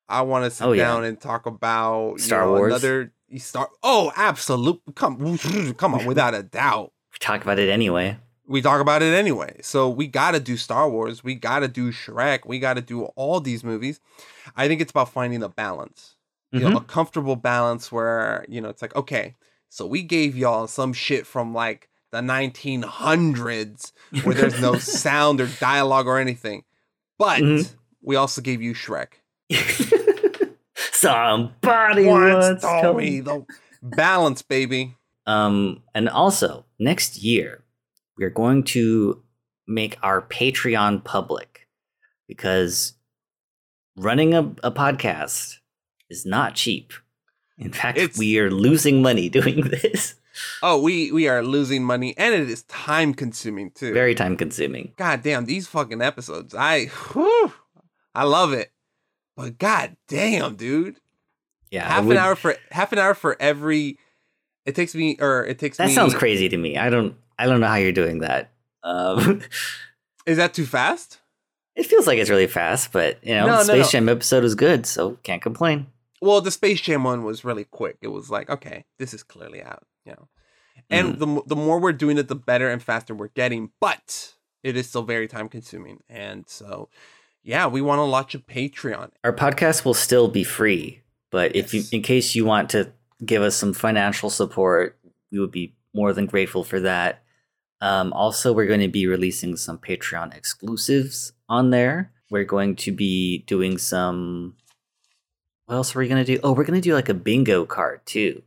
I 0.07 0.21
want 0.21 0.45
to 0.45 0.51
sit 0.51 0.65
Oh, 0.65 0.71
yeah. 0.73 0.83
down 0.83 1.03
and 1.03 1.19
talk 1.19 1.45
about 1.45 2.13
you 2.13 2.17
Star 2.19 2.45
know, 2.45 2.51
Wars. 2.51 2.71
Another 2.73 3.13
Star. 3.37 3.69
Oh, 3.81 4.11
absolute. 4.15 4.81
Come 4.95 5.37
come 5.77 5.93
on, 5.95 6.05
without 6.05 6.35
a 6.35 6.43
doubt. 6.43 6.91
Talk 7.21 7.41
about 7.43 7.57
it 7.59 7.69
anyway. 7.69 8.17
We 8.47 8.61
talk 8.61 8.81
about 8.81 9.01
it 9.01 9.13
anyway. 9.13 9.59
So 9.61 9.87
we 9.89 10.07
got 10.07 10.31
to 10.31 10.39
do 10.41 10.57
Star 10.57 10.89
Wars. 10.89 11.23
We 11.23 11.35
got 11.35 11.59
to 11.59 11.69
do 11.69 11.91
Shrek. 11.91 12.39
We 12.45 12.59
got 12.59 12.73
to 12.73 12.81
do 12.81 13.05
all 13.15 13.39
these 13.39 13.63
movies. 13.63 14.01
I 14.57 14.67
think 14.67 14.81
it's 14.81 14.91
about 14.91 15.13
finding 15.13 15.41
a 15.41 15.47
balance. 15.49 16.15
You 16.51 16.59
know, 16.61 16.75
a 16.75 16.81
Mhm. 16.81 16.87
comfortable 16.87 17.37
balance 17.37 17.93
where, 17.93 18.43
you 18.49 18.59
know, 18.59 18.67
it's 18.67 18.81
like, 18.81 18.93
okay, 18.93 19.35
so 19.69 19.85
we 19.85 20.01
gave 20.03 20.35
y'all 20.35 20.67
some 20.67 20.91
shit 20.91 21.25
from 21.25 21.53
like 21.53 21.87
the 22.11 22.21
1900s 22.21 23.93
where 24.23 24.35
there's 24.35 24.59
no 24.59 24.75
sound 24.79 25.39
or 25.39 25.47
dialogue 25.47 26.07
or 26.07 26.17
anything. 26.17 26.65
But 27.17 27.41
Mhm. 27.41 27.69
we 28.01 28.17
also 28.17 28.41
gave 28.41 28.61
you 28.61 28.73
Shrek. 28.73 29.13
Somebody 30.75 32.05
Once 32.07 32.61
told 32.61 32.97
me 32.97 33.21
the 33.21 33.45
balance, 33.81 34.41
baby. 34.41 34.95
Um, 35.27 35.83
and 35.93 36.09
also 36.09 36.65
next 36.79 37.17
year 37.21 37.63
we're 38.17 38.29
going 38.29 38.63
to 38.63 39.21
make 39.67 39.97
our 40.01 40.21
Patreon 40.21 41.03
public 41.03 41.67
because 42.27 42.93
running 43.95 44.33
a, 44.33 44.41
a 44.63 44.71
podcast 44.71 45.57
is 46.09 46.25
not 46.25 46.55
cheap. 46.55 46.93
In 47.57 47.71
fact, 47.71 47.97
It's- 47.97 48.17
we 48.17 48.39
are 48.39 48.49
losing 48.51 49.01
money 49.01 49.29
doing 49.39 49.61
this. 49.61 50.15
Oh, 50.63 50.81
we 50.81 51.11
we 51.11 51.27
are 51.27 51.43
losing 51.43 51.83
money 51.83 52.15
and 52.17 52.33
it 52.33 52.49
is 52.49 52.63
time 52.63 53.13
consuming 53.13 53.69
too. 53.71 53.93
Very 53.93 54.15
time 54.15 54.37
consuming. 54.37 54.93
God 54.97 55.21
damn, 55.23 55.45
these 55.45 55.67
fucking 55.67 56.01
episodes. 56.01 56.55
I 56.57 56.85
whew, 56.85 57.53
I 58.15 58.23
love 58.23 58.53
it. 58.53 58.71
But 59.35 59.57
god 59.57 59.97
damn, 60.07 60.55
dude. 60.55 60.95
Yeah, 61.69 61.87
half 61.87 62.05
would- 62.05 62.15
an 62.17 62.23
hour 62.23 62.35
for 62.35 62.55
half 62.71 62.91
an 62.93 62.99
hour 62.99 63.13
for 63.13 63.35
every 63.41 63.97
it 64.65 64.75
takes 64.75 64.93
me 64.95 65.17
or 65.19 65.45
it 65.45 65.59
takes 65.59 65.77
That 65.77 65.87
me 65.87 65.93
sounds 65.93 66.13
crazy 66.13 66.49
to 66.49 66.57
me. 66.57 66.77
I 66.77 66.89
don't. 66.89 67.15
I 67.39 67.45
don't 67.47 67.59
know 67.59 67.67
how 67.67 67.75
you're 67.75 67.91
doing 67.91 68.19
that. 68.19 68.51
Um, 68.83 69.41
Is 70.25 70.37
that 70.37 70.53
too 70.53 70.65
fast? 70.65 71.19
it 71.75 71.85
feels 71.85 72.05
like 72.05 72.19
it's 72.19 72.29
really 72.29 72.47
fast, 72.47 72.91
but 72.91 73.17
you 73.25 73.33
know, 73.33 73.47
No, 73.47 73.57
the 73.59 73.63
Space 73.63 73.85
no. 73.85 73.89
Jam 73.91 74.09
episode 74.09 74.43
was 74.43 74.55
good, 74.55 74.85
so 74.85 75.17
can't 75.23 75.41
complain. 75.41 75.87
Well, 76.21 76.41
the 76.41 76.51
Space 76.51 76.81
Jam 76.81 77.03
one 77.03 77.23
was 77.23 77.43
really 77.45 77.63
quick. 77.63 77.97
It 78.01 78.09
was 78.09 78.29
like, 78.29 78.49
okay, 78.49 78.85
this 78.99 79.13
is 79.13 79.23
clearly 79.23 79.63
out, 79.63 79.83
you 80.05 80.11
know. 80.11 80.27
And 80.89 81.15
Mhm. 81.15 81.19
the 81.19 81.43
the 81.47 81.55
more 81.55 81.79
we're 81.79 81.93
doing 81.93 82.17
it, 82.17 82.27
the 82.27 82.35
better 82.35 82.69
and 82.69 82.83
faster 82.83 83.15
we're 83.15 83.29
getting. 83.29 83.71
But 83.79 84.33
it 84.63 84.75
is 84.77 84.87
still 84.89 85.03
very 85.03 85.27
time 85.27 85.49
consuming, 85.49 86.01
and 86.09 86.47
so 86.47 86.89
yeah, 87.43 87.65
we 87.67 87.81
want 87.81 87.97
to 87.99 88.03
launch 88.03 88.35
a 88.35 88.39
Patreon. 88.39 89.09
Our 89.23 89.33
podcast 89.33 89.83
will 89.85 89.95
still 89.95 90.27
be 90.27 90.43
free, 90.43 91.01
but 91.31 91.55
if 91.55 91.73
you, 91.73 91.83
in 91.91 92.01
case 92.03 92.35
you 92.35 92.45
want 92.45 92.69
to 92.71 92.91
give 93.25 93.41
us 93.41 93.55
some 93.55 93.73
financial 93.73 94.29
support, 94.29 94.97
we 95.31 95.39
would 95.39 95.51
be 95.51 95.75
more 95.93 96.13
than 96.13 96.25
grateful 96.25 96.63
for 96.63 96.79
that. 96.81 97.23
Um, 97.81 98.13
also, 98.13 98.53
we're 98.53 98.67
going 98.67 98.81
to 98.81 98.87
be 98.87 99.07
releasing 99.07 99.55
some 99.55 99.77
Patreon 99.77 100.35
exclusives 100.35 101.33
on 101.49 101.71
there. 101.71 102.11
We're 102.29 102.43
going 102.43 102.75
to 102.77 102.91
be 102.91 103.39
doing 103.47 103.77
some. 103.77 104.55
What 105.65 105.75
else 105.75 105.95
are 105.95 105.99
we 105.99 106.07
going 106.07 106.23
to 106.23 106.35
do? 106.35 106.39
Oh, 106.43 106.53
we're 106.53 106.63
going 106.63 106.79
to 106.79 106.89
do 106.89 106.93
like 106.93 107.09
a 107.09 107.13
bingo 107.13 107.65
card 107.65 108.05
too. 108.05 108.43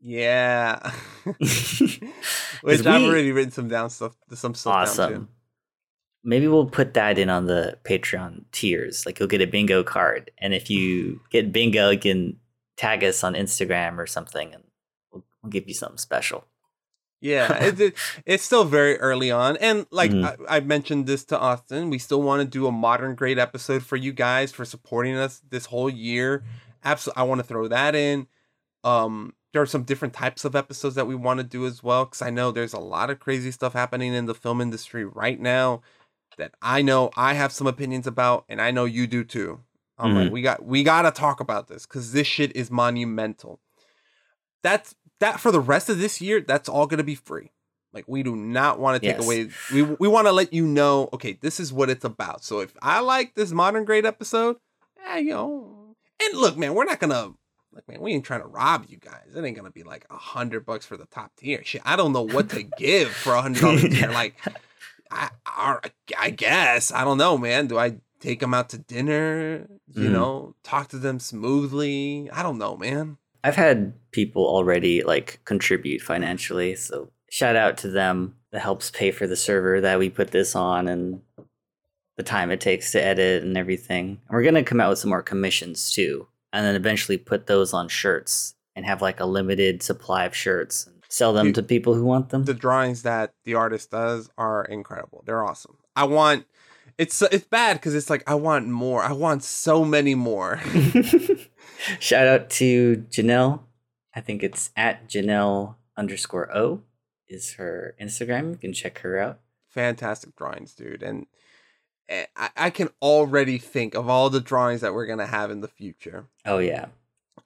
Yeah, 0.00 0.92
which 1.24 1.78
'Cause 2.62 2.86
I've 2.86 3.02
already 3.04 3.32
written 3.32 3.52
some 3.52 3.68
down 3.68 3.88
stuff, 3.88 4.14
some 4.34 4.54
stuff 4.54 4.74
down 4.74 4.82
awesome. 4.82 5.28
Maybe 6.22 6.46
we'll 6.46 6.66
put 6.66 6.94
that 6.94 7.18
in 7.18 7.30
on 7.30 7.46
the 7.46 7.78
Patreon 7.84 8.44
tiers. 8.52 9.06
Like 9.06 9.18
you'll 9.18 9.28
get 9.28 9.40
a 9.40 9.46
bingo 9.46 9.82
card, 9.82 10.30
and 10.38 10.52
if 10.52 10.68
you 10.68 11.20
get 11.30 11.52
bingo, 11.52 11.90
you 11.90 11.98
can 11.98 12.36
tag 12.76 13.04
us 13.04 13.22
on 13.24 13.34
Instagram 13.34 13.98
or 13.98 14.06
something, 14.06 14.52
and 14.54 14.64
we'll, 15.12 15.24
we'll 15.42 15.50
give 15.50 15.68
you 15.68 15.74
something 15.74 15.98
special. 15.98 16.44
Yeah, 17.20 17.52
it, 17.64 17.80
it- 17.80 17.94
it's 18.26 18.44
still 18.44 18.64
very 18.64 18.98
early 18.98 19.30
on, 19.30 19.56
and 19.58 19.86
like 19.90 20.10
Mhm. 20.10 20.44
I, 20.48 20.56
I 20.56 20.60
mentioned 20.60 21.06
this 21.06 21.24
to 21.26 21.38
Austin, 21.38 21.88
we 21.90 21.98
still 21.98 22.22
want 22.22 22.40
to 22.42 22.46
do 22.48 22.66
a 22.66 22.72
modern 22.72 23.14
grade 23.14 23.38
episode 23.38 23.82
for 23.82 23.96
you 23.96 24.12
guys 24.12 24.52
for 24.52 24.64
supporting 24.64 25.16
us 25.16 25.40
this 25.48 25.66
whole 25.66 25.88
year. 25.90 26.42
Absolutely, 26.84 27.20
I 27.20 27.24
want 27.24 27.38
to 27.40 27.46
throw 27.46 27.66
that 27.68 27.94
in. 27.94 28.26
Um, 28.82 29.34
there 29.52 29.62
are 29.62 29.66
some 29.66 29.84
different 29.84 30.12
types 30.12 30.44
of 30.44 30.54
episodes 30.56 30.96
that 30.96 31.06
we 31.06 31.14
want 31.14 31.38
to 31.38 31.44
do 31.44 31.64
as 31.64 31.82
well, 31.82 32.04
because 32.04 32.20
I 32.20 32.28
know 32.30 32.50
there's 32.50 32.74
a 32.74 32.80
lot 32.80 33.08
of 33.08 33.20
crazy 33.20 33.50
stuff 33.52 33.72
happening 33.72 34.12
in 34.12 34.26
the 34.26 34.34
film 34.34 34.60
industry 34.60 35.04
right 35.04 35.40
now 35.40 35.80
that 36.36 36.52
I 36.60 36.82
know 36.82 37.10
I 37.16 37.34
have 37.34 37.52
some 37.52 37.66
opinions 37.68 38.06
about, 38.08 38.44
and 38.48 38.60
I 38.60 38.70
know 38.72 38.84
you 38.84 39.06
do 39.06 39.22
too. 39.24 39.60
I'm 40.04 40.14
like, 40.14 40.28
Mhm. 40.28 40.32
we 40.32 40.42
got 40.42 40.64
we 40.64 40.82
gotta 40.82 41.10
talk 41.10 41.40
about 41.40 41.68
this 41.68 41.86
because 41.86 42.12
this 42.12 42.26
shit 42.26 42.54
is 42.56 42.70
monumental. 42.70 43.60
That's 44.62 44.94
that 45.20 45.40
for 45.40 45.50
the 45.52 45.60
rest 45.60 45.88
of 45.88 45.98
this 45.98 46.20
year. 46.20 46.40
That's 46.40 46.68
all 46.68 46.86
gonna 46.86 47.02
be 47.04 47.14
free. 47.14 47.50
Like 47.92 48.04
we 48.08 48.22
do 48.22 48.34
not 48.34 48.78
want 48.80 49.00
to 49.00 49.08
take 49.08 49.18
Yes. 49.18 49.24
away. 49.24 49.48
We 49.72 49.82
we 49.82 50.08
want 50.08 50.26
to 50.26 50.32
let 50.32 50.52
you 50.52 50.66
know. 50.66 51.08
Okay, 51.12 51.38
this 51.40 51.60
is 51.60 51.72
what 51.72 51.90
it's 51.90 52.04
about. 52.04 52.42
So 52.44 52.60
if 52.60 52.74
I 52.82 53.00
like 53.00 53.34
this 53.34 53.52
modern 53.52 53.84
grade 53.84 54.04
episode, 54.06 54.56
eh, 55.06 55.18
you 55.18 55.30
know, 55.30 55.96
and 56.22 56.38
look, 56.38 56.56
man, 56.56 56.74
we're 56.74 56.84
not 56.84 56.98
gonna. 57.00 57.32
Like 57.72 57.88
man, 57.88 58.00
we 58.00 58.12
ain't 58.12 58.24
trying 58.24 58.40
to 58.40 58.46
rob 58.46 58.86
you 58.88 58.98
guys. 58.98 59.34
It 59.34 59.44
ain't 59.44 59.56
gonna 59.56 59.70
be 59.70 59.82
like 59.82 60.06
a 60.10 60.16
hundred 60.16 60.64
bucks 60.64 60.86
for 60.86 60.96
the 60.96 61.06
top 61.06 61.32
tier. 61.36 61.62
Shit, 61.64 61.82
I 61.84 61.96
don't 61.96 62.12
know 62.12 62.22
what 62.22 62.50
to 62.50 62.62
give 62.62 63.10
for 63.10 63.34
a 63.34 63.42
hundred 63.42 63.60
dollars 63.62 63.82
tier. 63.82 64.08
Like, 64.12 64.36
I, 65.10 65.30
I, 65.46 65.78
I 66.18 66.30
guess 66.30 66.90
I 66.92 67.02
don't 67.04 67.18
know, 67.18 67.36
man. 67.36 67.66
Do 67.66 67.76
I 67.78 67.96
take 68.24 68.40
them 68.40 68.54
out 68.54 68.70
to 68.70 68.78
dinner? 68.78 69.68
You 69.86 70.08
Mhm. 70.08 70.12
know, 70.12 70.54
talk 70.64 70.88
to 70.88 70.98
them 70.98 71.20
smoothly. 71.20 72.28
I 72.32 72.42
don't 72.42 72.58
know, 72.58 72.76
man. 72.76 73.18
I've 73.42 73.56
had 73.56 73.92
people 74.10 74.44
already 74.46 75.02
like 75.02 75.40
contribute 75.44 76.00
financially, 76.00 76.74
so 76.76 77.10
shout 77.30 77.56
out 77.56 77.76
to 77.78 77.88
them. 77.90 78.36
That 78.52 78.60
helps 78.60 78.90
pay 78.90 79.10
for 79.10 79.26
the 79.26 79.36
server 79.36 79.80
that 79.80 79.98
we 79.98 80.08
put 80.08 80.30
this 80.30 80.54
on 80.56 80.88
and 80.88 81.20
the 82.16 82.22
time 82.22 82.50
it 82.52 82.60
takes 82.60 82.92
to 82.92 83.04
edit 83.04 83.42
and 83.42 83.56
everything. 83.58 84.20
And 84.28 84.30
we're 84.36 84.44
gonna 84.44 84.62
come 84.62 84.80
out 84.80 84.90
with 84.90 85.00
some 85.00 85.10
more 85.10 85.22
commissions 85.22 85.92
too, 85.92 86.28
and 86.52 86.64
then 86.64 86.76
eventually 86.76 87.18
put 87.18 87.46
those 87.46 87.72
on 87.74 87.88
shirts 87.88 88.54
and 88.76 88.86
have 88.86 89.02
like 89.02 89.20
a 89.20 89.26
limited 89.26 89.82
supply 89.82 90.24
of 90.24 90.34
shirts 90.34 90.86
and 90.86 90.94
sell 91.08 91.32
them 91.32 91.46
Dude, 91.48 91.56
to 91.56 91.62
people 91.64 91.94
who 91.94 92.04
want 92.04 92.28
them. 92.30 92.44
The 92.44 92.54
drawings 92.54 93.02
that 93.02 93.32
the 93.44 93.54
artist 93.54 93.90
does 93.90 94.30
are 94.38 94.64
incredible. 94.64 95.22
They're 95.26 95.44
awesome. 95.44 95.76
I 95.96 96.04
want. 96.04 96.46
It's 96.98 97.20
it's 97.22 97.44
bad 97.46 97.74
because 97.74 97.94
it's 97.94 98.08
like 98.10 98.22
I 98.28 98.34
want 98.34 98.68
more. 98.68 99.02
I 99.02 99.12
want 99.12 99.42
so 99.42 99.84
many 99.84 100.14
more. 100.14 100.60
Shout 102.00 102.26
out 102.26 102.50
to 102.50 103.04
Janelle. 103.10 103.60
I 104.14 104.20
think 104.20 104.42
it's 104.42 104.70
at 104.76 105.08
Janelle 105.08 105.74
underscore 105.96 106.54
O 106.56 106.82
is 107.28 107.54
her 107.54 107.94
Instagram. 108.00 108.50
You 108.52 108.56
can 108.56 108.72
check 108.72 108.98
her 109.00 109.18
out. 109.18 109.40
Fantastic 109.70 110.36
drawings, 110.36 110.74
dude, 110.74 111.02
and. 111.02 111.26
and 112.08 112.26
I, 112.36 112.50
I 112.56 112.70
can 112.70 112.90
already 113.02 113.58
think 113.58 113.94
of 113.94 114.08
all 114.08 114.30
the 114.30 114.40
drawings 114.40 114.82
that 114.82 114.94
we're 114.94 115.06
gonna 115.06 115.26
have 115.26 115.50
in 115.50 115.60
the 115.62 115.68
future. 115.68 116.26
Oh 116.44 116.58
yeah. 116.58 116.86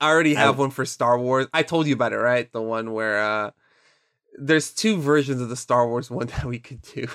I 0.01 0.11
already 0.11 0.37
I- 0.37 0.41
have 0.41 0.59
one 0.59 0.71
for 0.71 0.85
Star 0.85 1.19
Wars. 1.19 1.47
I 1.55 1.63
told 1.63 1.87
you 1.87 1.95
about 1.95 2.13
it, 2.13 2.17
right? 2.19 2.51
The 2.53 2.61
one 2.63 2.93
where 2.93 3.21
uh 3.23 3.51
there's 4.41 4.73
two 4.73 4.99
versions 5.01 5.41
of 5.41 5.49
the 5.49 5.57
Star 5.57 5.89
Wars 5.89 6.11
one 6.11 6.27
that 6.35 6.45
we 6.45 6.59
could 6.59 6.83
do. 6.83 7.09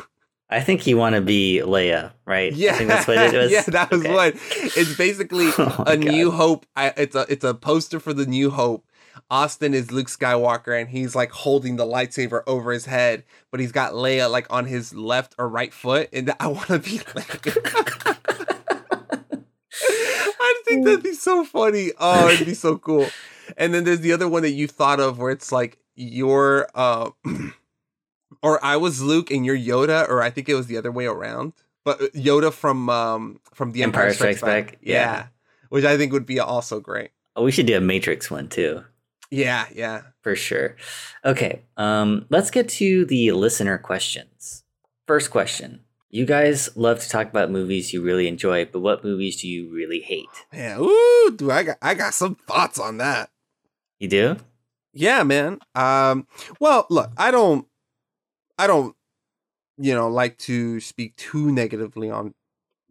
I 0.53 0.61
think 0.61 0.85
you 0.87 0.97
want 0.97 1.15
to 1.15 1.21
be 1.21 1.61
Leia, 1.63 2.11
right? 2.25 2.53
Yeah, 2.53 2.73
I 2.73 2.77
think 2.77 2.89
that's 2.89 3.07
what 3.07 3.17
it 3.17 3.33
was. 3.33 3.51
yeah, 3.53 3.63
that 3.63 3.91
was 3.91 4.01
Okay. 4.01 4.13
one. 4.13 4.31
It's 4.51 4.95
basically 4.97 5.49
Oh, 5.57 5.83
a 5.87 5.97
New 5.97 6.31
Hope. 6.31 6.65
I, 6.75 6.93
it's 6.97 7.15
a 7.15 7.25
it's 7.29 7.43
a 7.43 7.53
poster 7.53 7.99
for 7.99 8.13
the 8.13 8.25
New 8.25 8.49
Hope. 8.51 8.85
Austin 9.29 9.73
is 9.73 9.91
Luke 9.91 10.07
Skywalker, 10.07 10.79
and 10.79 10.89
he's 10.89 11.15
like 11.15 11.31
holding 11.31 11.75
the 11.75 11.85
lightsaber 11.85 12.41
over 12.47 12.71
his 12.71 12.85
head, 12.85 13.23
but 13.51 13.59
he's 13.59 13.71
got 13.71 13.93
Leia 13.93 14.29
like 14.29 14.51
on 14.51 14.65
his 14.65 14.93
left 14.93 15.35
or 15.37 15.47
right 15.49 15.73
foot, 15.73 16.09
and 16.13 16.33
I 16.39 16.47
want 16.47 16.67
to 16.67 16.79
be 16.79 16.99
like. 17.15 17.47
I 19.75 20.61
think 20.65 20.85
that'd 20.85 21.03
be 21.03 21.13
so 21.13 21.43
funny. 21.43 21.91
Oh, 21.99 22.29
it'd 22.29 22.45
be 22.45 22.53
so 22.53 22.77
cool. 22.77 23.07
And 23.57 23.73
then 23.73 23.83
there's 23.83 23.99
the 23.99 24.13
other 24.13 24.27
one 24.27 24.41
that 24.43 24.51
you 24.51 24.67
thought 24.67 24.99
of 24.99 25.19
where 25.19 25.31
it's 25.31 25.51
like 25.51 25.77
you're 25.95 26.67
uh 26.75 27.09
or 28.43 28.63
I 28.63 28.77
was 28.77 29.01
Luke 29.01 29.31
and 29.31 29.43
you're 29.45 29.57
Yoda, 29.57 30.07
or 30.07 30.21
I 30.21 30.29
think 30.29 30.47
it 30.49 30.53
was 30.53 30.67
the 30.67 30.77
other 30.77 30.91
way 30.91 31.05
around. 31.05 31.53
But 31.83 32.01
uh, 32.01 32.05
Yoda 32.15 32.53
from 32.53 32.89
um 32.89 33.39
from 33.53 33.71
the 33.71 33.81
Empire, 33.81 34.03
Empire 34.03 34.13
Strikes, 34.13 34.37
Strikes 34.39 34.41
Back. 34.67 34.71
Back, 34.73 34.79
Yeah. 34.83 34.93
yeah. 34.93 35.27
Which 35.69 35.85
I 35.85 35.97
think 35.97 36.13
would 36.13 36.27
be 36.27 36.39
also 36.39 36.79
great. 36.79 37.09
Oh, 37.35 37.43
we 37.43 37.51
should 37.51 37.65
do 37.65 37.75
a 37.75 37.81
Matrix 37.81 38.29
one 38.29 38.47
too, 38.47 38.83
Yeah, 39.31 39.65
yeah. 39.73 40.01
for 40.21 40.35
sure. 40.35 40.75
Okay, 41.25 41.63
um, 41.77 42.27
let's 42.29 42.51
get 42.51 42.69
to 42.77 43.05
the 43.05 43.31
listener 43.31 43.79
questions. 43.79 44.63
First 45.07 45.31
question: 45.31 45.79
You 46.11 46.25
guys 46.27 46.69
love 46.77 46.99
to 46.99 47.09
talk 47.09 47.27
about 47.29 47.49
movies 47.49 47.91
you 47.91 48.03
really 48.03 48.27
enjoy, 48.27 48.65
but 48.65 48.81
what 48.81 49.03
movies 49.03 49.41
do 49.41 49.47
you 49.49 49.73
really 49.73 49.99
hate? 50.01 50.29
Yeah. 50.53 50.77
Ooh, 50.79 51.33
dude, 51.35 51.49
I 51.49 51.63
got 51.63 51.77
I 51.81 51.95
got 51.95 52.13
some 52.13 52.35
thoughts 52.47 52.77
on 52.79 52.97
that. 52.97 53.31
You 53.99 54.07
do? 54.07 54.37
Yeah, 54.93 55.23
man. 55.23 55.57
Um, 55.73 56.27
well, 56.59 56.85
look, 56.91 57.11
I 57.17 57.31
don't, 57.31 57.65
I 58.63 58.67
don't 58.67 58.95
you 59.77 59.93
know, 59.95 60.07
like 60.07 60.37
to 60.37 60.79
speak 60.79 61.15
too 61.15 61.51
negatively 61.51 62.09
on 62.09 62.33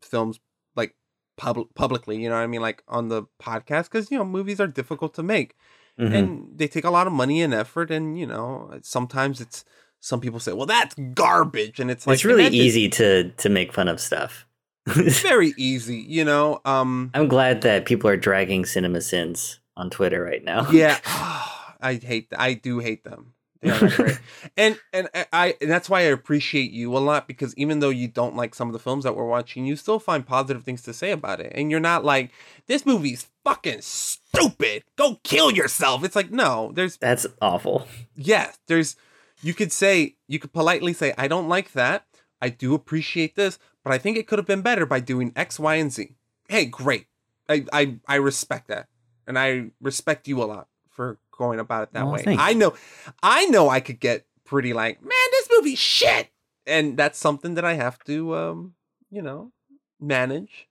films 0.00 0.40
like 0.74 0.96
pub- 1.36 1.72
publicly, 1.74 2.20
you 2.20 2.28
know 2.28 2.34
what 2.34 2.42
I 2.42 2.48
mean, 2.48 2.60
like 2.60 2.82
on 2.88 3.08
the 3.08 3.22
podcast 3.40 3.90
cuz 3.90 4.10
you 4.10 4.18
know, 4.18 4.24
movies 4.24 4.60
are 4.60 4.66
difficult 4.66 5.14
to 5.14 5.22
make. 5.22 5.54
Mhm. 5.98 6.14
And 6.14 6.58
they 6.58 6.68
take 6.68 6.84
a 6.84 6.90
lot 6.90 7.06
of 7.06 7.12
money 7.12 7.42
and 7.42 7.54
effort 7.54 7.90
and 7.90 8.18
you 8.18 8.26
know, 8.26 8.78
sometimes 8.82 9.40
it's 9.40 9.64
some 10.00 10.20
people 10.20 10.40
say, 10.40 10.52
"Well, 10.52 10.66
that's 10.66 10.96
garbage." 11.14 11.78
And 11.78 11.88
it's 11.88 12.06
like 12.06 12.14
it's 12.14 12.24
really 12.24 12.48
easy 12.48 12.88
to 12.98 13.30
to 13.30 13.48
make 13.48 13.72
fun 13.72 13.88
of 13.88 14.00
stuff. 14.00 14.46
It's 14.86 15.22
very 15.32 15.54
easy, 15.56 15.98
you 15.98 16.24
know. 16.24 16.60
Um 16.64 17.10
I'm 17.14 17.28
glad 17.28 17.60
that 17.62 17.86
people 17.86 18.10
are 18.10 18.16
dragging 18.16 18.64
Cinema 18.64 19.00
Sins 19.00 19.60
on 19.76 19.90
Twitter 19.90 20.20
right 20.24 20.42
now. 20.42 20.68
Yeah, 20.70 20.98
I 21.80 21.94
hate. 22.02 22.28
I 22.36 22.54
do 22.54 22.80
hate 22.80 23.04
them. 23.04 23.34
They 23.62 23.70
are 23.70 23.80
not 23.80 24.20
and 24.56 24.78
and 24.92 25.08
I 25.32 25.54
and 25.60 25.70
that's 25.70 25.88
why 25.88 26.00
I 26.00 26.04
appreciate 26.04 26.72
you 26.72 26.96
a 26.96 26.98
lot 26.98 27.28
because 27.28 27.56
even 27.56 27.78
though 27.78 27.90
you 27.90 28.08
don't 28.08 28.34
like 28.34 28.54
some 28.56 28.68
of 28.68 28.72
the 28.72 28.80
films 28.80 29.04
that 29.04 29.14
we're 29.14 29.24
watching, 29.26 29.64
you 29.64 29.76
still 29.76 30.00
find 30.00 30.26
positive 30.26 30.64
things 30.64 30.82
to 30.82 30.92
say 30.92 31.12
about 31.12 31.40
it, 31.40 31.52
and 31.54 31.70
you're 31.70 31.78
not 31.80 32.04
like 32.04 32.32
this 32.66 32.84
movie's 32.84 33.28
fucking 33.44 33.80
stupid. 33.80 34.82
Go 34.96 35.20
kill 35.22 35.52
yourself. 35.52 36.02
It's 36.04 36.16
like 36.16 36.32
no, 36.32 36.72
there's 36.74 36.96
That's 36.96 37.26
awful. 37.40 37.86
yes, 38.16 38.58
there's. 38.66 38.96
You 39.44 39.54
could 39.54 39.72
say 39.72 40.16
you 40.28 40.38
could 40.38 40.52
politely 40.52 40.92
say 40.92 41.14
I 41.16 41.28
don't 41.28 41.48
like 41.48 41.72
that. 41.72 42.04
I 42.40 42.48
do 42.48 42.74
appreciate 42.74 43.36
this, 43.36 43.58
but 43.84 43.92
I 43.92 43.98
think 43.98 44.16
it 44.16 44.26
could 44.26 44.38
have 44.40 44.46
been 44.46 44.62
better 44.62 44.86
by 44.86 44.98
doing 45.00 45.32
X, 45.36 45.60
Y, 45.60 45.76
and 45.76 45.92
Z. 45.92 46.16
Hey, 46.48 46.64
great. 46.66 47.06
I 47.48 47.64
I 47.72 47.98
I 48.08 48.16
respect 48.16 48.66
that, 48.68 48.88
and 49.26 49.38
I 49.38 49.70
respect 49.80 50.26
you 50.26 50.42
a 50.42 50.46
lot 50.46 50.68
for 50.92 51.18
going 51.36 51.58
about 51.58 51.84
it 51.84 51.92
that 51.94 52.04
Well, 52.04 52.14
way. 52.14 52.22
thanks. 52.22 52.42
I 52.42 52.52
know, 52.52 52.74
I 53.22 53.46
know, 53.46 53.68
I 53.68 53.80
could 53.80 53.98
get 54.00 54.26
pretty 54.44 54.72
like, 54.72 55.00
man, 55.02 55.10
this 55.32 55.48
movie 55.50 55.74
shit, 55.74 56.28
and 56.66 56.96
that's 56.96 57.18
something 57.18 57.54
that 57.54 57.64
I 57.64 57.74
have 57.74 57.98
to, 58.04 58.36
um, 58.36 58.74
you 59.10 59.22
know, 59.22 59.52
manage. 60.00 60.68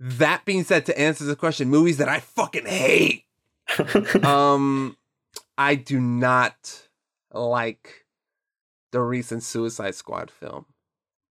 That 0.00 0.44
being 0.44 0.64
said, 0.64 0.86
to 0.86 0.98
answer 0.98 1.24
the 1.24 1.36
question, 1.36 1.68
movies 1.68 1.98
that 1.98 2.08
I 2.08 2.20
fucking 2.20 2.66
hate. 2.66 3.24
um, 4.24 4.96
I 5.56 5.74
do 5.76 6.00
not 6.00 6.88
like 7.32 8.04
the 8.90 9.00
recent 9.00 9.42
Suicide 9.42 9.94
Squad 9.94 10.30
film. 10.30 10.66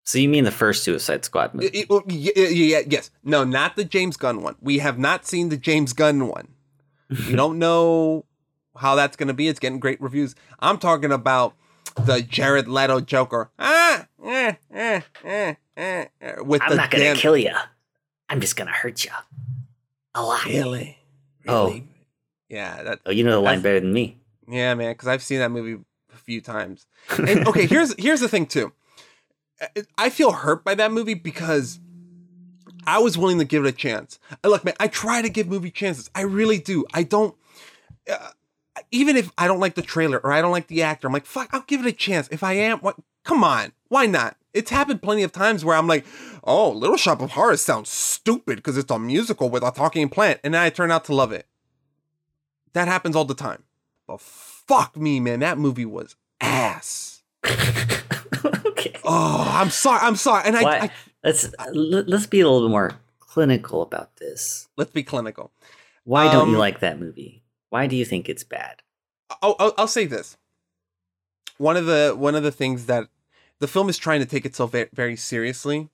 So 0.04 0.18
you 0.18 0.30
mean 0.30 0.46
the 0.46 0.52
first 0.52 0.84
Suicide 0.84 1.24
Squad 1.26 1.54
movie? 1.54 1.68
It- 1.68 1.76
it- 1.76 1.90
well, 1.90 2.04
y- 2.08 2.32
y- 2.36 2.44
y- 2.76 2.84
yes, 2.88 3.12
no, 3.24 3.44
not 3.44 3.76
the 3.76 3.84
James 3.86 4.18
Gunn 4.18 4.42
one. 4.42 4.56
We 4.62 4.80
have 4.80 4.98
not 4.98 5.26
seen 5.28 5.50
the 5.50 5.58
James 5.58 5.94
Gunn 5.94 6.28
one. 6.28 6.50
We 7.12 7.36
don't 7.36 7.60
know 7.60 8.26
how 8.76 8.96
that's 8.96 9.18
going 9.18 9.28
to 9.28 9.34
be. 9.34 9.48
It's 9.48 9.60
getting 9.60 9.80
great 9.80 10.02
reviews. 10.02 10.34
I'm 10.60 10.78
talking 10.78 11.12
about 11.12 11.54
the 12.06 12.22
Jared 12.22 12.68
Leto 12.68 13.02
Joker. 13.02 13.52
Ah, 13.60 14.08
eh, 14.26 14.54
eh, 14.74 15.02
eh, 15.26 15.56
eh, 15.76 16.06
eh, 16.22 16.34
with 16.40 16.62
I'm 16.64 16.78
not 16.78 16.90
gonna 16.90 17.04
damn- 17.04 17.16
kill 17.18 17.36
you. 17.36 17.52
I'm 18.30 18.40
just 18.40 18.56
gonna 18.56 18.72
hurt 18.72 19.04
you. 19.04 19.12
A 20.16 20.24
lot. 20.24 20.46
Really? 20.46 20.98
Oh, 21.48 21.82
Yeah, 22.50 22.82
that. 22.84 23.00
oh, 23.06 23.12
you 23.12 23.24
know 23.26 23.32
the 23.32 23.40
line 23.40 23.62
better 23.62 23.80
than 23.82 23.92
me. 23.92 24.18
Yeah, 24.48 24.74
man, 24.74 24.94
because 24.94 25.08
I've 25.10 25.22
seen 25.24 25.40
that 25.40 25.52
movie 25.52 25.84
a 26.14 26.18
few 26.18 26.40
times. 26.42 26.86
And 27.18 27.46
okay, 27.48 27.66
here's 27.68 27.94
here's 27.98 28.22
the 28.22 28.30
thing 28.30 28.46
too. 28.46 28.72
I 29.98 30.10
feel 30.10 30.32
hurt 30.32 30.64
by 30.64 30.76
that 30.76 30.92
movie 30.92 31.14
because 31.14 31.80
I 32.86 33.00
was 33.00 33.18
willing 33.18 33.40
to 33.40 33.46
give 33.46 33.66
it 33.66 33.70
a 33.70 33.72
chance. 33.72 34.20
Look, 34.44 34.64
man, 34.64 34.76
I 34.80 34.88
try 34.88 35.22
to 35.22 35.30
give 35.30 35.48
movie 35.48 35.72
chances. 35.72 36.10
I 36.16 36.22
really 36.22 36.60
do. 36.60 36.86
I 36.94 37.04
don't. 37.04 37.36
Uh, 38.12 38.30
even 38.92 39.16
if 39.16 39.32
I 39.38 39.48
don't 39.48 39.60
like 39.60 39.76
the 39.76 39.82
trailer 39.82 40.20
or 40.20 40.32
I 40.32 40.42
don't 40.42 40.52
like 40.52 40.68
the 40.68 40.84
actor, 40.84 41.08
I'm 41.08 41.14
like, 41.14 41.26
fuck, 41.26 41.50
I'll 41.52 41.62
give 41.62 41.82
it 41.82 41.90
a 41.90 41.92
chance. 41.92 42.28
If 42.32 42.44
I 42.44 42.54
am, 42.54 42.80
what? 42.80 42.98
Come 43.24 43.44
on, 43.44 43.72
why 43.90 44.08
not? 44.08 44.38
It's 44.54 44.72
happened 44.72 45.02
plenty 45.02 45.24
of 45.24 45.32
times 45.32 45.64
where 45.64 45.78
I'm 45.78 45.88
like, 45.88 46.06
oh, 46.44 46.72
Little 46.72 46.98
Shop 46.98 47.22
of 47.22 47.32
Horrors 47.32 47.62
sounds 47.62 47.90
stupid 47.90 48.58
because 48.58 48.78
it's 48.78 48.92
a 48.92 49.00
musical 49.00 49.50
with 49.50 49.64
a 49.64 49.72
talking 49.72 50.10
plant, 50.10 50.40
and 50.44 50.54
then 50.54 50.62
I 50.62 50.70
turn 50.70 50.92
out 50.92 51.06
to 51.06 51.16
love 51.16 51.32
it. 51.32 51.46
That 52.74 52.88
happens 52.88 53.16
all 53.16 53.26
the 53.26 53.36
time. 53.36 53.64
But 54.08 54.22
fuck 54.22 54.98
me, 54.98 55.20
man, 55.20 55.40
that 55.42 55.58
movie 55.58 55.86
was 55.86 56.16
ass. 56.40 57.24
okay. 57.46 58.96
Oh, 59.04 59.52
I'm 59.54 59.70
sorry. 59.70 60.00
I'm 60.02 60.16
sorry. 60.16 60.44
And 60.46 60.58
I, 60.58 60.62
I 60.86 60.92
let's 61.24 61.50
let- 61.74 62.08
let's 62.08 62.26
be 62.26 62.40
a 62.42 62.48
little 62.50 62.68
bit 62.68 62.72
more 62.72 63.00
clinical 63.20 63.82
about 63.82 64.16
this. 64.18 64.68
let's 64.78 64.92
be 64.92 65.04
clinical. 65.04 65.52
Why 66.04 66.32
don't 66.32 66.50
you 66.50 66.56
Um, 66.56 66.60
like 66.60 66.80
that 66.80 67.00
movie? 67.00 67.44
Why 67.70 67.88
do 67.88 67.96
you 67.96 68.06
think 68.06 68.28
it's 68.28 68.44
bad? 68.44 68.82
I'll, 69.42 69.56
I'll, 69.60 69.74
I'll 69.78 69.88
say 69.88 70.06
this. 70.06 70.38
One 71.58 71.78
of 71.78 71.86
the 71.86 72.16
one 72.18 72.36
of 72.36 72.44
the 72.44 72.52
things 72.52 72.88
that 72.88 73.08
the 73.60 73.68
film 73.68 73.88
is 73.88 73.98
trying 73.98 74.20
to 74.20 74.26
take 74.26 74.46
itself 74.46 74.74
very 74.94 75.16
seriously, 75.16 75.90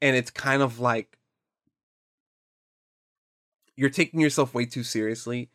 and 0.00 0.16
it's 0.16 0.30
kind 0.30 0.62
of 0.62 0.78
like 0.78 1.18
you're 3.76 3.90
taking 3.90 4.20
yourself 4.20 4.54
way 4.54 4.64
too 4.64 4.84
seriously, 4.84 5.50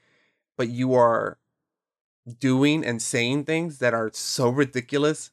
but 0.58 0.68
you 0.70 0.94
are 0.94 1.40
doing 2.40 2.86
and 2.86 3.02
saying 3.02 3.46
things 3.46 3.80
that 3.80 3.94
are 3.94 4.12
so 4.14 4.50
ridiculous 4.50 5.32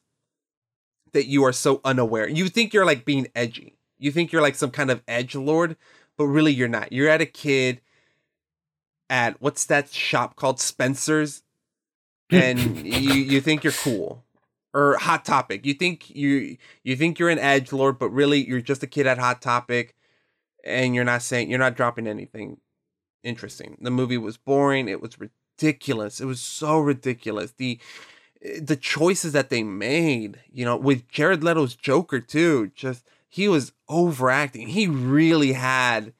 that 1.13 1.27
you 1.27 1.43
are 1.43 1.53
so 1.53 1.81
unaware. 1.83 2.27
You 2.27 2.49
think 2.49 2.73
you're 2.73 2.85
like 2.85 3.05
being 3.05 3.27
edgy. 3.35 3.77
You 3.97 4.11
think 4.11 4.31
you're 4.31 4.41
like 4.41 4.55
some 4.55 4.71
kind 4.71 4.89
of 4.91 5.01
edge 5.07 5.35
lord, 5.35 5.75
but 6.17 6.25
really 6.25 6.53
you're 6.53 6.67
not. 6.67 6.91
You're 6.93 7.09
at 7.09 7.21
a 7.21 7.25
kid 7.25 7.81
at 9.09 9.41
what's 9.41 9.65
that 9.65 9.89
shop 9.89 10.35
called 10.35 10.59
Spencer's, 10.59 11.43
and 12.31 12.59
you 12.85 13.13
you 13.13 13.41
think 13.41 13.63
you're 13.63 13.73
cool, 13.73 14.23
or 14.73 14.97
Hot 14.97 15.25
Topic. 15.25 15.65
You 15.65 15.73
think 15.73 16.09
you 16.09 16.57
you 16.83 16.95
think 16.95 17.19
you're 17.19 17.29
an 17.29 17.39
edge 17.39 17.73
lord, 17.73 17.99
but 17.99 18.09
really 18.09 18.47
you're 18.47 18.61
just 18.61 18.83
a 18.83 18.87
kid 18.87 19.07
at 19.07 19.17
Hot 19.17 19.41
Topic, 19.41 19.95
and 20.63 20.95
you're 20.95 21.03
not 21.03 21.21
saying 21.21 21.49
you're 21.49 21.59
not 21.59 21.75
dropping 21.75 22.07
anything 22.07 22.57
interesting. 23.23 23.77
The 23.81 23.91
movie 23.91 24.17
was 24.17 24.37
boring. 24.37 24.87
It 24.87 25.01
was 25.01 25.17
ridiculous. 25.19 26.21
It 26.21 26.25
was 26.25 26.41
so 26.41 26.79
ridiculous. 26.79 27.51
The 27.51 27.79
Eh, 28.43 28.59
the 28.61 28.75
choices 28.75 29.33
that 29.33 29.49
they 29.49 29.63
made, 29.63 30.39
you 30.51 30.65
know, 30.65 30.77
with 30.77 31.07
Jared 31.07 31.43
Leto's 31.43 31.75
Joker 31.75 32.19
too, 32.19 32.71
just 32.75 33.05
he 33.27 33.47
was 33.47 33.73
overacting. 33.87 34.69
He 34.69 34.87
really 34.87 35.53
had 35.53 36.13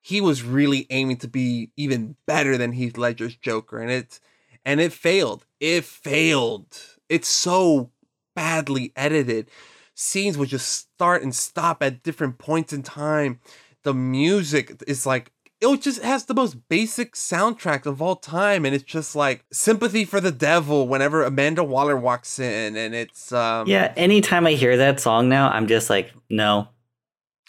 he 0.00 0.20
was 0.20 0.42
really 0.42 0.86
aiming 0.90 1.16
to 1.18 1.28
be 1.28 1.70
even 1.76 2.16
better 2.26 2.56
than 2.56 2.72
Heath 2.72 2.96
Ledger's 2.96 3.36
Joker 3.36 3.78
and 3.78 3.90
it's 3.90 4.20
and 4.64 4.80
it 4.80 4.92
failed. 4.92 5.46
It 5.60 5.84
failed. 5.84 6.66
It's 7.08 7.28
so 7.28 7.90
badly 8.34 8.92
edited. 8.96 9.50
Scenes 9.94 10.36
would 10.36 10.48
just 10.48 10.68
start 10.68 11.22
and 11.22 11.34
stop 11.34 11.82
at 11.82 12.02
different 12.02 12.38
points 12.38 12.72
in 12.72 12.82
time. 12.82 13.40
The 13.84 13.94
music 13.94 14.82
is 14.86 15.06
like 15.06 15.32
it 15.60 15.80
just 15.82 16.02
has 16.02 16.26
the 16.26 16.34
most 16.34 16.68
basic 16.68 17.14
soundtrack 17.14 17.86
of 17.86 18.02
all 18.02 18.16
time 18.16 18.64
and 18.64 18.74
it's 18.74 18.84
just 18.84 19.16
like 19.16 19.44
sympathy 19.52 20.04
for 20.04 20.20
the 20.20 20.30
devil 20.32 20.86
whenever 20.86 21.22
amanda 21.22 21.64
waller 21.64 21.96
walks 21.96 22.38
in 22.38 22.76
and 22.76 22.94
it's 22.94 23.32
um 23.32 23.66
yeah, 23.66 23.92
anytime 23.96 24.46
I 24.46 24.52
hear 24.52 24.76
that 24.76 25.00
song 25.00 25.28
now, 25.28 25.48
I'm 25.50 25.66
just 25.66 25.88
like, 25.90 26.12
no. 26.28 26.68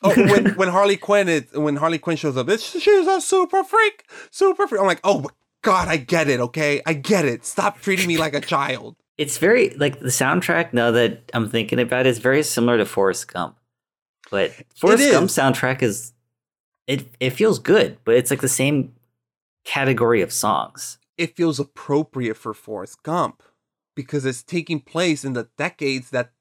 oh 0.04 0.14
when, 0.16 0.54
when 0.56 0.70
harley 0.70 0.96
quinn 0.98 1.28
is 1.28 1.52
when 1.54 1.76
harley 1.76 1.98
quinn 1.98 2.16
shows 2.16 2.38
up 2.38 2.48
it's 2.50 2.64
she's 2.80 3.08
a 3.08 3.20
super 3.20 3.64
freak 3.64 4.06
super 4.30 4.68
freak 4.68 4.80
i'm 4.80 4.86
like 4.86 5.00
oh 5.04 5.26
god 5.64 5.88
i 5.88 5.98
get 5.98 6.30
it 6.30 6.40
okay 6.40 6.82
i 6.86 6.94
get 6.94 7.26
it 7.26 7.44
stop 7.44 7.80
treating 7.82 8.08
me 8.08 8.16
like 8.18 8.36
a 8.36 8.40
child 8.42 8.96
It's 9.18 9.40
very 9.40 9.72
like 9.72 10.00
the 10.00 10.10
soundtrack. 10.14 10.74
Now 10.74 10.92
that 10.92 11.32
I'm 11.34 11.50
thinking 11.50 11.80
about 11.80 12.06
it, 12.06 12.10
is 12.10 12.20
very 12.20 12.44
similar 12.44 12.78
to 12.78 12.86
Forrest 12.86 13.34
Gump, 13.34 13.58
but 14.30 14.52
Forrest. 14.76 15.10
Gump 15.12 15.30
soundtrack 15.32 15.82
is 15.82 16.14
it. 16.88 17.08
It 17.20 17.32
feels 17.32 17.60
good, 17.60 17.98
but 18.06 18.16
it's 18.16 18.32
like 18.32 18.42
the 18.42 18.48
same 18.48 18.94
category 19.66 20.22
of 20.22 20.32
songs. 20.32 20.98
it 21.18 21.36
feels 21.36 21.60
appropriate 21.60 22.38
for 22.38 22.54
forrest 22.54 23.04
gump 23.04 23.44
because 23.96 24.24
it's 24.26 24.44
taking 24.44 24.80
place 24.80 25.26
in 25.26 25.34
the 25.34 25.50
decades 25.58 26.12
that 26.12 26.32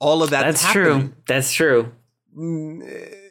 all 0.00 0.22
of 0.22 0.30
that. 0.30 0.42
that's, 0.42 0.60
That's 0.62 0.72
true. 0.72 1.12
That's 1.26 1.52
true. 1.52 1.92
Mm, 2.36 2.82
eh, 2.86 3.27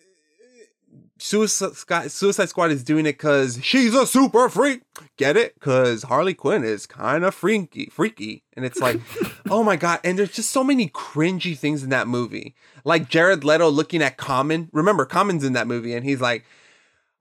Suicide 1.19 1.73
Squad, 1.75 2.11
Suicide 2.11 2.49
Squad 2.49 2.71
is 2.71 2.83
doing 2.83 3.05
it 3.05 3.13
because 3.17 3.59
she's 3.63 3.93
a 3.93 4.05
super 4.07 4.49
freak. 4.49 4.81
Get 5.17 5.37
it? 5.37 5.53
Because 5.55 6.03
Harley 6.03 6.33
Quinn 6.33 6.63
is 6.63 6.85
kind 6.85 7.23
of 7.23 7.33
freaky, 7.35 7.87
freaky, 7.87 8.43
and 8.55 8.65
it's 8.65 8.79
like, 8.79 8.99
oh 9.49 9.63
my 9.63 9.75
god! 9.75 9.99
And 10.03 10.17
there's 10.19 10.31
just 10.33 10.51
so 10.51 10.63
many 10.63 10.89
cringy 10.89 11.57
things 11.57 11.83
in 11.83 11.89
that 11.89 12.07
movie, 12.07 12.55
like 12.83 13.09
Jared 13.09 13.43
Leto 13.43 13.69
looking 13.69 14.01
at 14.01 14.17
Common. 14.17 14.69
Remember, 14.71 15.05
Common's 15.05 15.43
in 15.43 15.53
that 15.53 15.67
movie, 15.67 15.93
and 15.93 16.05
he's 16.05 16.21
like, 16.21 16.45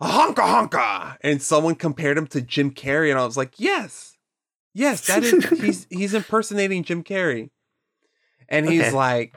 honka 0.03 0.35
honka, 0.71 1.17
and 1.23 1.41
someone 1.43 1.75
compared 1.75 2.19
him 2.19 2.27
to 2.29 2.41
Jim 2.41 2.71
Carrey, 2.71 3.11
and 3.11 3.19
I 3.19 3.25
was 3.25 3.37
like, 3.37 3.55
yes, 3.59 4.17
yes, 4.75 5.07
that 5.07 5.25
is 5.25 5.45
he's 5.61 5.87
he's 5.91 6.15
impersonating 6.15 6.83
Jim 6.85 7.03
Carrey, 7.03 7.51
and 8.49 8.67
he's 8.69 8.83
Okay. 8.83 8.93
like 8.93 9.37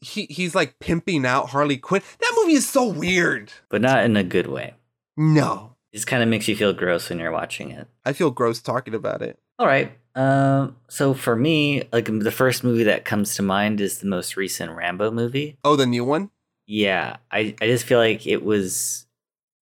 he 0.00 0.26
he's 0.30 0.54
like 0.54 0.78
pimping 0.78 1.26
out 1.26 1.50
Harley 1.50 1.76
Quinn. 1.76 2.02
That 2.20 2.32
movie 2.36 2.54
is 2.54 2.68
so 2.68 2.86
weird. 2.86 3.52
but 3.68 3.80
not 3.82 4.04
in 4.04 4.16
a 4.16 4.24
good 4.24 4.46
way. 4.46 4.74
No, 5.16 5.76
It 5.92 5.96
just 5.96 6.06
kind 6.06 6.22
of 6.22 6.28
makes 6.28 6.48
you 6.48 6.56
feel 6.56 6.72
gross 6.72 7.10
when 7.10 7.18
you're 7.18 7.32
watching 7.32 7.70
it. 7.70 7.86
I 8.04 8.12
feel 8.12 8.30
gross 8.30 8.60
talking 8.60 8.94
about 8.94 9.20
it. 9.22 9.38
All 9.58 9.66
right. 9.66 9.92
Um, 10.14 10.76
so 10.88 11.14
for 11.14 11.36
me, 11.36 11.82
like 11.92 12.06
the 12.06 12.30
first 12.32 12.64
movie 12.64 12.84
that 12.84 13.04
comes 13.04 13.34
to 13.36 13.42
mind 13.42 13.80
is 13.80 13.98
the 13.98 14.06
most 14.06 14.36
recent 14.36 14.72
Rambo 14.72 15.10
movie. 15.10 15.56
Oh, 15.62 15.76
the 15.76 15.86
new 15.86 16.04
one? 16.04 16.30
Yeah, 16.66 17.16
I 17.30 17.54
I 17.60 17.66
just 17.66 17.84
feel 17.84 17.98
like 17.98 18.26
it 18.26 18.42
was 18.44 19.06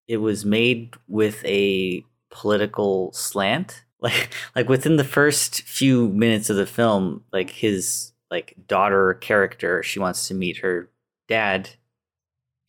it 0.07 0.19
was 0.19 0.45
made 0.45 0.95
with 1.09 1.45
a 1.45 2.05
political 2.31 3.13
slant. 3.13 3.85
Like 4.01 4.29
like 4.55 4.69
within 4.69 4.95
the 4.95 5.03
first 5.03 5.63
few 5.63 6.09
minutes 6.11 6.49
of 6.51 6.57
the 6.57 6.67
film, 6.67 7.25
like 7.33 7.51
his 7.51 8.13
like 8.31 8.55
daughter 8.67 9.15
character, 9.15 9.83
she 9.83 9.99
wants 9.99 10.29
to 10.29 10.35
meet 10.35 10.59
her 10.59 10.91
dad, 11.29 11.71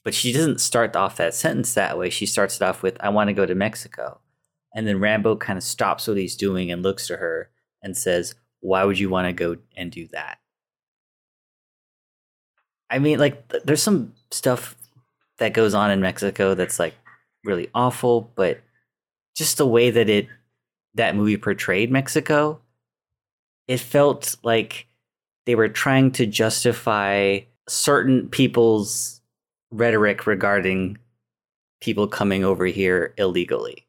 but 0.03 0.13
she 0.13 0.31
doesn't 0.31 0.61
start 0.61 0.95
off 0.95 1.17
that 1.17 1.33
sentence 1.33 1.73
that 1.73 1.97
way. 1.97 2.09
She 2.09 2.25
starts 2.25 2.55
it 2.57 2.63
off 2.63 2.81
with 2.83 2.97
"I 2.99 3.09
want 3.09 3.27
to 3.29 3.33
go 3.33 3.45
to 3.45 3.55
Mexico." 3.55 4.21
And 4.73 4.87
then 4.87 4.99
Rambo 4.99 5.37
kind 5.37 5.57
of 5.57 5.63
stops 5.63 6.07
what 6.07 6.17
he's 6.17 6.35
doing 6.35 6.71
and 6.71 6.83
looks 6.83 7.07
to 7.07 7.17
her 7.17 7.49
and 7.81 7.97
says, 7.97 8.35
Why 8.59 8.83
would 8.83 8.99
you 8.99 9.09
want 9.09 9.27
to 9.27 9.33
go 9.33 9.57
and 9.75 9.91
do 9.91 10.07
that? 10.11 10.39
I 12.89 12.99
mean, 12.99 13.19
like, 13.19 13.49
th- 13.49 13.63
there's 13.63 13.83
some 13.83 14.13
stuff 14.31 14.75
that 15.37 15.53
goes 15.53 15.73
on 15.73 15.91
in 15.91 16.01
Mexico 16.01 16.53
that's 16.53 16.79
like 16.79 16.93
really 17.43 17.69
awful, 17.73 18.31
but 18.35 18.59
just 19.35 19.57
the 19.57 19.67
way 19.67 19.89
that 19.91 20.09
it, 20.09 20.27
that 20.95 21.15
movie 21.15 21.37
portrayed 21.37 21.91
Mexico, 21.91 22.59
it 23.67 23.79
felt 23.79 24.35
like 24.43 24.87
they 25.49 25.55
were 25.55 25.67
trying 25.67 26.11
to 26.11 26.27
justify 26.27 27.39
certain 27.67 28.29
people's 28.29 29.19
rhetoric 29.71 30.27
regarding 30.27 30.95
people 31.81 32.07
coming 32.07 32.43
over 32.43 32.67
here 32.67 33.15
illegally. 33.17 33.87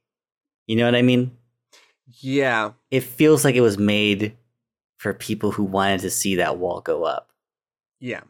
You 0.66 0.76
know 0.76 0.86
what 0.86 0.94
I 0.94 1.02
mean? 1.02 1.36
Yeah. 2.22 2.70
It 2.90 3.02
feels 3.02 3.44
like 3.44 3.56
it 3.56 3.60
was 3.60 3.76
made 3.76 4.38
for 4.96 5.12
people 5.12 5.50
who 5.50 5.64
wanted 5.64 6.00
to 6.00 6.08
see 6.08 6.36
that 6.36 6.56
wall 6.56 6.80
go 6.80 7.04
up. 7.04 7.28
Yeah. 8.00 8.22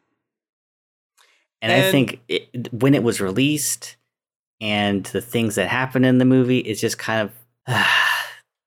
And, 1.63 1.71
I 1.71 1.89
think 1.89 2.21
it, 2.27 2.73
when 2.73 2.97
it 2.97 3.05
was 3.05 3.21
released 3.21 3.97
and 4.61 5.05
the 5.05 5.21
things 5.21 5.55
that 5.55 5.69
happened 5.69 6.05
in 6.05 6.19
the 6.19 6.25
movie, 6.25 6.59
it's 6.59 6.81
just 6.81 6.99
kind 6.99 7.31
of 7.69 7.87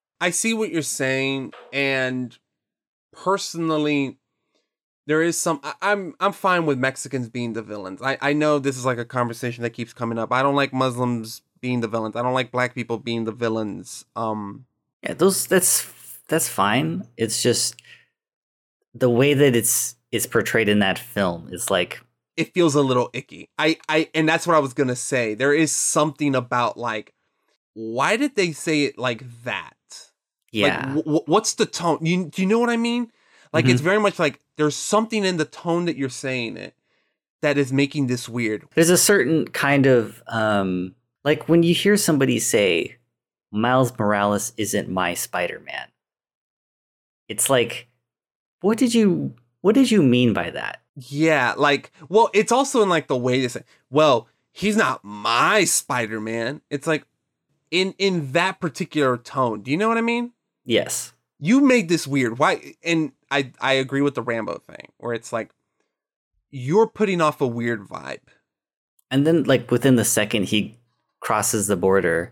I 0.21 0.29
see 0.29 0.53
what 0.53 0.71
you're 0.71 0.83
saying, 0.83 1.51
and 1.73 2.37
personally, 3.11 4.19
there 5.05 5.21
is 5.21 5.37
some. 5.37 5.59
I, 5.63 5.73
I'm 5.81 6.15
I'm 6.19 6.33
fine 6.33 6.65
with 6.65 6.77
Mexicans 6.77 7.29
being 7.29 7.53
the 7.53 7.61
villains. 7.61 8.01
I 8.01 8.17
I 8.21 8.33
know 8.33 8.59
this 8.59 8.77
is 8.77 8.85
like 8.85 8.97
a 8.97 9.05
conversation 9.05 9.63
that 9.63 9.71
keeps 9.71 9.93
coming 9.93 10.17
up. 10.17 10.31
I 10.31 10.41
don't 10.41 10.55
like 10.55 10.73
Muslims 10.73 11.41
being 11.61 11.81
the 11.81 11.87
villains. 11.87 12.15
I 12.15 12.21
don't 12.21 12.33
like 12.33 12.51
black 12.51 12.75
people 12.75 12.97
being 12.97 13.23
the 13.23 13.31
villains. 13.31 14.05
Um, 14.15 14.65
yeah, 15.01 15.13
those 15.13 15.47
that's 15.47 15.91
that's 16.27 16.47
fine. 16.47 17.07
It's 17.17 17.41
just 17.41 17.75
the 18.93 19.09
way 19.09 19.33
that 19.33 19.55
it's 19.55 19.95
it's 20.11 20.25
portrayed 20.25 20.69
in 20.69 20.79
that 20.79 20.99
film 20.99 21.49
is 21.51 21.71
like 21.71 22.01
it 22.37 22.53
feels 22.53 22.75
a 22.75 22.81
little 22.81 23.09
icky. 23.13 23.49
I 23.57 23.77
I 23.89 24.09
and 24.13 24.27
that's 24.27 24.45
what 24.45 24.55
I 24.55 24.59
was 24.59 24.73
gonna 24.73 24.95
say. 24.95 25.33
There 25.33 25.53
is 25.53 25.71
something 25.71 26.35
about 26.35 26.77
like, 26.77 27.13
why 27.73 28.17
did 28.17 28.35
they 28.35 28.51
say 28.51 28.83
it 28.83 28.97
like 28.97 29.23
that? 29.43 29.73
Yeah. 30.51 30.93
Like, 30.93 31.05
wh- 31.05 31.27
what's 31.27 31.55
the 31.55 31.65
tone? 31.65 31.99
You 32.01 32.25
do 32.25 32.41
you 32.41 32.47
know 32.47 32.59
what 32.59 32.69
I 32.69 32.77
mean? 32.77 33.11
Like 33.53 33.65
it's 33.67 33.81
Mhm. 33.81 33.85
very 33.85 33.99
much 33.99 34.17
like 34.19 34.39
there's 34.57 34.75
something 34.75 35.23
in 35.23 35.37
the 35.37 35.45
tone 35.45 35.85
that 35.85 35.95
you're 35.95 36.09
saying 36.09 36.57
it 36.57 36.75
that 37.41 37.57
is 37.57 37.71
making 37.71 38.07
this 38.07 38.27
weird. 38.27 38.67
there's 38.75 38.89
a 38.89 38.97
certain 38.97 39.47
kind 39.47 39.85
of 39.85 40.21
um 40.27 40.95
like 41.23 41.47
when 41.47 41.63
you 41.63 41.73
hear 41.73 41.95
somebody 41.97 42.39
say 42.39 42.97
Miles 43.51 43.97
Morales 43.97 44.51
isn't 44.57 44.89
my 44.89 45.13
Spider-Man. 45.13 45.87
It's 47.27 47.49
like 47.49 47.87
what 48.61 48.77
did 48.77 48.93
you 48.93 49.33
what 49.61 49.75
did 49.75 49.91
you 49.91 50.01
mean 50.03 50.33
by 50.33 50.49
that? 50.49 50.81
Yeah, 50.95 51.53
like 51.57 51.91
well, 52.09 52.29
it's 52.33 52.51
also 52.51 52.81
in 52.83 52.89
like 52.89 53.07
the 53.07 53.17
way 53.17 53.41
to 53.41 53.49
say, 53.49 53.63
well, 53.89 54.27
he's 54.51 54.75
not 54.77 55.03
my 55.03 55.63
Spider-Man. 55.63 56.61
It's 56.69 56.87
like 56.87 57.05
in 57.71 57.93
in 57.97 58.31
that 58.33 58.59
particular 58.59 59.17
tone. 59.17 59.61
Do 59.61 59.71
you 59.71 59.77
know 59.77 59.87
what 59.87 59.97
I 59.97 60.01
mean? 60.01 60.33
Yes. 60.65 61.12
You 61.43 61.59
made 61.59 61.89
this 61.89 62.07
weird. 62.07 62.39
Why? 62.39 62.75
And 62.85 63.11
I 63.29 63.51
I 63.59 63.73
agree 63.73 64.01
with 64.01 64.15
the 64.15 64.21
Rambo 64.21 64.59
thing 64.59 64.87
where 64.97 65.13
it's 65.13 65.33
like 65.33 65.51
you're 66.51 66.87
putting 66.87 67.19
off 67.19 67.41
a 67.41 67.47
weird 67.47 67.81
vibe. 67.81 68.21
And 69.11 69.27
then 69.27 69.43
like 69.43 69.69
within 69.69 69.97
the 69.97 70.05
second 70.05 70.45
he 70.45 70.77
crosses 71.19 71.67
the 71.67 71.75
border, 71.75 72.31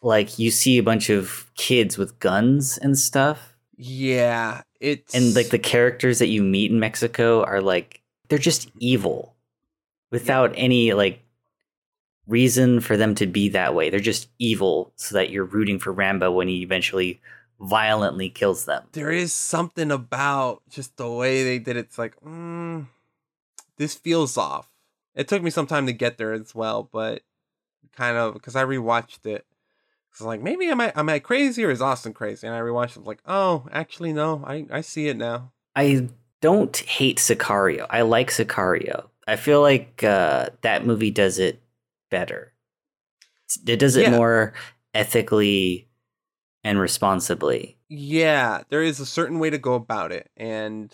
like 0.00 0.38
you 0.38 0.50
see 0.50 0.78
a 0.78 0.82
bunch 0.82 1.10
of 1.10 1.50
kids 1.56 1.98
with 1.98 2.18
guns 2.20 2.78
and 2.78 2.98
stuff. 2.98 3.54
Yeah, 3.76 4.62
it's 4.80 5.14
And 5.14 5.34
like 5.34 5.48
the 5.48 5.58
characters 5.58 6.18
that 6.18 6.28
you 6.28 6.42
meet 6.42 6.70
in 6.70 6.80
Mexico 6.80 7.44
are 7.44 7.60
like 7.60 8.00
they're 8.30 8.38
just 8.38 8.70
evil 8.78 9.34
without 10.10 10.54
any 10.56 10.94
like 10.94 11.22
reason 12.26 12.80
for 12.80 12.96
them 12.96 13.14
to 13.16 13.26
be 13.26 13.50
that 13.50 13.74
way. 13.74 13.90
They're 13.90 14.00
just 14.00 14.30
evil 14.38 14.94
so 14.96 15.16
that 15.16 15.28
you're 15.28 15.44
rooting 15.44 15.78
for 15.78 15.92
Rambo 15.92 16.32
when 16.32 16.48
he 16.48 16.62
eventually 16.62 17.20
violently 17.60 18.28
kills 18.28 18.64
them. 18.64 18.84
there 18.92 19.10
is 19.10 19.32
something 19.32 19.90
about 19.90 20.62
just 20.68 20.96
the 20.96 21.10
way 21.10 21.42
they 21.44 21.58
did 21.58 21.76
it. 21.76 21.86
It's 21.86 21.98
like, 21.98 22.14
mm, 22.20 22.86
this 23.76 23.94
feels 23.94 24.36
off. 24.36 24.68
It 25.14 25.26
took 25.28 25.42
me 25.42 25.50
some 25.50 25.66
time 25.66 25.86
to 25.86 25.92
get 25.92 26.18
there 26.18 26.32
as 26.32 26.54
well, 26.54 26.88
but 26.92 27.22
kind 27.96 28.16
of 28.16 28.34
because 28.34 28.54
I 28.54 28.64
rewatched 28.64 29.26
it. 29.26 29.44
It's 30.12 30.20
like 30.20 30.40
maybe 30.40 30.66
am 30.68 30.80
I 30.80 30.92
am 30.94 31.08
I 31.08 31.18
crazy 31.18 31.64
or 31.64 31.70
is 31.70 31.82
Austin 31.82 32.12
crazy? 32.12 32.46
And 32.46 32.54
I 32.54 32.60
rewatched 32.60 32.96
it 32.96 33.04
like, 33.04 33.20
oh, 33.26 33.66
actually 33.72 34.12
no, 34.12 34.42
I 34.46 34.66
I 34.70 34.80
see 34.80 35.08
it 35.08 35.16
now. 35.16 35.52
I 35.74 36.08
don't 36.40 36.76
hate 36.76 37.18
Sicario. 37.18 37.86
I 37.90 38.02
like 38.02 38.30
Sicario. 38.30 39.08
I 39.26 39.36
feel 39.36 39.60
like 39.60 40.02
uh, 40.04 40.50
that 40.62 40.86
movie 40.86 41.10
does 41.10 41.38
it 41.40 41.60
better. 42.10 42.52
It 43.66 43.78
does 43.78 43.96
it 43.96 44.02
Yeah. 44.02 44.10
more 44.16 44.54
ethically 44.94 45.87
and 46.64 46.78
responsibly. 46.78 47.76
Yeah, 47.88 48.62
there 48.68 48.82
is 48.82 49.00
a 49.00 49.06
certain 49.06 49.38
way 49.38 49.50
to 49.50 49.58
go 49.58 49.74
about 49.74 50.12
it, 50.12 50.30
and 50.36 50.92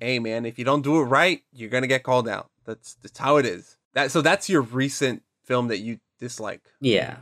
hey, 0.00 0.18
man, 0.18 0.44
if 0.46 0.58
you 0.58 0.64
don't 0.64 0.82
do 0.82 1.00
it 1.00 1.04
right, 1.04 1.42
you're 1.52 1.70
gonna 1.70 1.86
get 1.86 2.02
called 2.02 2.28
out. 2.28 2.50
That's 2.64 2.94
that's 3.02 3.18
how 3.18 3.36
it 3.38 3.46
is. 3.46 3.76
That 3.94 4.10
so 4.10 4.22
that's 4.22 4.48
your 4.48 4.62
recent 4.62 5.22
film 5.44 5.68
that 5.68 5.78
you 5.78 5.98
dislike. 6.18 6.62
Yeah. 6.80 7.16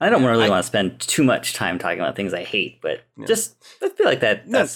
I 0.00 0.08
don't 0.10 0.22
Yeah, 0.22 0.30
really 0.30 0.46
I- 0.46 0.48
want 0.50 0.62
to 0.62 0.66
spend 0.66 1.00
too 1.00 1.22
much 1.22 1.54
time 1.54 1.78
talking 1.78 2.00
about 2.00 2.16
things 2.16 2.34
I 2.34 2.42
hate, 2.42 2.80
but 2.82 3.04
Yeah. 3.16 3.26
just 3.26 3.56
I 3.82 3.88
feel 3.90 4.06
like 4.06 4.20
that. 4.20 4.48
No. 4.48 4.66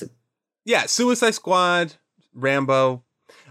Yeah, 0.65 0.87
Suicide 0.87 1.35
Squad, 1.35 1.95
Rambo. 2.35 3.03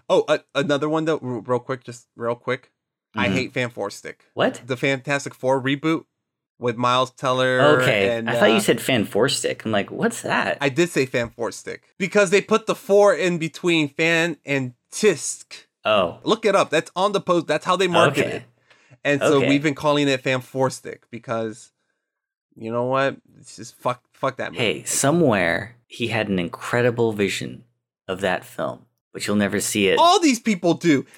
Oh, 0.09 0.23
uh, 0.29 0.37
another 0.55 0.87
one 0.87 1.05
though, 1.05 1.17
real 1.21 1.59
quick, 1.59 1.83
just 1.83 2.07
real 2.15 2.35
quick. 2.35 2.71
I 3.15 3.27
Mhm. 3.27 3.31
hate 3.33 3.53
Fan 3.53 3.69
Four 3.69 3.89
Stick. 3.89 4.25
what? 4.33 4.61
The 4.65 4.77
Fantastic 4.77 5.33
Four 5.33 5.61
reboot 5.61 6.05
with 6.59 6.75
Miles 6.77 7.11
Teller. 7.11 7.79
Okay, 7.81 8.17
and, 8.17 8.29
I 8.29 8.33
thought 8.35 8.49
uh, 8.49 8.53
you 8.53 8.59
said 8.59 8.81
fan 8.81 9.05
four 9.05 9.29
stick. 9.29 9.63
I'm 9.65 9.71
like, 9.71 9.91
what's 9.91 10.21
that? 10.23 10.57
I 10.61 10.69
did 10.69 10.89
say 10.89 11.05
Fan 11.05 11.29
Four 11.29 11.51
Stick 11.51 11.83
because 11.97 12.29
they 12.29 12.41
put 12.41 12.65
the 12.65 12.75
four 12.75 13.13
in 13.13 13.37
between 13.37 13.89
Fan 13.89 14.37
and 14.45 14.73
Tisk. 14.91 15.65
oh, 15.85 16.19
Look 16.23 16.45
it 16.45 16.55
up. 16.55 16.69
That's 16.69 16.91
on 16.95 17.11
the 17.11 17.21
post. 17.21 17.47
That's 17.47 17.65
how 17.65 17.75
they 17.75 17.87
market 17.87 18.25
Okay. 18.27 18.35
it. 18.37 18.43
And 19.03 19.21
so 19.21 19.37
Okay. 19.37 19.47
we've 19.47 19.61
been 19.63 19.75
calling 19.75 20.07
it 20.07 20.21
Fan 20.21 20.41
Four 20.41 20.69
Stick 20.69 21.03
because 21.11 21.71
you 22.55 22.71
know 22.71 22.85
what? 22.85 23.17
It's 23.39 23.55
just 23.55 23.75
fuck 23.77 24.01
fuck 24.13 24.37
that 24.37 24.51
movie. 24.51 24.63
hey, 24.63 24.83
somewhere 24.83 25.75
he 25.87 26.07
had 26.07 26.27
an 26.27 26.39
incredible 26.39 27.13
vision 27.13 27.63
of 28.07 28.21
that 28.21 28.43
film, 28.43 28.85
but 29.13 29.27
you'll 29.27 29.35
never 29.35 29.59
see 29.59 29.87
it. 29.89 29.99
All 29.99 30.19
these 30.19 30.39
people 30.39 30.73
do. 30.73 31.05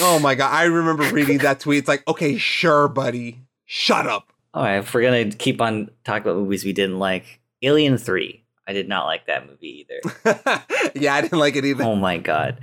Oh 0.00 0.18
my 0.18 0.34
god, 0.34 0.52
I 0.52 0.64
remember 0.64 1.04
reading 1.12 1.38
that 1.38 1.60
tweet. 1.60 1.80
It's 1.80 1.88
like, 1.88 2.06
okay, 2.06 2.36
sure, 2.38 2.88
buddy. 2.88 3.40
Shut 3.66 4.06
up. 4.06 4.32
All 4.54 4.62
right, 4.62 4.78
if 4.78 4.92
we're 4.94 5.02
gonna 5.02 5.30
keep 5.30 5.60
on 5.60 5.90
talking 6.04 6.22
about 6.22 6.36
movies 6.40 6.64
we 6.64 6.72
didn't 6.72 6.98
like, 6.98 7.40
Alien 7.62 7.98
Three. 7.98 8.44
I 8.66 8.72
did 8.74 8.88
not 8.88 9.06
like 9.06 9.26
that 9.26 9.46
movie 9.48 9.86
either. 9.88 10.62
yeah, 10.94 11.14
I 11.14 11.20
didn't 11.22 11.38
like 11.38 11.56
it 11.56 11.64
either. 11.64 11.84
oh 11.84 11.96
my 11.96 12.18
god, 12.18 12.60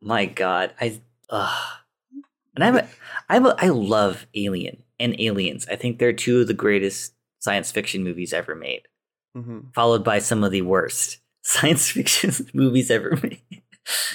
my 0.00 0.26
god, 0.26 0.72
I. 0.80 1.00
Ugh. 1.30 1.72
And 2.54 2.64
I'm 2.64 2.76
a, 2.76 2.88
I'm 3.30 3.46
a, 3.46 3.54
I 3.58 3.68
love 3.68 4.26
Alien 4.34 4.82
and 5.00 5.18
Aliens. 5.18 5.66
I 5.70 5.76
think 5.76 5.98
they're 5.98 6.12
two 6.12 6.42
of 6.42 6.48
the 6.48 6.54
greatest 6.54 7.14
science 7.38 7.70
fiction 7.70 8.04
movies 8.04 8.32
ever 8.34 8.54
made, 8.54 8.82
Mhm. 9.36 9.72
followed 9.74 10.04
by 10.04 10.18
some 10.18 10.44
of 10.44 10.52
the 10.52 10.60
worst 10.62 11.18
science 11.42 11.90
fiction 11.90 12.32
movies 12.54 12.90
ever 12.90 13.18
made. 13.22 13.40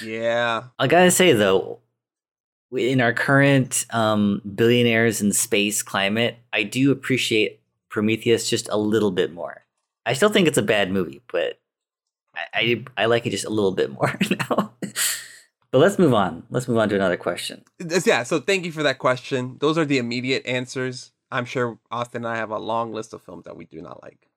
Yeah. 0.04 0.64
I 0.78 0.86
gotta 0.86 1.10
say 1.10 1.32
though, 1.32 1.80
in 2.72 3.00
our 3.00 3.12
current 3.12 3.86
um, 3.90 4.42
billionaires 4.54 5.20
in 5.20 5.32
space 5.32 5.82
climate, 5.82 6.36
I 6.52 6.62
do 6.62 6.90
appreciate 6.90 7.60
Prometheus 7.88 8.48
just 8.48 8.68
a 8.70 8.76
little 8.76 9.10
bit 9.10 9.32
more. 9.32 9.64
I 10.04 10.12
still 10.12 10.28
think 10.28 10.48
it's 10.48 10.58
a 10.58 10.62
bad 10.62 10.90
movie, 10.90 11.22
but 11.30 11.58
I 12.34 12.44
I, 12.54 12.84
I 12.96 13.06
like 13.06 13.26
it 13.26 13.30
just 13.30 13.44
a 13.44 13.50
little 13.50 13.72
bit 13.72 13.90
more 13.90 14.18
now. 14.50 14.72
but 15.70 15.78
let's 15.78 15.98
move 15.98 16.14
on. 16.14 16.44
Let's 16.50 16.68
move 16.68 16.78
on 16.78 16.88
to 16.90 16.94
another 16.94 17.16
question. 17.16 17.64
Yeah, 17.78 18.22
so 18.22 18.40
thank 18.40 18.64
you 18.64 18.72
for 18.72 18.82
that 18.82 18.98
question. 18.98 19.56
Those 19.60 19.78
are 19.78 19.84
the 19.84 19.98
immediate 19.98 20.46
answers. 20.46 21.12
I'm 21.30 21.44
sure 21.44 21.78
Austin 21.90 22.24
and 22.24 22.34
I 22.34 22.36
have 22.36 22.50
a 22.50 22.58
long 22.58 22.92
list 22.92 23.12
of 23.12 23.22
films 23.22 23.44
that 23.44 23.56
we 23.56 23.66
do 23.66 23.82
not 23.82 24.02
like. 24.02 24.28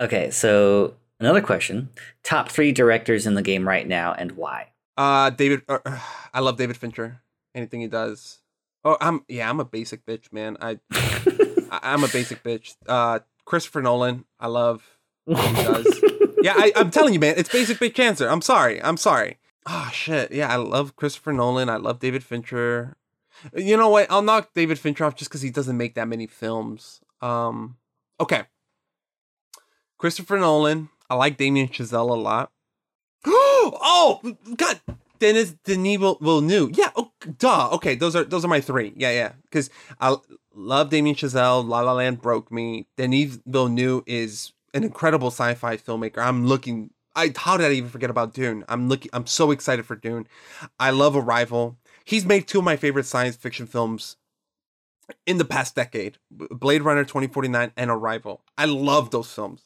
Okay, 0.00 0.30
so 0.30 0.94
another 1.20 1.40
question: 1.40 1.90
top 2.22 2.50
three 2.50 2.72
directors 2.72 3.26
in 3.26 3.34
the 3.34 3.42
game 3.42 3.66
right 3.66 3.86
now, 3.86 4.12
and 4.12 4.32
why? 4.32 4.68
Uh, 4.96 5.30
David. 5.30 5.62
Uh, 5.68 5.78
I 6.34 6.40
love 6.40 6.56
David 6.56 6.76
Fincher. 6.76 7.22
Anything 7.54 7.80
he 7.80 7.86
does. 7.86 8.40
Oh, 8.84 8.96
I'm 9.00 9.24
yeah. 9.28 9.48
I'm 9.48 9.60
a 9.60 9.64
basic 9.64 10.04
bitch, 10.04 10.32
man. 10.32 10.56
I, 10.60 10.78
I 10.92 11.80
I'm 11.82 12.04
a 12.04 12.08
basic 12.08 12.42
bitch. 12.42 12.74
Uh, 12.86 13.20
Christopher 13.44 13.82
Nolan. 13.82 14.24
I 14.38 14.48
love 14.48 14.98
what 15.24 15.44
he 15.44 15.62
does. 15.62 16.00
yeah, 16.42 16.54
I, 16.56 16.72
I'm 16.76 16.90
telling 16.90 17.14
you, 17.14 17.20
man. 17.20 17.34
It's 17.36 17.48
basic 17.48 17.78
bitch 17.78 17.94
cancer. 17.94 18.28
I'm 18.28 18.42
sorry. 18.42 18.82
I'm 18.82 18.96
sorry. 18.96 19.38
Oh 19.66 19.90
shit. 19.92 20.32
Yeah, 20.32 20.52
I 20.52 20.56
love 20.56 20.96
Christopher 20.96 21.32
Nolan. 21.32 21.68
I 21.68 21.76
love 21.76 22.00
David 22.00 22.24
Fincher. 22.24 22.96
You 23.56 23.76
know 23.76 23.88
what? 23.88 24.10
I'll 24.10 24.22
knock 24.22 24.50
David 24.54 24.78
Fincher 24.78 25.04
off 25.04 25.16
just 25.16 25.30
because 25.30 25.42
he 25.42 25.50
doesn't 25.50 25.76
make 25.76 25.94
that 25.94 26.08
many 26.08 26.26
films. 26.26 27.00
Um, 27.20 27.76
okay. 28.20 28.42
Christopher 29.98 30.38
Nolan. 30.38 30.90
I 31.08 31.14
like 31.14 31.36
Damien 31.36 31.68
Chazelle 31.68 32.10
a 32.10 32.14
lot. 32.14 32.50
oh 33.26 34.36
God, 34.56 34.80
Dennis 35.18 35.54
Denis 35.64 36.16
Villeneuve. 36.20 36.76
Yeah, 36.76 36.90
oh, 36.96 37.12
duh. 37.38 37.70
Okay, 37.72 37.94
those 37.94 38.16
are 38.16 38.24
those 38.24 38.44
are 38.44 38.48
my 38.48 38.60
three. 38.60 38.92
Yeah, 38.96 39.10
yeah. 39.10 39.32
Because 39.42 39.70
I 40.00 40.16
love 40.54 40.90
Damien 40.90 41.16
Chazelle. 41.16 41.66
La 41.66 41.80
La 41.80 41.92
Land 41.92 42.20
broke 42.20 42.50
me. 42.50 42.86
Denis 42.96 43.38
Villeneuve 43.46 44.02
is 44.06 44.52
an 44.72 44.84
incredible 44.84 45.28
sci-fi 45.28 45.76
filmmaker. 45.76 46.18
I'm 46.18 46.46
looking. 46.46 46.90
I 47.16 47.32
how 47.36 47.56
did 47.56 47.66
I 47.66 47.72
even 47.72 47.90
forget 47.90 48.10
about 48.10 48.34
Dune? 48.34 48.64
I'm 48.68 48.88
looking. 48.88 49.10
I'm 49.12 49.26
so 49.26 49.50
excited 49.50 49.86
for 49.86 49.96
Dune. 49.96 50.26
I 50.78 50.90
love 50.90 51.16
Arrival. 51.16 51.78
He's 52.04 52.26
made 52.26 52.46
two 52.46 52.58
of 52.58 52.64
my 52.64 52.76
favorite 52.76 53.06
science 53.06 53.36
fiction 53.36 53.66
films 53.66 54.16
in 55.26 55.38
the 55.38 55.44
past 55.44 55.74
decade: 55.74 56.18
Blade 56.30 56.82
Runner 56.82 57.04
2049 57.04 57.72
and 57.76 57.90
Arrival. 57.90 58.42
I 58.58 58.64
love 58.66 59.10
those 59.10 59.32
films. 59.32 59.64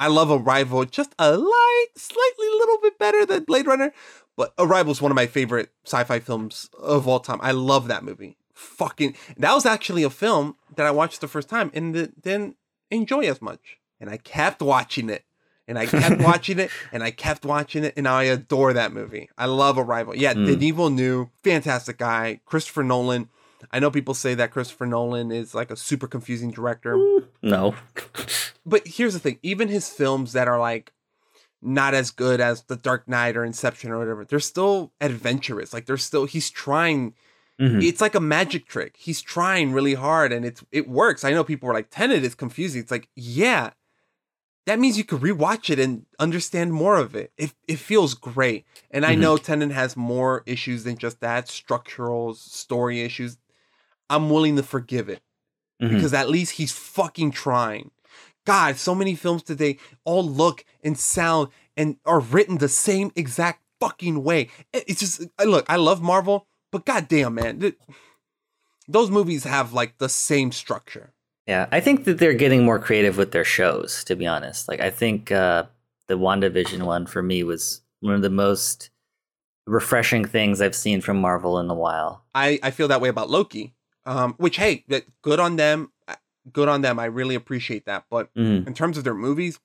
I 0.00 0.08
love 0.08 0.30
Arrival 0.30 0.84
just 0.84 1.14
a 1.18 1.36
light, 1.36 1.86
slightly 1.96 2.46
little 2.46 2.78
bit 2.80 2.98
better 2.98 3.26
than 3.26 3.44
Blade 3.44 3.66
Runner, 3.66 3.92
but 4.36 4.54
Arrival 4.58 4.92
is 4.92 5.02
one 5.02 5.10
of 5.10 5.16
my 5.16 5.26
favorite 5.26 5.70
sci-fi 5.84 6.20
films 6.20 6.70
of 6.78 7.08
all 7.08 7.20
time. 7.20 7.40
I 7.42 7.50
love 7.50 7.88
that 7.88 8.04
movie. 8.04 8.36
Fucking 8.54 9.16
that 9.36 9.54
was 9.54 9.66
actually 9.66 10.02
a 10.04 10.10
film 10.10 10.56
that 10.76 10.86
I 10.86 10.90
watched 10.90 11.20
the 11.20 11.28
first 11.28 11.48
time 11.48 11.70
and 11.74 11.92
didn't 12.20 12.56
enjoy 12.90 13.22
as 13.22 13.42
much. 13.42 13.78
And 14.00 14.08
I 14.08 14.16
kept 14.16 14.62
watching 14.62 15.10
it. 15.10 15.24
And 15.66 15.78
I 15.78 15.86
kept 15.86 16.20
watching 16.22 16.58
it 16.58 16.70
and 16.92 17.02
I 17.02 17.10
kept 17.10 17.44
watching 17.44 17.84
it 17.84 17.94
and 17.96 18.08
I 18.08 18.24
adore 18.24 18.72
that 18.72 18.92
movie. 18.92 19.28
I 19.36 19.46
love 19.46 19.76
Arrival. 19.76 20.16
Yeah, 20.16 20.34
mm. 20.34 20.46
Denis 20.46 20.74
Villeneuve, 20.74 21.28
fantastic 21.42 21.98
guy. 21.98 22.40
Christopher 22.46 22.84
Nolan. 22.84 23.28
I 23.70 23.78
know 23.78 23.90
people 23.90 24.14
say 24.14 24.34
that 24.34 24.50
Christopher 24.50 24.86
Nolan 24.86 25.30
is 25.30 25.54
like 25.54 25.70
a 25.70 25.76
super 25.76 26.06
confusing 26.06 26.50
director. 26.50 26.98
No. 27.40 27.76
but 28.66 28.84
here's 28.84 29.12
the 29.12 29.20
thing 29.20 29.38
even 29.44 29.68
his 29.68 29.88
films 29.88 30.32
that 30.32 30.48
are 30.48 30.58
like 30.58 30.92
not 31.62 31.94
as 31.94 32.10
good 32.10 32.40
as 32.40 32.62
The 32.62 32.76
Dark 32.76 33.08
Knight 33.08 33.36
or 33.36 33.44
Inception 33.44 33.90
or 33.90 33.98
whatever, 33.98 34.24
they're 34.24 34.40
still 34.40 34.92
adventurous. 35.00 35.72
Like 35.72 35.86
they're 35.86 35.96
still, 35.96 36.24
he's 36.24 36.50
trying. 36.50 37.14
Mm-hmm. 37.60 37.80
It's 37.80 38.00
like 38.00 38.14
a 38.14 38.20
magic 38.20 38.66
trick. 38.66 38.96
He's 38.98 39.20
trying 39.20 39.72
really 39.72 39.94
hard 39.94 40.32
and 40.32 40.44
it's 40.44 40.64
it 40.70 40.88
works. 40.88 41.24
I 41.24 41.32
know 41.32 41.44
people 41.44 41.68
are 41.68 41.74
like, 41.74 41.90
Tenet 41.90 42.24
is 42.24 42.34
confusing. 42.34 42.80
It's 42.80 42.90
like, 42.90 43.08
yeah, 43.14 43.70
that 44.66 44.78
means 44.78 44.98
you 44.98 45.04
could 45.04 45.20
rewatch 45.20 45.70
it 45.70 45.78
and 45.78 46.04
understand 46.18 46.72
more 46.72 46.98
of 46.98 47.16
it. 47.16 47.32
It, 47.36 47.54
it 47.66 47.78
feels 47.78 48.14
great. 48.14 48.66
And 48.90 49.04
I 49.04 49.12
mm-hmm. 49.12 49.22
know 49.22 49.36
Tenet 49.38 49.72
has 49.72 49.96
more 49.96 50.42
issues 50.44 50.84
than 50.84 50.98
just 50.98 51.20
that 51.20 51.48
structural 51.48 52.34
story 52.34 53.00
issues. 53.00 53.38
I'm 54.10 54.30
willing 54.30 54.56
to 54.56 54.62
forgive 54.62 55.08
it 55.08 55.22
mm-hmm. 55.82 55.94
because 55.94 56.14
at 56.14 56.28
least 56.28 56.52
he's 56.52 56.72
fucking 56.72 57.32
trying. 57.32 57.90
God, 58.46 58.76
so 58.76 58.94
many 58.94 59.14
films 59.14 59.42
today 59.42 59.78
all 60.04 60.26
look 60.26 60.64
and 60.82 60.98
sound 60.98 61.48
and 61.76 61.96
are 62.06 62.20
written 62.20 62.58
the 62.58 62.68
same 62.68 63.12
exact 63.14 63.62
fucking 63.80 64.24
way. 64.24 64.48
It's 64.72 65.00
just 65.00 65.22
look, 65.44 65.66
I 65.68 65.76
love 65.76 66.02
Marvel, 66.02 66.46
but 66.72 66.84
goddamn, 66.84 67.34
man, 67.34 67.74
those 68.88 69.10
movies 69.10 69.44
have 69.44 69.72
like 69.72 69.98
the 69.98 70.08
same 70.08 70.52
structure. 70.52 71.12
Yeah, 71.46 71.66
I 71.72 71.80
think 71.80 72.04
that 72.04 72.18
they're 72.18 72.34
getting 72.34 72.64
more 72.64 72.78
creative 72.78 73.16
with 73.16 73.32
their 73.32 73.44
shows. 73.44 74.04
To 74.04 74.16
be 74.16 74.26
honest, 74.26 74.68
like 74.68 74.80
I 74.80 74.90
think 74.90 75.32
uh, 75.32 75.64
the 76.06 76.18
WandaVision 76.18 76.82
one 76.82 77.06
for 77.06 77.22
me 77.22 77.42
was 77.42 77.82
one 78.00 78.14
of 78.14 78.22
the 78.22 78.30
most 78.30 78.90
refreshing 79.66 80.24
things 80.24 80.60
I've 80.60 80.74
seen 80.74 81.00
from 81.00 81.20
Marvel 81.20 81.58
in 81.58 81.70
a 81.70 81.74
while. 81.74 82.24
I 82.34 82.58
I 82.62 82.70
feel 82.70 82.88
that 82.88 83.00
way 83.00 83.08
about 83.08 83.30
Loki. 83.30 83.74
Um, 84.08 84.34
which 84.38 84.56
hey, 84.56 84.84
that 84.88 85.04
good 85.20 85.38
on 85.38 85.56
them 85.56 85.92
good 86.52 86.68
on 86.68 86.82
them. 86.82 86.98
I 86.98 87.06
really 87.06 87.34
appreciate 87.34 87.86
that. 87.86 88.04
But 88.10 88.34
mm. 88.34 88.66
in 88.66 88.74
terms 88.74 88.98
of 88.98 89.04
their 89.04 89.14
movies, 89.14 89.58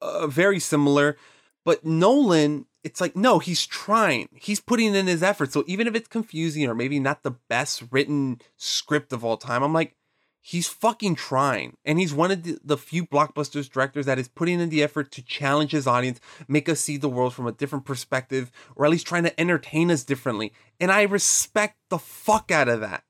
uh, 0.00 0.26
very 0.26 0.58
similar. 0.58 1.16
But 1.64 1.84
Nolan, 1.84 2.66
it's 2.82 3.00
like, 3.00 3.14
no, 3.14 3.38
he's 3.38 3.66
trying. 3.66 4.28
He's 4.34 4.60
putting 4.60 4.94
in 4.94 5.06
his 5.06 5.22
effort. 5.22 5.52
So 5.52 5.64
even 5.66 5.86
if 5.86 5.94
it's 5.94 6.08
confusing 6.08 6.66
or 6.66 6.74
maybe 6.74 6.98
not 6.98 7.22
the 7.22 7.36
best 7.48 7.84
written 7.90 8.40
script 8.56 9.12
of 9.12 9.24
all 9.24 9.36
time, 9.36 9.62
I'm 9.62 9.72
like, 9.72 9.94
he's 10.40 10.66
fucking 10.66 11.14
trying. 11.14 11.76
And 11.84 12.00
he's 12.00 12.12
one 12.12 12.32
of 12.32 12.42
the, 12.42 12.58
the 12.64 12.76
few 12.76 13.06
blockbusters 13.06 13.70
directors 13.70 14.06
that 14.06 14.18
is 14.18 14.26
putting 14.26 14.58
in 14.58 14.70
the 14.70 14.82
effort 14.82 15.12
to 15.12 15.22
challenge 15.22 15.70
his 15.70 15.86
audience, 15.86 16.18
make 16.48 16.68
us 16.68 16.80
see 16.80 16.96
the 16.96 17.08
world 17.08 17.32
from 17.32 17.46
a 17.46 17.52
different 17.52 17.84
perspective, 17.84 18.50
or 18.74 18.84
at 18.84 18.90
least 18.90 19.06
trying 19.06 19.22
to 19.22 19.40
entertain 19.40 19.92
us 19.92 20.02
differently. 20.02 20.52
And 20.80 20.90
I 20.90 21.02
respect 21.02 21.76
the 21.90 21.98
fuck 21.98 22.50
out 22.50 22.68
of 22.68 22.80
that. 22.80 23.04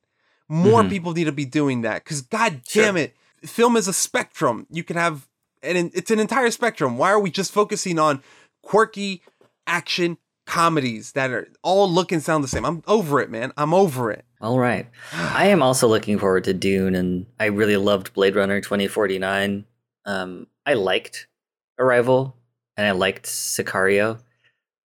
More 0.52 0.82
mm-hmm. 0.82 0.90
people 0.90 1.12
need 1.14 1.24
to 1.24 1.32
be 1.32 1.46
doing 1.46 1.80
that 1.80 2.04
because, 2.04 2.20
god 2.20 2.60
damn 2.70 2.96
sure. 2.96 3.04
it, 3.04 3.16
film 3.42 3.74
is 3.74 3.88
a 3.88 3.92
spectrum. 3.94 4.66
You 4.70 4.84
can 4.84 4.96
have, 4.98 5.26
and 5.62 5.90
it's 5.94 6.10
an 6.10 6.20
entire 6.20 6.50
spectrum. 6.50 6.98
Why 6.98 7.10
are 7.10 7.18
we 7.18 7.30
just 7.30 7.52
focusing 7.52 7.98
on 7.98 8.22
quirky 8.62 9.22
action 9.66 10.18
comedies 10.44 11.12
that 11.12 11.30
are 11.30 11.48
all 11.62 11.90
look 11.90 12.12
and 12.12 12.22
sound 12.22 12.44
the 12.44 12.48
same? 12.48 12.66
I'm 12.66 12.82
over 12.86 13.18
it, 13.22 13.30
man. 13.30 13.54
I'm 13.56 13.72
over 13.72 14.10
it. 14.10 14.26
All 14.42 14.58
right. 14.58 14.86
I 15.14 15.46
am 15.46 15.62
also 15.62 15.88
looking 15.88 16.18
forward 16.18 16.44
to 16.44 16.52
Dune, 16.52 16.94
and 16.96 17.24
I 17.40 17.46
really 17.46 17.78
loved 17.78 18.12
Blade 18.12 18.36
Runner 18.36 18.60
2049. 18.60 19.64
Um, 20.04 20.46
I 20.66 20.74
liked 20.74 21.28
Arrival, 21.78 22.36
and 22.76 22.86
I 22.86 22.90
liked 22.90 23.24
Sicario, 23.24 24.18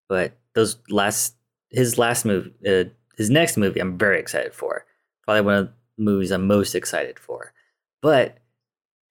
but 0.07 0.31
those 0.53 0.77
last 0.89 1.35
his 1.71 1.97
last 1.97 2.23
movie, 2.23 2.53
uh, 2.65 2.85
his 3.17 3.29
next 3.29 3.57
movie, 3.57 3.81
I'm 3.81 3.97
very 3.97 4.17
excited 4.17 4.53
for 4.53 4.85
probably 5.27 5.41
one 5.41 5.55
of 5.55 5.65
the 5.67 5.73
movies 6.03 6.31
I'm 6.31 6.47
most 6.47 6.73
excited 6.73 7.19
for. 7.19 7.53
But 8.01 8.37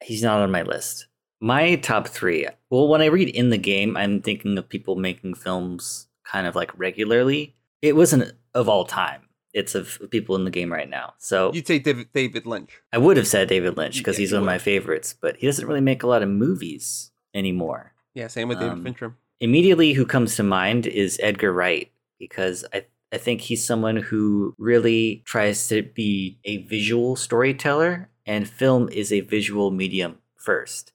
he's 0.02 0.22
not 0.22 0.40
on 0.40 0.50
my 0.50 0.62
list. 0.62 1.06
My 1.40 1.76
top 1.76 2.08
three. 2.08 2.46
Well, 2.70 2.88
when 2.88 3.02
I 3.02 3.06
read 3.06 3.28
in 3.28 3.50
the 3.50 3.58
game, 3.58 3.96
I'm 3.96 4.22
thinking 4.22 4.56
of 4.56 4.68
people 4.68 4.96
making 4.96 5.34
films 5.34 6.06
kind 6.24 6.46
of 6.46 6.56
like 6.56 6.76
regularly. 6.78 7.54
It 7.82 7.94
wasn't 7.94 8.32
of 8.54 8.68
all 8.68 8.86
time. 8.86 9.22
It's 9.52 9.74
of 9.74 9.98
people 10.10 10.36
in 10.36 10.44
the 10.44 10.50
game 10.50 10.72
right 10.72 10.88
now. 10.88 11.14
So 11.18 11.52
you'd 11.52 11.66
say 11.66 11.78
David, 11.78 12.08
David 12.14 12.46
Lynch. 12.46 12.80
I 12.92 12.98
would 12.98 13.16
have 13.16 13.26
said 13.26 13.48
David 13.48 13.76
Lynch 13.76 13.98
because 13.98 14.16
yeah, 14.16 14.22
he's 14.22 14.32
one 14.32 14.42
would. 14.42 14.48
of 14.48 14.54
my 14.54 14.58
favorites, 14.58 15.14
but 15.18 15.36
he 15.36 15.46
doesn't 15.46 15.66
really 15.66 15.80
make 15.80 16.02
a 16.02 16.06
lot 16.06 16.22
of 16.22 16.28
movies 16.28 17.10
anymore. 17.34 17.92
Yeah, 18.14 18.28
same 18.28 18.48
with 18.48 18.58
David 18.58 18.72
um, 18.72 18.84
Fincher. 18.84 19.14
Immediately, 19.40 19.92
who 19.92 20.06
comes 20.06 20.36
to 20.36 20.42
mind 20.42 20.86
is 20.86 21.20
Edgar 21.22 21.52
Wright 21.52 21.90
because 22.18 22.64
I 22.72 22.86
I 23.12 23.18
think 23.18 23.42
he's 23.42 23.64
someone 23.64 23.96
who 23.96 24.54
really 24.58 25.22
tries 25.24 25.68
to 25.68 25.82
be 25.82 26.38
a 26.44 26.58
visual 26.58 27.16
storyteller, 27.16 28.10
and 28.26 28.48
film 28.48 28.88
is 28.88 29.12
a 29.12 29.20
visual 29.20 29.70
medium 29.70 30.18
first. 30.36 30.92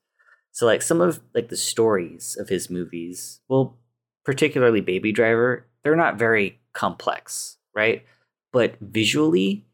So, 0.52 0.66
like 0.66 0.82
some 0.82 1.00
of 1.00 1.22
like 1.34 1.50
the 1.50 1.58
stories 1.58 2.38
of 2.40 2.50
his 2.50 2.70
movies, 2.70 3.40
well, 3.48 3.78
particularly 4.26 4.82
Baby 4.82 5.12
Driver, 5.14 5.68
they're 5.84 5.96
not 5.96 6.20
very 6.20 6.60
complex, 6.74 7.58
right? 7.74 8.04
But 8.52 8.76
visually, 8.82 9.66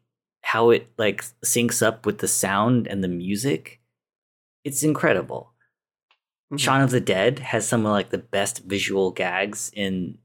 how 0.42 0.70
it 0.70 0.88
like 0.96 1.24
syncs 1.44 1.84
up 1.84 2.06
with 2.06 2.18
the 2.18 2.28
sound 2.28 2.86
and 2.86 3.02
the 3.02 3.08
music, 3.08 3.80
it's 4.62 4.84
incredible. 4.84 5.52
Mm-hmm. 6.46 6.56
Shaun 6.58 6.80
of 6.82 6.90
the 6.90 7.00
Dead 7.00 7.40
has 7.40 7.66
some 7.66 7.84
of 7.84 7.90
like 7.90 8.10
the 8.10 8.18
best 8.18 8.60
visual 8.64 9.10
gags 9.10 9.72
in 9.74 10.18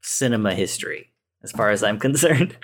cinema 0.00 0.54
history 0.54 1.12
as 1.46 1.52
far 1.52 1.70
as 1.70 1.82
I'm 1.84 1.98
concerned. 2.06 2.56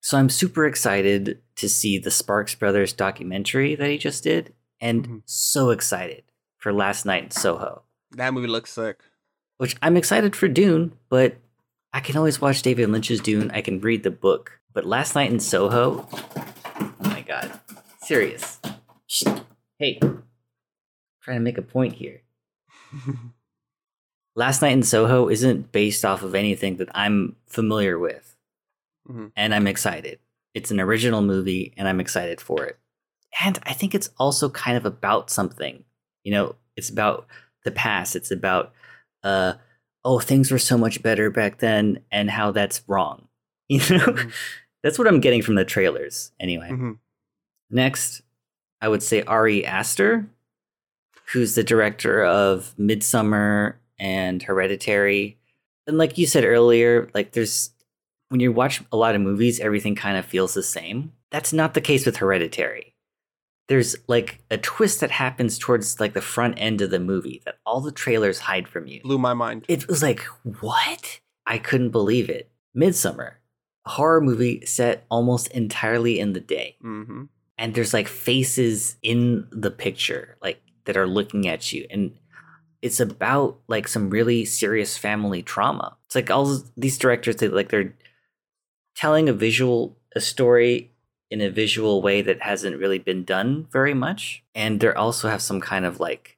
So 0.00 0.18
I'm 0.18 0.30
super 0.30 0.66
excited 0.66 1.40
to 1.56 1.68
see 1.68 1.98
the 1.98 2.10
Sparks 2.10 2.54
Brothers 2.54 2.92
documentary 2.92 3.74
that 3.76 3.88
he 3.88 3.98
just 3.98 4.24
did, 4.24 4.54
and 4.80 5.04
mm-hmm. 5.04 5.18
so 5.26 5.70
excited 5.70 6.24
for 6.56 6.72
Last 6.72 7.04
Night 7.04 7.24
in 7.24 7.30
Soho. 7.30 7.82
That 8.12 8.34
movie 8.34 8.48
looks 8.48 8.72
sick. 8.72 8.98
Which 9.58 9.76
I'm 9.80 9.96
excited 9.96 10.34
for 10.34 10.48
Dune, 10.48 10.92
but 11.08 11.36
I 11.92 12.00
can 12.00 12.16
always 12.16 12.40
watch 12.40 12.62
David 12.62 12.88
Lynch's 12.88 13.20
Dune. 13.20 13.50
I 13.52 13.60
can 13.60 13.80
read 13.80 14.02
the 14.02 14.10
book, 14.10 14.58
but 14.72 14.86
Last 14.86 15.14
Night 15.14 15.30
in 15.30 15.38
Soho, 15.38 16.08
oh 16.10 16.94
my 17.02 17.20
god, 17.20 17.60
serious. 18.02 18.58
Hey, 19.78 19.98
I'm 20.02 20.24
trying 21.20 21.36
to 21.36 21.44
make 21.44 21.58
a 21.58 21.62
point 21.62 21.94
here. 21.94 22.22
Last 24.34 24.62
Night 24.62 24.72
in 24.72 24.82
Soho 24.82 25.28
isn't 25.28 25.72
based 25.72 26.04
off 26.04 26.22
of 26.22 26.34
anything 26.34 26.76
that 26.76 26.88
I'm 26.94 27.36
familiar 27.46 27.98
with. 27.98 28.36
Mm-hmm. 29.08 29.26
And 29.36 29.54
I'm 29.54 29.66
excited. 29.66 30.18
It's 30.54 30.70
an 30.70 30.80
original 30.80 31.22
movie 31.22 31.72
and 31.76 31.88
I'm 31.88 32.00
excited 32.00 32.40
for 32.40 32.64
it. 32.64 32.78
And 33.42 33.58
I 33.64 33.72
think 33.72 33.94
it's 33.94 34.10
also 34.18 34.48
kind 34.50 34.76
of 34.76 34.86
about 34.86 35.30
something. 35.30 35.84
You 36.24 36.32
know, 36.32 36.54
it's 36.76 36.90
about 36.90 37.26
the 37.64 37.70
past. 37.70 38.16
It's 38.16 38.30
about 38.30 38.72
uh 39.22 39.54
oh, 40.04 40.18
things 40.18 40.50
were 40.50 40.58
so 40.58 40.76
much 40.76 41.02
better 41.02 41.30
back 41.30 41.58
then 41.58 42.00
and 42.10 42.30
how 42.30 42.50
that's 42.52 42.82
wrong. 42.86 43.28
You 43.68 43.78
know? 43.78 44.04
Mm-hmm. 44.04 44.28
that's 44.82 44.98
what 44.98 45.08
I'm 45.08 45.20
getting 45.20 45.40
from 45.40 45.54
the 45.54 45.64
trailers 45.64 46.32
anyway. 46.38 46.68
Mhm. 46.70 46.98
Next, 47.70 48.20
I 48.82 48.88
would 48.88 49.02
say 49.02 49.22
Ari 49.22 49.64
Aster, 49.64 50.26
who's 51.32 51.54
the 51.54 51.64
director 51.64 52.22
of 52.22 52.74
Midsommar 52.78 53.76
and 54.02 54.42
Hereditary. 54.42 55.38
And 55.86 55.96
like 55.98 56.18
you 56.18 56.26
said 56.26 56.44
earlier, 56.44 57.08
like 57.14 57.32
there's 57.32 57.70
when 58.28 58.40
you 58.40 58.50
watch 58.52 58.82
a 58.92 58.96
lot 58.96 59.14
of 59.14 59.20
movies, 59.20 59.60
everything 59.60 59.94
kind 59.94 60.16
of 60.16 60.24
feels 60.24 60.54
the 60.54 60.62
same. 60.62 61.12
That's 61.30 61.52
not 61.52 61.74
the 61.74 61.80
case 61.80 62.04
with 62.06 62.16
Hereditary. 62.16 62.94
There's 63.68 63.94
like 64.08 64.40
a 64.50 64.58
twist 64.58 65.00
that 65.00 65.10
happens 65.10 65.58
towards 65.58 66.00
like 66.00 66.14
the 66.14 66.20
front 66.20 66.54
end 66.58 66.80
of 66.82 66.90
the 66.90 66.98
movie 66.98 67.40
that 67.44 67.58
all 67.64 67.80
the 67.80 67.92
trailers 67.92 68.40
hide 68.40 68.68
from 68.68 68.86
you. 68.86 69.00
Blew 69.02 69.18
my 69.18 69.34
mind. 69.34 69.64
It 69.68 69.86
was 69.88 70.02
like, 70.02 70.20
what? 70.60 71.20
I 71.46 71.58
couldn't 71.58 71.90
believe 71.90 72.28
it. 72.28 72.50
Midsommar, 72.76 73.34
a 73.86 73.90
horror 73.90 74.20
movie 74.20 74.64
set 74.66 75.04
almost 75.10 75.48
entirely 75.48 76.18
in 76.18 76.32
the 76.32 76.40
day 76.40 76.76
Mm-hmm. 76.82 77.24
and 77.58 77.74
there's 77.74 77.92
like 77.94 78.08
faces 78.08 78.96
in 79.02 79.46
the 79.50 79.70
picture 79.70 80.36
like 80.42 80.60
that 80.86 80.96
are 80.96 81.06
looking 81.06 81.46
at 81.46 81.72
you 81.72 81.86
and 81.90 82.12
it's 82.82 83.00
about 83.00 83.58
like 83.68 83.88
some 83.88 84.10
really 84.10 84.44
serious 84.44 84.98
family 84.98 85.42
trauma. 85.42 85.96
It's 86.06 86.14
like 86.14 86.30
all 86.30 86.62
these 86.76 86.98
directors 86.98 87.36
they 87.36 87.48
like 87.48 87.68
they're 87.70 87.94
telling 88.96 89.28
a 89.28 89.32
visual 89.32 89.96
a 90.14 90.20
story 90.20 90.90
in 91.30 91.40
a 91.40 91.48
visual 91.50 92.02
way 92.02 92.20
that 92.22 92.42
hasn't 92.42 92.78
really 92.78 92.98
been 92.98 93.24
done 93.24 93.66
very 93.72 93.94
much. 93.94 94.42
And 94.54 94.80
they 94.80 94.92
also 94.92 95.28
have 95.28 95.40
some 95.42 95.60
kind 95.60 95.86
of 95.86 96.00
like 96.00 96.36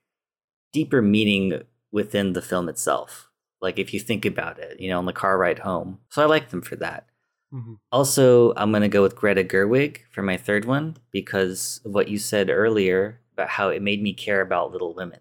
deeper 0.72 1.02
meaning 1.02 1.62
within 1.92 2.32
the 2.34 2.42
film 2.42 2.68
itself. 2.68 3.28
Like 3.60 3.78
if 3.78 3.94
you 3.94 4.00
think 4.00 4.24
about 4.24 4.58
it 4.58 4.78
you 4.80 4.90
know 4.90 4.98
on 4.98 5.06
the 5.06 5.12
car 5.12 5.38
ride 5.38 5.60
home. 5.60 5.98
So 6.10 6.22
i 6.22 6.26
like 6.26 6.50
them 6.50 6.62
for 6.62 6.76
that. 6.76 7.06
Mhm. 7.52 7.78
also, 7.92 8.52
I'm 8.56 8.72
going 8.72 8.82
to 8.82 8.88
go 8.88 9.02
with 9.02 9.14
Greta 9.14 9.44
Gerwig 9.44 9.98
for 10.10 10.22
my 10.22 10.36
third 10.36 10.64
one 10.64 10.96
because 11.12 11.80
of 11.84 11.94
what 11.94 12.08
you 12.08 12.18
said 12.18 12.50
earlier 12.50 13.20
about 13.34 13.48
how 13.50 13.68
it 13.68 13.80
made 13.80 14.02
me 14.02 14.12
care 14.12 14.40
about 14.40 14.72
Little 14.72 14.92
Women. 14.92 15.20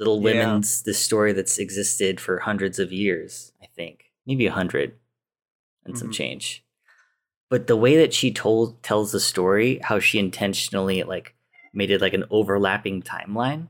Little 0.00 0.16
Yeah. 0.16 0.46
Women's 0.46 0.82
the 0.82 0.94
story 0.94 1.32
that's 1.32 1.58
existed 1.58 2.18
for 2.20 2.40
hundreds 2.40 2.78
of 2.80 2.90
years, 2.92 3.52
I 3.62 3.66
think. 3.66 4.06
Maybe 4.26 4.46
a 4.46 4.52
hundred 4.52 4.94
and 5.84 5.96
some 5.96 6.08
Mhm. 6.08 6.14
change. 6.14 6.64
But 7.48 7.66
the 7.68 7.76
way 7.76 7.96
that 7.96 8.12
she 8.14 8.32
told 8.32 8.82
tells 8.82 9.12
the 9.12 9.20
story, 9.20 9.78
how 9.82 9.98
she 10.00 10.18
intentionally 10.18 11.02
like 11.04 11.34
made 11.72 11.90
it 11.90 12.00
like 12.00 12.14
an 12.14 12.24
overlapping 12.30 13.02
timeline 13.02 13.68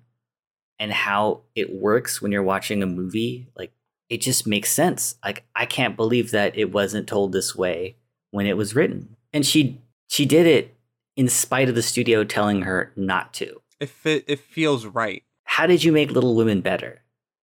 and 0.79 0.93
how 0.93 1.43
it 1.55 1.75
works 1.75 2.23
when 2.23 2.33
you're 2.33 2.43
watching 2.43 2.83
a 2.83 2.87
movie, 2.87 3.49
like 3.57 3.73
it 4.09 4.21
just 4.21 4.47
makes 4.47 4.71
sense. 4.71 5.17
Like 5.25 5.45
I 5.55 5.67
can't 5.67 5.97
believe 5.97 6.31
that 6.31 6.57
it 6.57 6.73
wasn't 6.73 7.07
told 7.09 7.33
this 7.33 7.55
way 7.57 7.97
when 8.31 8.47
it 8.47 8.57
was 8.57 8.75
written. 8.75 9.17
And 9.33 9.45
she 9.45 9.81
she 10.09 10.25
did 10.27 10.47
it 10.47 10.77
in 11.17 11.29
spite 11.29 11.69
of 11.69 11.75
the 11.75 11.83
studio 11.83 12.23
telling 12.25 12.63
her 12.63 12.93
not 12.97 13.35
to. 13.35 13.61
If 13.81 14.07
It 14.07 14.25
it 14.29 14.39
feels 14.41 14.87
right. 14.87 15.25
How 15.61 15.67
did 15.67 15.85
you 15.85 15.93
make 15.93 16.11
Little 16.11 16.35
Women 16.37 16.63
better? 16.63 17.03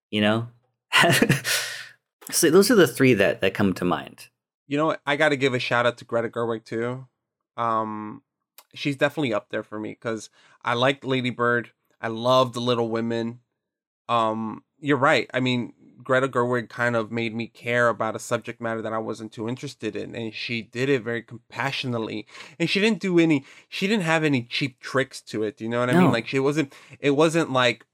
You 0.10 0.22
know? 0.22 0.48
so 2.32 2.50
those 2.50 2.72
are 2.72 2.76
the 2.76 2.88
three 2.88 3.14
that 3.14 3.42
that 3.42 3.54
come 3.54 3.74
to 3.74 3.86
mind. 3.86 4.30
You 4.66 4.78
know? 4.78 4.96
I 5.06 5.18
got 5.18 5.30
to 5.30 5.38
give 5.38 5.54
a 5.54 5.60
shout 5.60 5.86
out 5.86 6.00
to 6.00 6.06
Greta 6.06 6.28
Gerwig 6.28 6.66
too. 6.66 7.06
Um, 7.58 8.24
she's 8.74 8.96
definitely 8.96 9.36
up 9.36 9.50
there 9.52 9.62
for 9.62 9.80
me 9.80 9.92
because 9.92 10.32
I 10.66 10.74
liked 10.74 11.06
Lady 11.06 11.30
Bird. 11.30 11.70
I 12.02 12.08
love 12.08 12.54
the 12.54 12.60
Little 12.60 12.90
Women. 12.90 13.42
Um, 14.10 14.64
you're 14.80 14.98
right. 14.98 15.30
I 15.32 15.40
mean, 15.40 15.74
Greta 16.04 16.28
Gerwig 16.28 16.70
kind 16.70 16.96
of 16.96 17.12
made 17.12 17.36
me 17.36 17.46
care 17.46 17.88
about 17.88 18.16
a 18.16 18.20
subject 18.20 18.60
matter 18.60 18.82
that 18.82 18.94
I 18.94 18.98
wasn't 18.98 19.32
too 19.32 19.48
interested 19.48 19.96
in, 19.96 20.16
and 20.16 20.34
she 20.34 20.64
did 20.64 20.90
it 20.90 21.04
very 21.04 21.22
compassionately. 21.22 22.26
And 22.58 22.68
she 22.68 22.80
didn't 22.80 23.00
do 23.00 23.20
any. 23.20 23.46
She 23.70 23.86
didn't 23.86 24.06
have 24.06 24.24
any 24.24 24.42
cheap 24.42 24.80
tricks 24.80 25.22
to 25.22 25.44
it. 25.44 25.62
You 25.62 25.70
know 25.70 25.82
what 25.82 25.92
I 25.92 25.94
No. 25.94 26.02
mean? 26.02 26.12
Like 26.12 26.26
she 26.28 26.40
wasn't. 26.40 26.74
It 27.00 27.12
wasn't 27.12 27.52
like. 27.52 27.86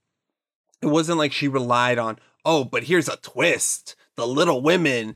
It 0.84 0.88
wasn't 0.90 1.18
like 1.18 1.32
she 1.32 1.48
relied 1.48 1.98
on. 1.98 2.20
Oh, 2.46 2.64
but 2.66 2.84
here's 2.84 3.08
a 3.08 3.16
twist. 3.18 3.96
The 4.16 4.28
Little 4.28 4.62
Women 4.62 5.16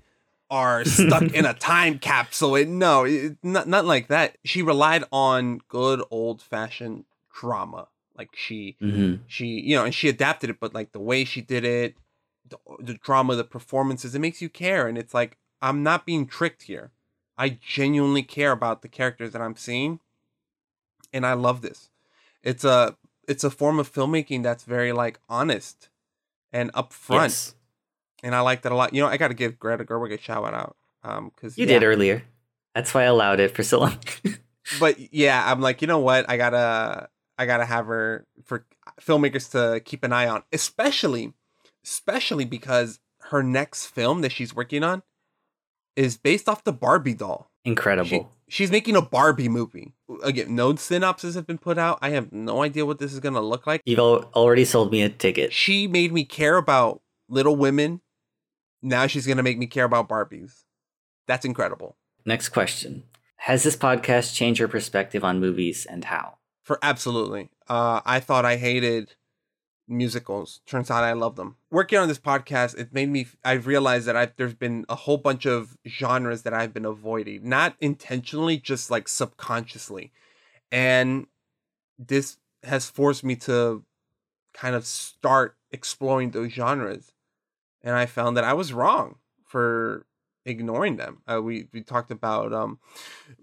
are 0.50 0.86
stuck 0.86 1.24
in 1.34 1.46
a 1.46 1.54
time 1.74 2.00
capsule. 2.00 2.56
It, 2.56 2.70
no, 2.70 3.04
it, 3.04 3.38
not 3.44 3.68
not 3.68 3.86
like 3.86 4.08
that. 4.08 4.38
She 4.46 4.62
relied 4.62 5.04
on 5.12 5.60
good 5.68 6.02
old 6.10 6.42
fashioned 6.42 7.04
drama. 7.34 7.90
Like 8.18 8.30
she 8.34 8.78
Mhm. 8.82 9.20
she 9.28 9.46
you 9.48 9.76
know, 9.76 9.84
and 9.86 9.94
she 9.94 10.08
adapted 10.10 10.50
it, 10.50 10.60
but 10.60 10.74
like 10.74 10.94
the 10.94 11.00
way 11.00 11.26
she 11.26 11.42
did 11.42 11.66
it, 11.66 11.96
the, 12.50 12.58
the 12.80 12.94
drama, 12.94 13.36
the 13.36 13.44
performances, 13.44 14.16
it 14.16 14.20
makes 14.20 14.42
you 14.42 14.48
care. 14.50 14.88
And 14.88 14.98
it's 14.98 15.14
like 15.14 15.38
I'm 15.62 15.84
not 15.84 16.06
being 16.06 16.26
tricked 16.28 16.64
here. 16.64 16.92
I 17.38 17.50
genuinely 17.50 18.24
care 18.24 18.52
about 18.54 18.82
the 18.82 18.88
characters 18.88 19.34
that 19.34 19.42
I'm 19.42 19.56
seeing, 19.58 20.00
and 21.14 21.26
I 21.26 21.34
love 21.34 21.62
this. 21.62 21.90
It's 22.42 22.64
a 22.64 22.96
it's 23.28 23.44
a 23.44 23.50
form 23.50 23.80
of 23.80 23.92
filmmaking 23.92 24.44
that's 24.44 24.64
very 24.64 24.92
like 24.94 25.20
honest 25.30 25.90
and 26.52 26.72
upfront 26.74 27.22
Yes. 27.24 27.56
and 28.24 28.34
I 28.34 28.40
like 28.42 28.62
that 28.64 28.72
a 28.72 28.76
lot. 28.76 28.94
You 28.94 29.02
know, 29.02 29.08
I 29.08 29.18
got 29.18 29.28
to 29.30 29.34
give 29.34 29.60
Greta 29.60 29.84
Gerwig 29.84 30.14
a 30.14 30.18
shout 30.18 30.54
out. 30.54 30.76
Um, 31.04 31.32
because 31.36 31.58
You 31.58 31.66
did 31.66 31.84
earlier. 31.84 32.24
That's 32.76 32.94
why 32.94 33.02
I 33.02 33.06
allowed 33.06 33.40
it 33.40 33.56
for 33.56 33.64
so 33.64 33.80
long. 33.80 33.98
But 34.82 35.14
yeah, 35.14 35.50
I'm 35.50 35.62
like, 35.62 35.82
you 35.82 35.88
know 35.88 36.00
what? 36.00 36.30
I 36.30 36.36
gotta, 36.36 37.08
I 37.38 37.46
gotta 37.46 37.64
have 37.64 37.86
her 37.86 38.26
for 38.44 38.66
filmmakers 39.00 39.50
to 39.52 39.80
keep 39.80 40.04
an 40.04 40.12
eye 40.12 40.28
on, 40.28 40.44
especially, 40.52 41.32
especially 41.86 42.44
because 42.44 43.00
her 43.30 43.42
next 43.42 43.86
film 43.86 44.20
that 44.22 44.34
she's 44.34 44.54
working 44.54 44.84
on 44.84 45.04
is 45.96 46.18
based 46.18 46.50
off 46.50 46.66
the 46.66 46.74
Barbie 46.74 47.14
doll. 47.14 47.50
Incredible. 47.64 48.10
She, 48.10 48.26
she's 48.48 48.72
making 48.72 48.96
a 48.96 49.02
Barbie 49.02 49.50
movie. 49.50 49.94
Again, 50.24 50.56
no 50.56 50.76
synopses 50.76 51.36
have 51.36 51.48
been 51.48 51.58
put 51.58 51.78
out. 51.78 52.00
I 52.02 52.10
have 52.12 52.32
no 52.32 52.64
idea 52.64 52.86
what 52.86 53.00
this 53.00 53.14
is 53.14 53.20
gonna 53.20 53.42
look 53.42 53.68
like. 53.68 53.82
You've 53.86 54.00
already 54.00 54.66
sold 54.66 54.92
me 54.92 55.02
a 55.02 55.10
ticket. 55.10 55.54
She 55.54 55.88
made 55.88 56.12
me 56.12 56.24
care 56.26 56.58
about 56.58 57.02
Little 57.30 57.56
Women. 57.56 58.02
Now 58.82 59.08
she's 59.08 59.28
gonna 59.28 59.44
make 59.44 59.58
me 59.58 59.68
care 59.68 59.86
about 59.86 60.10
Barbies. 60.10 60.64
That's 61.28 61.46
incredible. 61.46 61.98
Next 62.26 62.50
question. 62.50 63.04
Has 63.42 63.64
this 63.64 63.76
podcast 63.76 64.34
changed 64.34 64.60
your 64.60 64.68
perspective 64.68 65.24
on 65.24 65.40
movies 65.40 65.86
and 65.86 66.06
how? 66.06 66.38
For 66.64 66.80
absolutely. 66.82 67.50
Uh, 67.68 68.02
I 68.06 68.20
thought 68.20 68.46
I 68.46 68.58
hated 68.58 69.16
musicals. 69.88 70.62
Turns 70.66 70.92
out 70.92 71.04
I 71.04 71.14
love 71.14 71.36
them. 71.36 71.56
Working 71.72 72.00
on 72.00 72.08
this 72.08 72.20
podcast, 72.20 72.78
it 72.78 72.94
made 72.94 73.10
me. 73.10 73.28
I've 73.44 73.68
realized 73.68 74.08
that 74.08 74.16
I've 74.16 74.36
there's 74.36 74.54
been 74.54 74.86
a 74.90 74.96
whole 74.96 75.18
bunch 75.18 75.46
of 75.46 75.78
genres 75.88 76.44
that 76.44 76.54
I've 76.54 76.74
been 76.74 76.86
avoiding, 76.86 77.48
not 77.48 77.76
intentionally, 77.80 78.58
just 78.58 78.92
like 78.92 79.08
subconsciously, 79.08 80.12
and 80.72 81.28
this 81.98 82.38
has 82.64 82.90
forced 82.90 83.24
me 83.24 83.36
to 83.36 83.84
kind 84.54 84.76
of 84.76 84.86
start 84.86 85.56
exploring 85.72 86.32
those 86.32 86.52
genres, 86.52 87.14
and 87.82 87.96
I 87.96 88.06
found 88.06 88.38
that 88.38 88.44
I 88.44 88.54
was 88.54 88.74
wrong 88.74 89.16
for 89.46 90.06
ignoring 90.46 90.98
them. 90.98 91.22
Uh, 91.28 91.42
we 91.42 91.68
we 91.74 91.82
talked 91.82 92.12
about 92.12 92.54
um 92.54 92.80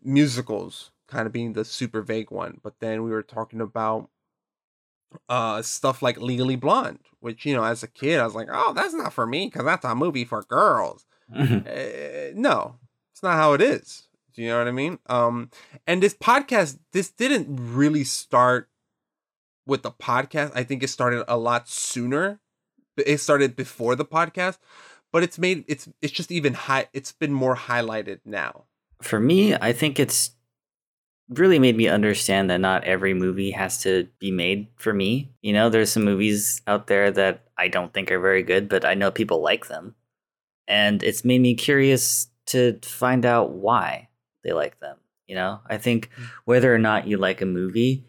musicals 0.02 0.90
kind 1.06 1.26
of 1.26 1.32
being 1.32 1.52
the 1.52 1.64
super 1.64 2.02
vague 2.02 2.30
one, 2.30 2.60
but 2.62 2.80
then 2.80 3.02
we 3.02 3.10
were 3.10 3.22
talking 3.22 3.60
about 3.60 4.08
uh 5.28 5.62
stuff 5.62 6.02
like 6.02 6.20
Legally 6.20 6.56
Blonde, 6.56 7.00
which 7.20 7.44
you 7.46 7.54
know 7.54 7.64
as 7.64 7.82
a 7.82 7.88
kid 7.88 8.20
I 8.20 8.24
was 8.24 8.34
like, 8.34 8.48
oh, 8.50 8.72
that's 8.74 8.94
not 8.94 9.12
for 9.12 9.26
me 9.26 9.46
because 9.46 9.64
that's 9.64 9.84
a 9.84 9.94
movie 9.94 10.24
for 10.24 10.42
girls. 10.42 11.06
Uh, 11.34 12.30
no, 12.34 12.76
it's 13.12 13.22
not 13.22 13.34
how 13.34 13.54
it 13.54 13.62
is. 13.62 14.08
Do 14.34 14.42
you 14.42 14.48
know 14.48 14.58
what 14.58 14.68
I 14.68 14.72
mean? 14.72 14.98
Um, 15.06 15.50
and 15.86 16.02
this 16.02 16.14
podcast, 16.14 16.78
this 16.92 17.10
didn't 17.10 17.46
really 17.74 18.04
start 18.04 18.68
with 19.66 19.82
the 19.82 19.92
podcast. 19.92 20.52
I 20.54 20.64
think 20.64 20.82
it 20.82 20.88
started 20.88 21.24
a 21.28 21.36
lot 21.36 21.68
sooner. 21.68 22.40
It 22.96 23.18
started 23.18 23.56
before 23.56 23.96
the 23.96 24.04
podcast, 24.04 24.58
but 25.12 25.22
it's 25.22 25.38
made 25.38 25.64
it's 25.68 25.88
it's 26.02 26.12
just 26.12 26.30
even 26.30 26.54
high. 26.54 26.88
It's 26.92 27.12
been 27.12 27.32
more 27.32 27.56
highlighted 27.56 28.20
now. 28.24 28.64
For 29.02 29.18
me, 29.20 29.54
I 29.54 29.72
think 29.72 29.98
it's 29.98 30.30
really 31.28 31.58
made 31.58 31.76
me 31.76 31.88
understand 31.88 32.50
that 32.50 32.60
not 32.60 32.84
every 32.84 33.14
movie 33.14 33.50
has 33.50 33.82
to 33.82 34.08
be 34.18 34.30
made 34.30 34.68
for 34.76 34.92
me. 34.92 35.30
You 35.42 35.52
know, 35.52 35.70
there's 35.70 35.90
some 35.90 36.04
movies 36.04 36.60
out 36.66 36.86
there 36.86 37.10
that 37.10 37.44
I 37.56 37.68
don't 37.68 37.92
think 37.92 38.10
are 38.10 38.20
very 38.20 38.42
good, 38.42 38.68
but 38.68 38.84
I 38.84 38.94
know 38.94 39.10
people 39.10 39.42
like 39.42 39.68
them. 39.68 39.94
And 40.68 41.02
it's 41.02 41.24
made 41.24 41.40
me 41.40 41.54
curious 41.54 42.28
to 42.46 42.78
find 42.82 43.24
out 43.24 43.52
why 43.52 44.08
they 44.42 44.52
like 44.52 44.80
them. 44.80 44.96
You 45.26 45.34
know, 45.36 45.60
I 45.66 45.78
think 45.78 46.10
mm. 46.18 46.26
whether 46.44 46.74
or 46.74 46.78
not 46.78 47.06
you 47.06 47.16
like 47.16 47.40
a 47.40 47.46
movie 47.46 48.04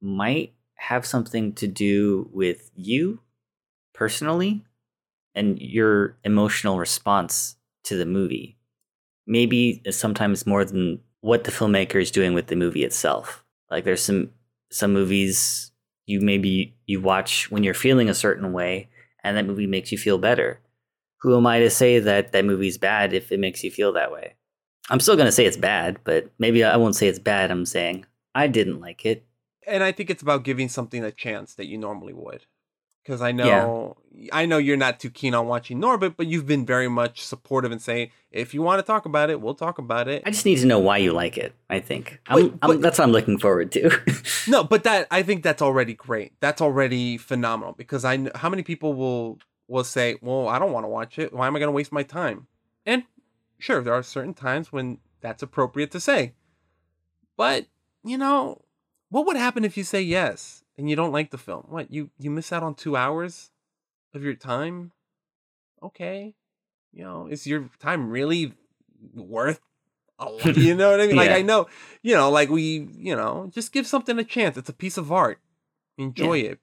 might 0.00 0.54
have 0.74 1.04
something 1.04 1.52
to 1.54 1.66
do 1.66 2.28
with 2.32 2.70
you 2.74 3.20
personally 3.92 4.64
and 5.34 5.60
your 5.60 6.16
emotional 6.24 6.78
response 6.78 7.56
to 7.84 7.96
the 7.96 8.06
movie. 8.06 8.56
Maybe 9.26 9.82
sometimes 9.90 10.46
more 10.46 10.64
than 10.64 11.00
what 11.20 11.44
the 11.44 11.50
filmmaker 11.50 12.00
is 12.00 12.10
doing 12.10 12.34
with 12.34 12.46
the 12.48 12.56
movie 12.56 12.84
itself. 12.84 13.44
Like 13.70 13.84
there's 13.84 14.02
some 14.02 14.30
some 14.70 14.92
movies 14.92 15.72
You 16.06 16.20
maybe 16.20 16.76
you 16.86 17.00
watch 17.00 17.50
when 17.50 17.62
you're 17.62 17.74
feeling 17.74 18.08
a 18.08 18.14
certain 18.14 18.52
way, 18.52 18.88
and 19.22 19.36
that 19.36 19.46
movie 19.46 19.66
makes 19.66 19.92
you 19.92 19.98
feel 19.98 20.18
better. 20.18 20.60
Who 21.22 21.36
am 21.36 21.46
I 21.46 21.58
to 21.60 21.70
say 21.70 21.98
that 21.98 22.32
that 22.32 22.44
movie's 22.44 22.78
bad 22.78 23.12
if 23.12 23.30
it 23.30 23.38
makes 23.40 23.62
you 23.62 23.70
feel 23.70 23.92
that 23.92 24.10
way? 24.10 24.34
I'm 24.88 25.00
still 25.00 25.16
gonna 25.16 25.32
say 25.32 25.44
it's 25.46 25.56
bad, 25.56 25.98
but 26.04 26.30
maybe 26.38 26.64
I 26.64 26.76
won't 26.76 26.96
say 26.96 27.06
it's 27.08 27.18
bad. 27.18 27.50
I'm 27.50 27.66
saying 27.66 28.06
I 28.34 28.46
didn't 28.48 28.80
like 28.80 29.04
it. 29.06 29.24
And 29.66 29.84
I 29.84 29.92
think 29.92 30.10
it's 30.10 30.22
about 30.22 30.42
giving 30.44 30.68
something 30.68 31.04
a 31.04 31.12
chance 31.12 31.54
that 31.54 31.66
you 31.66 31.78
normally 31.78 32.14
would. 32.14 32.46
Because 33.10 33.22
I 33.22 33.32
know 33.32 33.96
I 34.32 34.46
know 34.46 34.58
you're 34.58 34.76
not 34.76 35.00
too 35.00 35.10
keen 35.10 35.34
on 35.34 35.48
watching 35.48 35.80
Norbit, 35.80 36.14
but 36.16 36.28
you've 36.28 36.46
been 36.46 36.64
very 36.64 36.86
much 36.86 37.24
supportive 37.24 37.72
and 37.72 37.82
saying 37.82 38.12
if 38.30 38.54
you 38.54 38.62
want 38.62 38.78
to 38.78 38.86
talk 38.86 39.04
about 39.04 39.30
it, 39.30 39.40
we'll 39.40 39.56
talk 39.56 39.78
about 39.78 40.06
it. 40.06 40.22
I 40.24 40.30
just 40.30 40.46
need 40.46 40.58
to 40.58 40.66
know 40.66 40.78
why 40.78 40.98
you 40.98 41.12
like 41.12 41.36
it. 41.36 41.52
I 41.68 41.80
think 41.80 42.20
I'm, 42.28 42.56
I'm, 42.62 42.80
that's 42.80 43.00
what 43.00 43.06
I'm 43.06 43.10
looking 43.10 43.36
forward 43.36 43.72
to. 43.72 43.90
no, 44.46 44.62
but 44.62 44.84
that 44.84 45.08
I 45.10 45.24
think 45.24 45.42
that's 45.42 45.60
already 45.60 45.92
great. 45.92 46.34
That's 46.38 46.60
already 46.60 47.18
phenomenal 47.18 47.72
because 47.72 48.04
I 48.04 48.16
kn- 48.16 48.30
how 48.36 48.48
many 48.48 48.62
people 48.62 48.94
will 48.94 49.40
will 49.66 49.82
say, 49.82 50.16
"Well, 50.22 50.46
I 50.46 50.60
don't 50.60 50.70
want 50.70 50.84
to 50.84 50.88
watch 50.88 51.18
it. 51.18 51.32
Why 51.32 51.48
am 51.48 51.56
I 51.56 51.58
going 51.58 51.66
to 51.66 51.72
waste 51.72 51.90
my 51.90 52.04
time?" 52.04 52.46
And 52.86 53.02
sure, 53.58 53.82
there 53.82 53.94
are 53.94 54.04
certain 54.04 54.34
times 54.34 54.70
when 54.70 54.98
that's 55.20 55.42
appropriate 55.42 55.90
to 55.90 55.98
say. 55.98 56.34
But, 57.36 57.66
you 58.04 58.18
know, 58.18 58.62
what 59.08 59.26
would 59.26 59.36
happen 59.36 59.64
if 59.64 59.76
you 59.76 59.82
say 59.82 60.00
yes 60.00 60.62
and 60.80 60.88
you 60.88 60.96
don't 60.96 61.12
like 61.12 61.30
the 61.30 61.38
film? 61.38 61.66
What, 61.68 61.92
you 61.92 62.10
you 62.18 62.30
miss 62.30 62.52
out 62.52 62.62
on 62.62 62.74
2 62.74 62.96
hours 62.96 63.50
of 64.14 64.24
your 64.24 64.34
time? 64.34 64.92
Okay. 65.82 66.34
You 66.92 67.04
know, 67.04 67.26
is 67.26 67.46
your 67.46 67.70
time 67.78 68.10
really 68.10 68.54
worth 69.14 69.60
a 70.18 70.24
lot? 70.30 70.56
You 70.56 70.74
know 70.74 70.90
what 70.90 71.00
I 71.00 71.06
mean? 71.06 71.16
Like 71.16 71.30
I 71.30 71.42
know, 71.42 71.68
you 72.02 72.14
know, 72.14 72.30
like 72.30 72.48
we, 72.48 72.88
you 72.96 73.14
know, 73.14 73.50
just 73.52 73.72
give 73.72 73.86
something 73.86 74.18
a 74.18 74.24
chance. 74.24 74.56
It's 74.56 74.68
a 74.68 74.74
piece 74.74 74.96
of 74.96 75.12
art. 75.12 75.38
Enjoy 75.98 76.38
it. 76.38 76.58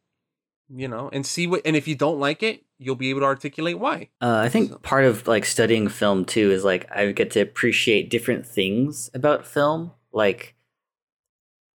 You 0.69 0.87
know, 0.89 1.09
and 1.13 1.25
see 1.25 1.47
what 1.47 1.61
and 1.63 1.77
if 1.77 1.87
you 1.87 1.95
don't 1.95 2.19
like 2.19 2.43
it, 2.43 2.65
you'll 2.77 2.95
be 2.95 3.09
able 3.09 3.21
to 3.21 3.25
articulate 3.25 3.79
why. 3.79 4.09
Uh, 4.19 4.41
I 4.43 4.49
think 4.49 4.81
part 4.81 5.05
of 5.05 5.27
like 5.27 5.45
studying 5.45 5.87
film 5.87 6.25
too 6.25 6.51
is 6.51 6.65
like 6.65 6.91
I 6.91 7.11
get 7.13 7.31
to 7.31 7.39
appreciate 7.39 8.09
different 8.09 8.45
things 8.45 9.09
about 9.13 9.45
film. 9.45 9.91
Like, 10.11 10.55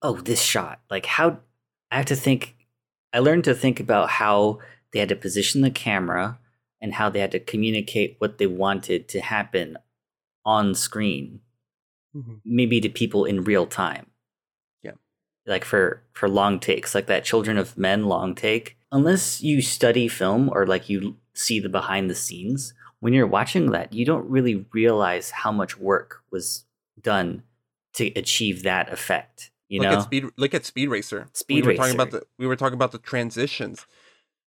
oh, 0.02 0.16
this 0.16 0.42
shot. 0.42 0.80
Like 0.90 1.06
how 1.06 1.40
I 1.92 1.98
have 1.98 2.06
to 2.08 2.16
think. 2.16 2.56
I 3.12 3.20
learned 3.20 3.44
to 3.46 3.56
think 3.56 3.80
about 3.80 4.10
how 4.10 4.60
they 4.92 5.00
had 5.00 5.10
to 5.10 5.16
position 5.16 5.62
the 5.62 5.72
camera 5.72 6.40
and 6.82 6.94
how 6.94 7.10
they 7.10 7.20
had 7.20 7.32
to 7.32 7.40
communicate 7.40 8.16
what 8.20 8.38
they 8.38 8.48
wanted 8.48 9.08
to 9.10 9.22
happen 9.22 9.78
on 10.46 10.76
screen, 10.76 11.42
mm-hmm. 12.16 12.36
maybe 12.46 12.80
to 12.82 12.90
people 12.90 13.26
in 13.26 13.44
real 13.44 13.66
time. 13.66 14.08
Yeah. 14.82 14.94
Like 15.46 15.66
for 15.66 16.04
for 16.14 16.30
long 16.30 16.60
takes, 16.60 16.94
like 16.96 17.08
that 17.08 17.26
Children 17.26 17.58
of 17.58 17.78
Men 17.78 18.06
long 18.06 18.36
take. 18.36 18.78
Unless 18.92 19.42
you 19.42 19.62
study 19.62 20.08
film 20.08 20.50
or 20.52 20.66
like 20.66 20.90
you 20.90 21.18
see 21.34 21.60
the 21.60 21.70
behind 21.70 22.10
the 22.10 22.16
scenes, 22.16 22.74
when 23.00 23.14
you're 23.14 23.28
watching 23.28 23.72
that, 23.72 23.94
you 23.94 24.06
don't 24.06 24.30
really 24.30 24.66
realize 24.74 25.32
how 25.32 25.52
much 25.52 25.78
work 25.78 26.24
was 26.32 26.66
done 27.02 27.44
to 27.94 28.08
achieve 28.14 28.64
that 28.64 28.92
effect. 28.92 29.52
You 29.70 29.82
look 29.82 29.92
know, 29.92 29.98
at 29.98 30.04
speed 30.04 30.26
look 30.36 30.54
at 30.54 30.66
speed 30.66 30.88
racer. 30.88 31.28
Speed 31.34 31.66
we 31.66 31.72
were 31.72 31.78
talking 31.78 31.96
about 31.96 32.12
the 32.12 32.24
we 32.38 32.48
were 32.48 32.56
talking 32.56 32.74
about 32.74 32.92
the 32.92 32.98
transitions. 32.98 33.86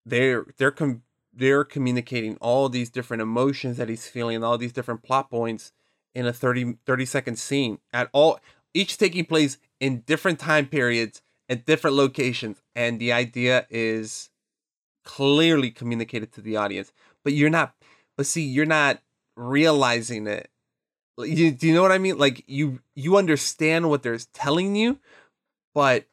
They're 0.05 0.47
they're 0.59 0.73
com- 0.73 1.03
they're 1.33 1.65
communicating 1.65 2.37
all 2.41 2.69
these 2.69 2.91
different 2.91 3.23
emotions 3.23 3.77
that 3.77 3.89
he's 3.89 4.07
feeling 4.07 4.43
all 4.43 4.59
these 4.59 4.73
different 4.73 5.03
plot 5.03 5.31
points 5.31 5.73
in 6.15 6.27
a 6.27 6.33
30 6.33 6.79
30 6.85 7.07
second 7.07 7.39
scene 7.39 7.79
at 7.93 8.11
all 8.13 8.39
each 8.75 8.99
taking 8.99 9.25
place 9.25 9.59
in 9.81 10.01
different 10.01 10.39
time 10.39 10.67
periods 10.67 11.23
at 11.49 11.65
different 11.67 11.97
locations 11.97 12.61
and 12.75 13.01
the 13.01 13.13
idea 13.13 13.67
is 13.71 14.29
clearly 15.05 15.71
communicated 15.71 16.33
to 16.33 16.41
the 16.41 16.57
audience. 16.57 16.93
But 17.25 17.33
you're 17.33 17.51
not 17.51 17.75
but 18.17 18.27
see 18.27 18.43
you're 18.43 18.67
not 18.67 19.01
realizing 19.37 20.27
it 20.27 20.51
you, 21.19 21.51
do 21.51 21.67
you 21.67 21.75
know 21.75 21.83
what 21.83 21.93
I 21.93 21.99
mean? 21.99 22.19
Like 22.19 22.45
you 22.47 22.81
you 22.95 23.17
understand 23.17 23.89
what 23.89 24.03
they're 24.03 24.19
telling 24.33 24.75
you, 24.77 24.99
but 25.75 26.07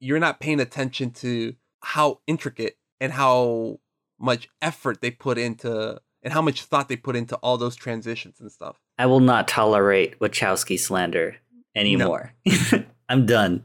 you're 0.00 0.18
not 0.18 0.40
paying 0.40 0.60
attention 0.60 1.10
to 1.12 1.54
how 1.80 2.20
intricate 2.26 2.76
and 3.00 3.12
how 3.12 3.78
much 4.18 4.48
effort 4.60 5.00
they 5.00 5.10
put 5.10 5.38
into 5.38 6.00
and 6.22 6.32
how 6.32 6.42
much 6.42 6.62
thought 6.62 6.88
they 6.88 6.96
put 6.96 7.16
into 7.16 7.36
all 7.36 7.56
those 7.56 7.76
transitions 7.76 8.40
and 8.40 8.50
stuff. 8.50 8.80
I 8.98 9.06
will 9.06 9.20
not 9.20 9.48
tolerate 9.48 10.18
Wachowski 10.20 10.78
slander 10.78 11.36
anymore. 11.74 12.32
I'm 13.08 13.26
done. 13.26 13.64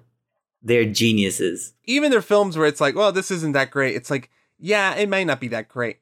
They're 0.62 0.86
geniuses. 0.86 1.74
Even 1.86 2.12
their 2.12 2.22
films 2.22 2.58
where 2.58 2.68
it's 2.68 2.82
like, 2.82 2.96
well, 2.96 3.12
this 3.12 3.30
isn't 3.32 3.52
that 3.54 3.72
great. 3.72 3.96
It's 3.96 4.10
like, 4.10 4.30
yeah, 4.58 4.96
it 4.96 5.08
may 5.08 5.24
not 5.24 5.40
be 5.40 5.48
that 5.50 5.68
great, 5.68 6.00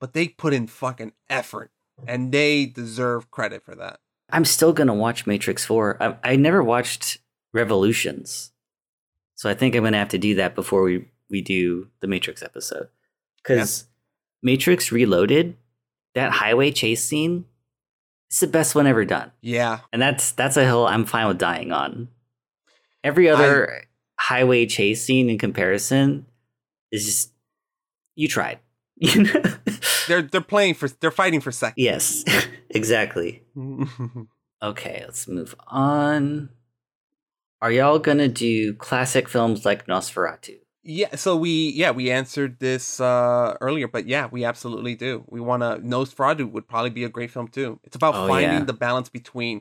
but 0.00 0.12
they 0.12 0.28
put 0.28 0.54
in 0.54 0.68
fucking 0.68 1.12
effort 1.28 1.72
and 2.06 2.30
they 2.30 2.66
deserve 2.66 3.30
credit 3.30 3.64
for 3.64 3.74
that. 3.74 3.98
I'm 4.30 4.44
still 4.44 4.72
gonna 4.72 4.94
watch 4.94 5.26
Matrix 5.26 5.64
Four. 5.64 5.96
I, 6.02 6.16
I 6.32 6.36
never 6.36 6.62
watched 6.62 7.18
Revolutions, 7.52 8.52
so 9.34 9.48
I 9.48 9.54
think 9.54 9.74
I'm 9.74 9.84
gonna 9.84 9.98
have 9.98 10.08
to 10.10 10.18
do 10.18 10.34
that 10.36 10.54
before 10.54 10.82
we 10.82 11.08
we 11.30 11.42
do 11.42 11.88
the 12.00 12.06
Matrix 12.06 12.42
episode. 12.42 12.88
Because 13.42 13.86
Matrix 14.42 14.90
Reloaded, 14.90 15.56
that 16.14 16.32
highway 16.32 16.72
chase 16.72 17.04
scene, 17.04 17.44
it's 18.28 18.40
the 18.40 18.46
best 18.48 18.74
one 18.74 18.86
ever 18.86 19.04
done. 19.04 19.30
Yeah. 19.40 19.80
and 19.92 20.02
that's 20.02 20.32
that's 20.32 20.56
a 20.56 20.64
hill 20.64 20.86
I'm 20.86 21.04
fine 21.04 21.28
with 21.28 21.38
dying 21.38 21.72
on. 21.72 22.08
Every 23.04 23.28
other 23.28 23.84
highway 24.18 24.66
chase 24.66 25.04
scene 25.04 25.30
in 25.30 25.38
comparison 25.38 26.26
is 26.90 27.04
just 27.04 27.32
you 28.16 28.26
tried. 28.26 28.58
They're 30.08 30.22
they're 30.22 30.40
playing 30.40 30.74
for 30.74 30.88
they're 30.88 31.10
fighting 31.10 31.40
for 31.40 31.52
seconds. 31.52 31.74
Yes, 31.76 32.24
exactly. 32.76 33.42
Okay, 34.62 35.02
let's 35.04 35.28
move 35.28 35.54
on. 35.68 36.48
Are 37.60 37.70
y'all 37.70 37.98
gonna 37.98 38.26
do 38.28 38.72
classic 38.72 39.28
films 39.28 39.66
like 39.66 39.86
Nosferatu? 39.86 40.56
Yeah, 40.82 41.14
so 41.16 41.36
we 41.36 41.70
yeah 41.76 41.90
we 41.90 42.10
answered 42.10 42.58
this 42.58 42.98
uh 42.98 43.56
earlier, 43.60 43.86
but 43.86 44.06
yeah, 44.06 44.28
we 44.30 44.44
absolutely 44.46 44.94
do. 44.94 45.24
We 45.28 45.40
want 45.40 45.62
to 45.62 45.86
Nosferatu 45.86 46.50
would 46.50 46.66
probably 46.68 46.88
be 46.90 47.04
a 47.04 47.10
great 47.10 47.30
film 47.30 47.48
too. 47.48 47.80
It's 47.84 47.96
about 47.96 48.14
Oh, 48.14 48.26
finding 48.28 48.60
yeah. 48.60 48.64
the 48.64 48.72
balance 48.72 49.10
between 49.10 49.60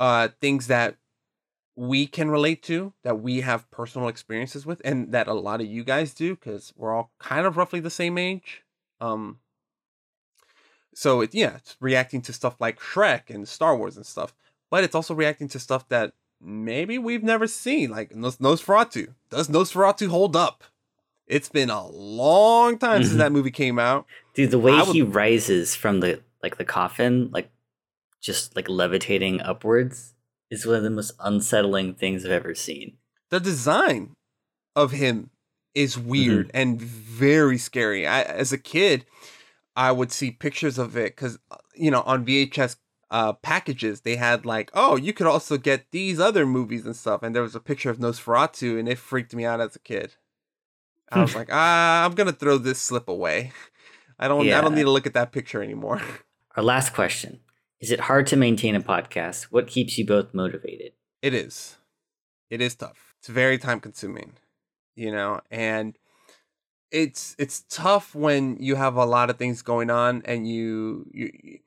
uh 0.00 0.28
things 0.40 0.68
that 0.68 0.96
we 1.76 2.06
can 2.06 2.30
relate 2.30 2.62
to, 2.62 2.94
that 3.02 3.20
we 3.20 3.42
have 3.42 3.70
personal 3.70 4.08
experiences 4.08 4.64
with, 4.64 4.80
and 4.86 5.12
that 5.12 5.26
a 5.28 5.34
lot 5.34 5.60
of 5.60 5.66
you 5.66 5.84
guys 5.84 6.14
do, 6.14 6.34
because 6.34 6.72
we're 6.76 6.94
all 6.94 7.10
kind 7.18 7.46
of 7.46 7.58
roughly 7.58 7.80
the 7.80 7.90
same 7.90 8.16
age. 8.16 8.62
Um, 9.02 9.40
so 10.94 11.20
it 11.20 11.34
yeah, 11.34 11.56
it's 11.56 11.76
reacting 11.80 12.22
to 12.22 12.32
stuff 12.32 12.56
like 12.60 12.78
Shrek 12.80 13.30
and 13.30 13.46
Star 13.48 13.76
Wars 13.76 13.96
and 13.96 14.06
stuff, 14.06 14.34
but 14.70 14.84
it's 14.84 14.94
also 14.94 15.14
reacting 15.14 15.48
to 15.48 15.58
stuff 15.58 15.88
that 15.88 16.12
maybe 16.40 16.98
we've 16.98 17.22
never 17.22 17.46
seen, 17.46 17.90
like 17.90 18.14
Nos- 18.14 18.36
Nosferatu. 18.38 19.14
Does 19.30 19.48
Nosferatu 19.48 20.08
hold 20.08 20.36
up? 20.36 20.64
It's 21.26 21.48
been 21.48 21.70
a 21.70 21.86
long 21.86 22.78
time 22.78 23.02
since 23.02 23.14
Mhm. 23.14 23.18
that 23.18 23.32
movie 23.32 23.50
came 23.50 23.78
out. 23.78 24.04
Dude, 24.34 24.50
the 24.50 24.58
way 24.58 24.72
would- 24.72 24.88
he 24.94 25.02
rises 25.02 25.74
from 25.74 26.00
the 26.00 26.20
like 26.42 26.58
the 26.58 26.64
coffin, 26.64 27.30
like 27.32 27.50
just 28.20 28.54
like 28.56 28.68
levitating 28.68 29.40
upwards, 29.40 30.14
is 30.50 30.66
one 30.66 30.76
of 30.76 30.82
the 30.82 30.90
most 30.90 31.12
unsettling 31.20 31.94
things 31.94 32.24
I've 32.24 32.30
ever 32.32 32.54
seen. 32.54 32.98
the 33.30 33.40
design 33.40 34.14
of 34.76 34.92
him 34.92 35.30
is 35.74 35.98
weird 35.98 36.50
and 36.54 36.80
very 36.80 37.58
scary. 37.58 38.06
I, 38.06 38.22
as 38.22 38.52
a 38.52 38.58
kid, 38.58 39.06
I 39.76 39.92
would 39.92 40.12
see 40.12 40.30
pictures 40.30 40.78
of 40.78 40.96
it 40.96 41.16
because 41.16 41.38
you 41.74 41.90
know 41.90 42.02
on 42.02 42.24
VHS 42.24 42.76
uh, 43.10 43.32
packages 43.32 44.00
they 44.00 44.16
had 44.16 44.44
like, 44.44 44.70
oh, 44.74 44.96
you 44.96 45.12
could 45.12 45.26
also 45.26 45.56
get 45.56 45.90
these 45.90 46.18
other 46.18 46.46
movies 46.46 46.86
and 46.86 46.96
stuff, 46.96 47.22
and 47.22 47.34
there 47.34 47.42
was 47.42 47.54
a 47.54 47.60
picture 47.60 47.90
of 47.90 47.98
Nosferatu, 47.98 48.78
and 48.78 48.88
it 48.88 48.98
freaked 48.98 49.34
me 49.34 49.44
out 49.44 49.60
as 49.60 49.76
a 49.76 49.80
kid. 49.80 50.14
I 51.10 51.20
was 51.20 51.34
like, 51.36 51.48
ah, 51.52 52.04
I'm 52.04 52.14
gonna 52.14 52.32
throw 52.32 52.58
this 52.58 52.80
slip 52.80 53.08
away. 53.08 53.52
I 54.18 54.28
don't, 54.28 54.48
I 54.48 54.60
don't 54.60 54.74
need 54.74 54.84
to 54.84 54.90
look 54.90 55.06
at 55.06 55.14
that 55.14 55.32
picture 55.32 55.62
anymore. 55.62 56.00
Our 56.56 56.62
last 56.62 56.94
question: 56.94 57.40
Is 57.80 57.90
it 57.90 58.00
hard 58.00 58.26
to 58.28 58.36
maintain 58.36 58.74
a 58.74 58.80
podcast? 58.80 59.44
What 59.44 59.66
keeps 59.66 59.98
you 59.98 60.06
both 60.06 60.32
motivated? 60.32 60.92
It 61.20 61.34
is. 61.34 61.76
It 62.50 62.60
is 62.60 62.74
tough. 62.74 63.14
It's 63.18 63.28
very 63.28 63.58
time 63.58 63.80
consuming, 63.80 64.34
you 64.94 65.10
know, 65.10 65.40
and 65.50 65.98
it's 66.94 67.34
it's 67.40 67.64
tough 67.68 68.14
when 68.14 68.56
you 68.60 68.76
have 68.76 68.94
a 68.94 69.04
lot 69.04 69.28
of 69.28 69.36
things 69.36 69.62
going 69.62 69.90
on 69.90 70.22
and 70.24 70.48
you 70.48 71.06
you 71.12 71.58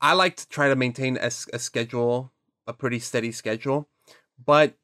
I 0.00 0.14
like 0.14 0.36
to 0.36 0.48
try 0.48 0.68
to 0.68 0.76
maintain 0.76 1.18
a 1.18 1.30
schedule, 1.30 2.32
a 2.66 2.72
pretty 2.72 2.98
steady 2.98 3.30
schedule, 3.30 3.88
but 4.42 4.74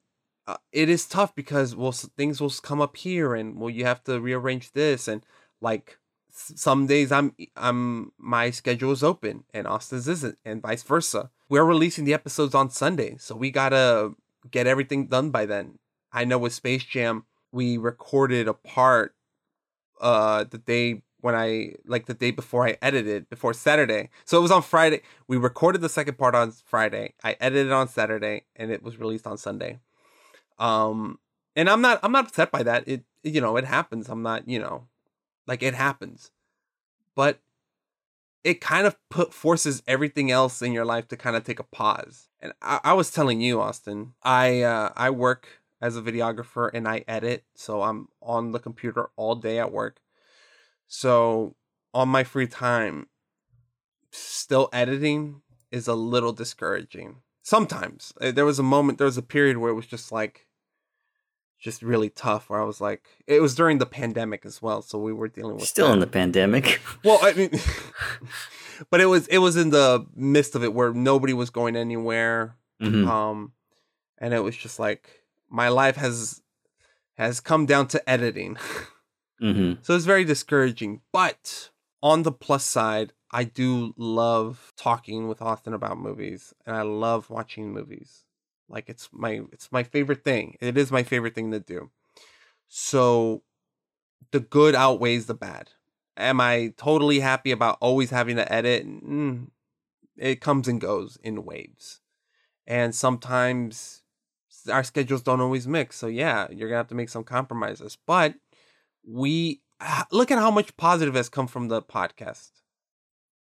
uh, 0.46 0.56
it 0.70 0.88
is 0.90 1.06
tough 1.06 1.34
because 1.34 1.74
well 1.74 1.92
things 1.92 2.42
will 2.42 2.52
come 2.62 2.82
up 2.82 2.96
here 2.96 3.34
and 3.34 3.58
well 3.58 3.70
you 3.70 3.86
have 3.86 4.04
to 4.04 4.20
rearrange 4.20 4.72
this 4.72 5.08
and 5.08 5.24
like 5.62 5.98
some 6.30 6.86
days 6.86 7.10
I'm 7.10 7.34
I'm 7.56 8.12
my 8.18 8.50
schedule 8.50 8.92
is 8.92 9.02
open 9.02 9.44
and 9.54 9.66
Austin's 9.66 10.08
isn't 10.08 10.36
and 10.44 10.60
vice 10.60 10.82
versa. 10.82 11.30
We're 11.48 11.64
releasing 11.64 12.04
the 12.04 12.14
episodes 12.14 12.54
on 12.54 12.68
Sunday, 12.68 13.16
so 13.18 13.34
we 13.34 13.50
gotta 13.50 14.12
get 14.50 14.66
everything 14.66 15.06
done 15.06 15.30
by 15.30 15.46
then. 15.46 15.78
I 16.12 16.26
know 16.26 16.38
with 16.38 16.52
Space 16.52 16.84
Jam, 16.84 17.24
we 17.50 17.78
recorded 17.78 18.46
a 18.46 18.54
part 18.54 19.14
uh 20.00 20.44
the 20.44 20.58
day 20.58 21.02
when 21.20 21.34
I 21.34 21.74
like 21.86 22.06
the 22.06 22.14
day 22.14 22.30
before 22.30 22.66
I 22.66 22.78
edited 22.80 23.28
before 23.28 23.52
Saturday. 23.52 24.08
So 24.24 24.38
it 24.38 24.42
was 24.42 24.50
on 24.50 24.62
Friday. 24.62 25.02
We 25.28 25.36
recorded 25.36 25.82
the 25.82 25.88
second 25.88 26.18
part 26.18 26.34
on 26.34 26.52
Friday. 26.64 27.14
I 27.22 27.36
edited 27.40 27.72
on 27.72 27.88
Saturday 27.88 28.44
and 28.56 28.70
it 28.70 28.82
was 28.82 28.98
released 28.98 29.26
on 29.26 29.38
Sunday. 29.38 29.80
Um 30.58 31.18
and 31.56 31.68
I'm 31.68 31.80
not 31.80 32.00
I'm 32.02 32.12
not 32.12 32.26
upset 32.26 32.50
by 32.50 32.62
that. 32.62 32.88
It 32.88 33.04
you 33.22 33.40
know, 33.40 33.56
it 33.56 33.64
happens. 33.64 34.08
I'm 34.08 34.22
not, 34.22 34.48
you 34.48 34.58
know, 34.58 34.88
like 35.46 35.62
it 35.62 35.74
happens. 35.74 36.30
But 37.14 37.40
it 38.44 38.60
kind 38.60 38.86
of 38.86 38.96
put 39.10 39.34
forces 39.34 39.82
everything 39.86 40.30
else 40.30 40.62
in 40.62 40.72
your 40.72 40.84
life 40.84 41.08
to 41.08 41.16
kind 41.16 41.36
of 41.36 41.44
take 41.44 41.60
a 41.60 41.64
pause. 41.64 42.28
And 42.40 42.52
I, 42.62 42.80
I 42.84 42.92
was 42.94 43.10
telling 43.10 43.40
you, 43.40 43.60
Austin, 43.60 44.14
I 44.22 44.62
uh, 44.62 44.92
I 44.96 45.10
work 45.10 45.59
as 45.80 45.96
a 45.96 46.02
videographer 46.02 46.70
and 46.72 46.86
I 46.86 47.04
edit, 47.08 47.44
so 47.54 47.82
I'm 47.82 48.08
on 48.22 48.52
the 48.52 48.58
computer 48.58 49.10
all 49.16 49.34
day 49.34 49.58
at 49.58 49.72
work. 49.72 50.00
So 50.86 51.56
on 51.94 52.08
my 52.08 52.24
free 52.24 52.46
time, 52.46 53.08
still 54.10 54.68
editing 54.72 55.42
is 55.70 55.88
a 55.88 55.94
little 55.94 56.32
discouraging. 56.32 57.16
Sometimes 57.42 58.12
Uh, 58.20 58.30
there 58.30 58.44
was 58.44 58.58
a 58.58 58.62
moment, 58.62 58.98
there 58.98 59.06
was 59.06 59.16
a 59.18 59.22
period 59.22 59.56
where 59.58 59.70
it 59.70 59.74
was 59.74 59.86
just 59.86 60.12
like, 60.12 60.46
just 61.58 61.82
really 61.82 62.08
tough. 62.10 62.48
Where 62.50 62.60
I 62.60 62.64
was 62.64 62.80
like, 62.80 63.02
it 63.26 63.40
was 63.40 63.54
during 63.54 63.78
the 63.78 63.86
pandemic 63.86 64.44
as 64.46 64.60
well, 64.62 64.82
so 64.82 64.98
we 64.98 65.12
were 65.12 65.28
dealing 65.28 65.56
with 65.56 65.68
Still 65.68 65.88
that. 65.88 65.92
in 65.94 65.98
the 66.00 66.06
pandemic. 66.06 66.80
Well, 67.04 67.18
I 67.22 67.32
mean, 67.34 67.50
but 68.90 69.00
it 69.00 69.06
was 69.06 69.26
it 69.28 69.38
was 69.38 69.56
in 69.56 69.70
the 69.70 70.06
midst 70.14 70.54
of 70.54 70.64
it 70.64 70.74
where 70.74 70.92
nobody 70.92 71.32
was 71.32 71.50
going 71.50 71.76
anywhere, 71.76 72.56
Mhm. 72.82 73.06
um, 73.06 73.52
and 74.18 74.32
it 74.34 74.40
was 74.40 74.56
just 74.56 74.78
like 74.78 75.19
my 75.50 75.68
life 75.68 75.96
has 75.96 76.42
has 77.16 77.40
come 77.40 77.66
down 77.66 77.88
to 77.88 78.08
editing. 78.08 78.56
hmm 79.40 79.74
So 79.82 79.94
it's 79.94 80.04
very 80.04 80.24
discouraging. 80.24 81.02
But 81.12 81.70
on 82.02 82.22
the 82.22 82.32
plus 82.32 82.64
side, 82.64 83.12
I 83.30 83.44
do 83.44 83.94
love 83.96 84.72
talking 84.76 85.28
with 85.28 85.42
Austin 85.42 85.74
about 85.74 85.98
movies, 85.98 86.54
and 86.66 86.76
I 86.76 86.82
love 86.82 87.30
watching 87.30 87.72
movies. 87.72 88.24
Like 88.68 88.88
it's 88.88 89.08
my 89.12 89.42
it's 89.52 89.70
my 89.72 89.82
favorite 89.82 90.24
thing. 90.24 90.56
It 90.60 90.78
is 90.78 90.92
my 90.92 91.02
favorite 91.02 91.34
thing 91.34 91.50
to 91.50 91.60
do. 91.60 91.90
So 92.68 93.42
the 94.30 94.40
good 94.40 94.74
outweighs 94.74 95.26
the 95.26 95.34
bad. 95.34 95.70
Am 96.16 96.40
I 96.40 96.74
totally 96.76 97.20
happy 97.20 97.50
about 97.50 97.78
always 97.80 98.10
having 98.10 98.36
to 98.36 98.52
edit? 98.52 98.86
Mm, 98.86 99.48
it 100.16 100.40
comes 100.40 100.68
and 100.68 100.80
goes 100.80 101.18
in 101.22 101.44
waves. 101.44 102.00
And 102.66 102.94
sometimes 102.94 103.99
our 104.68 104.82
schedules 104.84 105.22
don't 105.22 105.40
always 105.40 105.66
mix. 105.66 105.96
So 105.96 106.06
yeah, 106.06 106.48
you're 106.50 106.68
to 106.68 106.76
have 106.76 106.88
to 106.88 106.94
make 106.94 107.08
some 107.08 107.24
compromises. 107.24 107.96
But 108.06 108.34
we 109.06 109.62
look 110.10 110.30
at 110.30 110.38
how 110.38 110.50
much 110.50 110.76
positive 110.76 111.14
has 111.14 111.28
come 111.28 111.46
from 111.46 111.68
the 111.68 111.82
podcast. 111.82 112.50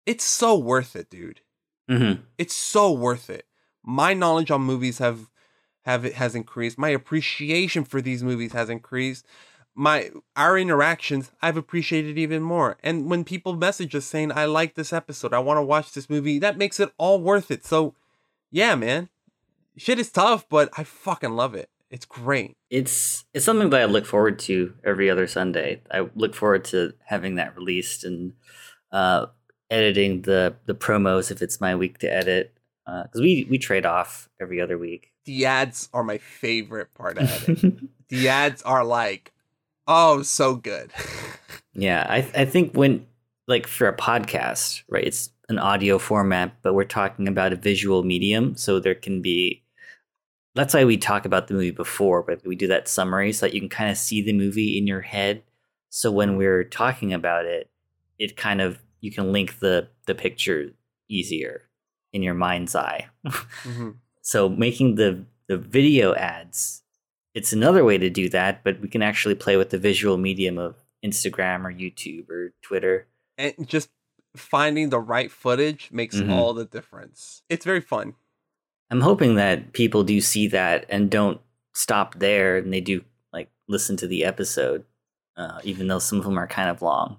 It's 0.05 0.23
so 0.23 0.57
worth 0.57 0.95
it, 0.95 1.09
dude. 1.09 1.41
hmm 1.89 2.13
It's 2.37 2.55
so 2.55 2.91
worth 2.91 3.29
it. 3.29 3.45
My 3.83 4.13
knowledge 4.13 4.51
on 4.51 4.61
movies 4.61 4.97
have 4.99 5.29
have 5.85 6.03
it 6.05 6.13
has 6.15 6.35
increased. 6.35 6.77
My 6.77 6.89
appreciation 6.89 7.83
for 7.85 8.01
these 8.01 8.23
movies 8.23 8.53
has 8.53 8.69
increased. 8.69 9.25
My 9.75 10.11
our 10.35 10.57
interactions 10.57 11.31
I've 11.41 11.57
appreciated 11.57 12.17
even 12.17 12.41
more. 12.41 12.77
And 12.83 13.09
when 13.09 13.23
people 13.23 13.55
message 13.55 13.95
us 13.95 14.05
saying 14.05 14.31
I 14.31 14.45
like 14.45 14.75
this 14.75 14.91
episode, 14.91 15.33
I 15.33 15.39
want 15.39 15.57
to 15.57 15.63
watch 15.63 15.93
this 15.93 16.09
movie, 16.09 16.39
that 16.39 16.57
makes 16.57 16.79
it 16.79 16.91
all 16.97 17.21
worth 17.21 17.51
it. 17.51 17.65
So, 17.65 17.95
yeah, 18.51 18.75
man. 18.75 19.09
Shit 19.77 19.99
is 19.99 20.11
tough, 20.11 20.47
but 20.49 20.69
I 20.77 20.83
fucking 20.83 21.31
love 21.31 21.55
it. 21.55 21.69
It's 21.89 22.05
great. 22.05 22.57
It's 22.69 23.25
it's 23.33 23.45
something 23.45 23.69
that 23.69 23.81
I 23.81 23.85
look 23.85 24.05
forward 24.05 24.39
to 24.39 24.73
every 24.83 25.09
other 25.09 25.27
Sunday. 25.27 25.81
I 25.89 26.07
look 26.15 26.35
forward 26.35 26.65
to 26.65 26.93
having 27.05 27.35
that 27.35 27.55
released 27.55 28.03
and 28.03 28.33
uh, 28.91 29.27
editing 29.69 30.23
the 30.23 30.55
the 30.65 30.75
promos 30.75 31.31
if 31.31 31.41
it's 31.41 31.61
my 31.61 31.75
week 31.75 31.99
to 31.99 32.11
edit. 32.11 32.53
Because 32.85 33.21
we 33.21 33.45
we 33.49 33.57
trade 33.57 33.85
off 33.85 34.29
every 34.39 34.59
other 34.61 34.77
week. 34.77 35.13
The 35.25 35.45
ads 35.45 35.89
are 35.93 36.03
my 36.03 36.17
favorite 36.17 36.93
part 36.93 37.17
of 37.17 37.49
it. 37.49 37.75
the 38.09 38.29
ads 38.29 38.61
are 38.63 38.83
like, 38.85 39.33
oh, 39.87 40.21
so 40.23 40.55
good. 40.55 40.91
Yeah, 41.79 42.07
I 42.09 42.17
I 42.35 42.45
think 42.45 42.73
when 42.73 43.05
like 43.47 43.67
for 43.67 43.87
a 43.87 43.95
podcast, 43.95 44.81
right? 44.89 45.03
It's 45.03 45.29
an 45.47 45.59
audio 45.59 45.99
format, 45.99 46.55
but 46.63 46.73
we're 46.73 46.85
talking 46.85 47.27
about 47.27 47.53
a 47.53 47.55
visual 47.55 48.01
medium, 48.03 48.57
so 48.57 48.79
there 48.79 48.95
can 48.95 49.21
be. 49.21 49.63
That's 50.57 50.73
why 50.73 50.83
we 50.85 50.97
talk 50.97 51.25
about 51.25 51.47
the 51.47 51.53
movie 51.53 51.71
before, 51.71 52.23
but 52.23 52.45
we 52.45 52.55
do 52.55 52.67
that 52.67 52.87
summary 52.87 53.31
so 53.31 53.45
that 53.45 53.53
you 53.53 53.61
can 53.61 53.69
kind 53.69 53.91
of 53.91 53.97
see 53.97 54.21
the 54.21 54.33
movie 54.33 54.77
in 54.77 54.87
your 54.87 55.01
head. 55.01 55.43
So 55.89 56.11
when 56.11 56.35
we're 56.35 56.63
talking 56.63 57.13
about 57.13 57.45
it, 57.45 57.69
it 58.19 58.35
kind 58.35 58.59
of 58.61 58.79
you 58.99 59.11
can 59.11 59.31
link 59.31 59.59
the 59.59 59.87
the 60.07 60.15
picture 60.15 60.71
easier 61.09 61.61
in 62.11 62.23
your 62.23 62.33
mind's 62.33 62.75
eye. 62.75 63.07
Mhm. 63.25 63.95
So 64.21 64.49
making 64.49 64.95
the 64.95 65.23
the 65.47 65.57
video 65.57 66.13
ads, 66.15 66.83
it's 67.33 67.53
another 67.53 67.85
way 67.85 67.97
to 67.97 68.09
do 68.09 68.27
that, 68.29 68.61
but 68.63 68.81
we 68.81 68.89
can 68.89 69.01
actually 69.01 69.35
play 69.35 69.55
with 69.55 69.69
the 69.69 69.77
visual 69.77 70.17
medium 70.17 70.57
of 70.57 70.75
Instagram 71.05 71.63
or 71.63 71.71
YouTube 71.71 72.29
or 72.29 72.53
Twitter. 72.61 73.07
and 73.37 73.53
just 73.69 73.89
finding 74.35 74.89
the 74.89 74.99
right 74.99 75.31
footage 75.31 75.89
makes 75.91 76.15
Mhm. 76.17 76.31
all 76.31 76.53
the 76.53 76.65
difference. 76.65 77.43
It's 77.49 77.63
very 77.65 77.81
fun. 77.81 78.15
I'm 78.89 79.01
hoping 79.01 79.35
that 79.35 79.73
people 79.73 80.03
do 80.03 80.21
see 80.21 80.47
that 80.47 80.85
and 80.89 81.09
don't 81.09 81.41
stop 81.73 82.15
there 82.19 82.57
and 82.57 82.71
they 82.73 82.81
do 82.81 83.03
like 83.33 83.49
listen 83.67 83.97
to 83.97 84.07
the 84.07 84.23
episode, 84.23 84.85
uh, 85.35 85.59
even 85.63 85.87
though 85.87 85.99
some 85.99 86.17
of 86.19 86.23
them 86.25 86.37
are 86.39 86.47
kind 86.47 86.69
of 86.69 86.81
long. 86.81 87.17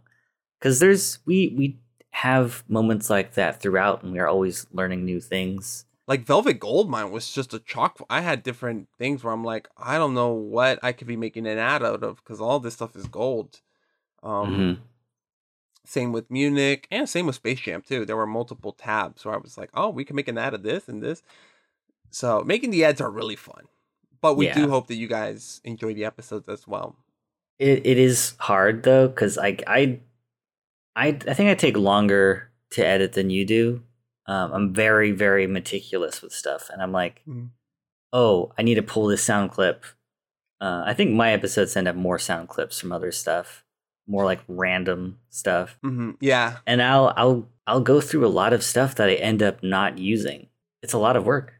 Because 0.59 0.81
there's 0.81 1.19
we 1.27 1.55
we 1.57 1.79
have 2.11 2.65
moments 2.69 3.11
like 3.11 3.35
that 3.35 3.61
throughout, 3.61 4.03
and 4.03 4.13
we 4.13 4.19
are 4.19 4.27
always 4.27 4.67
learning 4.73 5.05
new 5.05 5.21
things. 5.21 5.85
Like 6.07 6.25
Velvet 6.25 6.59
Goldmine 6.59 7.11
was 7.11 7.31
just 7.31 7.53
a 7.53 7.59
chalk. 7.59 7.99
I 8.09 8.23
had 8.23 8.43
different 8.43 8.89
things 8.99 9.23
where 9.23 9.33
I'm 9.33 9.45
like, 9.45 9.69
I 9.77 9.99
don't 9.99 10.15
know 10.15 10.33
what 10.33 10.79
I 10.83 10.93
could 10.93 11.07
be 11.07 11.19
making 11.19 11.47
an 11.47 11.59
ad 11.59 11.83
out 11.85 12.03
of 12.03 12.17
because 12.17 12.41
all 12.41 12.59
this 12.61 12.75
stuff 12.75 12.97
is 12.97 13.07
gold. 13.07 13.61
Um, 14.23 14.57
Mhm. 14.57 14.79
Same 15.85 16.13
with 16.13 16.31
Munich 16.31 16.87
and 16.91 17.09
same 17.09 17.27
with 17.27 17.37
Space 17.37 17.61
Jam 17.61 17.83
too. 17.83 18.05
There 18.05 18.17
were 18.17 18.27
multiple 18.27 18.73
tabs 18.73 19.25
where 19.25 19.35
I 19.35 19.39
was 19.39 19.57
like, 19.57 19.71
oh, 19.75 19.89
we 19.89 20.05
can 20.05 20.17
make 20.17 20.29
an 20.29 20.37
ad 20.37 20.53
of 20.55 20.63
this 20.63 20.89
and 20.89 21.03
this. 21.03 21.23
So 22.11 22.43
making 22.45 22.71
the 22.71 22.85
ads 22.85 23.01
are 23.01 23.11
really 23.11 23.37
fun. 23.37 23.65
But 24.21 24.35
we 24.37 24.47
Yeah. 24.47 24.55
do 24.55 24.69
hope 24.69 24.89
that 24.89 24.97
you 24.97 25.07
guys 25.09 25.61
enjoy 25.65 25.95
the 25.95 26.05
episodes 26.05 26.49
as 26.49 26.67
well. 26.67 26.97
It 27.59 27.87
it 27.87 27.99
is 27.99 28.35
hard 28.39 28.83
though 28.83 29.09
because 29.09 29.39
I 29.39 29.57
I 29.67 30.01
I 30.97 31.09
I 31.09 31.35
think 31.35 31.51
I 31.51 31.55
take 31.55 31.77
longer 31.77 32.51
to 32.71 32.87
edit 32.87 33.13
than 33.13 33.31
you 33.31 33.45
do. 33.45 33.83
Um, 34.27 34.53
I'm 34.53 34.75
very 34.75 35.11
very 35.13 35.47
meticulous 35.47 36.21
with 36.23 36.33
stuff, 36.33 36.69
and 36.71 36.83
I'm 36.83 36.93
like, 36.93 37.23
Mhm. 37.27 37.51
oh, 38.13 38.53
I 38.59 38.63
need 38.63 38.75
to 38.75 38.83
pull 38.83 39.07
this 39.07 39.23
sound 39.23 39.51
clip. 39.51 39.85
Uh, 40.61 40.83
I 40.87 40.93
think 40.95 41.13
my 41.13 41.33
episodes 41.33 41.77
end 41.77 41.89
up 41.89 41.95
more 41.97 42.19
sound 42.19 42.49
clips 42.49 42.81
from 42.81 42.91
other 42.93 43.13
stuff, 43.13 43.65
more 44.07 44.25
like 44.25 44.41
random 44.49 45.21
stuff, 45.31 45.79
hmm 45.83 46.13
Yeah. 46.21 46.59
and 46.67 46.83
I'll 46.83 47.13
I'll 47.17 47.49
I'll 47.67 47.81
go 47.81 48.01
through 48.01 48.27
a 48.27 48.29
lot 48.29 48.53
of 48.53 48.63
stuff 48.65 48.95
that 48.97 49.09
I 49.09 49.15
end 49.15 49.43
up 49.43 49.63
not 49.63 49.99
using. 49.99 50.49
It's 50.83 50.93
a 50.95 50.99
lot 50.99 51.17
of 51.17 51.25
work. 51.27 51.55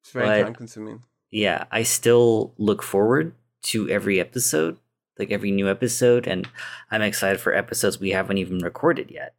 It's 0.00 0.10
very 0.12 0.26
But- 0.26 0.42
time 0.44 0.54
consuming. 0.54 1.02
yeah, 1.30 1.64
I 1.70 1.82
still 1.82 2.54
look 2.58 2.82
forward 2.82 3.34
to 3.62 3.88
every 3.88 4.18
episode, 4.20 4.78
like 5.18 5.30
every 5.30 5.50
new 5.50 5.68
episode, 5.68 6.26
and 6.26 6.48
I'm 6.90 7.02
excited 7.02 7.40
for 7.40 7.52
episodes 7.54 8.00
we 8.00 8.10
haven't 8.10 8.38
even 8.38 8.58
recorded 8.58 9.10
yet. 9.10 9.34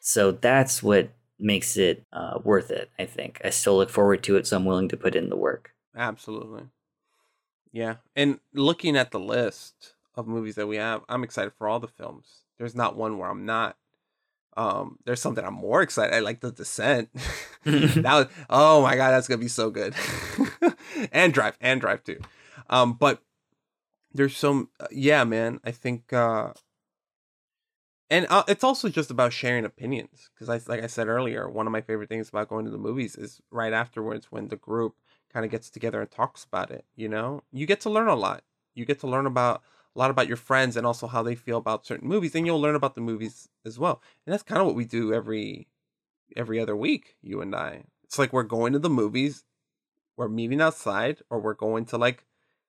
So 0.00 0.32
that's 0.32 0.82
what 0.82 1.10
makes 1.38 1.76
it 1.76 2.04
uh, 2.12 2.38
worth 2.42 2.70
it. 2.70 2.90
I 2.98 3.06
think 3.06 3.40
I 3.44 3.50
still 3.50 3.76
look 3.76 3.90
forward 3.90 4.22
to 4.24 4.36
it, 4.36 4.46
so 4.46 4.56
I'm 4.56 4.64
willing 4.64 4.88
to 4.88 4.96
put 4.96 5.14
in 5.14 5.28
the 5.30 5.36
work. 5.36 5.70
Absolutely. 5.96 6.64
Yeah. 7.72 7.96
And 8.16 8.40
looking 8.52 8.96
at 8.96 9.12
the 9.12 9.20
list 9.20 9.94
of 10.14 10.26
movies 10.26 10.56
that 10.56 10.66
we 10.66 10.76
have, 10.76 11.02
I'm 11.08 11.24
excited 11.24 11.52
for 11.56 11.68
all 11.68 11.80
the 11.80 11.88
films. 11.88 12.42
There's 12.58 12.74
not 12.74 12.96
one 12.96 13.18
where 13.18 13.30
I'm 13.30 13.46
not. 13.46 13.76
Um, 14.56 14.98
there's 15.04 15.20
something 15.20 15.44
I'm 15.44 15.54
more 15.54 15.82
excited. 15.82 16.14
I 16.14 16.20
like 16.20 16.40
The 16.40 16.52
Descent. 16.52 17.08
that 17.64 18.04
was, 18.04 18.26
oh 18.50 18.82
my 18.82 18.96
god, 18.96 19.12
that's 19.12 19.28
gonna 19.28 19.38
be 19.38 19.48
so 19.48 19.70
good. 19.70 19.94
and 21.12 21.32
Drive, 21.32 21.56
and 21.60 21.80
Drive 21.80 22.02
too. 22.02 22.18
Um, 22.68 22.94
but 22.94 23.22
there's 24.12 24.36
some, 24.36 24.68
uh, 24.80 24.88
yeah, 24.90 25.24
man. 25.24 25.60
I 25.64 25.70
think, 25.70 26.12
uh, 26.12 26.52
and 28.10 28.26
uh, 28.28 28.42
it's 28.48 28.64
also 28.64 28.88
just 28.88 29.10
about 29.10 29.32
sharing 29.32 29.64
opinions 29.64 30.28
because 30.34 30.48
I, 30.48 30.60
like 30.70 30.82
I 30.82 30.86
said 30.86 31.08
earlier, 31.08 31.48
one 31.48 31.66
of 31.66 31.72
my 31.72 31.80
favorite 31.80 32.08
things 32.08 32.28
about 32.28 32.48
going 32.48 32.64
to 32.64 32.70
the 32.70 32.78
movies 32.78 33.16
is 33.16 33.40
right 33.50 33.72
afterwards 33.72 34.26
when 34.30 34.48
the 34.48 34.56
group 34.56 34.96
kind 35.32 35.46
of 35.46 35.50
gets 35.50 35.70
together 35.70 36.00
and 36.00 36.10
talks 36.10 36.44
about 36.44 36.70
it. 36.70 36.84
You 36.94 37.08
know, 37.08 37.42
you 37.52 37.64
get 37.64 37.80
to 37.82 37.90
learn 37.90 38.08
a 38.08 38.14
lot. 38.14 38.42
You 38.74 38.84
get 38.84 39.00
to 39.00 39.06
learn 39.06 39.26
about 39.26 39.62
a 39.94 39.98
lot 39.98 40.10
about 40.10 40.28
your 40.28 40.36
friends 40.36 40.76
and 40.76 40.86
also 40.86 41.06
how 41.06 41.22
they 41.22 41.34
feel 41.34 41.58
about 41.58 41.86
certain 41.86 42.08
movies, 42.08 42.34
and 42.34 42.46
you'll 42.46 42.60
learn 42.60 42.74
about 42.74 42.94
the 42.94 43.00
movies 43.00 43.48
as 43.64 43.78
well. 43.78 44.02
And 44.26 44.32
that's 44.32 44.42
kind 44.42 44.60
of 44.60 44.66
what 44.66 44.76
we 44.76 44.84
do 44.84 45.12
every 45.12 45.68
every 46.36 46.58
other 46.58 46.76
week. 46.76 47.16
You 47.22 47.40
and 47.40 47.54
I. 47.54 47.84
It's 48.04 48.18
like 48.18 48.32
we're 48.32 48.42
going 48.42 48.72
to 48.72 48.78
the 48.78 48.90
movies, 48.90 49.44
we're 50.16 50.28
meeting 50.28 50.60
outside, 50.60 51.22
or 51.30 51.40
we're 51.40 51.54
going 51.54 51.84
to 51.86 51.98
like 51.98 52.24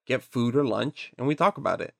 get 0.05 0.23
food 0.23 0.55
or 0.55 0.65
lunch, 0.65 1.11
and 1.17 1.27
we 1.27 1.35
talk 1.35 1.57
about 1.57 1.81
it. 1.81 1.93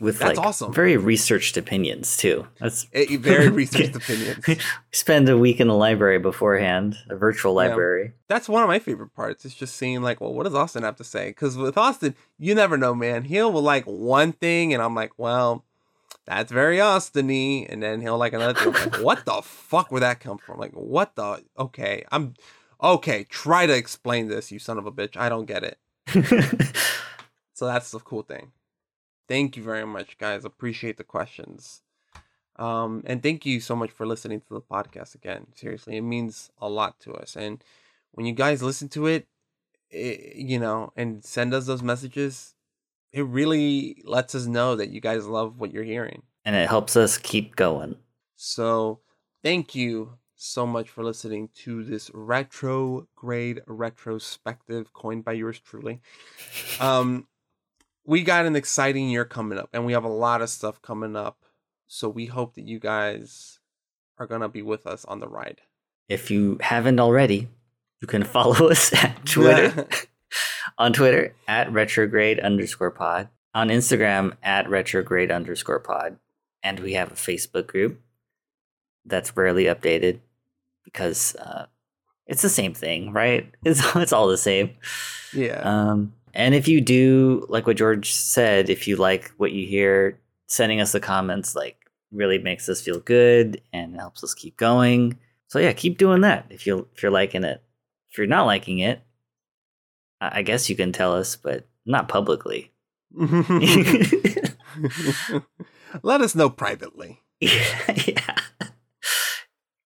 With 0.00 0.20
That's 0.20 0.38
like 0.38 0.46
awesome. 0.46 0.72
very 0.72 0.96
researched 0.96 1.56
opinions 1.56 2.16
too. 2.16 2.46
That's 2.60 2.86
Eh, 2.92 3.16
very 3.18 3.48
researched 3.62 3.96
opinions. 3.96 4.44
Spend 4.92 5.28
a 5.28 5.36
week 5.36 5.58
in 5.58 5.66
the 5.66 5.74
library 5.74 6.20
beforehand, 6.20 6.96
a 7.10 7.16
virtual 7.16 7.52
Yeah. 7.52 7.68
library. 7.70 8.12
That's 8.28 8.48
one 8.48 8.62
of 8.62 8.68
my 8.68 8.78
favorite 8.78 9.12
parts. 9.14 9.44
It's 9.44 9.54
just 9.56 9.74
seeing 9.74 10.00
like, 10.00 10.20
well, 10.20 10.32
what 10.32 10.44
does 10.44 10.54
Austin 10.54 10.84
have 10.84 10.94
to 10.96 11.04
say? 11.04 11.30
Because 11.30 11.56
with 11.56 11.76
Austin, 11.76 12.14
you 12.38 12.54
never 12.54 12.76
know, 12.76 12.94
man. 12.94 13.24
He'll 13.24 13.50
like 13.50 13.84
one 13.86 14.32
thing, 14.32 14.72
and 14.72 14.80
I'm 14.80 14.94
like, 14.94 15.12
well, 15.18 15.64
that's 16.26 16.52
very 16.52 16.80
Austin-y, 16.80 17.66
and 17.68 17.82
then 17.82 18.00
he'll 18.00 18.18
like 18.18 18.34
another 18.34 18.54
thing. 18.54 18.72
Like, 18.74 19.02
what 19.02 19.24
the 19.24 19.42
fuck 19.42 19.90
where 19.90 20.00
that 20.02 20.20
come 20.20 20.38
from? 20.38 20.60
Like, 20.60 20.72
what 20.74 21.16
the? 21.16 21.42
Okay, 21.58 22.04
I'm 22.12 22.34
okay. 22.80 23.24
Try 23.24 23.66
to 23.66 23.74
explain 23.74 24.28
this, 24.28 24.52
you 24.52 24.60
son 24.60 24.78
of 24.78 24.86
a 24.86 24.92
bitch. 24.92 25.16
I 25.16 25.28
don't 25.28 25.46
get 25.46 25.64
it. 25.64 25.78
so 27.54 27.66
that's 27.66 27.90
the 27.90 27.98
cool 27.98 28.22
thing. 28.22 28.52
Thank 29.28 29.56
you 29.56 29.62
very 29.62 29.86
much, 29.86 30.18
guys. 30.18 30.44
Appreciate 30.44 30.96
the 30.96 31.04
questions. 31.04 31.82
Um, 32.56 33.02
and 33.06 33.22
thank 33.22 33.46
you 33.46 33.60
so 33.60 33.76
much 33.76 33.90
for 33.90 34.06
listening 34.06 34.40
to 34.40 34.54
the 34.54 34.60
podcast 34.60 35.14
again. 35.14 35.48
Seriously, 35.54 35.96
it 35.96 36.02
means 36.02 36.50
a 36.58 36.68
lot 36.68 36.98
to 37.00 37.12
us. 37.12 37.36
And 37.36 37.62
when 38.12 38.26
you 38.26 38.32
guys 38.32 38.62
listen 38.62 38.88
to 38.90 39.06
it, 39.06 39.28
it 39.90 40.36
you 40.36 40.58
know, 40.58 40.92
and 40.96 41.24
send 41.24 41.54
us 41.54 41.66
those 41.66 41.82
messages, 41.82 42.54
it 43.12 43.22
really 43.26 44.02
lets 44.04 44.34
us 44.34 44.46
know 44.46 44.74
that 44.76 44.90
you 44.90 45.00
guys 45.00 45.26
love 45.26 45.60
what 45.60 45.72
you're 45.72 45.84
hearing. 45.84 46.22
And 46.44 46.56
it 46.56 46.68
helps 46.68 46.96
us 46.96 47.18
keep 47.18 47.54
going. 47.54 47.96
So 48.34 49.00
thank 49.42 49.74
you 49.74 50.14
so 50.34 50.66
much 50.66 50.88
for 50.88 51.04
listening 51.04 51.50
to 51.52 51.84
this 51.84 52.10
retrograde 52.14 53.60
retrospective 53.66 54.92
coined 54.92 55.24
by 55.24 55.32
yours 55.32 55.60
truly. 55.60 56.00
Um, 56.80 57.26
we 58.08 58.22
got 58.22 58.46
an 58.46 58.56
exciting 58.56 59.10
year 59.10 59.26
coming 59.26 59.58
up, 59.58 59.68
and 59.74 59.84
we 59.84 59.92
have 59.92 60.04
a 60.04 60.08
lot 60.08 60.40
of 60.40 60.48
stuff 60.48 60.80
coming 60.80 61.14
up. 61.14 61.44
So 61.88 62.08
we 62.08 62.24
hope 62.24 62.54
that 62.54 62.64
you 62.64 62.80
guys 62.80 63.60
are 64.18 64.26
gonna 64.26 64.48
be 64.48 64.62
with 64.62 64.86
us 64.86 65.04
on 65.04 65.20
the 65.20 65.28
ride. 65.28 65.60
If 66.08 66.30
you 66.30 66.56
haven't 66.62 67.00
already, 67.00 67.48
you 68.00 68.08
can 68.08 68.24
follow 68.36 68.70
us 68.70 68.94
at 68.94 69.26
Twitter. 69.26 69.86
on 70.78 70.94
Twitter 70.94 71.34
at 71.46 71.70
retrograde 71.70 72.40
underscore 72.40 72.90
pod. 72.90 73.28
On 73.54 73.68
Instagram 73.68 74.36
at 74.42 74.68
retrograde 74.70 75.30
underscore 75.30 75.80
pod. 75.80 76.18
And 76.62 76.80
we 76.80 76.94
have 76.94 77.12
a 77.12 77.14
Facebook 77.14 77.66
group 77.66 78.00
that's 79.04 79.36
rarely 79.36 79.64
updated 79.64 80.20
because 80.82 81.36
uh, 81.36 81.66
it's 82.26 82.42
the 82.42 82.48
same 82.48 82.72
thing, 82.72 83.12
right? 83.12 83.52
It's, 83.64 83.82
it's 83.96 84.12
all 84.14 84.28
the 84.28 84.38
same. 84.38 84.76
Yeah. 85.34 85.60
Um, 85.60 86.14
and 86.38 86.54
if 86.54 86.68
you 86.68 86.80
do 86.80 87.44
like 87.48 87.66
what 87.66 87.76
George 87.76 88.12
said, 88.12 88.70
if 88.70 88.86
you 88.86 88.94
like 88.94 89.32
what 89.38 89.50
you 89.50 89.66
hear, 89.66 90.20
sending 90.46 90.80
us 90.80 90.92
the 90.92 91.00
comments 91.00 91.56
like 91.56 91.76
really 92.12 92.38
makes 92.38 92.68
us 92.68 92.80
feel 92.80 93.00
good 93.00 93.60
and 93.72 93.96
helps 93.96 94.22
us 94.22 94.34
keep 94.34 94.56
going. 94.56 95.18
So 95.48 95.58
yeah, 95.58 95.72
keep 95.72 95.98
doing 95.98 96.20
that 96.20 96.46
if 96.48 96.64
you 96.64 96.86
if 96.94 97.02
you're 97.02 97.10
liking 97.10 97.42
it. 97.42 97.60
If 98.10 98.18
you're 98.18 98.28
not 98.28 98.46
liking 98.46 98.78
it, 98.78 99.02
I 100.20 100.42
guess 100.42 100.70
you 100.70 100.76
can 100.76 100.92
tell 100.92 101.12
us, 101.12 101.34
but 101.34 101.66
not 101.84 102.08
publicly. 102.08 102.70
Let 106.02 106.20
us 106.20 106.36
know 106.36 106.50
privately. 106.50 107.20
yeah. 107.40 108.36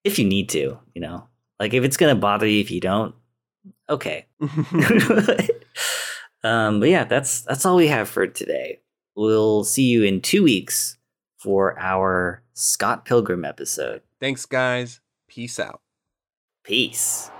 If 0.04 0.18
you 0.18 0.26
need 0.26 0.50
to, 0.50 0.78
you 0.94 1.00
know. 1.00 1.28
Like 1.58 1.72
if 1.72 1.82
it's 1.82 1.96
gonna 1.96 2.14
bother 2.14 2.46
you 2.46 2.60
if 2.60 2.70
you 2.70 2.80
don't, 2.80 3.14
okay. 3.88 4.26
um, 6.44 6.80
but 6.80 6.88
yeah, 6.88 7.04
that's 7.04 7.42
that's 7.42 7.66
all 7.66 7.76
we 7.76 7.88
have 7.88 8.08
for 8.08 8.26
today. 8.26 8.80
We'll 9.14 9.64
see 9.64 9.84
you 9.84 10.04
in 10.04 10.20
two 10.20 10.42
weeks 10.42 10.96
for 11.38 11.78
our 11.78 12.42
Scott 12.54 13.04
Pilgrim 13.04 13.44
episode. 13.44 14.02
Thanks, 14.20 14.46
guys. 14.46 15.00
Peace 15.28 15.58
out. 15.58 15.80
Peace. 16.62 17.31